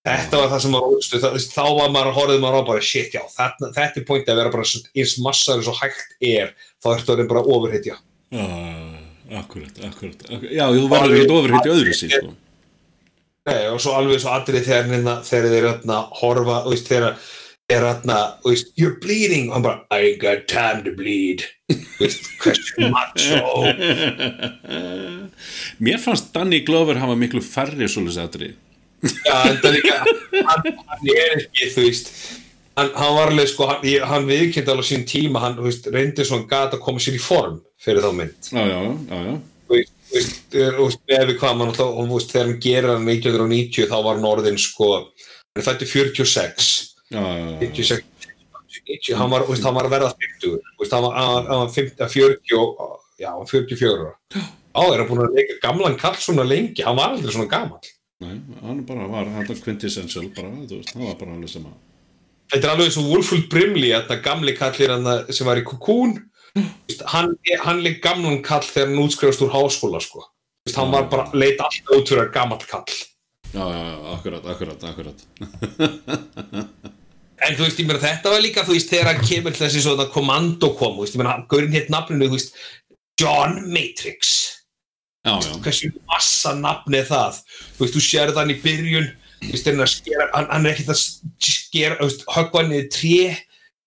þetta 0.06 0.40
var 0.42 0.50
það 0.52 0.60
sem 0.64 0.76
var 0.76 0.86
þú 0.90 1.32
veist, 1.32 1.54
þá 1.56 1.64
var 1.78 1.94
maður 1.94 2.10
að 2.12 2.18
horfið 2.20 2.42
maður 2.44 2.60
á 2.62 2.68
bara 2.70 2.84
shit, 2.84 3.14
já, 3.16 3.22
þetta, 3.32 3.72
þetta 3.78 4.00
er 4.02 4.06
pointið 4.10 4.34
að 4.34 4.40
vera 4.42 4.54
bara 4.54 4.68
eins 5.02 5.16
massar 5.24 5.58
eins 5.58 5.70
og 5.72 5.80
hægt 5.80 6.14
er 6.20 6.52
þá 6.84 6.92
ertu 6.92 7.14
orðin 7.16 7.30
bara 7.32 7.46
overhitja 7.56 7.96
já 8.30 9.36
akkurat, 9.40 9.78
akkurat, 9.82 10.20
já, 10.52 10.66
þú 10.70 10.84
verður 10.90 11.16
ekki 11.18 11.34
ofurhitt 11.34 11.66
í 11.66 11.72
öðru 11.72 11.94
sín 11.96 12.12
sko. 12.12 12.34
Nei, 13.46 13.62
og 13.70 13.80
svo 13.82 13.94
alveg 13.94 14.22
svo 14.22 14.32
atrið 14.34 14.66
þegar, 14.66 14.86
hérna, 14.90 15.16
þegar 15.26 15.52
þeir 15.54 15.66
hérna, 15.68 15.98
horfa, 16.20 16.60
þú 16.66 16.74
veist, 16.74 16.88
þegar 16.90 17.18
er 17.68 17.84
veist, 18.44 18.72
you're 18.76 18.98
bleeding. 19.00 19.48
Og 19.48 19.54
hann 19.54 19.62
bara, 19.62 19.84
I 19.90 20.16
got 20.20 20.46
time 20.48 20.84
to 20.84 20.94
bleed. 20.94 21.44
Hversu 21.98 22.90
macho 22.92 23.66
mér 25.82 25.98
fannst 25.98 26.30
Danny 26.34 26.60
Glover 26.62 27.00
hafa 27.02 27.16
miklu 27.18 27.42
færri 27.42 27.88
svoleiðis 27.90 28.20
aðri 28.22 28.50
já, 29.02 29.38
líka 29.74 29.96
hann, 29.98 30.68
hann 30.92 31.10
er 31.10 31.34
ekki, 31.40 31.70
þú 31.74 31.86
veist 31.88 32.12
hann, 32.78 32.92
hann 32.94 33.16
var 33.18 33.32
alveg, 33.32 33.50
sko, 33.50 33.66
hann, 33.72 33.84
hann 34.12 34.30
viðkynnt 34.30 34.70
alveg 34.70 34.88
sín 34.92 35.04
tíma, 35.10 35.42
hann, 35.42 35.58
þú 35.58 35.66
veist, 35.66 35.90
reyndi 35.90 36.26
svona 36.28 36.46
gata 36.50 36.78
að 36.78 36.84
koma 36.86 37.02
sér 37.02 37.18
í 37.18 37.22
form 37.22 37.60
fyrir 37.82 38.04
þá 38.04 38.10
mynd. 38.14 38.50
Já, 38.52 38.62
já, 38.62 38.80
já, 39.10 39.20
já. 39.26 39.36
Þú 39.66 39.78
veist, 40.14 40.42
ef 40.54 41.28
við 41.32 41.38
hvað 41.40 41.64
og 41.66 41.78
þú 41.80 42.10
veist, 42.14 42.34
þegar 42.34 42.50
hann 42.52 42.60
gerir 42.62 42.92
hann 42.94 43.08
1990 43.10 43.90
þá 43.90 43.96
var 43.96 44.12
hann 44.14 44.30
orðin, 44.30 44.60
sko 44.60 44.92
hann 45.02 45.66
fætti 45.66 45.88
46 45.88 45.96
já, 45.96 46.22
já, 46.22 46.22
já, 46.22 46.92
96 46.92 46.95
90, 47.10 48.02
hann 49.16 49.30
var, 49.30 49.42
þú 49.46 49.52
veist, 49.54 49.64
hann 49.66 49.74
var 49.78 49.86
að 49.88 49.94
verða 49.96 50.10
50 50.12 50.46
þú 50.46 50.80
veist, 50.82 50.92
hann 50.92 51.02
var, 51.06 51.12
hann 51.16 51.32
var- 51.34 51.46
hann 51.50 51.60
var 51.64 51.72
50, 51.74 52.08
40 52.08 52.56
og- 52.58 53.00
já, 53.18 53.28
hann 53.30 53.38
var 53.38 53.46
44 53.46 53.98
ára. 54.00 54.12
Á, 54.76 54.82
er 54.92 54.98
hann 55.00 55.08
búin 55.08 55.22
að 55.26 55.34
leika 55.38 55.54
gamlan 55.62 55.96
kall 55.96 56.14
svona 56.20 56.44
lengi? 56.44 56.82
Hann 56.84 56.96
var 56.96 57.08
aldrei 57.14 57.32
svona 57.32 57.48
gammal 57.48 57.80
Nei, 58.20 58.40
hann 58.62 58.84
bara 58.86 59.06
var, 59.08 59.24
hann 59.24 59.46
var 59.46 59.56
quintessential 59.64 60.28
bara, 60.36 60.48
þú 60.48 60.76
veist, 60.80 60.92
hann 60.94 61.04
var 61.06 61.14
bara 61.20 61.32
alveg 61.36 61.48
sama. 61.50 61.70
Þetta 62.52 62.64
er 62.64 62.70
alveg 62.74 62.86
eins 62.86 62.96
og 62.98 63.08
Wolfult 63.10 63.48
Brimley 63.50 63.90
þetta 63.92 64.22
gamli 64.22 64.52
kallir 64.56 64.88
hann 64.94 65.32
sem 65.32 65.46
var 65.46 65.56
í 65.56 65.64
Cocoon. 65.64 66.30
Hann, 67.06 67.36
hann 67.64 67.82
leik 67.82 68.00
gamlan 68.02 68.42
kall 68.42 68.62
þegar 68.64 68.86
hann 68.88 69.02
útskrifast 69.04 69.42
úr 69.44 69.50
háskóla 69.52 70.00
sko. 70.00 70.20
Þú 70.20 70.70
veist, 70.70 70.76
hann 70.80 70.90
var 70.92 71.04
bara, 71.12 71.30
leit 71.34 71.58
alltaf 71.60 71.92
út 71.96 72.08
fyrir 72.08 72.26
að 72.28 72.32
gammal 72.32 72.58
kall 72.58 72.84
já, 73.54 73.62
já, 73.62 73.82
já, 73.86 73.96
akkurat, 74.16 74.44
akkurat, 74.52 74.84
akkurat 74.84 75.18
En 77.44 77.56
þú 77.56 77.66
veist, 77.66 77.80
ég 77.80 77.88
meina 77.88 78.00
þetta 78.00 78.32
var 78.32 78.40
líka, 78.40 78.64
þú 78.64 78.76
veist, 78.76 78.90
þegar 78.92 79.10
hann 79.10 79.26
kemur 79.28 79.54
til 79.54 79.66
þessi 79.66 79.82
svona 79.84 80.08
kommando 80.12 80.70
kom, 80.78 80.94
þú 80.96 81.04
veist, 81.04 81.16
ég 81.16 81.20
meina, 81.20 81.36
gaurinn 81.50 81.74
hétt 81.76 81.90
nafninu, 81.92 82.30
þú 82.30 82.38
veist, 82.38 82.60
John 83.20 83.58
Matrix, 83.72 84.30
já, 85.26 85.34
já, 85.44 85.50
hversu 85.64 85.90
massa 86.08 86.54
nafni 86.56 87.02
það, 87.08 87.42
þú 87.76 87.84
veist, 87.84 87.96
þú 87.96 88.04
sérð 88.06 88.40
hann 88.40 88.52
í 88.54 88.56
byrjun, 88.62 89.10
þú 89.42 89.50
veist, 89.52 89.66
þegar 89.66 89.76
hann 89.76 89.84
er 89.84 89.92
skera, 89.92 90.28
hann, 90.32 90.48
hann 90.52 90.68
er 90.68 90.72
ekkert 90.72 90.94
að 90.94 91.02
skera, 91.50 91.98
þú 91.98 92.08
veist, 92.08 92.24
höggva 92.36 92.62
niður 92.70 92.88
tré, 92.96 93.18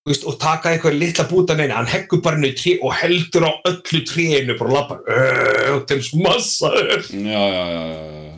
þú 0.05 0.13
veist, 0.13 0.27
og 0.29 0.37
taka 0.43 0.73
eitthvað 0.75 0.99
litla 1.01 1.25
búta 1.31 1.57
neina, 1.57 1.79
hann 1.79 1.89
heggur 1.89 2.21
bara 2.25 2.41
niður 2.41 2.59
tré 2.61 2.75
og 2.85 2.93
heldur 3.01 3.47
á 3.49 3.51
öllu 3.71 4.03
tréinu 4.11 4.57
bara 4.61 4.75
lappar, 4.77 5.01
öööö, 5.09 5.79
til 5.89 5.97
þess 6.03 6.19
massaður, 6.21 7.09
já, 7.17 7.41
já, 7.55 7.63
já, 7.73 7.87
já, 7.89 8.37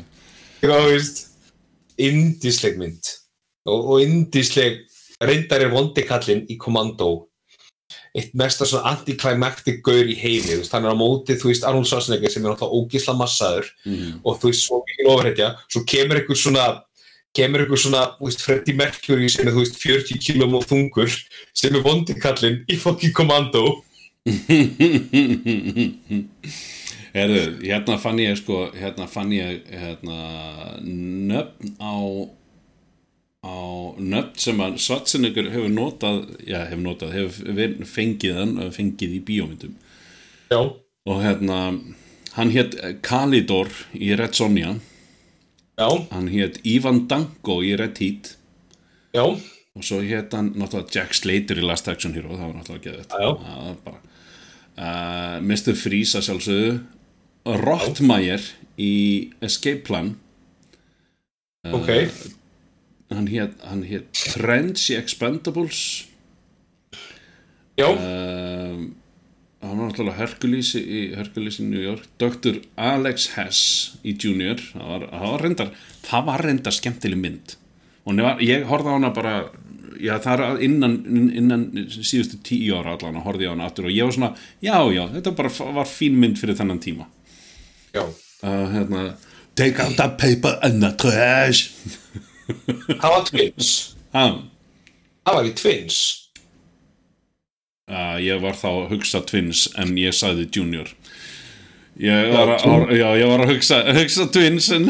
já. 0.64 0.72
þú 0.72 0.80
veist, 0.88 1.26
indisleg 1.99 2.80
mynd. 2.80 3.12
Og, 3.70 3.91
og 3.93 4.01
indisleg, 4.01 4.80
reyndar 5.22 5.61
er 5.65 5.72
vondikallinn 5.74 6.45
í 6.49 6.57
Commando 6.61 7.28
eitt 8.15 8.34
mesta 8.36 8.65
svona 8.67 8.89
antiklæmaktik 8.91 9.80
gaur 9.86 10.03
í 10.11 10.15
heimi, 10.19 10.49
þú 10.51 10.57
veist, 10.61 10.74
hann 10.76 10.84
er 10.86 10.91
á 10.91 10.97
móti, 10.99 11.36
þú 11.39 11.47
veist, 11.47 11.63
Arnold 11.63 11.88
Schwarzenegger 11.88 12.32
sem 12.32 12.43
er 12.43 12.51
náttúrulega 12.51 12.76
ógisla 12.76 13.13
massaður 13.15 13.69
Mm. 13.86 14.19
og 14.26 14.39
þú 14.41 14.45
veist, 14.51 14.65
svo 14.67 14.82
mikið 14.84 15.07
ofurhetja. 15.13 15.47
Svo 15.72 15.82
kemur 15.88 16.19
einhver 16.19 16.36
svona 16.36 16.65
kemur 17.34 17.59
einhver 17.63 17.80
svona, 17.80 18.01
þú 18.19 18.26
veist, 18.28 18.41
Freddie 18.43 18.76
Mercury 18.76 19.30
sem 19.32 19.47
er, 19.47 19.53
þú 19.53 19.63
veist, 19.63 19.80
40 19.80 20.19
kilóm 20.19 20.55
og 20.59 20.65
þungur 20.67 21.07
sem 21.55 21.76
er 21.76 21.82
vondikallinn 21.88 22.65
í 22.67 22.76
fokki 22.76 23.13
kommando 23.15 23.84
Herðu, 27.11 27.41
hérna 27.65 27.97
fann 27.99 28.19
ég 28.24 28.38
sko, 28.39 28.69
hérna 28.76 29.07
fann 29.11 29.32
ég 29.36 29.63
hérna 29.72 30.19
nöfn 30.84 31.74
á 31.80 31.91
á 33.42 33.58
nöfn 33.98 34.38
sem 34.38 34.60
að 34.62 34.76
Svartseneggur 34.84 35.50
hefur 35.54 35.72
notað, 35.74 36.20
já, 36.46 36.60
hefur 36.70 36.84
notað 36.86 37.16
hefur 37.18 37.88
fengið 37.89 38.38
hann, 38.38 38.54
fengið 38.76 39.16
í 39.18 39.22
bíómyndum. 39.30 39.74
Já, 40.52 40.60
og 41.10 41.24
hérna 41.24 41.58
hann 42.36 42.52
hétt 42.54 42.78
Kalidor 43.06 43.72
í 43.98 44.12
Red 44.20 44.38
Sonja. 44.38 44.76
Já, 45.80 45.88
hann 46.12 46.30
hétt 46.30 46.60
Ivan 46.68 47.08
Danko 47.10 47.62
í 47.66 47.74
Red 47.80 47.98
Heat. 48.04 48.36
Já. 49.18 49.26
Og 49.72 49.86
svo 49.88 50.02
hétt 50.04 50.34
hann 50.36 50.52
náttúrulega 50.60 50.92
Jack 51.00 51.16
Slater 51.16 51.58
í 51.62 51.64
Last 51.66 51.88
Action 51.88 52.14
Hero, 52.14 52.36
það 52.36 52.48
var 52.50 52.58
náttúrulega 52.60 52.86
geðið 52.89 53.14
Já, 53.16 53.22
já. 53.24 53.30
það 53.46 53.62
var 53.66 53.78
bara 53.86 54.02
uh, 54.76 55.38
Mr. 55.42 55.78
Freeze 55.80 56.20
að 56.20 56.28
sjálfsögðu. 56.28 56.74
Rottmeier 57.64 58.44
í 58.78 58.92
Escape 59.42 59.82
Plan. 59.88 60.12
Ok, 61.72 61.89
hann 63.16 63.28
hétt 63.28 63.62
hét 63.88 64.24
Trench 64.34 64.89
í 64.91 64.97
Expendables. 64.99 65.82
Já, 67.80 67.88
uh, 67.88 68.84
hann 69.62 69.78
var 69.80 69.89
náttúrulega 69.89 70.20
Hercules 70.20 70.74
í 70.80 71.01
Hercules 71.16 71.59
í 71.62 71.68
New 71.68 71.82
York. 71.82 72.07
Dr. 72.22 72.62
Alex 72.76 73.32
Hess 73.36 73.97
í 74.03 74.16
Junior. 74.16 74.62
Það 74.74 75.09
var, 75.16 75.41
reyndar 75.41 75.74
það 76.05 76.30
var 76.30 76.45
reyndar 76.45 76.78
skemmtileg 76.78 77.22
mynd. 77.22 77.57
Og 78.05 78.18
var, 78.18 78.41
ég 78.43 78.66
horfði 78.70 78.93
á 78.93 78.97
hana 78.97 79.14
bara 79.14 79.36
já 80.01 80.16
það 80.24 80.41
er 80.41 80.64
innan, 80.66 80.95
innan 81.38 81.66
síðustu 81.93 82.39
tíu 82.45 82.80
ára 82.80 82.95
allan 82.95 83.20
að 83.20 83.28
horfði 83.28 83.49
á 83.49 83.53
hana 83.53 83.68
aftur 83.70 83.89
og 83.89 83.93
ég 83.93 84.07
var 84.07 84.16
svona, 84.16 84.32
já 84.64 84.78
já, 84.89 85.03
þetta 85.18 85.36
bara 85.38 85.51
var 85.78 85.89
fín 85.89 86.18
mynd 86.22 86.39
fyrir 86.41 86.57
þennan 86.57 86.82
tíma. 86.82 87.05
Já. 87.93 88.07
Uh, 88.41 88.66
hérna, 88.74 89.03
take 89.55 89.78
out 89.84 89.93
the 89.99 90.09
paper 90.18 90.57
and 90.64 90.82
the 90.82 90.89
trash 90.97 91.70
það 92.88 93.10
var 93.16 93.24
Twins? 93.30 93.70
Ah, 94.14 94.34
það 95.28 95.38
var 95.38 95.49
í 95.49 95.54
Twins? 95.60 95.99
Uh, 97.91 98.16
ég 98.24 98.39
var 98.43 98.56
þá 98.56 98.68
að 98.72 98.89
hugsa 98.93 99.22
Twins 99.28 99.66
en 99.82 99.95
ég 99.99 100.14
sagði 100.16 100.45
Junior. 100.56 100.88
Ég 101.99 102.30
var 102.32 102.54
að, 102.56 102.93
já, 102.95 103.08
ég 103.20 103.28
var 103.28 103.43
að 103.43 103.52
hugsa, 103.56 103.82
hugsa 103.97 104.28
Twins 104.32 104.70
en 104.72 104.88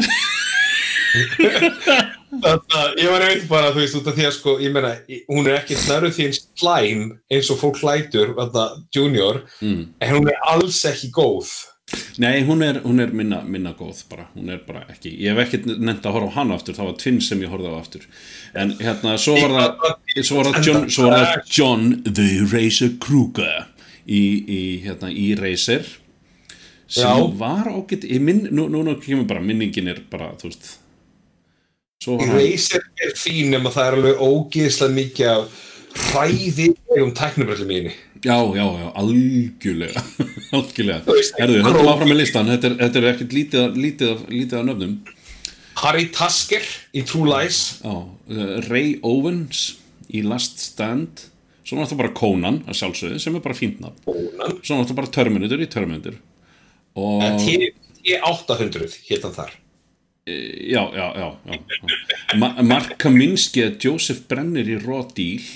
Þannig 2.32 2.76
að 2.78 2.94
ég 3.02 3.10
var 3.12 3.22
einmitt 3.26 3.48
bara, 3.50 3.72
þú 3.74 3.82
veist, 3.82 3.96
út 3.98 4.06
af 4.08 4.14
því 4.16 4.24
að 4.24 4.32
sko, 4.38 4.54
ég 4.62 4.72
meina, 4.72 4.92
hún 5.28 5.48
er 5.50 5.58
ekki 5.58 5.76
nærðu 5.84 6.08
því 6.16 6.24
eins 6.30 6.38
slæm 6.62 7.02
eins 7.36 7.50
og 7.52 7.58
fólk 7.60 7.82
hlætur, 7.82 8.32
þetta, 8.38 8.64
junior, 8.96 9.42
Mm. 9.60 9.82
en 10.00 10.14
hún 10.14 10.30
er 10.32 10.38
alls 10.48 10.78
ekki 10.88 11.10
góð. 11.12 11.50
Nei, 12.22 12.42
hún 12.48 12.62
er, 12.64 12.80
hún 12.84 13.00
er 13.00 13.12
minna, 13.16 13.40
minna 13.44 13.72
góð 13.76 14.02
bara, 14.10 14.26
hún 14.36 14.52
er 14.52 14.60
bara 14.66 14.84
ekki, 14.92 15.12
ég 15.20 15.32
hef 15.32 15.46
ekkert 15.46 15.68
nefnt 15.78 16.06
að 16.08 16.16
horfa 16.16 16.30
á 16.32 16.36
hana 16.38 16.58
aftur, 16.58 16.76
það 16.76 16.90
var 16.90 16.98
Twins 17.02 17.30
sem 17.30 17.42
ég 17.44 17.52
horfði 17.52 17.72
á 17.72 17.76
aftur 17.78 18.06
en 18.62 18.74
hérna, 18.80 19.16
svo 19.20 19.36
var 19.40 19.56
það 19.56 20.22
svo 20.22 20.38
var 20.38 20.50
það 20.50 20.68
John, 20.68 20.86
var 21.08 21.18
það 21.18 21.56
John 21.58 21.88
the 22.08 22.28
Racer 22.52 22.94
Kruger 23.02 23.66
í, 24.06 24.22
í 24.44 24.62
hérna, 24.84 25.10
í 25.12 25.32
Racer 25.40 25.88
sem 26.92 27.08
Já. 27.08 27.26
var 27.40 27.72
ágætt 27.72 28.04
í 28.04 28.20
minn, 28.20 28.46
nú, 28.52 28.68
nú, 28.72 28.84
nú 28.84 28.96
kemur 29.00 29.28
bara 29.28 29.44
minningin 29.44 29.92
er 29.92 30.04
bara, 30.12 30.32
þú 30.40 30.52
veist 30.52 30.78
hann 32.06 32.32
Razer 32.34 32.82
er 33.02 33.12
fín 33.18 33.52
nema 33.54 33.70
það 33.72 33.88
er 33.88 33.98
alveg 33.98 34.24
ógeðslega 34.26 34.96
mikið 34.96 35.28
af 35.32 35.60
hræði 35.92 36.72
um 37.00 37.12
tæknubröllum 37.16 37.70
í 37.72 37.78
henni. 37.80 37.94
Já, 38.24 38.36
já, 38.56 38.66
já, 38.82 38.88
algjörlega 39.02 40.02
algjörlega, 40.58 41.16
herðu, 41.40 41.58
höldum 41.66 41.90
áfram 41.92 42.12
með 42.12 42.20
listan 42.22 42.50
þetta 42.52 42.70
er, 42.70 42.78
þetta 42.84 43.02
er 43.02 43.08
ekkert 43.12 43.36
lítið, 43.38 43.80
lítið, 43.86 44.24
lítið 44.30 44.58
af 44.60 44.68
nöfnum 44.70 44.94
Harry 45.82 46.04
Tasker 46.12 46.64
í 46.92 47.00
True 47.08 47.24
Lies. 47.30 47.58
Já, 47.80 47.94
uh, 48.04 48.56
Ray 48.68 48.98
Owens 49.08 49.62
í 50.12 50.20
Last 50.26 50.60
Stand 50.60 51.24
svo 51.62 51.78
náttúrulega 51.78 52.02
bara 52.02 52.12
Conan 52.18 52.58
að 52.68 52.76
sjálfsögðu 52.80 53.20
sem 53.22 53.38
er 53.38 53.42
bara 53.44 53.56
fínt 53.56 53.80
nafn 53.80 54.02
Bónan. 54.04 54.58
svo 54.60 54.76
náttúrulega 54.76 54.98
bara 54.98 55.12
Terminator 55.16 55.62
í 55.62 55.68
Terminator 55.72 56.18
og 56.98 57.22
T800 57.40 58.96
hétt 59.08 59.24
hann 59.24 59.36
þar. 59.36 59.52
já, 60.26 60.82
já, 60.92 61.06
já, 61.18 61.28
já. 61.48 62.36
Ma 62.38 62.52
Mark 62.62 62.98
Kaminski 63.00 63.62
eða 63.64 63.78
Joseph 63.86 64.26
Brenner 64.28 64.68
í 64.68 64.76
Raw 64.82 65.06
Deal 65.16 65.46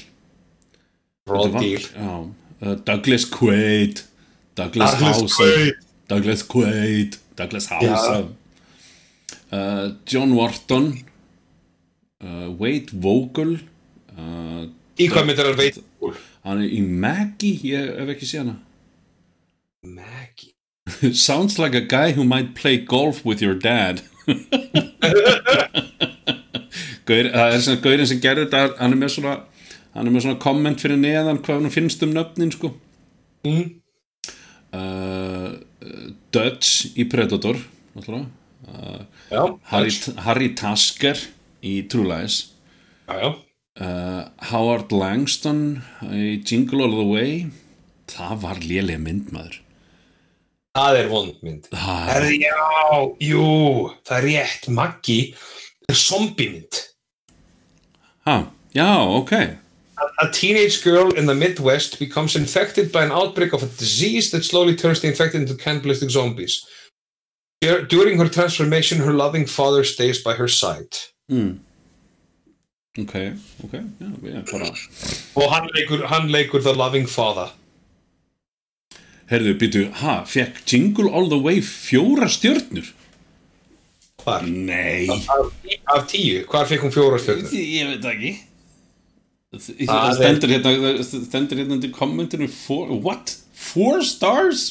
Raw 1.28 1.50
Deal. 1.58 1.82
já, 1.82 2.14
Douglas 2.61 3.24
Quaid 3.28 4.02
Douglas, 4.57 4.92
Douglas 4.94 5.00
House 5.00 5.36
Quaid. 5.36 5.74
Douglas 6.09 6.42
Quaid 6.42 7.18
Douglas 7.36 7.66
House 7.68 8.28
uh, 9.52 9.90
John 10.04 10.34
Wharton. 10.34 11.04
Uh, 12.22 12.50
Wade 12.59 12.90
Vogel. 12.92 13.59
Uh, 14.16 14.66
Í 14.96 15.11
hvað 15.12 15.26
myndir 15.28 15.50
hann 15.50 15.59
veit? 15.59 15.80
hann 16.46 16.62
er 16.62 16.70
í 16.72 16.80
Maggie, 16.80 17.59
ég 17.68 17.90
hef 17.98 18.12
ekki 18.14 18.28
séð 18.30 18.44
hana. 18.44 18.54
Maggie. 19.82 20.54
Sounds 21.12 21.59
like 21.59 21.74
a 21.74 21.82
guy 21.84 22.12
who 22.12 22.24
might 22.24 22.54
play 22.54 22.78
golf 22.78 23.24
with 23.24 23.42
your 23.42 23.54
dad. 23.54 24.02
Er 27.07 27.28
gaurinn 27.78 28.09
sem 28.11 28.18
gerði 28.18 28.48
þetta 28.48 28.62
hann 28.80 28.94
er 28.96 28.98
með 28.98 29.12
svona 29.14 29.34
hann 29.97 30.07
er 30.07 30.12
með 30.14 30.26
svona 30.26 30.40
komment 30.42 30.82
fyrir 30.82 30.99
neðan 31.01 31.40
hvað 31.42 31.62
hann 31.62 31.72
finnst 31.74 32.03
um 32.07 32.12
nöfnin 32.16 32.53
sko 32.55 32.72
Mm. 33.47 33.66
uh, 34.74 35.53
Dutch 36.34 36.88
í 36.99 37.05
Predator 37.11 37.55
uh, 37.55 39.03
Já, 39.30 39.42
Harry. 39.70 39.92
Harry 40.24 40.49
Tasker 40.59 41.20
í 41.62 41.76
True 41.90 42.09
Lies 42.11 42.40
Já, 43.07 43.14
já. 43.22 43.28
uh, 43.78 44.24
Howard 44.51 44.90
Langston 44.90 45.61
í 46.11 46.40
Jingle 46.42 46.82
All 46.88 46.97
The 46.97 47.07
Way 47.12 47.36
það 48.11 48.34
var 48.42 48.61
lélega 48.64 49.03
myndmaður 49.05 49.61
Það 50.76 50.99
er 51.01 51.07
vondmynd. 51.09 51.68
það 51.72 52.09
Herði, 52.11 52.34
já, 52.42 52.57
jú, 53.30 53.44
það 54.05 54.16
er 54.18 54.26
rétt, 54.26 54.66
Maggi, 54.76 55.20
það 55.86 55.94
er 55.94 56.01
zombiemynd. 56.03 56.80
ha, 58.26 58.34
já, 58.76 58.90
ok 59.22 59.32
A 60.18 60.28
teenage 60.30 60.82
girl 60.84 61.11
in 61.14 61.26
the 61.26 61.34
Midwest 61.34 61.99
becomes 61.99 62.36
infected 62.36 62.92
by 62.92 63.03
an 63.05 63.11
outbreak 63.12 63.53
of 63.55 63.62
a 63.62 63.66
disease 63.78 64.30
that 64.30 64.44
slowly 64.44 64.74
turns 64.76 65.01
the 65.01 65.09
infected 65.09 65.40
into 65.40 65.55
cannibalistic 65.55 66.11
zombies. 66.11 66.64
Dur- 67.62 67.82
During 67.86 68.18
her 68.18 68.28
transformation, 68.28 68.99
her 69.01 69.12
loving 69.14 69.47
father 69.47 69.84
stays 69.84 70.22
by 70.22 70.34
her 70.34 70.49
side. 70.49 70.92
mm. 71.30 71.59
ok, 72.99 73.14
ok 73.64 73.72
já, 74.01 74.09
ég 74.24 74.44
bara 74.53 74.68
Og 75.34 75.51
hann 75.53 75.68
leikur, 75.74 76.05
hann 76.07 76.28
leikur 76.28 76.61
the 76.62 76.72
loving 76.74 77.07
father. 77.07 77.51
Herðu, 79.30 79.55
býtu, 79.59 79.90
ha, 79.92 80.24
fekk 80.24 80.61
Jingle 80.66 81.11
All 81.11 81.28
The 81.28 81.38
Way 81.42 81.61
fjóra 81.62 82.28
stjörnur? 82.28 82.92
Hvar? 84.22 84.42
Nei 84.47 85.09
Af, 85.11 85.26
af 85.97 86.07
tíu, 86.09 86.44
hvar 86.47 86.66
fekk 86.70 86.84
hún 86.86 86.92
fjóra 86.94 87.18
stjörnur? 87.18 87.51
Ég 87.53 87.88
veit 87.90 88.05
það 88.05 88.12
ekki 88.14 88.32
Það 89.61 89.90
Það 89.90 90.16
stendur 90.20 90.54
hérna 90.54 90.72
það 90.72 91.26
stendur 91.26 91.62
hérna 91.62 91.78
undir 91.78 91.94
kommentinu 91.94 92.48
four, 92.52 92.90
What? 93.04 93.36
Four 93.57 94.02
stars? 94.04 94.66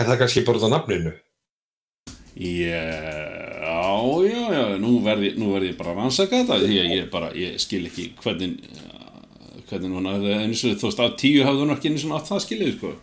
Er 0.00 0.08
það 0.08 0.22
kannski 0.22 0.44
bara 0.46 0.62
á 0.62 0.68
nafninu? 0.72 1.12
Já, 2.32 2.80
já, 4.24 4.44
já, 4.56 4.64
nú 4.80 5.02
verð 5.04 5.26
ég, 5.28 5.36
ég 5.36 5.76
bara 5.76 5.92
að 5.92 5.98
rannsaka 6.00 6.38
þetta 6.40 6.56
að 6.56 6.70
ég 6.72 7.10
bara, 7.12 7.28
ég 7.36 7.58
skil 7.60 7.84
ekki 7.90 8.06
hvernig 8.22 8.56
uh, 8.72 9.02
hvernig 9.68 9.92
hún 9.98 10.08
hafði 10.08 10.32
eins 10.38 10.62
og 10.64 10.78
þú 10.80 10.88
veist 10.88 11.02
af 11.04 11.18
tíu 11.20 11.44
hafði 11.44 11.66
hún 11.66 11.74
ekki 11.74 11.92
einu 11.92 12.00
svona 12.00 12.20
átt 12.20 12.30
það 12.32 12.44
skilið 12.46 12.72
sko. 12.78 12.94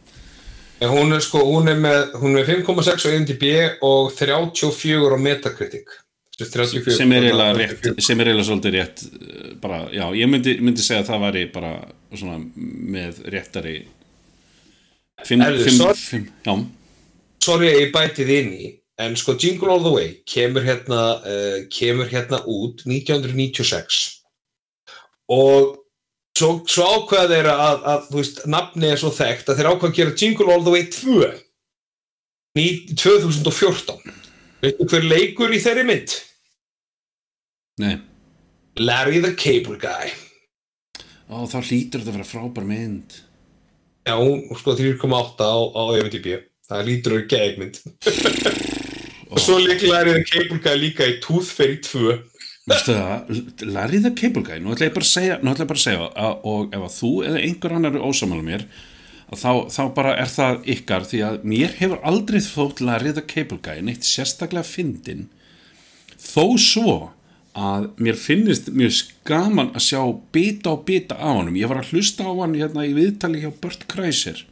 En 0.80 0.94
hún 0.96 1.14
er 1.14 1.24
sko, 1.24 1.44
hún 1.46 1.70
er 1.70 1.78
með, 1.78 2.00
hún 2.22 2.34
er 2.34 2.40
með 2.40 2.66
5,6 2.66 3.06
á 3.06 3.10
IMDb 3.14 3.46
og 3.86 4.14
34 4.18 5.14
á 5.14 5.20
Metacritic. 5.22 5.94
34 6.40 6.96
sem 6.96 7.14
er 7.16 7.28
eiginlega 7.28 7.56
rétt 7.58 8.04
sem 8.06 8.20
er 8.20 8.32
eiginlega 8.32 8.48
svolítið 8.48 8.76
rétt 8.78 9.06
eh, 9.06 9.54
bara, 9.62 9.80
já, 9.94 10.06
ég 10.16 10.30
myndi, 10.32 10.56
myndi 10.64 10.86
segja 10.86 11.04
að 11.04 11.10
það 11.12 11.24
væri 11.26 11.46
bara 11.54 11.72
svona 12.14 12.38
með 12.96 13.24
réttari 13.34 13.78
fimm, 15.28 15.44
Herðu, 15.44 15.66
fimm, 15.68 15.82
sorry. 15.82 16.06
fimm, 16.06 16.30
já, 16.46 16.54
sorry 17.44 17.74
að 17.74 17.82
ég 17.82 17.92
bætið 17.96 18.32
inn 18.38 18.54
í 18.56 18.70
en 19.00 19.18
sko 19.20 19.36
Jingle 19.40 19.74
All 19.74 19.84
The 19.84 19.92
Way 19.96 20.16
kemur 20.28 20.66
hérna, 20.68 21.04
uh, 21.24 21.60
kemur 21.72 22.10
hérna 22.12 22.42
út 22.48 22.84
1996 22.88 24.00
og 25.32 25.76
svo, 26.36 26.50
svo 26.68 26.88
ákveða 26.96 27.30
þeirra 27.34 27.58
að, 27.66 27.86
að 27.92 28.08
þú 28.10 28.22
veist, 28.22 28.42
nafni 28.56 28.90
er 28.90 29.00
svo 29.00 29.12
þekkt 29.16 29.52
að 29.52 29.60
þeir 29.60 29.72
ákveða 29.74 29.92
að 29.92 30.00
gera 30.00 30.18
Jingle 30.24 30.56
All 30.56 30.66
The 30.66 30.76
Way 30.76 30.90
2 30.96 31.30
í 32.60 32.68
2014 32.96 34.18
veistu 34.64 34.90
hver 34.92 35.08
leikur 35.08 35.54
í 35.56 35.62
þeirri 35.64 35.86
mynd? 35.88 36.18
Nei. 37.82 37.96
Larry 38.80 39.24
the 39.24 39.34
Cable 39.40 39.80
Guy. 39.82 40.14
Ó, 41.30 41.46
þá 41.50 41.60
hlýtur 41.62 42.02
þetta 42.02 42.14
að 42.14 42.18
vera 42.20 42.30
frábær 42.30 42.68
mynd. 42.70 43.20
Já, 44.08 44.16
sko 44.62 44.76
3,8 44.80 45.46
á, 45.46 45.58
á 45.76 45.84
IMDb. 46.00 46.40
Það 46.70 46.86
lítur 46.88 47.16
að 47.16 47.20
vera 47.20 47.32
geðmynd 47.34 48.70
og 49.30 49.40
svo 49.42 49.60
leik 49.62 49.84
Larry 49.86 50.18
the 50.18 50.26
Cable 50.26 50.60
Guy 50.64 50.76
líka 50.80 51.08
í 51.08 51.18
Tooth 51.24 51.52
Fairy 51.54 51.80
2 51.86 52.18
Veistu 52.70 52.94
það, 52.94 53.42
Larry 53.70 54.02
the 54.04 54.14
Cable 54.18 54.44
Guy 54.46 54.62
nú 54.62 54.74
ætla 54.74 54.90
ég 54.90 54.96
bara 54.96 55.06
að 55.06 55.12
segja, 55.12 55.40
bara 55.42 55.78
að 55.78 55.84
segja 55.84 56.08
að, 56.08 56.40
og 56.52 56.74
ef 56.76 56.86
að 56.86 56.96
þú 56.96 57.12
eða 57.30 57.44
einhver 57.46 57.76
annar 57.78 57.98
er 57.98 58.06
ósamála 58.06 58.46
mér 58.46 58.66
þá, 59.30 59.52
þá 59.74 59.82
bara 59.98 60.16
er 60.22 60.34
það 60.34 60.70
ykkar 60.76 61.08
því 61.10 61.22
að 61.28 61.40
mér 61.54 61.76
hefur 61.78 62.04
aldrei 62.12 62.40
þótt 62.46 62.84
Larry 62.86 63.14
the 63.18 63.26
Cable 63.26 63.62
Guy 63.66 63.86
neitt 63.86 64.08
sérstaklega 64.08 64.66
fyndin 64.68 65.28
þó 66.18 66.46
svo 66.62 66.98
að 67.58 67.90
mér 68.02 68.18
finnist 68.20 68.70
mjög 68.74 68.96
skaman 68.98 69.72
að 69.74 69.86
sjá 69.88 70.02
bita 70.36 70.74
og 70.76 70.84
bita 70.88 71.18
á 71.18 71.30
honum. 71.30 71.58
Ég 71.60 71.72
var 71.72 71.82
að 71.82 71.94
hlusta 71.94 72.28
á 72.28 72.32
hann 72.42 72.58
hérna 72.58 72.88
í 72.88 72.96
viðtali 72.98 73.44
hjá 73.44 73.54
Bert 73.62 73.88
Kreischer. 73.92 74.44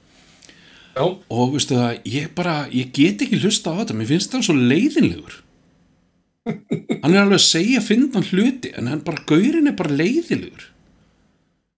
Já, 0.97 1.03
og 1.05 1.51
veistu 1.53 1.77
það, 1.77 1.99
ég 2.09 2.31
bara, 2.37 2.55
ég 2.73 2.89
get 2.95 3.21
ekki 3.21 3.41
hlusta 3.43 3.75
á 3.75 3.79
þetta, 3.81 3.97
mér 3.99 4.09
finnst 4.09 4.33
það 4.33 4.47
svo 4.47 4.55
leiðinlegur. 4.57 5.35
Hann 7.03 7.13
er 7.13 7.21
alveg 7.21 7.37
að 7.37 7.45
segja 7.45 7.83
finna 7.85 8.23
hluti, 8.31 8.71
en 8.79 8.89
hann 8.89 9.03
bara 9.05 9.21
gaurin 9.29 9.69
er 9.69 9.75
bara 9.77 9.93
leiðilegur 9.93 10.71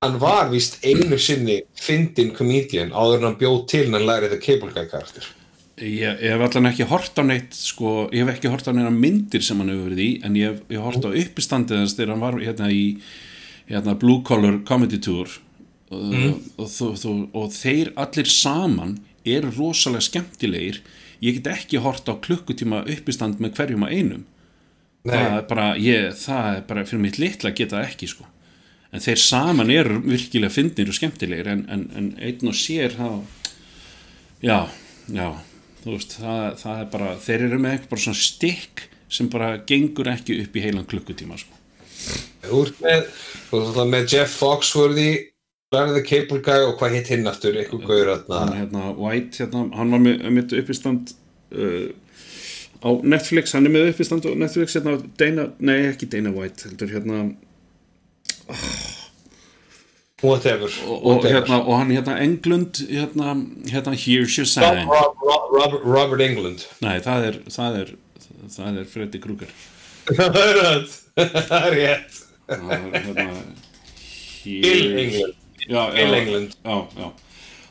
hann 0.05 0.19
var 0.19 0.47
víst 0.47 0.77
einu 0.85 1.17
sinni 1.19 1.57
fyndin 1.75 2.29
comedian 2.35 2.93
áður 2.95 3.17
en 3.17 3.25
hann 3.27 3.39
bjóð 3.41 3.57
til 3.67 3.81
en 3.87 3.97
hann 3.97 4.05
lærið 4.07 4.31
the 4.31 4.37
Cable 4.39 4.71
Guy 4.71 4.87
karakter 4.87 5.25
ég, 5.81 6.21
ég 6.23 6.33
hef 6.33 6.43
allan 6.45 6.69
ekki 6.71 6.87
hort 6.89 7.19
á 7.19 7.23
neitt 7.25 7.55
sko, 7.55 8.07
ég 8.13 8.23
hef 8.23 8.35
ekki 8.35 8.51
hort 8.51 8.67
á 8.67 8.73
neina 8.75 8.91
myndir 8.93 9.43
sem 9.45 9.59
hann 9.61 9.71
hefur 9.71 9.89
verið 9.89 10.05
í, 10.05 10.09
en 10.27 10.37
ég 10.39 10.55
hef, 10.55 10.79
hort 10.83 11.05
á 11.05 11.09
uppistandið 11.09 11.83
þess 11.83 11.97
þegar 11.97 12.13
hann 12.13 12.25
var 12.25 12.39
hérna 12.43 12.71
í 12.73 12.83
hérna 13.69 13.95
Blue 13.99 14.23
Collar 14.25 14.59
Comedy 14.67 14.99
Tour. 15.01 15.39
Mm. 15.89 16.35
og, 16.61 16.67
og, 16.85 16.97
og, 17.09 17.21
og 17.33 17.53
þeir 17.55 17.89
allir 17.97 18.27
saman 18.29 18.99
eru 19.25 19.49
rosalega 19.55 20.05
skemmtilegir. 20.05 20.83
Ég 21.19 21.39
get 21.39 21.49
ekki 21.51 21.81
hort 21.81 22.07
á 22.07 22.13
klukkutíma 22.21 22.83
uppistand 22.85 23.41
með 23.41 23.55
hverjum 23.57 23.87
að 23.87 23.95
einum. 23.97 24.27
Það 25.09 25.25
er 25.33 25.45
bara, 25.49 25.67
ég, 25.79 26.13
það 26.19 26.49
er 26.53 26.63
bara 26.69 26.85
fyrir 26.85 27.03
mitt 27.07 27.17
litla 27.21 27.53
geta 27.55 27.81
ekki 27.81 28.09
sko. 28.11 28.27
En 28.93 29.03
þeir 29.03 29.21
saman 29.21 29.73
eru 29.73 29.99
virkilega 30.05 30.53
fyndnir 30.53 30.89
og 30.91 30.97
skemmtilegir 30.97 31.49
en, 31.51 31.65
en, 31.71 31.85
en 31.97 32.09
einn 32.25 32.49
og 32.49 32.57
sér 32.57 32.95
þá 32.97 33.09
já, 34.41 34.59
já 35.13 35.29
veist, 35.85 36.17
það, 36.19 36.45
það 36.61 36.81
er 36.83 36.89
bara 36.93 37.13
þeir 37.23 37.45
eru 37.47 37.59
með 37.61 37.75
eitthvað 37.77 38.03
svona 38.05 38.21
stikk 38.23 38.85
sem 39.09 39.29
bara 39.31 39.55
gengur 39.69 40.09
ekki 40.11 40.37
upp 40.43 40.57
í 40.57 40.63
heilan 40.63 40.87
klukkutíma 40.89 41.39
sko. 41.39 41.55
þú 42.45 42.63
ert 42.65 42.83
með 42.83 43.79
með 43.89 44.13
Jeff 44.13 44.37
Foxworthy 44.39 45.09
lærið 45.73 45.97
the 45.99 46.03
Cable 46.05 46.41
Guy 46.45 46.65
og 46.65 46.77
hvað 46.79 46.95
hitt 46.97 47.09
hinn 47.13 47.29
aftur 47.29 47.57
eitthvað 47.57 47.87
gaur 47.89 48.13
hann, 48.15 48.53
hérna, 48.57 48.91
White, 48.97 49.43
hérna, 49.43 49.65
hann 49.77 49.93
var 49.93 50.01
með, 50.01 50.23
með 50.33 50.55
uppistand 50.61 51.13
uh, 51.53 51.89
á 52.79 52.89
Netflix, 53.03 53.53
hann 53.53 53.69
er 53.69 53.75
með 53.75 53.91
uppistand 53.91 54.25
á 54.25 54.33
Netflix 54.33 54.77
hérna, 54.77 54.97
Dana, 55.19 55.49
nei 55.61 55.91
ekki 55.91 56.09
Dana 56.09 56.33
White 56.33 56.69
heldur 56.69 56.95
hérna 56.95 57.27
whatever, 60.23 60.69
og, 60.87 61.05
og, 61.05 61.25
hérna, 61.25 61.61
og 61.63 61.77
hann 61.79 61.91
hérna 61.91 62.17
Englund 62.23 62.81
hérna, 62.89 63.35
hérna 63.71 63.93
Here's 63.95 64.37
Your 64.37 64.45
Sign. 64.45 64.87
Rob, 64.87 65.15
Rob, 65.23 65.51
Robert, 65.53 65.85
Robert 65.85 66.21
England 66.21 66.65
nei 66.83 66.97
það 67.03 67.27
er 67.29 67.39
það 67.49 67.77
er, 67.83 67.93
það 68.55 68.81
er 68.81 68.89
Freddy 68.93 69.21
Krueger. 69.23 69.53
Það 70.09 70.41
er 70.41 70.57
rétt. 70.57 70.97
Það 71.19 71.65
er 71.69 71.75
rétt 71.77 72.19
hérna, 72.49 73.27
Bill 74.43 75.33
já, 75.69 75.81
Bill 75.93 76.49
já. 76.65 77.11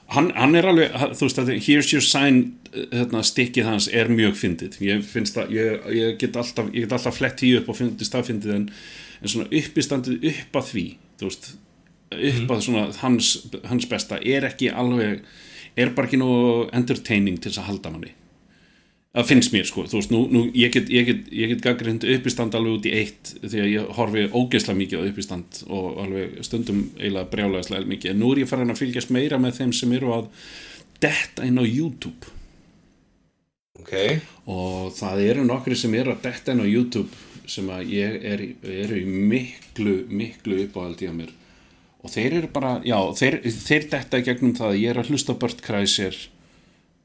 Hann, 0.09 0.31
hann 0.37 0.55
er 0.57 0.65
alveg, 0.71 0.95
þú 1.19 1.27
veist 1.27 1.41
að 1.43 1.51
Here's 1.57 1.91
Your 1.93 2.05
Sign 2.05 2.39
hérna, 2.73 3.21
stikkið 3.27 3.67
hans 3.69 3.89
er 3.93 4.09
mjög 4.13 4.39
fyndið. 4.41 4.79
Ég 4.85 5.05
finnst 5.05 5.37
það, 5.37 5.53
ég, 5.57 5.89
ég 5.97 6.19
get 6.21 6.37
alltaf 6.39 6.71
alltaf 6.73 7.19
flett 7.19 7.43
því 7.43 7.55
upp 7.61 7.73
og 7.73 7.81
finnst 7.81 8.15
það 8.15 8.31
fyndið 8.31 8.55
en, 8.55 8.67
en 9.21 9.33
svona 9.35 9.49
uppistandið 9.61 10.29
upp 10.33 10.61
að 10.63 10.71
því 10.73 10.87
þú 11.19 11.29
veist, 11.29 11.51
upp 12.15 12.55
að 12.55 12.65
svona 12.65 12.87
hans, 13.03 13.35
hans 13.69 13.89
besta 13.91 14.19
er 14.25 14.47
ekki 14.49 14.71
alveg 14.73 15.21
er 15.79 15.93
bara 15.95 16.09
ekki 16.09 16.21
nú 16.21 16.31
entertaining 16.75 17.39
til 17.39 17.53
þess 17.53 17.63
að 17.63 17.69
halda 17.73 17.93
manni. 17.93 18.15
Það 19.19 19.29
finnst 19.31 19.53
mér 19.55 19.67
sko, 19.67 19.83
þú 19.89 19.99
veist, 19.99 20.11
nú, 20.13 20.19
nú 20.31 20.41
ég 20.55 20.73
get, 20.75 20.91
ég 20.93 21.07
get, 21.09 21.29
ég 21.35 21.53
get 21.55 21.63
gaggrind 21.65 22.05
uppistand 22.07 22.55
alveg 22.55 22.77
út 22.77 22.89
í 22.89 22.93
eitt 22.95 23.31
því 23.41 23.63
að 23.63 23.71
ég 23.73 23.93
horfi 23.97 24.25
ógeðslega 24.31 24.79
mikið 24.79 25.01
á 25.01 25.09
uppistand 25.09 25.61
og 25.75 25.87
alveg 26.05 26.37
stundum 26.47 26.83
eiginlega 26.99 27.31
brjálæðislega 27.33 27.89
mikið, 27.95 28.13
en 28.13 28.21
nú 28.23 28.33
er 28.35 28.43
ég 28.43 28.51
farin 28.51 28.75
að 28.75 28.83
fylgjast 28.83 29.15
meira 29.15 29.41
með 29.41 29.63
þeim 29.63 29.73
sem 29.79 29.95
eru 29.97 30.13
að 30.15 30.29
detta 31.03 31.49
inn 31.49 31.59
á 31.59 31.65
YouTube. 31.65 32.35
Ok, 33.81 33.95
og 34.53 34.93
það 34.99 35.25
eru 35.25 35.49
nokkri 35.49 35.79
sem 35.79 35.97
eru 35.97 36.13
að 36.13 36.23
detta 36.29 36.53
inn 36.53 36.63
á 36.63 36.69
YouTube 36.69 37.49
sem 37.49 37.71
að 37.73 37.95
ég 37.95 38.23
er, 38.29 38.45
eru 38.85 39.01
í 39.01 39.09
miklu, 39.09 40.03
miklu 40.13 40.61
uppáhaldi 40.67 41.09
á 41.09 41.15
mér 41.17 41.38
og 42.05 42.13
þeir 42.13 42.41
eru 42.41 42.51
bara, 42.55 42.77
já, 42.87 42.99
þeir, 43.19 43.39
þeir 43.55 43.89
detta 43.93 44.21
í 44.21 44.27
gegnum 44.27 44.55
það 44.59 44.73
að 44.73 44.81
ég 44.81 44.93
er 44.93 45.01
að 45.03 45.13
hlusta 45.13 45.35
Bert 45.39 45.63
Kreischer 45.65 46.19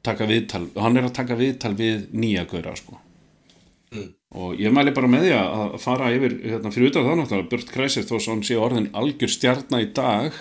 taka 0.04 0.28
viðtal, 0.28 0.66
hann 0.76 1.00
er 1.00 1.08
að 1.08 1.16
taka 1.16 1.38
viðtal 1.38 1.72
við 1.78 2.08
nýja 2.12 2.44
gaura, 2.50 2.74
sko. 2.76 3.00
Og 4.34 4.58
ég 4.58 4.72
mæli 4.74 4.90
bara 4.94 5.08
með 5.10 5.28
því 5.28 5.34
að 5.38 5.76
fara 5.82 6.10
yfir, 6.14 6.32
hérna, 6.42 6.72
fyrir 6.74 6.90
utan 6.90 7.06
það 7.06 7.20
náttúrulega 7.20 7.50
Bert 7.52 7.70
Kreischer 7.70 8.06
þó 8.06 8.16
svo 8.16 8.34
hann 8.34 8.42
sé 8.46 8.58
orðin 8.58 8.90
algjör 8.92 9.30
stjarnar 9.30 9.84
í 9.84 9.92
dag 9.94 10.34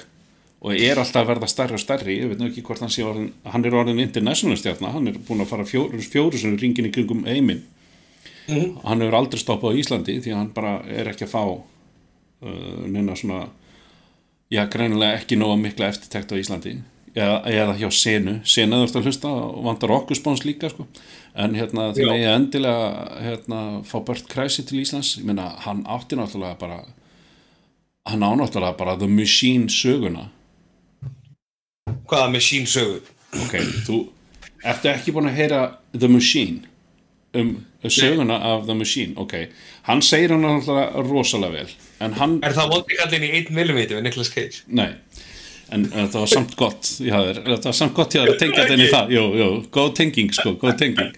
og 0.63 0.73
er 0.73 0.99
alltaf 0.99 1.21
að 1.21 1.29
verða 1.33 1.49
stærri 1.51 1.75
og 1.75 1.81
stærri, 1.83 2.15
ég 2.21 2.31
veit 2.31 2.39
nú 2.39 2.47
ekki 2.47 2.63
hvort 2.65 2.81
hann 2.81 2.91
sé 2.93 3.03
orðin 3.05 3.33
hann 3.51 3.65
er 3.67 3.75
orðin 3.75 3.99
international 3.99 4.57
stjarnar, 4.57 4.93
hann 4.95 5.11
er 5.11 5.19
búin 5.27 5.43
að 5.43 5.51
fara 5.51 5.65
fjóru, 5.67 5.99
fjóru 6.01 6.39
sem 6.39 6.55
ringin 6.57 6.87
í 6.87 6.93
kringum 6.93 7.25
heiminn. 7.27 7.65
Hann 8.83 9.03
hefur 9.03 9.17
aldrei 9.19 9.41
stoppað 9.41 9.75
á 9.75 9.79
Íslandi 9.79 10.17
því 10.23 10.31
að 10.33 10.39
hann 10.39 10.53
bara 10.55 10.73
er 10.87 11.11
ekki 11.11 11.27
að 11.27 11.33
fá 11.35 11.43
uh, 11.51 12.79
neina 12.87 13.15
svona 13.19 13.45
já, 14.53 14.63
greinilega 14.69 15.19
ekki 15.19 15.37
nóga 15.39 15.57
mikla 15.59 15.89
eftirtekt 15.91 16.33
á 16.33 16.35
Íslandi. 16.37 16.77
Eða, 17.13 17.35
eða 17.45 17.73
hjá 17.77 17.89
senu, 17.93 18.39
senu 18.47 18.79
þú 18.79 18.85
ert 18.87 18.95
að 18.97 19.07
hlusta 19.07 19.29
og 19.29 19.65
vantar 19.67 19.91
okkurspóns 19.93 20.41
líka 20.47 20.71
sko. 20.71 20.87
en 21.35 21.53
hérna 21.57 21.91
því 21.93 22.07
að 22.09 22.21
ég 22.21 22.31
endilega 22.33 22.87
hérna, 23.21 23.59
fá 23.85 23.99
Bert 24.05 24.27
Kreisi 24.29 24.65
til 24.65 24.81
Íslands. 24.81 25.17
Ég 25.19 25.25
meina, 25.25 25.51
hann 25.65 25.83
átti 25.85 26.17
náttúrulega 26.17 26.57
bara 26.59 26.79
hann 28.09 28.25
á 28.25 28.29
náttúrulega 28.37 28.77
bara 28.77 28.97
The 28.97 29.07
Machine 29.07 29.69
söguna. 29.69 30.29
Hvaða 32.09 32.41
sín 32.41 32.65
sögu? 32.69 33.01
Ok, 33.45 33.57
þú 33.85 33.99
ertu 34.63 34.89
ekki 34.89 35.13
búin 35.13 35.29
að 35.29 35.37
heyra 35.37 35.61
The 35.93 36.09
Machine? 36.09 36.67
Um 37.33 37.55
söguna 37.89 38.37
af 38.37 38.65
The 38.65 38.73
Machine 38.73 39.13
ok, 39.17 39.33
hann 39.81 40.01
segir 40.01 40.31
hann 40.31 40.41
náttúrulega 40.45 41.03
rosalega 41.09 41.53
vel 41.53 41.71
hann, 42.19 42.39
er 42.43 42.55
það 42.57 42.73
vondi 42.73 42.99
kallin 42.99 43.23
í 43.23 43.31
1 43.39 43.51
mm 43.53 43.79
við 43.79 44.01
Nicolas 44.03 44.31
Cage? 44.33 44.63
Nei. 44.67 44.89
En 45.73 45.87
það 45.89 46.19
var 46.19 46.29
samt 46.29 46.55
gott 46.59 46.89
já, 47.01 47.17
það 47.39 47.65
var 47.65 47.75
samt 47.77 47.95
gott 47.97 48.13
þér 48.13 48.33
að 48.33 48.39
tengja 48.41 48.61
þetta 48.61 48.75
inn 48.75 48.85
í 48.85 48.91
það. 48.91 49.13
Jú, 49.15 49.23
jú, 49.39 49.49
góð 49.73 49.93
tenging 49.97 50.33
sko, 50.35 50.53
góð 50.61 50.75
tenging. 50.81 51.15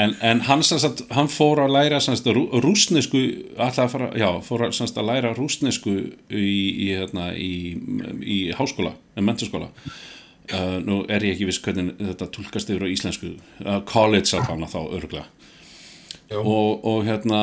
En, 0.00 0.12
en 0.22 0.42
hann, 0.46 0.62
sagt, 0.62 1.02
hann 1.10 1.30
fór 1.30 1.64
að 1.64 1.72
læra 1.74 1.98
sagt, 2.02 2.28
rú, 2.30 2.44
rúsnesku 2.62 3.22
að 3.58 3.80
fara, 3.90 4.10
já, 4.18 4.28
fór 4.46 4.68
að, 4.68 4.76
sagt, 4.78 5.00
að 5.00 5.08
læra 5.08 5.32
rúsnesku 5.34 5.94
í, 6.28 6.52
í, 6.86 6.90
hérna, 6.92 7.32
í, 7.34 7.74
í 8.22 8.38
háskóla, 8.54 8.92
mentaskóla 9.18 9.72
uh, 10.54 10.78
nú 10.84 11.00
er 11.10 11.24
ég 11.26 11.34
ekki 11.34 11.48
viss 11.48 11.62
hvernig 11.64 11.96
þetta 11.98 12.30
tólkast 12.34 12.70
yfir 12.70 12.86
á 12.86 12.92
íslensku. 12.92 13.34
Uh, 13.64 13.80
college 13.88 14.30
að 14.38 14.46
hana 14.52 14.70
þá 14.70 14.80
örgla. 14.98 15.24
Og, 16.38 16.84
og 16.86 17.02
hérna 17.08 17.40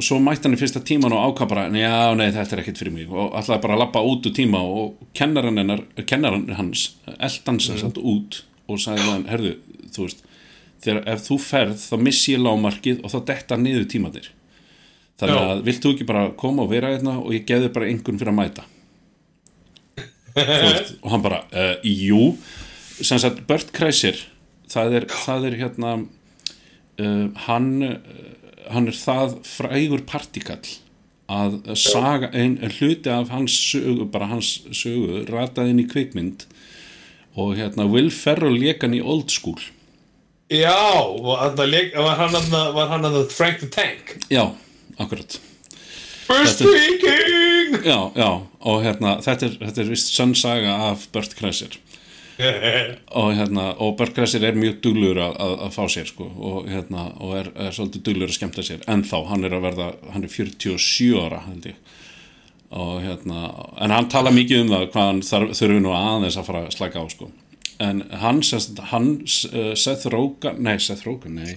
svo 0.00 0.16
mætti 0.22 0.48
hann 0.48 0.56
í 0.56 0.60
fyrsta 0.60 0.80
tíman 0.86 1.12
og 1.12 1.26
ákvað 1.30 1.50
bara 1.52 1.66
já, 1.76 2.14
nei, 2.16 2.30
þetta 2.32 2.56
er 2.56 2.62
ekkert 2.62 2.80
fyrir 2.80 2.94
mig. 2.94 3.10
Og 3.12 3.34
ætlaði 3.36 3.64
bara 3.66 3.76
að 3.76 3.82
lappa 3.82 4.04
út 4.06 4.28
úr 4.30 4.36
tíma 4.36 4.62
og 4.64 5.02
kennaran, 5.16 5.60
hennar, 5.60 5.84
kennaran 6.08 6.48
hans 6.56 6.86
eldan 7.18 7.60
sem 7.60 7.78
sagt 7.80 8.00
út 8.00 8.42
og 8.70 8.80
sagði 8.80 9.06
hann, 9.10 9.28
herðu, 9.28 9.56
þú 9.92 10.06
veist 10.06 10.26
þegar 10.80 11.08
ef 11.12 11.24
þú 11.26 11.38
ferð 11.44 11.80
þá 11.82 11.96
missi 12.00 12.34
ég 12.34 12.44
lámarkið 12.44 13.02
og 13.04 13.12
þá 13.12 13.18
detta 13.30 13.58
niður 13.60 13.86
tímatir 13.90 14.30
þannig 15.20 15.36
Já. 15.36 15.48
að 15.52 15.62
vilt 15.66 15.84
þú 15.84 15.94
ekki 15.94 16.08
bara 16.08 16.28
koma 16.40 16.64
og 16.64 16.70
vera 16.72 16.92
hérna 16.94 17.18
og 17.20 17.34
ég 17.36 17.44
gefði 17.48 17.72
bara 17.74 17.90
einhvern 17.90 18.20
fyrir 18.20 18.32
að 18.32 18.38
mæta? 18.38 18.64
Veist, 20.36 20.94
og 21.04 21.12
hann 21.12 21.24
bara, 21.24 21.42
uh, 21.52 21.74
jú. 21.84 22.30
Sem 23.02 23.20
sagt 23.20 23.42
Bert 23.48 23.72
Kreisir 23.76 24.16
það 24.70 25.00
er, 25.00 25.08
það 25.26 25.48
er 25.50 25.58
hérna 25.64 25.94
hann 27.46 27.70
uh, 27.86 27.96
hann 28.70 28.86
er 28.90 28.96
það 28.96 29.38
frægur 29.46 30.04
partikall 30.06 30.62
að 31.30 31.60
saga 31.78 32.30
ein, 32.34 32.56
hluti 32.78 33.10
af 33.10 33.30
hans 33.30 33.54
sögu, 33.54 34.06
bara 34.10 34.26
hans 34.32 34.60
sögu 34.74 35.24
rataði 35.30 35.74
inn 35.74 35.82
í 35.84 35.88
kvikmynd 35.90 36.46
og 37.38 37.54
hérna 37.58 37.86
Will 37.90 38.10
Ferrell 38.10 38.58
lék 38.58 38.82
hann 38.82 38.96
í 38.98 39.02
Old 39.02 39.30
School. 39.30 39.60
Já, 40.50 40.74
var, 41.22 41.52
hann 41.54 42.34
þarna- 42.34 42.72
var 42.74 42.88
hann 42.90 43.06
að 43.06 43.20
Frank 43.30 43.60
the 43.62 43.68
Tank? 43.70 44.16
Já, 44.30 44.48
akkurat. 44.98 45.38
First 46.26 46.58
Speaking! 46.62 47.78
Já, 47.86 48.10
já, 48.18 48.30
og 48.66 48.82
hérna 48.82 49.16
þetta 49.22 49.46
er, 49.46 49.54
þetta 49.62 49.82
er 49.84 49.92
vist 49.94 50.10
sönn 50.14 50.34
saga 50.34 50.74
af 50.90 51.06
Bert 51.14 51.36
Kreisir 51.38 51.78
og 53.20 53.32
hérna 53.36 53.66
og 53.82 53.96
Bert 53.98 54.14
Kreisir 54.16 54.44
er 54.46 54.58
mjög 54.58 54.80
duglur 54.84 55.18
að, 55.20 55.36
að, 55.42 55.54
að 55.66 55.74
fá 55.76 55.82
sér 55.92 56.08
sko 56.08 56.26
og 56.26 56.68
hérna 56.70 57.06
og 57.20 57.36
er, 57.38 57.50
er 57.66 57.74
svolítið 57.76 58.04
duglur 58.08 58.32
að 58.32 58.36
skemmta 58.38 58.64
sér. 58.66 58.82
En 58.90 59.04
þá, 59.06 59.16
hann 59.30 59.46
er 59.46 59.56
að 59.56 59.66
verða, 59.68 59.88
hann 60.14 60.26
er 60.26 60.32
47 60.32 61.10
ára 61.20 61.42
held 61.46 61.70
ég. 61.72 61.78
Og 62.80 63.00
hérna, 63.02 63.46
en 63.82 63.94
hann 63.94 64.10
tala 64.12 64.32
mikið 64.34 64.64
um 64.64 64.74
það 64.74 64.84
hvað 64.94 65.08
hann 65.08 65.22
þarf, 65.26 65.54
þurfi 65.58 65.80
nú 65.82 65.94
aðeins 65.96 66.38
að 66.38 66.50
fara 66.50 66.66
að 66.66 66.76
slaka 66.76 67.02
á 67.02 67.06
sko. 67.10 67.30
En 67.80 68.04
hann, 68.22 68.42
hann 68.92 69.08
uh, 69.24 69.72
Seth 69.78 70.12
Rogen, 70.12 70.60
nei 70.62 70.76
Seth 70.82 71.06
Rogen, 71.08 71.40
nei. 71.40 71.56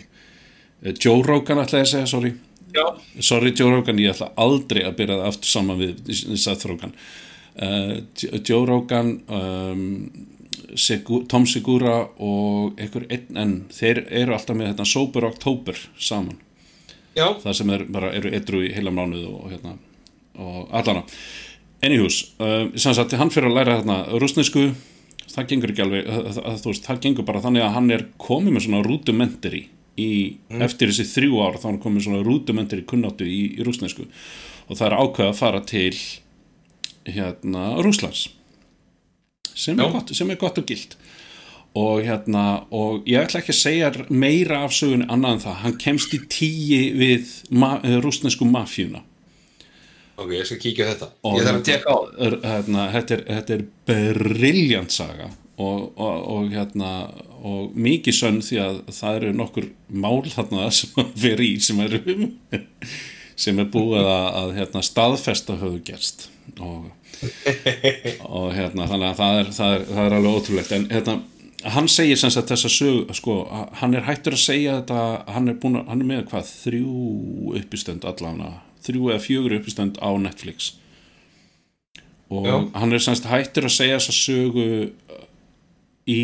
Uh, 0.82 0.94
Joe 0.94 1.20
Rogan 1.26 1.62
ætla 1.62 1.84
ég 1.84 1.90
að 1.90 1.94
segja, 1.98 2.10
sorry. 2.10 2.34
Já, 2.74 2.88
sorry 3.22 3.52
Joe 3.54 3.76
Rogan, 3.76 4.02
ég 4.02 4.16
ætla 4.16 4.32
aldrei 4.42 4.82
að 4.88 4.98
byrja 5.04 5.20
það 5.20 5.30
aftur 5.30 5.54
saman 5.54 5.84
við 5.84 6.18
Seth 6.42 6.66
Rogan 6.72 6.98
uh, 7.62 8.02
Joe 8.44 8.66
Rogan 8.66 9.22
um, 9.28 10.28
Sigur, 10.80 11.26
Tom 11.30 11.46
Segura 11.50 12.00
og 12.22 12.80
einhver 12.82 13.08
einn 13.14 13.40
en 13.40 13.56
þeir 13.74 14.04
eru 14.10 14.36
alltaf 14.36 14.58
með 14.58 14.74
þetta 14.74 14.90
Sober 14.90 15.28
October 15.30 15.80
saman. 15.98 16.40
Já, 17.14 17.28
það 17.44 17.58
sem 17.60 17.74
er, 17.76 17.86
bara 17.94 18.14
eru 18.18 18.32
edru 18.34 18.64
í 18.66 18.72
heila 18.74 18.94
mánuð 18.94 19.28
og, 19.30 19.44
hérna, 19.52 19.76
og 20.42 20.72
allana 20.74 21.04
Anyhús, 21.84 22.22
uh, 22.40 22.72
sem 22.80 22.96
sagt 22.96 23.14
hann 23.20 23.32
fyrir 23.34 23.52
að 23.52 23.58
læra 23.60 23.78
hérna 23.78 23.98
rúsnesku 24.22 24.70
það 25.34 25.48
gengur 25.50 25.74
ekki 25.74 25.84
alveg, 25.84 26.08
að, 26.08 26.40
að, 26.42 26.60
þú 26.62 26.72
veist, 26.72 26.88
það 26.88 27.02
gengur 27.06 27.28
bara 27.28 27.42
þannig 27.44 27.66
að 27.66 27.74
hann 27.78 27.94
er 27.94 28.06
komið 28.22 28.56
með 28.56 28.66
svona 28.68 28.84
rudimentary 28.88 29.64
í, 30.00 30.10
eftir 30.64 30.90
þessi 30.90 31.06
þrjú 31.12 31.42
ár 31.44 31.60
þá 31.60 31.68
hann 31.70 31.82
komið 31.84 31.98
með 31.98 32.06
svona 32.08 32.26
rudimentary 32.28 32.86
kunnáttu 32.90 33.28
í, 33.28 33.42
í 33.58 33.68
rúsnesku 33.68 34.08
og 34.08 34.80
það 34.80 34.88
er 34.88 34.98
ákveð 35.02 35.30
að 35.30 35.40
fara 35.42 35.62
til 35.70 35.94
hérna 37.10 37.66
Rúslands 37.84 38.30
sem 39.56 39.80
er, 39.80 39.90
gott, 39.94 40.14
sem 40.16 40.30
er 40.34 40.40
gott 40.42 40.58
og 40.62 40.66
gilt. 40.70 40.98
Og 41.76 42.04
hérna 42.06 42.44
og 42.74 43.08
ég 43.10 43.24
ætla 43.26 43.40
ekki 43.42 43.54
að 43.54 43.62
segja 43.62 43.92
meira 44.14 44.60
af 44.68 44.76
sögunni 44.78 45.08
annað 45.10 45.32
en 45.40 45.44
það, 45.48 45.56
hann 45.64 45.78
kemst 45.82 46.14
í 46.14 46.20
tíi 46.30 46.82
við 47.00 47.32
ma 47.50 47.76
rúsnesku 48.04 48.46
mafjuna 48.46 49.02
ok, 50.18 50.30
ég 50.38 50.46
skal 50.46 50.60
kíkja 50.62 50.86
á 50.86 50.90
þetta. 50.94 51.08
Og- 51.26 51.38
Ég 51.40 51.48
þarf 51.48 51.58
að 51.58 51.64
teka 51.66 51.90
á 51.90 51.98
er, 52.28 52.36
hérna, 52.46 52.84
þetta, 52.94 53.16
er, 53.16 53.24
þetta 53.32 53.56
er 53.58 53.64
briljant 53.90 54.92
saga. 54.94 55.30
Og, 55.58 55.92
og, 56.02 56.20
og 56.34 56.52
hérna 56.54 56.92
og 57.46 57.74
mikið 57.78 58.16
sönn 58.18 58.40
því 58.42 58.60
að 58.62 58.78
það 58.94 59.18
eru 59.20 59.34
nokkur 59.38 59.68
mál 59.90 60.22
þarna 60.30 60.70
sem 60.78 61.02
að 61.02 61.12
vera 61.26 61.44
í 61.46 61.56
sem 61.62 61.82
eru 61.84 62.00
sem 63.44 63.60
er 63.60 63.66
búið 63.74 64.06
að, 64.06 64.28
að 64.44 64.54
hérna, 64.60 64.82
staðfesta 64.86 65.58
höfðu 65.62 65.82
gerst. 65.90 66.28
Og, 66.60 66.92
og 68.38 68.50
hérna 68.56 68.88
þannig 68.90 69.10
að 69.12 69.22
það 69.22 69.40
er, 69.42 69.54
það 69.58 69.76
er, 69.78 69.86
það 69.92 70.04
er 70.06 70.18
alveg 70.18 70.40
ótrúlegt 70.40 70.76
en 70.78 70.90
hérna 70.92 71.20
hann 71.64 71.88
segir 71.88 72.20
sem 72.20 72.32
sagt 72.34 72.52
þessa 72.52 72.72
sög 72.72 73.12
sko, 73.16 73.38
hann 73.80 73.96
er 73.96 74.06
hættur 74.08 74.36
að 74.36 74.44
segja 74.44 74.80
þetta 74.82 75.02
hann 75.36 75.52
er, 75.52 75.58
búin, 75.60 75.80
hann 75.88 76.02
er 76.04 76.10
með 76.10 76.26
hvað 76.32 76.50
þrjú 76.50 77.58
uppistönd 77.62 78.08
allavega 78.08 78.58
þrjú 78.84 79.12
eða 79.12 79.24
fjögur 79.24 79.56
uppistönd 79.60 80.00
á 80.04 80.10
Netflix 80.20 80.74
og 82.34 82.48
Já. 82.48 82.58
hann 82.80 82.94
er 82.96 83.04
semst 83.04 83.30
hættur 83.30 83.70
að 83.70 83.78
segja 83.78 84.02
þessa 84.02 84.18
sögu 84.18 84.68
uh, 84.90 85.24
í 86.10 86.24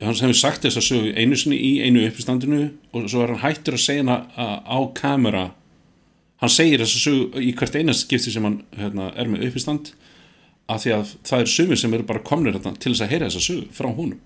hann 0.00 0.16
hefur 0.16 0.38
sagt 0.38 0.64
þessa 0.66 0.84
sögu 0.84 1.12
einu 1.16 1.36
sinni 1.38 1.58
í 1.60 1.72
einu 1.84 2.04
uppistandinu 2.06 2.62
og 2.92 3.08
svo 3.10 3.24
er 3.24 3.34
hann 3.34 3.44
hættur 3.44 3.76
að 3.76 3.84
segja 3.84 4.04
hana 4.04 4.18
uh, 4.36 4.58
á 4.64 4.78
kamera 4.96 5.46
hann 6.42 6.52
segir 6.52 6.82
þessa 6.82 7.02
sögu 7.02 7.42
í 7.42 7.52
hvert 7.56 7.78
einast 7.78 8.06
skipti 8.06 8.32
sem 8.32 8.44
hann 8.46 8.60
hérna, 8.76 9.10
er 9.16 9.30
með 9.30 9.48
uppistand 9.48 9.92
af 10.70 10.82
því 10.82 10.94
að 10.96 11.12
það 11.28 11.42
er 11.42 11.52
sumir 11.52 11.80
sem 11.80 11.94
eru 11.94 12.06
bara 12.08 12.24
komnir 12.26 12.56
hérna, 12.56 12.74
til 12.76 12.92
þess 12.92 13.04
að 13.06 13.12
heyra 13.14 13.30
þessa 13.30 13.44
sögu 13.46 13.68
frá 13.76 13.88
honum. 13.90 14.18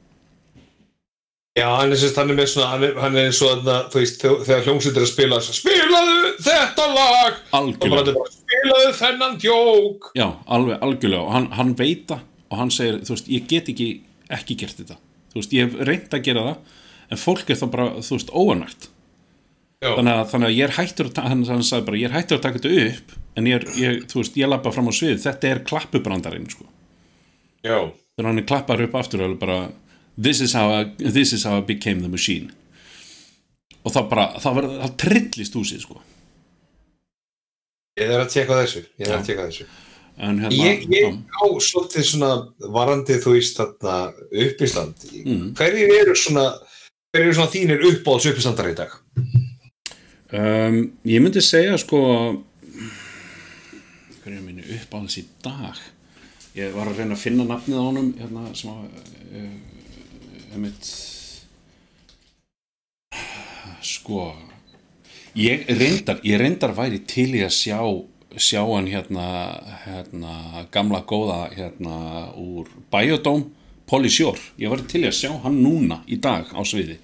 Já, 1.59 1.67
hann 1.67 1.91
er, 1.91 1.99
sérst, 1.99 2.17
hann 2.17 2.31
er 2.31 2.37
með 2.39 2.53
svona, 2.53 2.69
hann 2.71 2.85
er, 2.87 2.93
hann 3.03 3.17
er 3.19 3.27
eins 3.29 3.41
og 3.43 3.51
þarna, 3.51 3.79
þú 3.91 4.01
veist, 4.01 4.23
þegar 4.23 4.69
hljómsveitir 4.69 5.03
að 5.03 5.11
spila 5.11 5.41
spilaðu 5.45 6.29
þetta 6.47 6.85
lag! 6.95 7.41
Algjörlega, 7.59 8.15
bara, 8.15 8.35
spilaðu 8.37 8.93
þennan 9.01 9.35
djók! 9.43 10.07
Já, 10.17 10.29
alveg 10.47 10.87
algjörlega. 10.87 11.25
Og 11.27 11.35
hann, 11.35 11.49
hann 11.59 11.75
veit 11.77 12.07
það 12.13 12.23
og 12.51 12.63
hann 12.63 12.73
segir, 12.75 13.01
þú 13.03 13.17
veist, 13.17 13.33
ég 13.35 13.51
get 13.51 13.69
ekki 13.75 13.89
ekki 14.31 14.57
gert 14.63 14.79
þetta, 14.79 14.97
þú 15.33 15.43
veist, 15.43 15.55
ég 15.57 15.67
hef 15.67 15.85
reynd 15.89 16.15
að 16.15 16.25
gera 16.27 16.47
það 16.47 16.79
en 17.11 17.21
fólk 17.21 17.51
er 17.51 17.59
þá 17.59 17.67
bara, 17.75 17.89
þú 17.99 18.17
veist, 18.17 18.33
óanægt 18.35 18.89
þannig 19.81 20.13
að, 20.13 20.27
þannig 20.33 20.51
að 20.51 20.57
ég 20.59 20.67
er 20.69 20.75
hættur 20.77 21.09
að, 21.09 21.19
hann, 21.31 21.45
hann 21.49 21.63
sagði 21.65 21.87
bara, 21.89 21.97
ég 22.01 22.11
er 22.11 22.17
hættur 22.19 22.37
að 22.39 22.43
taka 22.45 22.61
þetta 22.61 22.87
upp 22.91 23.15
en 23.41 23.47
ég 23.49 23.57
er, 23.57 23.65
ég, 23.81 24.01
þú 24.11 24.21
veist, 24.21 24.37
ég 24.37 24.51
lappa 24.51 24.73
fram 24.75 24.91
á 24.91 24.93
svið. 24.93 25.19
Þetta 25.25 25.49
er 25.55 25.61
klappubrandarinn, 25.71 26.49
sko. 26.53 26.67
Já, 27.65 27.77
þegar 28.17 28.29
hann 28.31 28.43
er 28.43 28.49
klappar 28.51 28.83
upp 28.85 28.95
aftur 29.01 29.25
og 29.25 29.39
bara, 29.41 29.59
this 30.21 30.43
is, 30.45 30.53
how 30.57 30.69
I, 30.75 30.85
this 31.01 31.33
is 31.33 31.45
how 31.49 31.57
I 31.59 31.65
became 31.65 32.03
the 32.05 32.11
machine. 32.13 32.51
Og 33.81 33.95
það 33.95 34.09
bara, 34.13 34.27
það 34.43 34.59
var 34.59 34.69
það 34.83 34.97
trillist 35.01 35.57
húsið, 35.57 35.85
sko. 35.87 36.01
Ég 38.01 38.09
þarf 38.13 38.25
að 38.27 38.33
tjekka 38.35 38.59
þessu 38.63 38.81
ég 38.85 39.07
þarf 39.07 39.15
Já. 39.15 39.21
að 39.23 39.29
tjekka 39.31 39.47
þessu. 39.49 39.69
Hérna, 40.21 40.51
Ég, 40.53 40.83
ég 40.93 41.17
á 41.33 41.45
svolítið 41.65 42.05
svona 42.11 42.31
varandi 42.77 43.17
þú 43.23 43.33
veist 43.39 43.57
þarna 43.57 43.95
uppistand 44.45 45.07
Mm. 45.25 45.47
hverjir 45.57 45.93
eru 46.03 46.15
svona 46.19 46.45
hverjir 47.15 47.31
eru 47.31 47.37
svona 47.39 47.53
þínir 47.55 47.85
uppáhalds 47.89 48.29
uppistandar 48.29 48.69
í 48.69 48.75
dag? 48.77 48.93
Um, 50.33 50.79
ég 51.09 51.23
myndi 51.23 51.43
segja, 51.45 51.79
sko 51.81 52.01
hver 54.21 54.35
er 54.35 54.43
minni 54.45 54.67
uppáhalds 54.77 55.19
í 55.21 55.25
dag? 55.45 55.79
Ég 56.59 56.75
var 56.75 56.91
að 56.91 57.01
reyna 57.01 57.17
að 57.17 57.23
finna 57.23 57.47
nafnið 57.47 57.79
á 57.79 57.85
honum 57.87 58.13
hérna, 58.19 58.47
sem 58.59 58.71
að 58.73 58.85
uh, 59.41 60.55
einmitt 60.55 60.91
sko 63.87 64.31
ég 65.39 65.67
reyndar, 65.69 66.21
ég 66.27 66.41
reyndar 66.41 66.75
væri 66.77 67.01
til 67.07 67.31
í 67.39 67.45
að 67.47 67.55
sjá 67.55 67.79
sjá 68.39 68.63
hann 68.63 68.87
hérna, 68.91 69.27
hérna 69.85 70.65
gamla 70.71 71.03
góða 71.07 71.49
hérna 71.55 72.31
úr 72.39 72.69
Biodome, 72.93 73.51
Polly 73.87 74.11
Shore 74.11 74.39
ég 74.61 74.71
var 74.71 74.85
til 74.91 75.05
í 75.05 75.09
að 75.11 75.19
sjá 75.19 75.33
hann 75.45 75.59
núna 75.65 76.03
í 76.07 76.21
dag 76.23 76.51
á 76.55 76.63
sviði 76.63 77.01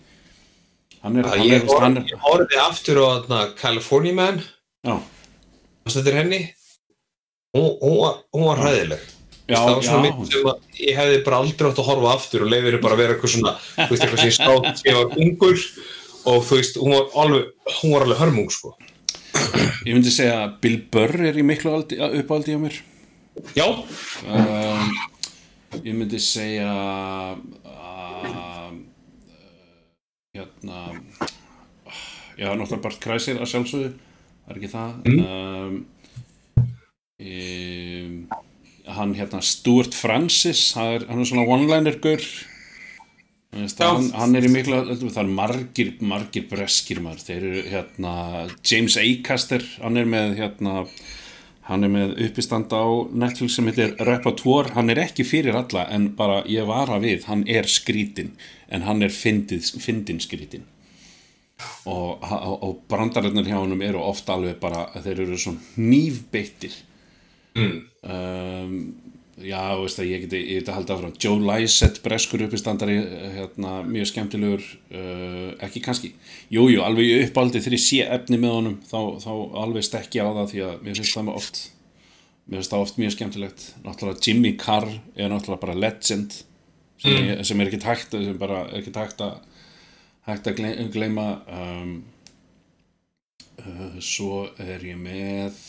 hann 1.07 1.21
er, 1.21 1.29
hann 1.31 1.45
Ég 1.47 1.75
hann 1.81 1.99
er 2.01 2.09
ég 2.11 2.23
horfði 2.23 2.63
aftur 2.63 3.03
á 3.03 3.05
þarna 3.07 3.43
California 3.59 4.17
Man. 4.17 4.41
Þetta 5.87 6.11
er 6.11 6.19
henni? 6.21 6.41
Hún, 7.57 7.69
hún, 7.81 8.01
var, 8.03 8.17
hún 8.35 8.49
var 8.51 8.63
hræðileg. 8.65 9.05
Já, 9.47 9.61
það 9.61 9.77
var 9.77 9.85
svona 9.87 10.03
mynd 10.03 10.33
sem 10.33 10.49
að 10.51 10.81
ég 10.83 10.97
hefði 10.99 11.19
bara 11.29 11.39
aldrei 11.39 11.69
átt 11.71 11.79
að 11.79 11.87
horfa 11.87 12.15
aftur 12.17 12.43
og 12.43 12.51
leiðir 12.51 12.81
bara 12.83 12.97
að 12.97 13.03
vera 13.05 13.15
eitthvað 13.15 13.33
svona 13.37 13.53
þú 13.63 13.87
veist 13.93 14.03
eitthvað 14.03 14.23
sem 14.23 14.31
ég 14.33 14.35
státt 14.35 14.81
sem 14.81 14.89
ég 14.91 14.97
var 14.99 15.21
ungur 15.23 15.61
og 16.27 16.41
þú 16.49 16.59
veist 16.59 16.79
hún 16.83 16.95
var 16.97 17.15
alveg, 17.23 17.53
hún 17.77 17.95
var 17.95 18.07
alveg 18.07 18.23
hörmung 18.25 18.51
sko. 18.51 18.73
Ég 19.87 19.93
myndi 19.93 20.11
segja 20.11 20.41
að 20.43 20.57
Bill 20.65 20.81
Burr 20.91 21.15
er 21.31 21.39
í 21.39 21.45
miklu 21.47 21.77
aldi, 21.77 22.01
uppáldi 22.03 22.59
á 22.59 22.61
mér. 22.65 22.81
Já, 23.55 23.67
um, 23.69 24.91
ég 25.85 25.95
myndi 25.95 26.19
segja 26.25 26.73
uh, 27.37 28.66
hérna 30.37 30.83
já, 32.37 32.51
náttúrulega 32.53 32.83
Bart 32.85 33.01
Kreisir 33.03 33.41
að 33.41 33.53
sjálfsögðu 33.53 33.93
það 34.47 34.51
er 34.53 34.59
ekki 34.61 34.73
það? 34.73 34.91
Um, 35.13 35.79
um, 37.27 38.43
hann 38.97 39.17
hérna 39.19 39.41
Stuart 39.43 39.97
Francis 39.97 40.69
hann 40.77 40.93
er, 40.99 41.09
hann 41.11 41.23
er 41.23 41.29
svona 41.29 41.47
one-liner 41.49 41.99
gaur. 42.03 42.23
Þú 43.57 43.63
veist, 43.63 43.81
Já. 43.81 43.89
hann, 43.89 44.09
hann 44.13 44.37
er 44.37 44.47
í 44.47 44.53
miklu 44.53 44.81
það 45.01 45.21
er 45.23 45.31
margir, 45.39 45.93
margir 46.05 46.47
breskir 46.51 47.01
maður. 47.03 47.23
Þeir 47.25 47.47
eru 47.51 47.63
hérna 47.73 48.15
James 48.67 48.99
Acaster, 49.01 49.65
hann 49.81 49.97
er 49.97 50.11
með 50.11 50.37
hérna 50.43 50.83
hann 51.67 51.87
er 51.87 51.91
með 51.91 52.15
uppistand 52.29 52.71
á 52.71 52.87
Netflix 53.11 53.57
sem 53.59 53.67
heitir 53.71 53.97
Repertoire, 54.07 54.75
hann 54.77 54.91
er 54.93 55.03
ekki 55.03 55.27
fyrir 55.27 55.59
alla 55.59 55.87
en 55.93 56.13
bara 56.19 56.43
ég 56.51 56.69
vara 56.69 57.01
við, 57.03 57.27
hann 57.31 57.43
er 57.51 57.67
skrítin 57.71 58.35
en 58.71 58.87
hann 58.87 59.03
er 59.03 59.15
fyndin 59.15 60.21
skrítin. 60.23 60.67
Og, 61.89 62.21
og, 62.21 62.57
og 62.63 62.81
brandararnir 62.91 63.47
hjá 63.49 63.57
honum 63.57 63.81
eru 63.83 64.03
ofta 64.05 64.35
alveg 64.37 64.59
bara 64.61 64.91
þeir 64.93 65.23
eru 65.25 65.39
svona 65.41 65.63
nýfbeittir 65.81 66.75
mm. 67.57 67.79
um, 68.13 68.75
já, 69.37 69.61
veist 69.77 70.01
að 70.01 70.11
ég 70.11 70.25
geti, 70.25 70.41
ég 70.41 70.61
geti 70.63 70.75
haldið 70.75 70.95
áfram. 70.95 71.15
Joe 71.21 71.41
Lysett, 71.43 72.01
breskur 72.05 72.45
uppistandari 72.47 72.97
hérna, 73.37 73.79
mjög 73.85 74.11
skemmtilegur 74.13 74.65
uh, 74.65 75.53
ekki 75.67 75.83
kannski, 75.85 76.13
jújú, 76.49 76.79
jú, 76.79 76.85
alveg 76.87 77.11
í 77.11 77.17
uppáldi 77.27 77.61
þegar 77.61 77.77
ég 77.77 77.85
sé 77.85 78.03
efni 78.17 78.41
með 78.41 78.55
honum 78.57 78.77
þá, 78.89 79.01
þá 79.27 79.33
alveg 79.65 79.87
stekki 79.87 80.23
á 80.25 80.29
það 80.31 80.53
því 80.53 80.63
að 80.69 80.87
mér 80.87 81.01
finnst 81.01 81.19
það 81.19 81.33
oft 81.35 81.63
mér 82.47 82.61
finnst 82.61 82.73
það 82.73 82.85
oft 82.87 83.01
mjög 83.03 83.15
skemmtilegt. 83.17 83.65
Náttúrulega 83.85 84.23
Jimmy 84.23 84.53
Carr 84.61 84.89
er 85.17 85.33
náttúrulega 85.33 85.65
bara 85.67 85.79
legend 85.79 86.37
sem, 86.37 87.11
mm. 87.13 87.29
ég, 87.29 87.45
sem 87.49 87.61
er 87.61 87.71
ekki 87.71 87.83
takt 87.83 88.17
sem 88.17 88.39
bara 88.41 88.65
er 88.71 88.81
ekki 88.81 88.95
takt 88.95 89.25
að 89.25 89.41
hægt 90.27 90.49
að 90.51 90.63
gleyma, 90.95 91.27
um, 91.55 91.91
uh, 93.63 93.99
svo 94.03 94.47
er 94.63 94.83
ég 94.83 94.99
með 94.99 95.61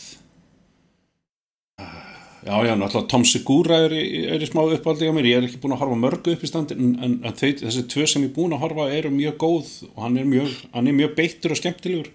já 2.48 2.56
já, 2.64 2.74
náttúrulega 2.80 3.10
Tom 3.12 3.24
Segura 3.28 3.76
er, 3.86 3.92
í- 3.92 4.24
er 4.32 4.40
í 4.40 4.48
smá 4.48 4.62
uppáldi 4.64 5.08
á 5.08 5.12
mér, 5.12 5.26
ég 5.28 5.36
er 5.42 5.46
ekki 5.48 5.60
búin 5.60 5.74
að 5.76 5.82
horfa 5.84 5.98
mörgu 6.00 6.32
upp 6.34 6.44
í 6.46 6.48
standi 6.48 6.76
en, 6.78 6.94
en, 7.04 7.16
en 7.28 7.36
þau, 7.36 7.50
þessi 7.60 7.82
tvö 7.92 8.06
sem 8.08 8.24
ég 8.24 8.30
er 8.30 8.36
búin 8.38 8.54
að 8.56 8.62
horfa 8.64 8.86
eru 8.96 9.10
mjög 9.12 9.36
góð 9.42 9.72
og 9.92 9.98
hann 10.06 10.16
er 10.22 10.28
mjög, 10.28 10.54
hann 10.72 10.88
er 10.88 10.96
mjög 10.96 11.12
beittur 11.18 11.52
og 11.54 11.60
skemmtilegur. 11.60 12.08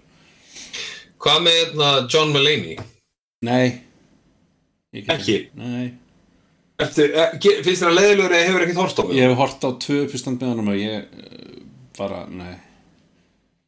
Hvað 1.24 1.38
með 1.46 1.58
hérna, 1.60 1.90
John 2.10 2.34
Mulaney? 2.34 2.76
nei. 3.46 3.66
Get 4.94 5.08
Ekki? 5.10 5.38
nei, 5.58 5.92
Eftir, 6.82 7.10
eh, 7.14 7.38
finnst 7.62 7.82
þér 7.82 7.90
að 7.92 7.98
leiðilegur 8.00 8.32
eða 8.34 8.46
hefur 8.48 8.62
ekkert 8.64 8.80
hort 8.82 8.98
á 8.98 9.02
mig? 9.06 9.16
ég 9.18 9.28
hef 9.30 9.38
hort 9.38 9.64
á 9.66 9.70
tvö 9.86 9.96
uppistand 10.04 10.42
með 10.42 10.52
honum 10.52 10.70
og 10.74 10.78
ég 10.78 11.02
uh, 11.02 11.58
bara, 11.98 12.20
nei. 12.30 12.54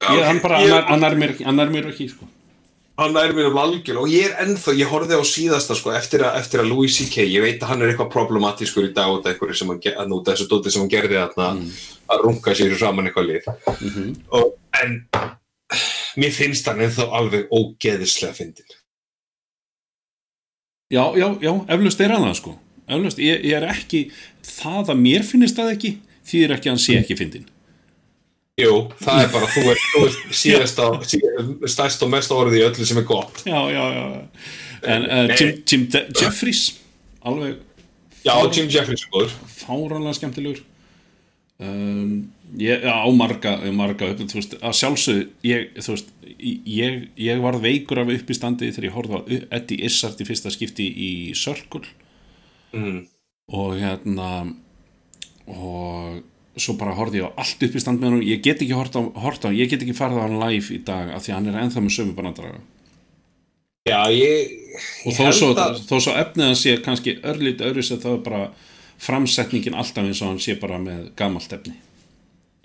Ég, 0.07 0.23
hann 0.27 0.41
bara, 0.43 0.59
hann 0.59 1.03
hann 1.07 1.23
ekki 1.31 1.47
hann 1.47 1.63
er 1.63 1.71
mér 1.73 1.89
ekki, 1.91 2.09
sko 2.13 2.27
Hann 2.97 3.17
er 3.21 3.35
mér 3.37 3.51
um 3.51 3.59
algjör 3.61 3.99
og 4.01 4.09
ég 4.09 4.31
er 4.31 4.39
ennþá, 4.47 4.73
ég 4.79 4.89
horfði 4.89 5.19
á 5.21 5.25
síðasta 5.29 5.77
sko 5.77 5.93
eftir 5.93 6.25
að, 6.25 6.39
eftir 6.41 6.63
að 6.63 6.71
Louis 6.73 6.97
C.K. 6.97 7.27
Ég 7.29 7.45
veit 7.45 7.61
að 7.61 7.73
hann 7.75 7.85
er 7.85 7.93
eitthvað 7.93 8.13
problematískur 8.15 8.89
í 8.89 8.93
dag 8.97 9.13
út 9.13 9.27
af 9.27 9.35
einhverju 9.35 9.59
sem 9.59 9.73
hann, 9.73 9.83
að 9.93 10.13
nota 10.13 10.33
þessu 10.33 10.49
dóti 10.49 10.73
sem 10.73 10.85
hann 10.85 10.93
gerði 10.95 11.21
þarna 11.21 11.51
að 12.15 12.25
runga 12.25 12.57
sér 12.57 12.77
saman 12.81 13.11
eitthvað 13.11 13.29
lið. 13.33 13.51
og, 14.39 14.55
en 14.81 14.97
mér 16.17 16.33
finnst 16.33 16.69
hann 16.71 16.81
ennþá 16.87 17.11
alveg 17.21 17.53
ógeðislega 17.53 18.39
fyndin. 18.39 18.79
Já, 20.89 21.03
já, 21.19 21.29
já, 21.43 21.53
eflaust 21.75 22.01
er 22.01 22.15
hann 22.15 22.25
það 22.31 22.41
sko 22.41 22.57
eflaust, 22.87 23.21
ég, 23.23 23.43
ég 23.47 23.59
er 23.59 23.67
ekki 23.71 24.07
það 24.47 24.93
að 24.95 25.03
mér 25.03 25.27
finnist 25.27 25.59
það 25.59 25.73
ekki 25.75 25.93
þýðir 26.27 26.57
ekki 26.57 26.71
að 26.71 26.75
hann 26.75 26.83
sé 26.85 26.99
ekki 27.01 27.19
fyndin 27.19 27.47
Jú, 28.57 28.73
það 29.05 29.19
er 29.21 29.33
bara, 29.35 29.49
þú 29.53 29.63
er, 29.69 29.81
þú 29.93 30.03
er 30.07 30.15
síðast 30.41 30.79
á, 30.81 30.87
stærst 31.69 32.05
og 32.07 32.09
mest 32.15 32.31
orðið 32.33 32.63
í 32.63 32.65
öllu 32.71 32.87
sem 32.89 33.01
er 33.03 33.05
gott. 33.09 33.43
Já, 33.45 33.59
já, 33.69 33.83
já 33.93 34.07
En 34.87 35.05
uh, 35.05 35.35
Jim, 35.37 35.59
Jim 35.69 35.85
Jeffries 36.17 36.63
alveg 37.27 37.59
Já, 38.25 38.33
Jim 38.55 38.69
Jeffries 38.73 39.03
er 39.05 39.11
góður. 39.13 39.35
fáranlega 39.59 40.17
skemmtilegur 40.17 40.63
um, 41.61 42.31
ég, 42.61 42.81
já, 42.85 42.93
á 42.97 43.09
marga, 43.17 43.53
marga 43.77 44.09
upp, 44.13 44.21
þú 44.25 44.39
veist, 44.41 44.57
að 44.61 44.77
sjálfsögðu 44.81 45.27
ég, 45.49 45.69
þú 45.83 45.95
veist, 45.97 46.11
ég, 46.77 46.97
ég 47.27 47.43
varð 47.45 47.65
veikur 47.65 48.01
af 48.03 48.13
uppistandi 48.17 48.69
þegar 48.73 48.89
ég 48.89 48.97
horfði 48.97 49.21
á 49.21 49.21
Eddie 49.61 49.85
Izzard 49.89 50.21
í 50.25 50.29
fyrsta 50.29 50.53
skipti 50.55 50.89
í 50.89 51.13
Circle 51.37 51.85
Mm. 52.77 53.05
og 53.57 53.77
hérna 53.79 54.31
og 55.49 56.17
svo 56.57 56.77
bara 56.81 56.95
horfði 56.97 57.21
ég 57.21 57.29
á 57.29 57.37
allt 57.43 57.67
upp 57.67 57.77
í 57.77 57.83
stand 57.83 58.01
með 58.01 58.11
hann 58.11 58.25
ég 58.25 58.41
get 58.45 58.63
ekki 58.65 58.77
hort 58.77 58.97
á, 58.97 59.03
hort 59.21 59.45
á, 59.45 59.53
ég 59.53 59.69
get 59.71 59.85
ekki 59.85 59.97
farið 59.97 60.23
á 60.23 60.25
hann 60.25 60.41
live 60.41 60.73
í 60.73 60.81
dag 60.87 61.13
af 61.13 61.25
því 61.25 61.33
að 61.33 61.39
hann 61.39 61.51
er 61.53 61.61
ennþá 61.65 61.85
með 61.85 61.97
sömu 61.99 62.17
brandaræða 62.17 62.65
Já, 63.87 64.11
ég, 64.11 64.51
og 65.07 65.13
ég 65.13 65.19
þó 65.21 65.29
svo, 65.31 65.53
að, 65.55 65.77
þó 65.87 65.97
svo 66.03 66.15
efnið 66.19 66.49
hann 66.49 66.59
sé 66.59 66.73
kannski 66.83 67.21
örlít 67.23 67.63
öðru 67.63 67.85
sem 67.87 68.01
það 68.03 68.17
er 68.17 68.23
bara 68.25 68.41
framsetningin 69.03 69.77
alltaf 69.79 70.09
eins 70.09 70.23
og 70.25 70.33
hann 70.33 70.43
sé 70.43 70.57
bara 70.59 70.81
með 70.83 71.13
gamalt 71.19 71.53
efni. 71.55 71.77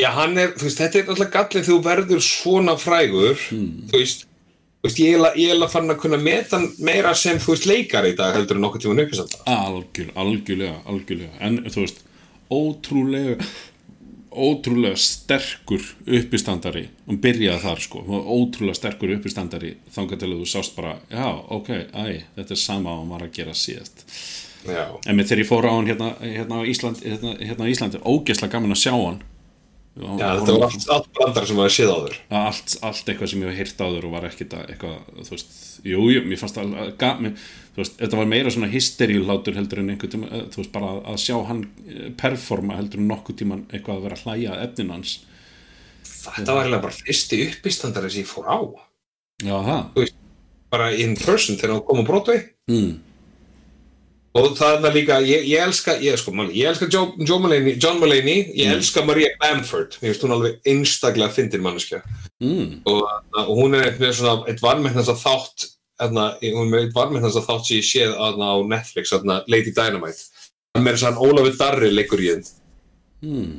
Já, 0.02 0.10
hann 0.18 0.34
er, 0.42 0.56
þú 0.58 0.66
veist, 0.66 0.82
þetta 0.82 0.98
er 0.98 1.12
alltaf 1.14 1.32
gallið 1.36 1.68
þú 1.68 1.78
verður 1.86 2.24
svona 2.26 2.74
frægur, 2.82 3.38
þú 3.52 4.00
veist, 4.00 4.26
þú 4.26 4.90
veist, 4.90 5.02
ég 5.04 5.20
er 5.20 5.28
eiginlega 5.36 5.70
fann 5.76 5.94
að 5.94 6.02
kunna 6.02 6.22
meta 6.26 6.62
meira 6.82 7.14
sem, 7.14 7.38
þú 7.44 7.54
veist, 7.54 7.70
leikar 7.70 8.10
í 8.10 8.16
dag 8.18 8.34
heldur 8.40 8.58
en 8.58 8.66
nokkuð 8.66 8.88
tíma 8.88 9.06
uppisanda. 9.06 9.44
algjör, 9.46 10.10
algjörlega, 10.24 10.80
algjörlega. 10.90 11.36
En 11.46 11.62
þú 11.68 11.86
veist, 11.86 12.02
ótrúlega 12.50 13.38
ótrúlega 14.32 14.96
sterkur 15.00 15.84
uppistandari 16.08 16.86
og 17.08 17.20
byrjaði 17.24 17.64
þar 17.66 17.82
sko 17.84 18.04
ótrúlega 18.08 18.80
sterkur 18.80 19.16
uppistandari 19.18 19.74
þangar 19.92 20.22
til 20.22 20.30
að 20.32 20.40
þú 20.44 20.48
sást 20.54 20.78
bara, 20.78 20.94
já, 21.12 21.28
ok, 21.28 21.74
æ 21.92 22.06
þetta 22.38 22.56
er 22.56 22.62
sama 22.62 22.94
og 22.94 23.02
hann 23.02 23.12
var 23.12 23.28
að 23.28 23.36
gera 23.42 23.58
síðast 23.58 24.06
Já. 24.62 24.86
en 25.10 25.18
með 25.18 25.32
þegar 25.32 25.42
ég 25.42 25.50
fór 25.50 25.66
á 25.68 25.72
hann 25.74 25.90
hérna, 25.90 26.10
hérna 26.22 26.62
á 26.62 26.70
Ísland 26.70 27.02
hérna, 27.02 27.34
hérna 27.42 27.66
á 27.66 27.72
Íslandi, 27.74 28.02
ógeðslega 28.06 28.56
gaman 28.56 28.76
að 28.76 28.84
sjá 28.84 28.94
hann 28.94 29.22
Já, 29.92 30.38
þetta 30.40 30.54
var 30.56 30.70
allt, 30.70 30.86
allt 30.96 31.08
brandar 31.18 31.48
sem 31.50 31.58
maður 31.60 31.74
séð 31.76 31.90
áður. 31.92 32.14
allt, 32.40 32.76
allt 32.88 33.10
eitthvað 33.12 33.32
sem 33.34 33.42
ég 33.44 33.50
hef 33.52 33.58
heyrt 33.60 33.82
áður 33.84 34.06
og 34.08 34.14
var 34.16 34.28
ekkit 34.30 34.54
að 34.56 34.70
eitthvað, 34.72 34.94
þú 35.18 35.34
veist, 35.34 35.58
jú, 35.84 36.06
jú, 36.14 36.22
mér 36.30 36.40
fannst 36.40 36.60
það 36.62 36.94
gaman, 37.02 37.34
þú 37.72 37.82
veist, 37.84 37.98
þetta 38.02 38.20
var 38.20 38.30
meira 38.32 38.52
svona 38.54 38.70
hysteríulátur 38.72 39.56
heldur 39.56 39.82
en 39.82 39.92
einhvern 39.94 40.14
tíma 40.16 40.32
eh, 40.32 40.46
þú 40.52 40.62
veist, 40.62 40.72
bara 40.74 40.94
að, 41.02 41.20
sjá 41.24 41.36
hann 41.48 41.62
eh, 41.88 42.10
performa 42.20 42.80
heldur 42.80 43.00
en 43.04 43.12
nokkuð 43.12 43.38
tíman 43.44 43.66
eitthvað 43.72 44.00
að 44.00 44.08
vera 44.08 44.18
að 44.20 44.26
hlæja 44.28 44.56
að 44.56 44.66
efnin 44.70 44.96
hans, 44.96 45.20
Þetta 46.22 46.54
var 46.54 46.68
eiginlega 46.68 46.84
bara 46.84 46.94
fyrsti 46.94 47.38
uppistandari 47.48 48.10
sem 48.14 48.22
ég 48.22 48.30
fór 48.30 48.46
á. 48.46 48.60
já, 49.42 49.56
það 49.66 50.12
Bara 50.72 50.92
in 50.96 51.16
person 51.18 51.58
þegar 51.58 51.74
hann 51.74 51.88
kom 51.88 52.04
á 52.04 52.06
Broadway. 52.08 52.44
mm. 52.70 52.92
Og 54.32 54.54
það 54.56 54.86
er 54.88 54.94
líka, 54.96 55.18
ég, 55.28 55.42
ég 55.50 55.60
elska, 55.60 55.98
ég, 56.00 56.16
sko, 56.16 56.32
man, 56.32 56.48
ég 56.56 56.70
elska 56.70 56.88
Joe, 56.88 57.18
Joe 57.28 57.42
Mulaney, 57.44 57.74
John 57.76 57.98
Mulaney, 58.00 58.46
ég 58.56 58.70
elska 58.78 59.04
Maria 59.04 59.34
Bamford, 59.42 59.98
mér 60.00 60.14
finnst 60.14 60.24
hún 60.24 60.36
alveg 60.38 60.70
einstaklega 60.72 61.34
fyndin 61.36 61.64
manneskja. 61.66 62.00
Mm. 62.40 62.78
Og, 62.88 63.02
og 63.42 63.52
hún 63.58 63.76
er 63.76 63.90
eitt 63.90 64.00
með 64.00 64.14
svona, 64.22 64.38
eitt 64.48 64.64
varmennast 64.64 65.12
að 65.12 65.20
þátt, 65.26 65.66
hún 66.56 66.68
er 66.68 66.72
með 66.72 66.94
varmennast 66.96 67.40
að 67.40 67.48
þátt 67.50 67.68
sem 67.68 67.80
ég 67.80 67.88
séð 67.88 68.16
á 68.18 68.52
Netflix, 68.68 69.12
þarna 69.14 69.42
Lady 69.52 69.74
Dynamite. 69.76 70.48
Það 70.76 70.90
er 70.92 71.02
svona 71.02 71.26
Ólafur 71.26 71.58
Darri 71.60 71.92
leikur 71.94 72.24
í 72.24 72.32
henn. 72.32 72.48
Mm. 73.22 73.54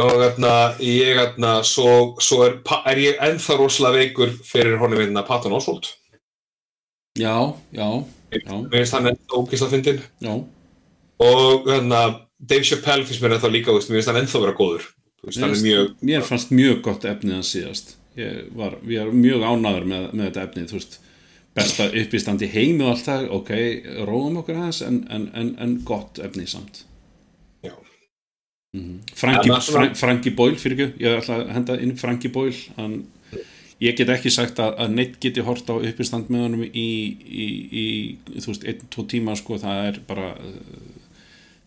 Og 0.00 0.12
þarna, 0.22 0.52
ég 0.84 1.18
þarna, 1.18 1.52
svo, 1.66 1.90
svo 2.22 2.44
er, 2.46 2.56
er 2.92 3.02
ég 3.02 3.20
ennþá 3.26 3.58
rosalega 3.60 4.04
veikur 4.04 4.32
fyrir 4.46 4.78
honum 4.80 5.02
vinna 5.02 5.24
Patton 5.26 5.56
Oswalt. 5.58 5.96
já, 7.18 7.54
já, 7.72 8.04
já, 8.30 8.54
Mér 8.54 8.78
finnst 8.78 8.94
hann 8.94 9.10
ennþá 9.10 9.36
ógislega 9.36 9.70
fyndin. 9.74 10.02
já 10.20 10.34
Og 11.20 11.66
Dave 12.40 12.64
Chappelle 12.64 13.04
finnst 13.04 13.20
mér 13.20 13.36
ennþá 13.36 13.50
líka, 13.52 13.72
veist, 13.74 13.90
mér 13.90 14.00
finnst 14.00 14.12
hann 14.12 14.22
ennþá 14.22 14.44
vera 14.46 14.56
góður. 14.56 14.86
Veist, 15.24 15.40
hann 15.42 15.52
er 15.52 15.64
mjög, 15.64 15.96
mér 16.00 16.22
fannst 16.24 16.54
mjög 16.54 16.84
gott 16.86 17.04
efnið 17.04 17.40
hans 17.40 17.50
síðast 17.52 17.96
ég 18.18 18.50
var, 18.56 18.76
ég 18.88 19.04
var 19.06 19.14
mjög 19.14 19.44
ánæður 19.46 19.86
með, 19.86 20.04
með 20.12 20.28
þetta 20.28 20.44
efnið, 20.46 20.66
þú 20.70 20.78
veist 20.78 20.98
besta 21.56 21.88
uppistand 21.90 22.42
í 22.46 22.48
heimi 22.52 22.84
og 22.86 22.92
allt 22.94 23.06
það 23.08 23.24
ok, 23.40 23.50
róum 24.06 24.36
okkur 24.42 24.58
aðeins 24.60 24.82
en, 24.86 25.00
en, 25.10 25.24
en, 25.34 25.48
en 25.64 25.72
gott 25.88 26.20
efnið 26.22 26.48
samt 26.52 26.84
já. 27.66 27.72
Frankie, 29.18 29.48
Ja, 29.50 29.56
maður 29.56 29.64
svona- 29.66 29.88
Fra, 29.90 29.94
Frankie 30.04 30.34
Boyle 30.38 30.60
fyrir 30.62 30.76
ekki, 30.86 31.02
ég 31.04 31.18
ætla 31.22 31.40
að 31.42 31.50
henda 31.56 31.78
inn 31.82 31.96
Frankie 31.98 32.30
Boyle 32.30 32.76
hann, 32.76 33.00
ég 33.82 33.96
get 33.98 34.12
ekki 34.14 34.30
sagt 34.30 34.60
að, 34.62 34.76
að 34.84 34.94
neitt 34.94 35.18
geti 35.24 35.42
hort 35.42 35.66
á 35.66 35.74
uppistand 35.80 36.30
með 36.30 36.46
honum 36.46 36.62
í, 36.68 36.86
í, 37.44 37.46
í 37.82 37.86
þú 38.38 38.52
veist, 38.52 38.66
einn, 38.70 38.86
tvo 38.94 39.06
tíma 39.10 39.34
sko, 39.40 39.58
það 39.58 39.86
er 39.90 40.00
bara 40.06 40.30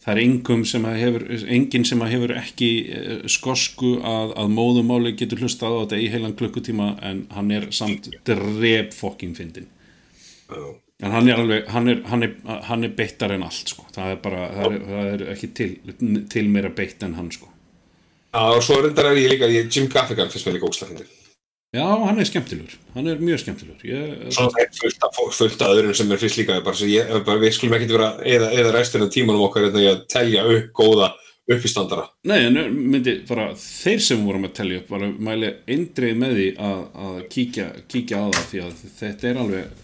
það 0.04 0.14
er 0.14 0.22
engum 0.24 0.64
sem 0.68 0.86
að 0.88 1.00
hefur 1.00 1.28
enginn 1.58 1.88
sem 1.88 2.04
að 2.04 2.14
hefur 2.16 2.36
ekki 2.38 2.72
uh, 2.84 3.16
skosku 3.32 3.96
að, 4.04 4.36
að 4.44 4.56
móðumáli 4.58 5.16
getur 5.20 5.44
hlustað 5.44 5.78
á 5.78 5.82
þetta 5.84 6.02
í 6.04 6.10
heilan 6.14 6.38
klukkutíma 6.40 6.90
en 7.02 7.26
hann 7.34 7.52
er 7.56 7.70
samt 7.76 8.12
drep 8.28 8.94
fokking 8.96 9.36
fyndin 9.38 9.70
en 11.04 11.12
hann 11.12 11.30
er 11.30 11.42
alveg 11.42 11.72
hann 11.74 11.90
er, 11.92 12.04
hann 12.10 12.28
er, 12.28 12.36
hann 12.68 12.86
er 12.88 12.94
beittar 12.96 13.34
en 13.36 13.44
allt 13.48 13.74
sko. 13.74 13.88
það 13.96 14.14
er 14.14 14.22
bara, 14.24 14.46
það 14.54 14.70
er, 14.70 14.86
það 14.92 15.10
er 15.14 15.26
ekki 15.34 15.50
til, 15.60 15.72
til 16.32 16.46
meira 16.52 16.72
beitt 16.76 17.04
en 17.04 17.18
hann 17.18 17.32
sko. 17.34 17.50
Já, 18.34 18.44
og 18.50 18.64
svo 18.66 18.80
reyndar 18.82 19.12
er 19.12 19.20
ég 19.22 19.34
líka, 19.36 19.50
ég, 19.52 19.68
Jim 19.70 19.90
Gaffigan 19.94 20.32
finnst 20.34 20.48
mér 20.48 20.58
líka 20.58 20.70
ógislega 20.70 20.94
fyndin. 20.94 21.23
Já, 21.74 21.86
hann 22.06 22.22
er 22.22 22.30
skemmtilegur 22.30 22.78
hann 22.94 23.10
er 23.10 23.22
mjög 23.24 23.44
skemmtilegur 23.44 23.90
ég, 23.90 24.16
Svona 24.36 24.64
er 24.64 24.72
fullt 24.78 25.08
af, 25.08 25.20
fullt 25.40 25.66
af 25.66 25.76
öðrum 25.76 25.98
sem 25.98 26.12
er 26.14 26.22
fyrst 26.22 26.40
líka, 26.40 26.60
bara, 26.66 26.78
svo 26.78 26.90
ég, 26.92 27.12
bara, 27.26 27.42
við 27.42 27.56
skulum 27.58 27.78
ekkert 27.80 27.96
vera 27.98 28.10
eða, 28.22 28.50
eða 28.62 28.74
restina 28.78 29.10
tímanum 29.12 29.46
okkar 29.48 29.68
hérna 29.68 29.84
í 29.84 29.92
að 29.92 30.04
telja 30.14 30.46
upp 30.46 30.74
góða 30.78 31.14
uppistandara. 31.50 32.08
nei, 32.30 32.38
en 32.48 32.60
myndi 32.72 33.18
bara 33.28 33.50
þeir 33.60 34.04
sem 34.04 34.22
vorum 34.24 34.48
að 34.48 34.54
telja 34.62 34.82
upp 34.82 34.92
bara 34.94 35.10
mæli 35.12 35.50
eindreið 35.68 36.20
með 36.22 36.38
því 36.38 36.46
að, 36.70 36.84
að 37.08 37.18
kíkja, 37.34 37.66
kíkja 37.92 38.22
á 38.24 38.28
það 38.30 38.46
því 38.52 38.62
að 38.64 38.86
þetta 39.02 39.30
er 39.32 39.42
alveg 39.44 39.82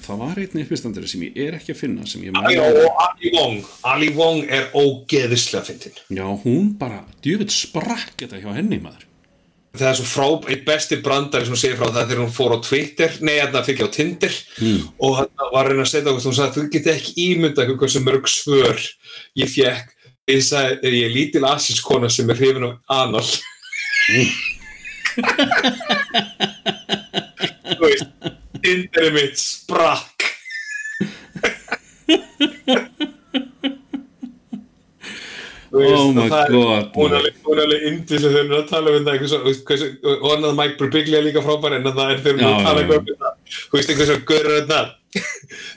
það 0.00 0.22
var 0.22 0.40
einn 0.40 0.62
uppistandari 0.62 1.10
sem 1.10 1.26
ég 1.26 1.38
er 1.44 1.58
ekki 1.58 1.74
að 1.74 1.80
finna 1.82 2.08
sem 2.08 2.24
ég 2.24 2.32
mæli 2.32 2.56
og 2.62 3.04
Ali 3.04 3.34
Wong, 3.34 3.60
Ali 3.90 4.10
Wong 4.16 4.42
er 4.48 4.70
ógeðislega 4.72 5.66
fyndin. 5.68 6.00
já, 6.08 6.24
hún 6.46 6.72
bara, 6.80 7.04
djúvitt 7.20 7.52
sprakk 7.52 8.16
þetta 8.16 8.40
hjá 8.40 8.52
henni 8.56 8.80
maður 8.80 9.04
það 9.76 9.86
er 9.90 9.96
svo 9.98 10.06
frá, 10.08 10.26
einn 10.50 10.64
besti 10.66 10.98
brandari 11.04 11.46
sem 11.46 11.54
hún 11.54 11.60
segir 11.60 11.78
frá 11.78 11.88
það 11.90 12.08
þegar 12.08 12.22
hún 12.24 12.34
fór 12.34 12.54
á 12.56 12.64
Twitter, 12.66 13.10
nei, 13.22 13.36
þarna 13.38 13.62
fikk 13.66 13.82
ég 13.82 13.90
á 13.90 13.94
Tinder. 13.94 14.34
Mm. 14.58 14.80
og 14.98 15.16
hann 15.20 15.52
var 15.54 15.70
reyna 15.70 15.84
að 15.84 15.92
setja 15.92 16.10
okkur, 16.10 16.26
hún 16.26 16.38
sagði, 16.38 16.54
þú 16.56 16.62
getur 16.74 16.96
ekki 16.96 17.12
ímynda 17.26 17.62
eitthvað 17.62 17.80
hversu 17.84 18.02
mörg 18.04 18.30
svör 18.30 18.78
ég 19.38 19.52
fekk, 19.54 19.94
ég 20.30 20.42
sagði, 20.46 20.80
er 20.88 20.98
ég 20.98 21.14
lítil 21.14 21.44
asiskona 21.46 22.10
sem 22.10 22.30
er 22.30 22.40
hrifin 22.40 22.66
á 22.66 22.70
anal? 23.04 23.26
Þú 27.70 27.80
veist, 27.84 28.10
Tinderið 28.60 29.14
mitt 29.16 29.38
sprakk 29.40 30.18
veist, 35.70 35.94
Oh 35.94 36.08
og 36.08 36.14
my 36.16 36.28
God, 36.50 36.84
hún 36.96 37.10
er 37.12 37.18
alveg- 37.20 37.38
hún 37.46 37.54
er 37.58 37.62
alveg 37.66 37.80
indis 37.90 38.20
þegar 38.24 38.42
hún 38.42 38.52
er 38.52 38.58
að 38.62 38.68
tala 38.70 38.88
um 38.96 39.04
hversu, 39.06 39.86
og 40.10 40.26
hann 40.32 40.44
að 40.50 40.56
Mike 40.60 40.76
Birbiglia 40.80 41.20
líka 41.22 41.42
frábær 41.46 41.72
en 41.78 41.84
það 41.90 42.10
er 42.10 42.18
þegar 42.24 42.36
hún 42.36 42.42
er 42.42 42.46
Já, 42.50 42.54
að 42.56 42.64
tala 42.66 42.80
um 42.80 42.86
það 42.90 43.32
þú 43.70 43.74
veist 43.78 43.88
eitthvað 43.90 44.08
svo 44.10 44.18
görur 44.30 44.54
þetta 44.58 44.80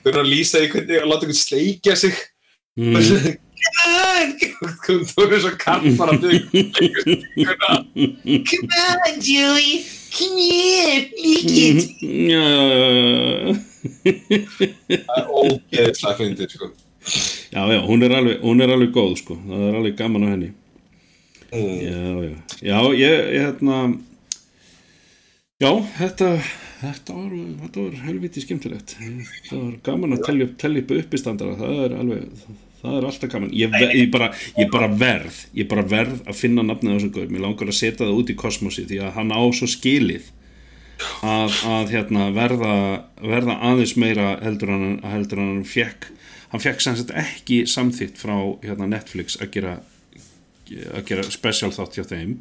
þegar 0.03 0.13
hún 0.17 0.23
að 0.25 0.31
lýsa 0.33 0.55
því 0.63 0.67
hvernig 0.73 0.97
að 1.03 1.09
láta 1.13 1.23
eitthvað 1.27 1.43
sleikja 1.45 1.95
sig 2.05 2.15
Mm. 2.73 2.95
þú 5.13 5.21
er 5.29 5.39
svo 5.43 5.51
kall 5.61 5.83
bara 5.99 6.11
að 6.17 6.23
Come 8.49 8.79
on, 9.05 9.19
Joey. 9.21 9.85
Come 10.13 10.37
here. 10.41 11.05
Lick 11.21 11.53
it. 11.53 11.79
Já. 12.31 12.49
það 14.89 15.17
er 15.19 15.25
ógeðslega 15.43 16.15
fyndið 16.19 16.47
sko. 16.57 16.65
Já, 17.53 17.61
já, 17.69 17.79
hún 17.85 18.03
er 18.03 18.15
alveg, 18.15 18.41
hún 18.41 18.63
er 18.63 18.71
alveg 18.73 18.91
góð, 18.95 19.15
sko. 19.19 19.37
Það 19.45 19.63
er 19.67 19.77
alveg 19.79 19.95
gaman 19.99 20.25
á 20.25 20.27
henni. 20.33 20.49
mm. 21.51 21.79
Já, 21.83 22.01
já. 22.23 22.35
Já, 22.63 22.77
ég, 22.97 23.15
ég 23.35 23.41
hérna, 23.43 23.79
já, 25.61 25.71
þetta, 25.99 26.29
þetta 26.81 27.15
var, 27.19 27.33
þetta 27.63 27.87
var 27.87 27.97
helviti 28.07 28.43
skemmtilegt. 28.43 28.95
Það 29.49 29.57
var 29.59 29.73
gaman 29.85 30.17
að 30.17 30.23
telja 30.29 30.47
upp, 30.49 30.55
telja 30.63 30.85
upp 30.85 30.93
uppistandara. 30.97 31.57
Það 31.59 31.81
er 31.85 31.97
alveg, 31.99 32.45
það 32.81 32.97
er 32.99 33.09
alltaf 33.11 33.33
gaman. 33.35 33.51
Ég, 33.59 33.77
ég, 33.93 34.07
bara, 34.15 34.31
ég 34.57 34.71
bara 34.73 34.89
verð, 35.03 35.43
ég 35.59 35.69
bara 35.69 35.83
verð 35.93 36.23
að 36.23 36.39
finna 36.39 36.65
nafnið 36.65 36.95
á 36.95 36.97
þessum 36.97 37.13
gauð. 37.19 37.35
Mér 37.35 37.45
langar 37.45 37.69
að 37.73 37.79
setja 37.83 38.05
það 38.05 38.15
út 38.23 38.33
í 38.33 38.39
kosmosi 38.39 38.87
því 38.89 39.03
að 39.03 39.13
hann 39.19 39.35
á 39.35 39.41
svo 39.53 39.69
skilið 39.69 40.31
að, 41.21 41.55
að 41.67 41.93
hérna, 41.93 42.27
verða, 42.35 42.73
verða 43.21 43.59
aðeins 43.69 43.95
meira 43.99 44.33
heldur 44.43 44.71
en, 44.73 44.99
heldur 45.13 45.41
hann 45.43 45.63
fekk 45.67 46.09
hann 46.53 46.61
fekk 46.61 46.83
sagt 46.85 47.11
ekki 47.17 47.63
samþýtt 47.69 48.19
frá 48.21 48.35
hérna, 48.61 48.87
Netflix 48.91 49.39
að 49.41 49.55
gera 49.57 49.73
að 50.93 51.05
gera 51.09 51.25
special 51.33 51.73
þátt 51.75 51.97
hjá 51.97 52.05
þeim. 52.07 52.37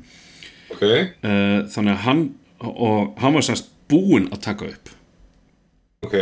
Ok, 0.72 0.84
uh, 0.84 1.64
þannig 1.72 1.97
að 1.97 2.02
hann 2.06 2.22
og 2.62 3.16
hann 3.20 3.34
var 3.34 3.44
semst 3.44 3.72
búinn 3.90 4.28
að 4.32 4.44
taka 4.47 4.68
upp. 4.70 4.93
Ok. 6.06 6.16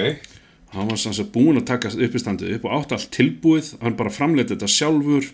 Hann 0.70 0.88
var 0.90 0.98
semst 1.02 1.32
búinn 1.34 1.58
að 1.60 1.68
taka 1.72 1.92
uppistandið 1.92 2.56
upp 2.56 2.66
og 2.68 2.76
átt 2.78 2.96
allt 2.96 3.10
tilbúið, 3.14 3.74
hann 3.82 3.98
bara 3.98 4.14
framleiti 4.14 4.54
þetta 4.54 4.70
sjálfur 4.70 5.26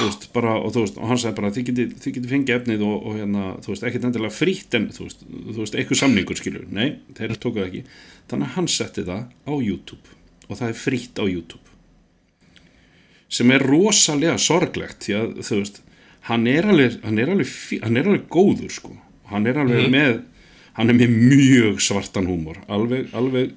veist, 0.00 0.28
bara, 0.34 0.56
og, 0.58 0.72
þú 0.74 0.84
veist, 0.84 0.96
og 0.98 1.10
hann 1.10 1.20
sagði 1.22 1.38
bara 1.38 1.52
þið 1.54 1.68
getið 1.70 2.08
geti 2.16 2.30
fengið 2.30 2.56
efnið 2.56 2.86
og, 2.86 2.94
og 2.98 3.18
hérna, 3.20 3.50
þú 3.62 3.72
veist, 3.72 3.86
ekkert 3.86 4.08
endilega 4.10 4.34
frítt 4.34 4.74
en 4.74 4.88
þú 4.94 5.06
veist, 5.06 5.22
þú 5.30 5.58
veist, 5.60 5.78
eitthvað 5.78 6.00
samningur 6.02 6.40
skilur 6.40 6.66
nei, 6.74 6.88
þeir 7.14 7.36
tóku 7.38 7.60
það 7.60 7.68
ekki. 7.68 7.84
Þannig 8.32 8.50
að 8.50 8.56
hann 8.58 8.70
setti 8.74 9.06
það 9.06 9.22
á 9.46 9.54
YouTube. 9.54 10.18
Og 10.48 10.58
það 10.58 10.66
er 10.68 10.80
frítt 10.80 11.22
á 11.22 11.24
YouTube 11.24 11.63
sem 13.34 13.50
er 13.54 13.64
rosalega 13.66 14.36
sorglegt 14.38 15.06
því 15.06 15.16
að 15.18 15.34
þú 15.42 15.58
veist 15.62 15.82
hann 16.28 16.46
er 16.48 16.68
alveg, 16.70 17.00
hann 17.04 17.18
er 17.20 17.32
alveg, 17.34 17.50
hann 17.82 17.98
er 17.98 18.08
alveg 18.08 18.28
góður 18.32 18.72
sko, 18.72 18.94
hann 19.32 19.48
er 19.50 19.60
alveg 19.60 19.90
með 19.92 20.22
hann 20.78 20.90
er 20.90 20.98
með 20.98 21.14
mjög 21.14 21.82
svartan 21.84 22.28
húmor 22.30 22.60
alveg, 22.72 23.10
alveg 23.16 23.54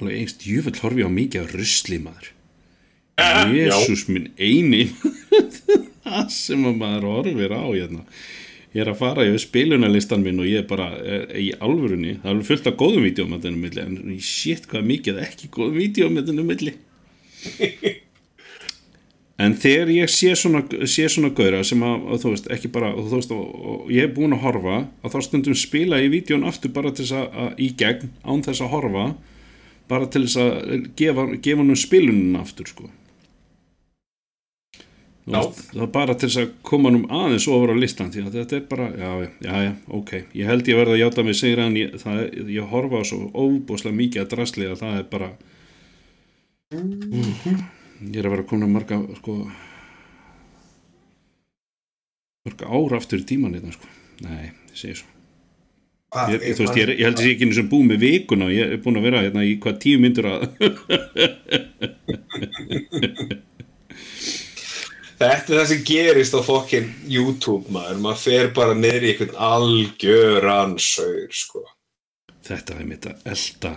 alveg 0.00 0.20
einst 0.20 0.46
jöfell 0.46 0.78
horfi 0.82 1.06
á 1.06 1.10
mikið 1.10 1.44
af 1.44 1.52
rusli 1.54 2.00
maður. 2.02 2.30
Jésús 3.54 4.08
minn 4.10 4.32
eini 4.38 4.88
það 6.04 6.32
sem 6.34 6.64
að 6.66 6.80
maður 6.80 7.06
horfir 7.12 7.54
á 7.54 7.62
hérna. 7.62 8.02
Ég 8.74 8.82
er 8.82 8.90
að 8.90 8.98
fara 8.98 9.26
yfir 9.28 9.38
spilunarlistan 9.44 10.24
minn 10.24 10.40
og 10.42 10.48
ég 10.50 10.64
er 10.64 10.66
bara 10.66 10.88
eh, 10.98 11.28
í 11.38 11.52
alvörunni, 11.62 12.16
það 12.24 12.32
er 12.32 12.48
fullt 12.48 12.66
af 12.66 12.78
góðum 12.80 13.06
vídjóum 13.06 13.36
að 13.36 13.46
þennum 13.46 13.68
milli, 13.68 13.84
en 13.84 14.18
shit 14.18 14.66
hvað 14.70 14.88
mikið 14.88 15.20
ekki 15.22 15.50
góðum 15.54 15.78
vídjóum 15.78 16.18
að 16.18 16.32
þennum 16.32 16.50
milli 16.50 16.74
en 19.44 19.54
þegar 19.58 19.92
ég 19.94 20.10
sé 20.12 20.32
svona, 20.38 20.62
sé 20.86 21.08
svona 21.10 21.32
gauðra 21.34 21.62
sem 21.66 21.82
að, 21.84 22.08
að 22.14 22.24
þú 22.24 22.34
veist, 22.34 22.50
ekki 22.54 22.72
bara 22.74 22.90
þú 22.96 23.12
veist, 23.16 23.34
og, 23.34 23.44
og 23.74 23.94
ég 23.94 24.08
er 24.08 24.16
búin 24.16 24.36
að 24.36 24.44
horfa 24.46 24.80
að 25.02 25.14
þá 25.14 25.20
stundum 25.28 25.58
spila 25.58 26.02
ég 26.02 26.12
vídjón 26.14 26.46
aftur 26.48 26.74
bara 26.74 26.92
til 26.94 27.04
þess 27.06 27.16
að, 27.20 27.30
að 27.44 27.64
í 27.66 27.70
gegn, 27.80 28.12
án 28.22 28.44
þess 28.46 28.64
að 28.64 28.74
horfa 28.76 29.06
bara 29.90 30.10
til 30.10 30.26
þess 30.26 30.40
að 30.40 30.90
gefa, 30.96 31.26
gefa 31.38 31.62
hann 31.62 31.74
um 31.74 31.80
spilunum 31.80 32.36
aftur 32.40 32.70
sko. 32.70 32.90
Veist, 35.24 35.60
það 35.70 35.82
er 35.86 35.90
bara 35.92 36.14
til 36.20 36.28
þess 36.28 36.40
að 36.42 36.50
koma 36.68 36.90
um 36.92 37.04
aðeins 37.08 37.46
ofur 37.48 37.72
á 37.72 37.76
listan 37.80 38.10
því 38.12 38.26
að 38.26 38.34
þetta 38.38 38.56
er 38.58 38.64
bara, 38.68 38.88
já, 38.92 39.10
já, 39.46 39.54
já, 39.64 39.70
ok. 39.98 40.12
Ég 40.36 40.50
held 40.50 40.68
ég 40.68 40.76
verða 40.76 40.96
að 40.96 41.00
játa 41.00 41.24
mig 41.24 41.38
sigra 41.38 41.68
en 41.70 41.78
ég, 41.80 41.94
það, 42.02 42.18
ég 42.52 42.72
horfa 42.72 43.00
á 43.00 43.04
svo 43.08 43.20
óbúslega 43.32 43.96
mikið 43.96 44.24
að 44.24 44.32
drasli 44.34 44.68
að 44.68 44.82
það 44.82 44.98
er 44.98 45.06
bara 45.14 45.30
ég 46.74 48.18
er 48.18 48.26
að 48.26 48.34
vera 48.34 48.48
komin 48.48 48.68
að 48.68 48.74
marga 48.74 48.96
sko 49.20 49.34
marga 52.44 52.68
ára 52.68 52.96
aftur 53.00 53.22
í 53.22 53.28
tíman 53.28 53.54
hérna 53.56 53.72
sko. 53.74 53.86
Nei, 54.24 54.46
ég 54.50 54.78
segi 54.78 54.94
svo. 55.00 55.08
Ég, 56.30 56.38
þú 56.54 56.62
veist, 56.62 56.76
ég, 56.78 56.84
ég 56.94 57.06
held 57.08 57.18
að 57.18 57.26
ég 57.26 57.32
ekki 57.34 57.44
einu 57.48 57.56
sem 57.56 57.70
búið 57.70 57.88
með 57.88 57.98
vikuna. 58.04 58.46
Og 58.46 58.52
ég 58.54 58.62
er 58.76 58.82
búin 58.84 58.98
að 59.00 59.06
vera 59.08 59.24
hérna 59.24 59.42
í 59.42 59.44
hvað 59.62 59.80
tíu 59.82 59.96
myndur 60.02 60.26
að 60.30 60.38
Þetta 65.14 65.52
er 65.52 65.58
það 65.60 65.68
sem 65.70 65.82
gerist 65.86 66.34
á 66.34 66.40
fokkin 66.44 66.88
YouTube 67.08 67.70
maður, 67.72 67.98
maður 68.02 68.20
fer 68.20 68.48
bara 68.56 68.74
niður 68.76 69.04
í 69.06 69.08
einhvern 69.12 69.36
algjöran 69.48 70.74
saur 70.82 71.30
sko. 71.32 71.62
þetta 72.44 72.74
er 72.76 72.84
mitt 72.88 73.06
að 73.08 73.16
elda 73.32 73.72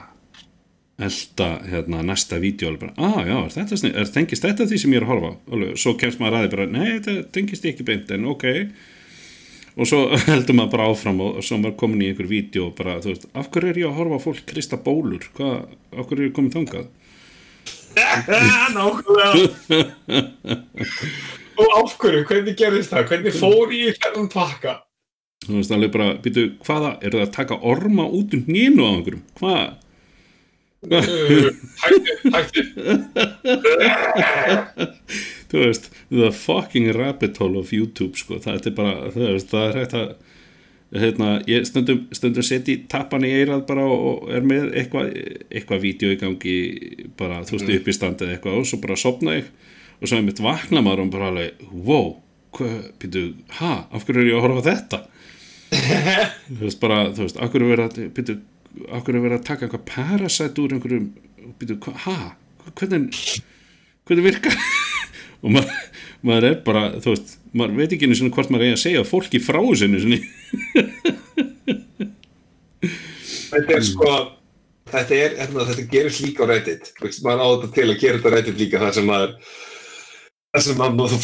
elda 0.97 1.47
hérna 1.69 2.01
næsta 2.01 2.39
vídeo 2.41 2.71
alveg 2.71 2.79
bara, 2.81 2.93
ah 2.97 3.21
já, 3.21 3.37
er 3.37 3.51
þetta 3.53 3.77
snið, 3.77 3.97
er 4.01 4.07
tengist 4.13 4.45
þetta 4.45 4.65
því 4.65 4.77
sem 4.81 4.93
ég 4.95 5.01
er 5.01 5.05
að 5.05 5.11
horfa? 5.11 5.31
Alveg, 5.53 5.75
svo 5.77 5.93
kemst 6.01 6.21
maður 6.21 6.37
aðeins 6.39 6.53
bara, 6.55 6.65
nei, 6.73 6.87
þetta 6.95 7.13
tengist 7.37 7.67
ekki 7.69 7.85
beint 7.85 8.13
en 8.15 8.25
ok. 8.31 8.45
Og 9.77 9.85
svo 9.85 9.99
heldur 10.31 10.57
maður 10.57 10.73
bara 10.73 10.87
áfram 10.89 11.21
og, 11.21 11.37
og 11.37 11.45
svo 11.45 11.59
maður 11.61 11.77
komin 11.83 12.01
í 12.01 12.09
einhver 12.09 12.29
vídeo 12.31 12.71
og 12.71 12.75
bara, 12.79 12.97
þú 13.03 13.13
veist, 13.13 13.29
af 13.37 13.51
hverju 13.53 13.69
er 13.73 13.81
ég 13.83 13.91
að 13.91 13.99
horfa 14.01 14.19
fólk 14.25 14.41
krista 14.49 14.81
bólur, 14.81 15.23
hvað, 15.37 15.55
af 15.93 16.09
hverju 16.09 16.23
er 16.23 16.29
ég 16.31 16.35
komin 16.39 16.55
þangað? 16.57 16.87
Og 21.57 21.71
af 21.73 21.93
hverju, 21.97 22.25
hvernig 22.29 22.53
gerðist 22.57 22.91
það? 22.93 23.07
Hvernig 23.09 23.33
fór 23.33 23.71
ég 23.73 23.97
þennan 24.01 24.29
pakka? 24.33 24.73
þú 25.47 25.55
veist, 25.55 25.71
alveg 25.71 25.91
bara, 25.93 26.07
býtu, 26.21 26.43
hvaða 26.65 26.95
er 27.01 27.13
það 27.13 27.23
að 27.23 27.35
taka 27.37 27.57
orma 27.69 28.05
út 28.09 28.33
um 28.35 28.43
hnínu 28.47 28.83
á 28.83 28.89
einhverjum, 28.91 29.23
hvað 29.39 29.61
Hætti, 30.77 32.11
hætti 32.35 32.63
þú 35.49 35.61
veist, 35.63 35.89
the 36.11 36.29
fucking 36.31 36.91
rabbit 36.93 37.39
hole 37.41 37.57
of 37.57 37.71
YouTube 37.73 38.19
sko, 38.19 38.37
það 38.43 38.69
er 38.69 38.75
bara 38.77 39.11
það 39.15 39.29
er, 39.31 39.39
það 39.49 39.63
er 39.63 39.79
hægt 39.81 39.95
að 39.97 40.11
hérna, 40.97 41.31
ég 41.49 41.65
stundum, 41.67 42.03
stundum 42.15 42.45
seti 42.45 42.77
tappan 42.91 43.25
í 43.27 43.31
eirað 43.39 43.65
bara 43.67 43.87
og, 43.89 44.27
er 44.31 44.45
með 44.45 44.69
eitthvað 44.77 45.09
eitthvað 45.49 45.83
vídeo 45.83 46.13
í 46.13 46.19
gangi 46.21 46.55
bara, 47.19 47.41
þú 47.47 47.57
veist, 47.57 47.73
upp 47.79 47.89
í 47.89 47.97
standið 47.97 48.35
eitthvað 48.35 48.61
og 48.61 48.69
svo 48.69 48.79
bara 48.83 48.99
sopna 48.99 49.39
ég 49.39 49.49
og 49.97 50.05
svo 50.05 50.19
er 50.19 50.27
mitt 50.27 50.43
vakna 50.43 50.83
maður 50.85 51.07
og 51.07 51.13
bara 51.17 51.31
alveg, 51.33 51.67
wow 51.73 52.15
býtu, 53.01 53.31
ha, 53.59 53.87
af 53.91 54.05
hverju 54.05 54.23
er 54.23 54.29
ég 54.31 54.37
að 54.37 54.45
horfa 54.45 54.63
þetta? 54.71 55.01
Þú 56.47 56.61
veist, 56.61 56.79
bara, 56.79 57.01
þú 57.11 57.25
veist, 57.25 57.37
af 57.43 57.51
hverju 57.51 57.67
er 57.67 57.73
verið 57.73 57.87
að 57.87 58.13
býtu, 58.15 58.37
hverju 58.85 59.19
er 59.19 59.25
verið 59.25 59.39
að 59.39 59.47
taka 59.47 59.67
eitthvað 59.67 59.87
parasite 59.89 60.63
úr 60.63 60.75
einhverjum, 60.75 61.07
býtu, 61.59 61.77
hva, 61.83 61.93
ha? 62.05 62.17
Hvernig 62.77 63.21
hvernig 64.07 64.27
virkar? 64.27 64.55
Og 65.43 65.53
maður, 65.53 65.75
maður 66.25 66.49
er 66.49 66.55
bara 66.65 66.83
þú 67.03 67.13
veist, 67.13 67.35
maður 67.53 67.77
veit 67.81 67.93
ekki 67.95 68.07
einu 68.07 68.17
sinni 68.17 68.33
hvort 68.35 68.51
maður 68.53 68.67
eigi 68.67 68.77
að 68.77 68.83
segja 68.85 69.05
fólki 69.07 69.43
frá 69.43 69.61
sinni. 69.77 70.19
Þetta 73.47 73.77
er 73.77 73.85
sko 73.85 74.09
Þetta 74.87 75.15
er, 75.15 75.33
hérna, 75.41 75.65
þetta 75.67 75.83
gerist 75.91 76.21
líka 76.23 76.45
á 76.47 76.49
Reddit. 76.49 76.93
Maður 77.25 77.41
á 77.43 77.47
þetta 77.51 77.69
til 77.75 77.87
að 77.87 77.97
gera 77.99 78.19
þetta 78.19 78.31
Reddit 78.31 78.61
líka 78.61 78.79
þar 78.79 78.93
sem 78.95 79.09
maður 79.09 79.33
sem 80.63 80.77
maður, 80.79 81.11
þú 81.11 81.17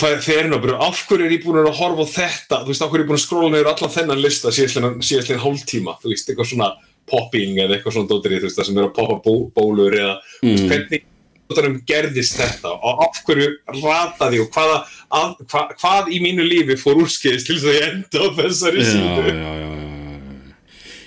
og 0.57 0.63
bara 0.65 0.79
af 0.83 0.99
hverju 1.07 1.25
er 1.25 1.33
ég 1.33 1.45
búin 1.45 1.61
að 1.61 1.77
horfa 1.79 2.03
á 2.05 2.13
þetta? 2.13 2.59
Þú 2.63 2.69
veist, 2.73 2.83
af 2.83 2.91
hverju 2.91 2.99
er 2.99 3.05
ég 3.05 3.09
búin 3.09 3.19
að 3.19 3.23
skróla 3.23 3.51
neyður 3.53 3.69
allan 3.71 3.93
þennan 3.93 4.21
lista 4.21 4.51
síðastlegin 4.53 5.41
hálftíma, 5.41 5.95
þú 6.03 6.11
veist, 6.11 6.29
eitthvað 6.29 6.49
svona 6.51 6.67
popping 7.09 7.57
eða 7.63 7.77
eitthvað 7.77 7.93
svona 7.97 8.09
dóttir 8.11 8.37
þú 8.39 8.47
veist, 8.47 8.59
það 8.59 8.65
sem 8.69 8.77
er 8.77 8.87
að 8.87 8.93
poppa 8.97 9.17
bó, 9.25 9.33
bólur 9.57 9.95
eða 9.97 10.13
Mm. 10.43 10.67
hvernig, 10.69 11.03
anskotanum 11.43 11.81
gerðist 11.85 12.37
þetta 12.39 12.71
og 12.73 13.01
af 13.05 13.19
hverju 13.27 13.49
rataði 13.83 14.39
og 14.41 14.49
hvaða, 14.55 14.77
að, 15.11 15.33
hva, 15.51 15.63
hvað 15.81 16.07
í 16.15 16.19
mínu 16.23 16.45
lífi 16.47 16.77
fór 16.79 17.01
úrskeiðist 17.03 17.45
til 17.49 17.57
þess 17.59 17.67
að 17.69 17.77
ég 17.79 17.89
enda 17.91 18.23
á 18.23 18.27
þessari 18.39 18.85
síðu 18.87 19.25
já, 19.27 19.33
já, 19.33 19.71
já. 19.73 19.81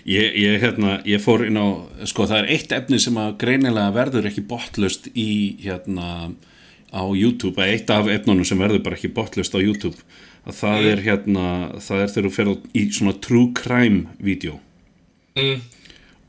Ég, 0.06 0.36
ég, 0.38 0.60
hérna, 0.62 1.00
ég 1.08 1.18
fór 1.24 1.42
inn 1.48 1.56
á 1.58 1.66
sko 2.06 2.28
það 2.30 2.44
er 2.44 2.50
eitt 2.54 2.70
efni 2.76 3.00
sem 3.02 3.16
að 3.18 3.32
greinilega 3.40 3.90
verður 3.96 4.28
ekki 4.30 4.44
botlust 4.46 5.08
í 5.18 5.56
hérna 5.64 6.30
á 6.94 7.02
YouTube, 7.10 7.58
eða 7.58 7.72
eitt 7.74 7.90
af 7.90 8.06
efnunum 8.14 8.46
sem 8.46 8.60
verður 8.62 8.84
bara 8.86 8.94
ekki 9.00 9.10
botlust 9.16 9.56
á 9.56 9.58
YouTube 9.58 9.98
að 10.46 10.54
það 10.60 10.86
er 10.92 11.02
hérna, 11.08 11.46
það 11.82 12.04
er 12.04 12.12
þegar 12.14 12.28
þú 12.28 12.34
ferð 12.36 12.68
í 12.78 12.84
svona 12.94 13.16
true 13.20 13.48
crime 13.58 14.06
vídeo 14.22 14.60
Mm. 15.36 15.58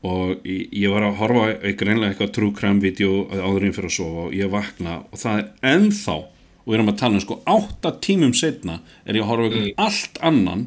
Og 0.06 0.44
ég, 0.46 0.88
var 0.92 1.02
að 1.08 1.16
horfa 1.18 1.46
á 1.58 1.70
greinlega 1.78 2.12
eitthvað 2.12 2.34
true 2.36 2.54
crime 2.54 2.82
vídeo 2.82 3.24
áður 3.34 3.66
en 3.66 3.74
fyrir 3.74 3.90
að 3.90 3.96
sofa 3.96 4.26
og 4.28 4.36
ég 4.36 4.52
vakna 4.52 5.00
og 5.08 5.18
það 5.18 5.40
er 5.40 5.72
ennþá 5.72 6.16
og 6.18 6.68
við 6.68 6.76
erum 6.78 6.92
að 6.92 7.00
tala 7.00 7.18
um 7.18 7.24
sko 7.24 7.38
átta 7.48 7.94
tímum 8.04 8.34
setna 8.36 8.78
er 9.04 9.18
ég 9.18 9.24
að 9.24 9.30
horfa 9.32 9.48
eitthvað 9.48 9.82
allt 9.88 10.22
annan 10.30 10.62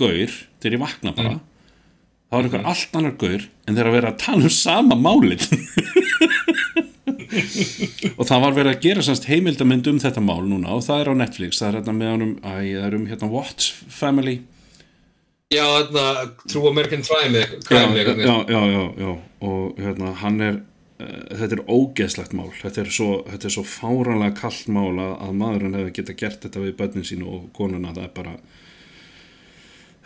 gaur 0.00 0.32
þegar 0.62 0.76
ég 0.76 0.82
vakna 0.82 1.12
bara. 1.16 1.36
Þá 2.26 2.36
er 2.36 2.46
eitthvað 2.48 2.70
allt 2.72 2.96
annar 2.98 3.14
gaur 3.20 3.44
en 3.66 3.76
þeir 3.76 3.90
að 3.90 3.96
vera 3.96 4.12
að 4.12 4.20
tala 4.24 4.48
um 4.48 4.54
sama 4.56 4.96
málið. 4.98 5.46
Og 8.16 8.24
það 8.26 8.42
var 8.42 8.54
verið 8.56 8.72
að 8.72 8.82
gera 8.86 9.02
semst 9.04 9.26
heimildamönd 9.28 9.88
um 9.90 9.98
þetta 10.00 10.22
mál 10.24 10.42
núna 10.48 10.72
og 10.76 10.84
það 10.86 11.02
er 11.02 11.10
á 11.12 11.14
Netflix 11.20 11.60
það 11.60 11.68
er 11.68 11.76
hérna 11.78 11.94
með 11.96 12.12
honum, 12.14 12.32
æ, 12.40 12.54
það 12.56 12.86
er 12.86 12.96
um 12.96 13.06
hérna 13.10 13.28
Watts 13.32 13.66
Family 13.92 14.36
Já, 15.54 15.62
þarna, 15.62 16.32
True 16.50 16.70
American 16.72 17.02
Crime 17.06 17.38
já, 18.18 18.44
já, 18.50 18.60
já, 18.66 18.94
já, 18.98 19.10
og 19.46 19.76
hérna 19.78 20.10
hann 20.18 20.40
er 20.42 20.56
uh, 20.98 21.36
þetta 21.38 21.54
er 21.54 21.60
ógeðslegt 21.70 22.32
mál. 22.34 22.48
Þetta 22.58 22.80
er 22.82 22.88
svo, 22.90 23.10
þetta 23.28 23.46
er 23.46 23.54
svo 23.54 23.62
fáranlega 23.62 24.34
kallt 24.40 24.66
mál 24.74 24.98
að, 24.98 25.12
að 25.22 25.36
maðurinn 25.38 25.76
hefði 25.78 25.92
geta 26.00 26.16
gert 26.18 26.46
þetta 26.48 26.62
við 26.64 26.72
bönnin 26.80 27.06
sínu 27.06 27.28
og 27.30 27.44
konuna. 27.54 27.92
Það 27.94 28.08
er 28.08 28.10
bara 28.16 28.32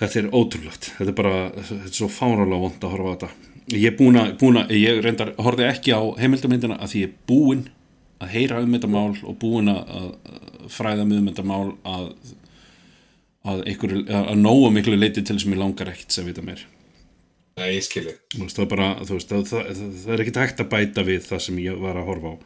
þetta 0.03 0.21
er 0.21 0.29
ótrúlegt. 0.29 0.91
Þetta 0.99 1.09
er 1.09 1.17
bara, 1.23 1.39
þetta 1.57 1.89
er 1.89 1.97
svo 2.03 2.11
fáranlega 2.13 2.61
vond 2.67 2.85
að 2.85 2.95
horfa 2.99 3.09
á 3.09 3.15
þetta. 3.15 3.31
Ég 3.79 3.89
er 3.89 3.97
búin 3.97 4.21
að, 4.21 4.35
búin 4.45 4.61
að 4.61 4.75
ég 4.77 5.01
reyndar, 5.07 5.33
horfði 5.41 5.71
ekki 5.71 5.97
á 5.97 6.03
heimildamindina 6.21 6.77
að 6.77 6.93
því 6.93 7.07
ég 7.07 7.15
er 7.15 7.33
búin 7.33 7.65
að 8.21 8.37
heyra 8.37 8.61
um 8.61 8.77
þetta 8.77 8.93
mál 8.93 9.17
og 9.25 9.41
búin 9.41 9.73
að, 9.73 9.97
að 10.03 10.69
fræða 10.77 11.09
mig 11.09 11.23
um 11.23 11.33
þetta 11.33 11.49
mál 11.49 11.65
að 11.89 12.13
að, 13.49 13.65
einhver, 13.71 13.97
að 14.21 14.37
nógu 14.41 14.69
miklu 14.75 14.99
leiti 14.99 15.25
til 15.25 15.39
sem 15.41 15.55
ég 15.55 15.61
langar 15.61 15.93
ekkert 15.93 16.13
sem 16.13 16.29
vita 16.29 16.45
mér 16.45 16.67
Nei, 17.61 17.75
ég 17.77 17.85
skilji 17.85 18.15
það, 18.31 18.71
það, 19.05 19.21
það, 19.27 19.51
það, 19.51 20.07
er 20.15 20.23
ekkert 20.23 20.41
hægt 20.41 20.63
að 20.63 20.71
bæta 20.71 21.05
við 21.05 21.27
það 21.27 21.43
sem 21.45 21.59
ég 21.61 21.83
var 21.83 21.99
að 21.99 22.09
horfa 22.09 22.33
á. 22.33 22.37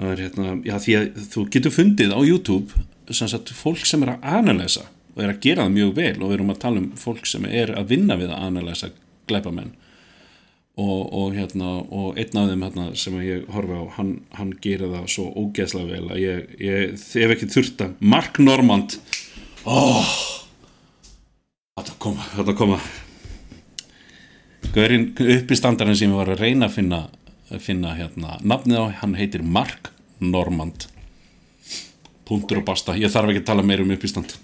Það 0.00 0.12
er 0.12 0.22
hérna, 0.24 0.54
já 0.64 0.74
því 0.80 0.96
að 0.96 1.20
þú 1.34 1.44
getur 1.56 1.74
fundið 1.74 2.14
á 2.16 2.20
YouTube 2.24 2.86
sem 3.10 3.28
sagt 3.28 3.52
fólk 3.52 3.84
sem 3.84 4.06
er 4.06 4.14
að 4.14 4.26
analysa 4.38 4.86
og 5.10 5.20
er 5.20 5.34
að 5.34 5.42
gera 5.44 5.66
það 5.66 5.76
mjög 5.76 5.92
vel 5.98 6.14
og 6.14 6.24
við 6.30 6.36
erum 6.38 6.52
að 6.54 6.60
tala 6.62 6.80
um 6.80 6.90
fólk 6.96 7.28
sem 7.28 7.46
er 7.50 7.74
að 7.76 7.92
vinna 7.92 8.16
við 8.16 8.32
að 8.32 8.44
analysa 8.46 8.92
glæpamenn. 9.28 9.74
Og, 10.80 11.00
og 11.12 11.34
hérna 11.36 11.74
og 11.82 12.16
einn 12.16 12.38
af 12.40 12.46
þeim 12.48 12.62
hérna, 12.64 12.84
sem 12.96 13.16
ég 13.26 13.48
horfa 13.52 13.82
á 13.82 13.84
hann, 13.98 14.14
hann 14.38 14.54
gera 14.64 14.88
það 14.94 15.10
svo 15.12 15.26
ógeðslega 15.34 15.98
vel 15.98 16.14
að 16.14 16.22
ég, 16.22 16.54
ég 16.62 17.02
hef 17.20 17.34
ekki 17.34 17.50
þurft 17.52 17.84
að 17.84 17.98
Mark 18.14 18.40
Normand 18.40 18.96
oh, 19.68 20.10
þetta 21.78 21.96
koma, 22.02 22.26
þetta 22.36 22.54
koma. 22.58 22.78
Gaurinn 24.70 25.10
upp 25.10 25.50
í 25.50 25.58
standarinn 25.58 25.98
sem 25.98 26.12
ég 26.12 26.20
var 26.20 26.30
að 26.30 26.44
reyna 26.44 26.68
að 26.68 26.76
finna, 26.78 27.00
að 27.50 27.64
finna 27.64 27.94
hérna, 27.98 28.38
nafnið 28.40 28.80
á, 28.80 28.84
hann 29.02 29.16
heitir 29.18 29.42
Mark 29.42 29.90
Normand. 30.22 30.86
Punktur 32.28 32.60
og 32.60 32.68
basta, 32.68 32.94
ég 32.94 33.10
þarf 33.10 33.32
ekki 33.32 33.42
að 33.42 33.48
tala 33.50 33.66
meir 33.66 33.82
um 33.82 33.90
upp 33.90 34.04
í 34.06 34.10
stand 34.10 34.36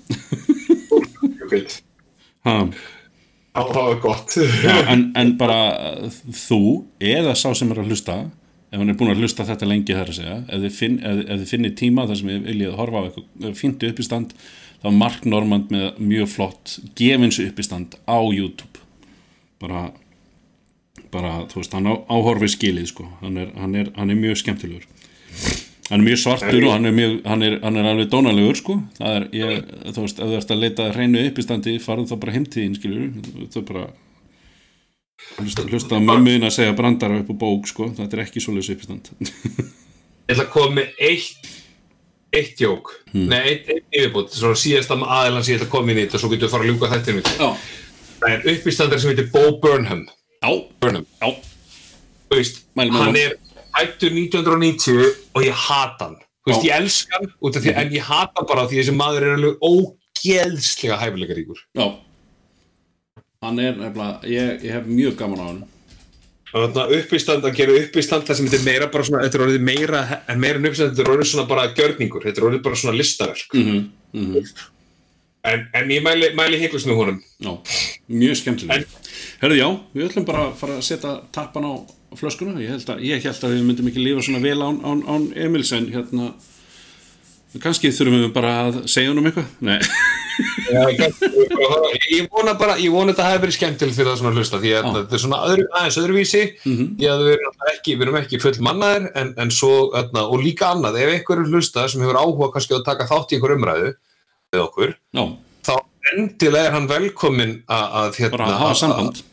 Það 3.57 3.71
var 3.77 4.01
gott. 4.03 4.35
Já, 4.37 4.75
en, 4.93 5.07
en 5.17 5.31
bara 5.41 5.61
uh, 6.05 6.19
þú 6.35 6.61
eða 7.01 7.33
sá 7.39 7.49
sem 7.57 7.71
er 7.73 7.81
að 7.81 7.93
hlusta 7.93 8.19
ef 8.67 8.81
hann 8.81 8.91
er 8.93 8.99
búin 8.99 9.13
að 9.15 9.23
hlusta 9.23 9.47
þetta 9.49 9.69
lengi 9.71 9.95
þar 9.97 10.11
að 10.11 10.19
segja 10.19 10.37
ef 10.43 10.63
þið, 10.65 10.73
finn, 10.77 10.97
finnir 11.49 11.75
tíma 11.79 12.05
þar 12.09 12.19
sem 12.21 12.33
þið 12.33 12.49
viljið 12.51 12.79
horfa 12.81 13.01
á 13.01 13.05
eitthvað 13.07 13.59
fíntu 13.61 13.91
upp 13.91 14.03
í 14.03 14.07
stand 14.07 14.35
þá 14.81 14.91
er 14.91 14.99
Mark 14.99 15.29
Normand 15.29 15.71
með 15.75 16.01
mjög 16.01 16.33
flott 16.33 16.79
gefins 16.99 17.41
upp 17.43 17.61
í 17.61 17.67
stand 17.67 17.97
á 18.07 18.19
YouTube. 18.21 18.83
Bara 19.63 19.89
bara, 21.13 21.45
þú 21.51 21.63
veist, 21.63 21.77
hann 21.77 21.89
á, 21.89 21.95
áhorfið 22.13 22.53
skilið 22.57 22.91
sko, 22.93 23.07
hann 23.23 23.41
er, 23.41 23.53
hann, 23.61 23.75
er, 23.79 23.91
hann 23.97 24.13
er 24.13 24.19
mjög 24.19 24.41
skemmtilegur. 24.43 24.87
Hann 25.87 26.01
er 26.01 26.07
mjög 26.09 26.19
svartur 26.25 26.65
og 26.67 26.73
hann 26.75 26.89
er, 26.89 26.95
mjög, 26.97 27.13
hann 27.29 27.45
er, 27.47 27.59
hann 27.63 27.79
er 27.79 27.89
alveg 27.93 28.09
dónalegur 28.11 28.59
sko, 28.59 28.79
það 28.99 29.19
er, 29.19 29.27
ég, 29.39 29.69
þú 29.95 30.07
veist, 30.07 30.19
ef 30.19 30.33
þú 30.33 30.41
ert 30.41 30.55
að 30.55 30.65
leita 30.65 30.89
hreinu 30.97 31.23
uppistandi, 31.29 31.77
farðu 31.83 32.09
þá 32.11 32.17
bara 32.25 32.35
heim 32.35 32.49
til 32.49 32.65
þín 32.65 32.79
skilur, 32.81 33.05
þú 33.55 33.63
bara 33.71 33.87
hlusta, 35.71 36.01
mömmuðin 36.03 36.49
að 36.49 36.57
segja 36.59 36.75
brandara 36.77 37.21
upp 37.23 37.31
á 37.31 37.37
bók 37.39 37.71
sko, 37.71 37.91
þetta 37.97 38.19
er 38.19 38.25
ekki 38.27 38.43
svoleiðis 38.43 38.75
uppistand 38.75 39.13
Ég 40.27 40.35
ætla 40.35 40.49
að 40.49 40.53
koma 40.57 40.81
með 40.81 41.01
eitt 41.07 41.49
eitt 42.41 42.61
jók, 42.63 42.91
nei, 43.17 43.41
eitt, 43.51 43.69
eitt 43.73 43.87
yfirbútt 43.97 44.35
svona 44.37 44.59
síðasta 44.61 44.97
aðeins 45.01 45.49
ég 45.51 45.59
ætla 45.59 45.67
að 45.69 45.73
koma 45.73 45.93
inn 45.93 46.01
í 46.01 46.05
þetta 46.07 46.21
svo 46.23 46.31
getur 46.33 46.47
við 46.47 46.51
að 46.51 46.55
fara 46.57 46.67
að 46.67 46.71
ljúka 46.71 46.91
þetta. 46.93 47.17
Mitt 47.17 47.33
Já, 47.37 47.49
Það 48.17 48.33
er 48.33 48.47
uppistandar 48.55 49.01
sem 49.03 49.11
heitir 49.13 49.27
Bo 49.33 49.43
Burnham. 49.61 50.07
Já, 50.41 50.51
Burnham, 50.81 51.05
já. 51.21 51.29
Þú 52.31 52.39
veist, 52.41 52.63
Mælum 52.79 52.95
með 52.97 53.03
hann 53.03 53.11
honum. 53.11 53.21
er 53.23 53.37
hættur 53.77 54.15
1990 54.17 55.11
og 55.37 55.45
ég 55.45 55.61
hata 55.67 56.09
hann. 56.09 56.17
Þú 56.47 56.53
veist, 56.53 56.65
ég 56.67 56.77
elska 56.81 57.19
hann 57.21 57.31
út 57.45 57.59
af 57.61 57.63
því, 57.67 57.75
en 57.83 57.93
ég 57.99 58.07
hata 58.09 58.41
hann 58.41 58.49
bara 58.49 58.65
því 58.71 58.81
þessi 58.81 58.95
maður 58.97 59.27
er 59.29 59.37
alveg 59.37 59.67
ógeðslega 59.69 60.99
hæfileika 61.03 61.37
ríkur 61.39 61.61
Já. 61.77 61.87
Hann 63.45 63.59
er 63.63 63.77
nefnilega, 63.77 64.21
ég, 64.33 64.63
ég 64.65 64.73
hef 64.79 64.87
mjög 64.89 65.17
gaman 65.21 65.43
á 65.43 65.47
hann 65.51 65.61
Þannig 66.57 66.79
að 66.83 66.95
uppistand, 66.97 67.45
að 67.45 67.59
gera 67.59 67.75
uppistand 67.81 68.29
það 68.29 68.39
sem 68.39 68.47
þetta 68.49 68.59
er 68.59 68.67
meira 68.67 68.89
bara 68.93 69.09
svona, 69.09 69.25
þetta 69.27 69.39
er 69.39 69.45
orðið 69.47 69.67
meira 69.67 70.01
en 70.17 70.41
meira 70.41 70.61
en 70.61 70.69
uppistand, 70.71 70.95
þetta 70.95 71.05
er 71.05 71.13
orðið 71.17 71.31
svona 71.33 71.49
bara 71.51 71.67
gjörningur 71.77 72.25
þetta 72.25 72.43
er 72.43 72.49
orðið 72.51 72.63
bara 72.65 72.81
svona 72.81 72.97
listaverk. 72.97 73.57
Mm 73.57 73.67
-hmm. 74.15 74.55
en, 75.53 75.67
en 75.81 75.93
ég 75.93 76.03
mæli, 76.07 76.33
mæli 76.39 76.63
heiklust 76.63 76.89
með 76.89 77.01
honum. 77.03 77.21
Já, 77.43 77.53
mjög 78.09 78.41
skemmtileg 78.41 78.87
Herðu 79.41 79.57
já, 79.59 79.69
við 79.93 80.09
ætlum 80.09 80.27
bara 80.29 80.47
að 80.49 80.59
fara 80.61 80.77
að 80.79 80.87
setja 80.87 81.15
tappan 81.33 81.69
á 81.69 81.73
flöskuna. 82.17 82.61
Ég 82.63 82.73
held 82.73 82.89
að, 82.89 83.03
ég 83.05 83.25
held 83.25 83.45
að 83.45 83.55
við 83.57 83.65
myndum 83.67 83.89
ekki 83.91 84.05
lifa 84.05 84.25
svona 84.25 84.41
vel 84.45 84.61
án, 84.63 84.79
án, 84.85 85.03
án 85.05 85.27
Emils 85.37 85.73
en 85.77 85.91
hérna 85.93 86.31
kannski 87.63 87.91
þurfum 87.95 88.23
við 88.25 88.33
bara 88.37 88.53
að 88.67 88.79
segja 88.91 89.11
honum 89.13 89.27
eitthvað? 89.31 89.51
Nei, 89.67 89.79
Já, 90.67 90.83
ég, 92.13 92.27
vona 92.33 92.53
bara, 92.61 92.75
ég 92.81 92.93
vona 92.93 93.13
þetta 93.15 93.25
hafi 93.31 93.41
verið 93.45 93.57
skemmtilegt 93.57 93.97
fyrir 93.97 94.11
það 94.11 94.19
svona 94.21 94.33
að 94.35 94.41
hlusta 94.41 94.59
því 94.61 94.73
að 94.77 94.89
þetta 94.97 95.17
er 95.17 95.23
svona 95.23 95.39
öðru, 95.49 95.65
aðeins 95.79 95.99
öðruvísi 96.03 96.43
því 96.67 97.09
að 97.13 97.23
við 97.25 97.31
erum 97.37 97.63
ekki, 97.73 97.95
við 97.97 98.05
erum 98.07 98.19
ekki 98.21 98.41
full 98.43 98.53
mannaðir 98.67 99.07
en, 99.23 99.31
en 99.45 99.53
svo, 99.57 99.71
öðna, 99.97 100.25
og 100.29 100.43
líka 100.45 100.69
annað 100.75 100.99
ef 101.05 101.15
einhver 101.15 101.41
er 101.45 101.49
hlusta 101.55 101.87
sem 101.89 102.05
hefur 102.05 102.19
áhuga 102.21 102.51
kannski 102.57 102.77
að 102.77 102.85
taka 102.91 103.09
þátt 103.09 103.33
í 103.33 103.39
einhver 103.39 103.57
umræðu 103.57 103.95
við 104.53 104.65
okkur, 104.67 104.93
já, 105.17 105.25
þá 105.71 105.73
endilega 106.17 106.69
er 106.69 106.77
hann 106.77 106.91
velkominn 106.93 107.57
að, 107.65 107.87
að 108.03 108.21
hérna, 108.21 108.37
bara 108.37 108.51
að 108.53 108.61
hafa 108.61 108.75
að- 108.77 108.83
samband. 108.83 109.25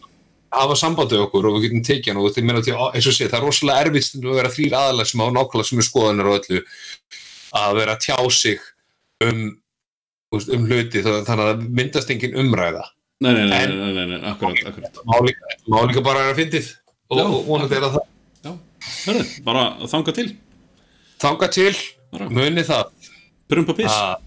að 0.54 0.64
hafa 0.64 0.80
samband 0.86 1.14
við 1.18 1.26
okkur 1.28 1.50
og 1.52 1.58
við 1.60 1.68
getum 1.68 1.84
tekið 1.90 2.14
hann 2.14 2.24
og 2.24 2.32
því 2.38 2.46
meina 2.48 2.64
til, 2.66 2.80
eins 2.80 3.12
og 3.12 3.18
sé, 3.20 3.28
það 3.28 3.40
er 3.42 3.46
rosalega 3.50 3.84
erfitt 3.90 4.16
að 4.24 4.40
vera 4.40 4.54
þrýr 4.56 4.80
aðalega 4.80 5.12
sem 5.12 5.24
á 5.24 5.28
nákvæmlega 5.36 5.70
sem 5.74 5.84
er 5.84 5.88
skoðanir 5.92 6.30
og 6.32 6.40
öllu 6.40 6.64
að 7.60 7.76
vera 7.80 7.96
að 7.96 8.06
tjá 8.06 8.18
sig 8.34 8.62
um, 9.24 9.44
þú 10.30 10.40
veist, 10.40 10.54
um 10.56 10.68
hluti 10.70 11.04
þannig 11.06 11.44
að 11.46 11.66
myndast 11.80 12.14
engin 12.14 12.38
umræða. 12.44 12.86
Nei, 13.24 13.32
nei, 13.38 13.44
nei, 13.48 13.68
nei, 13.72 13.92
nei, 13.96 14.06
nei, 14.12 14.22
akkurat, 14.34 14.64
akkurat. 14.68 15.04
Má 15.08 15.18
líka, 15.24 15.54
má 15.72 15.78
líka 15.88 16.04
bara 16.04 16.26
vera 16.26 16.34
að 16.36 16.42
fyndið 16.42 16.72
og, 17.14 17.36
vonandi 17.48 17.78
er 17.78 17.88
að 17.88 18.00
það. 18.00 18.10
Já, 18.44 18.54
hörðu, 19.06 19.28
bara 19.46 19.68
þanga 19.94 20.16
til. 20.18 20.30
Þanga 21.24 21.52
til, 21.56 21.76
muni 22.34 22.66
það. 22.68 23.12
Prumpa 23.54 23.78
piss. 23.78 23.94
Að, 23.94 24.26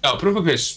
já, 0.00 0.10
prumpa 0.22 0.42
piss 0.48 0.72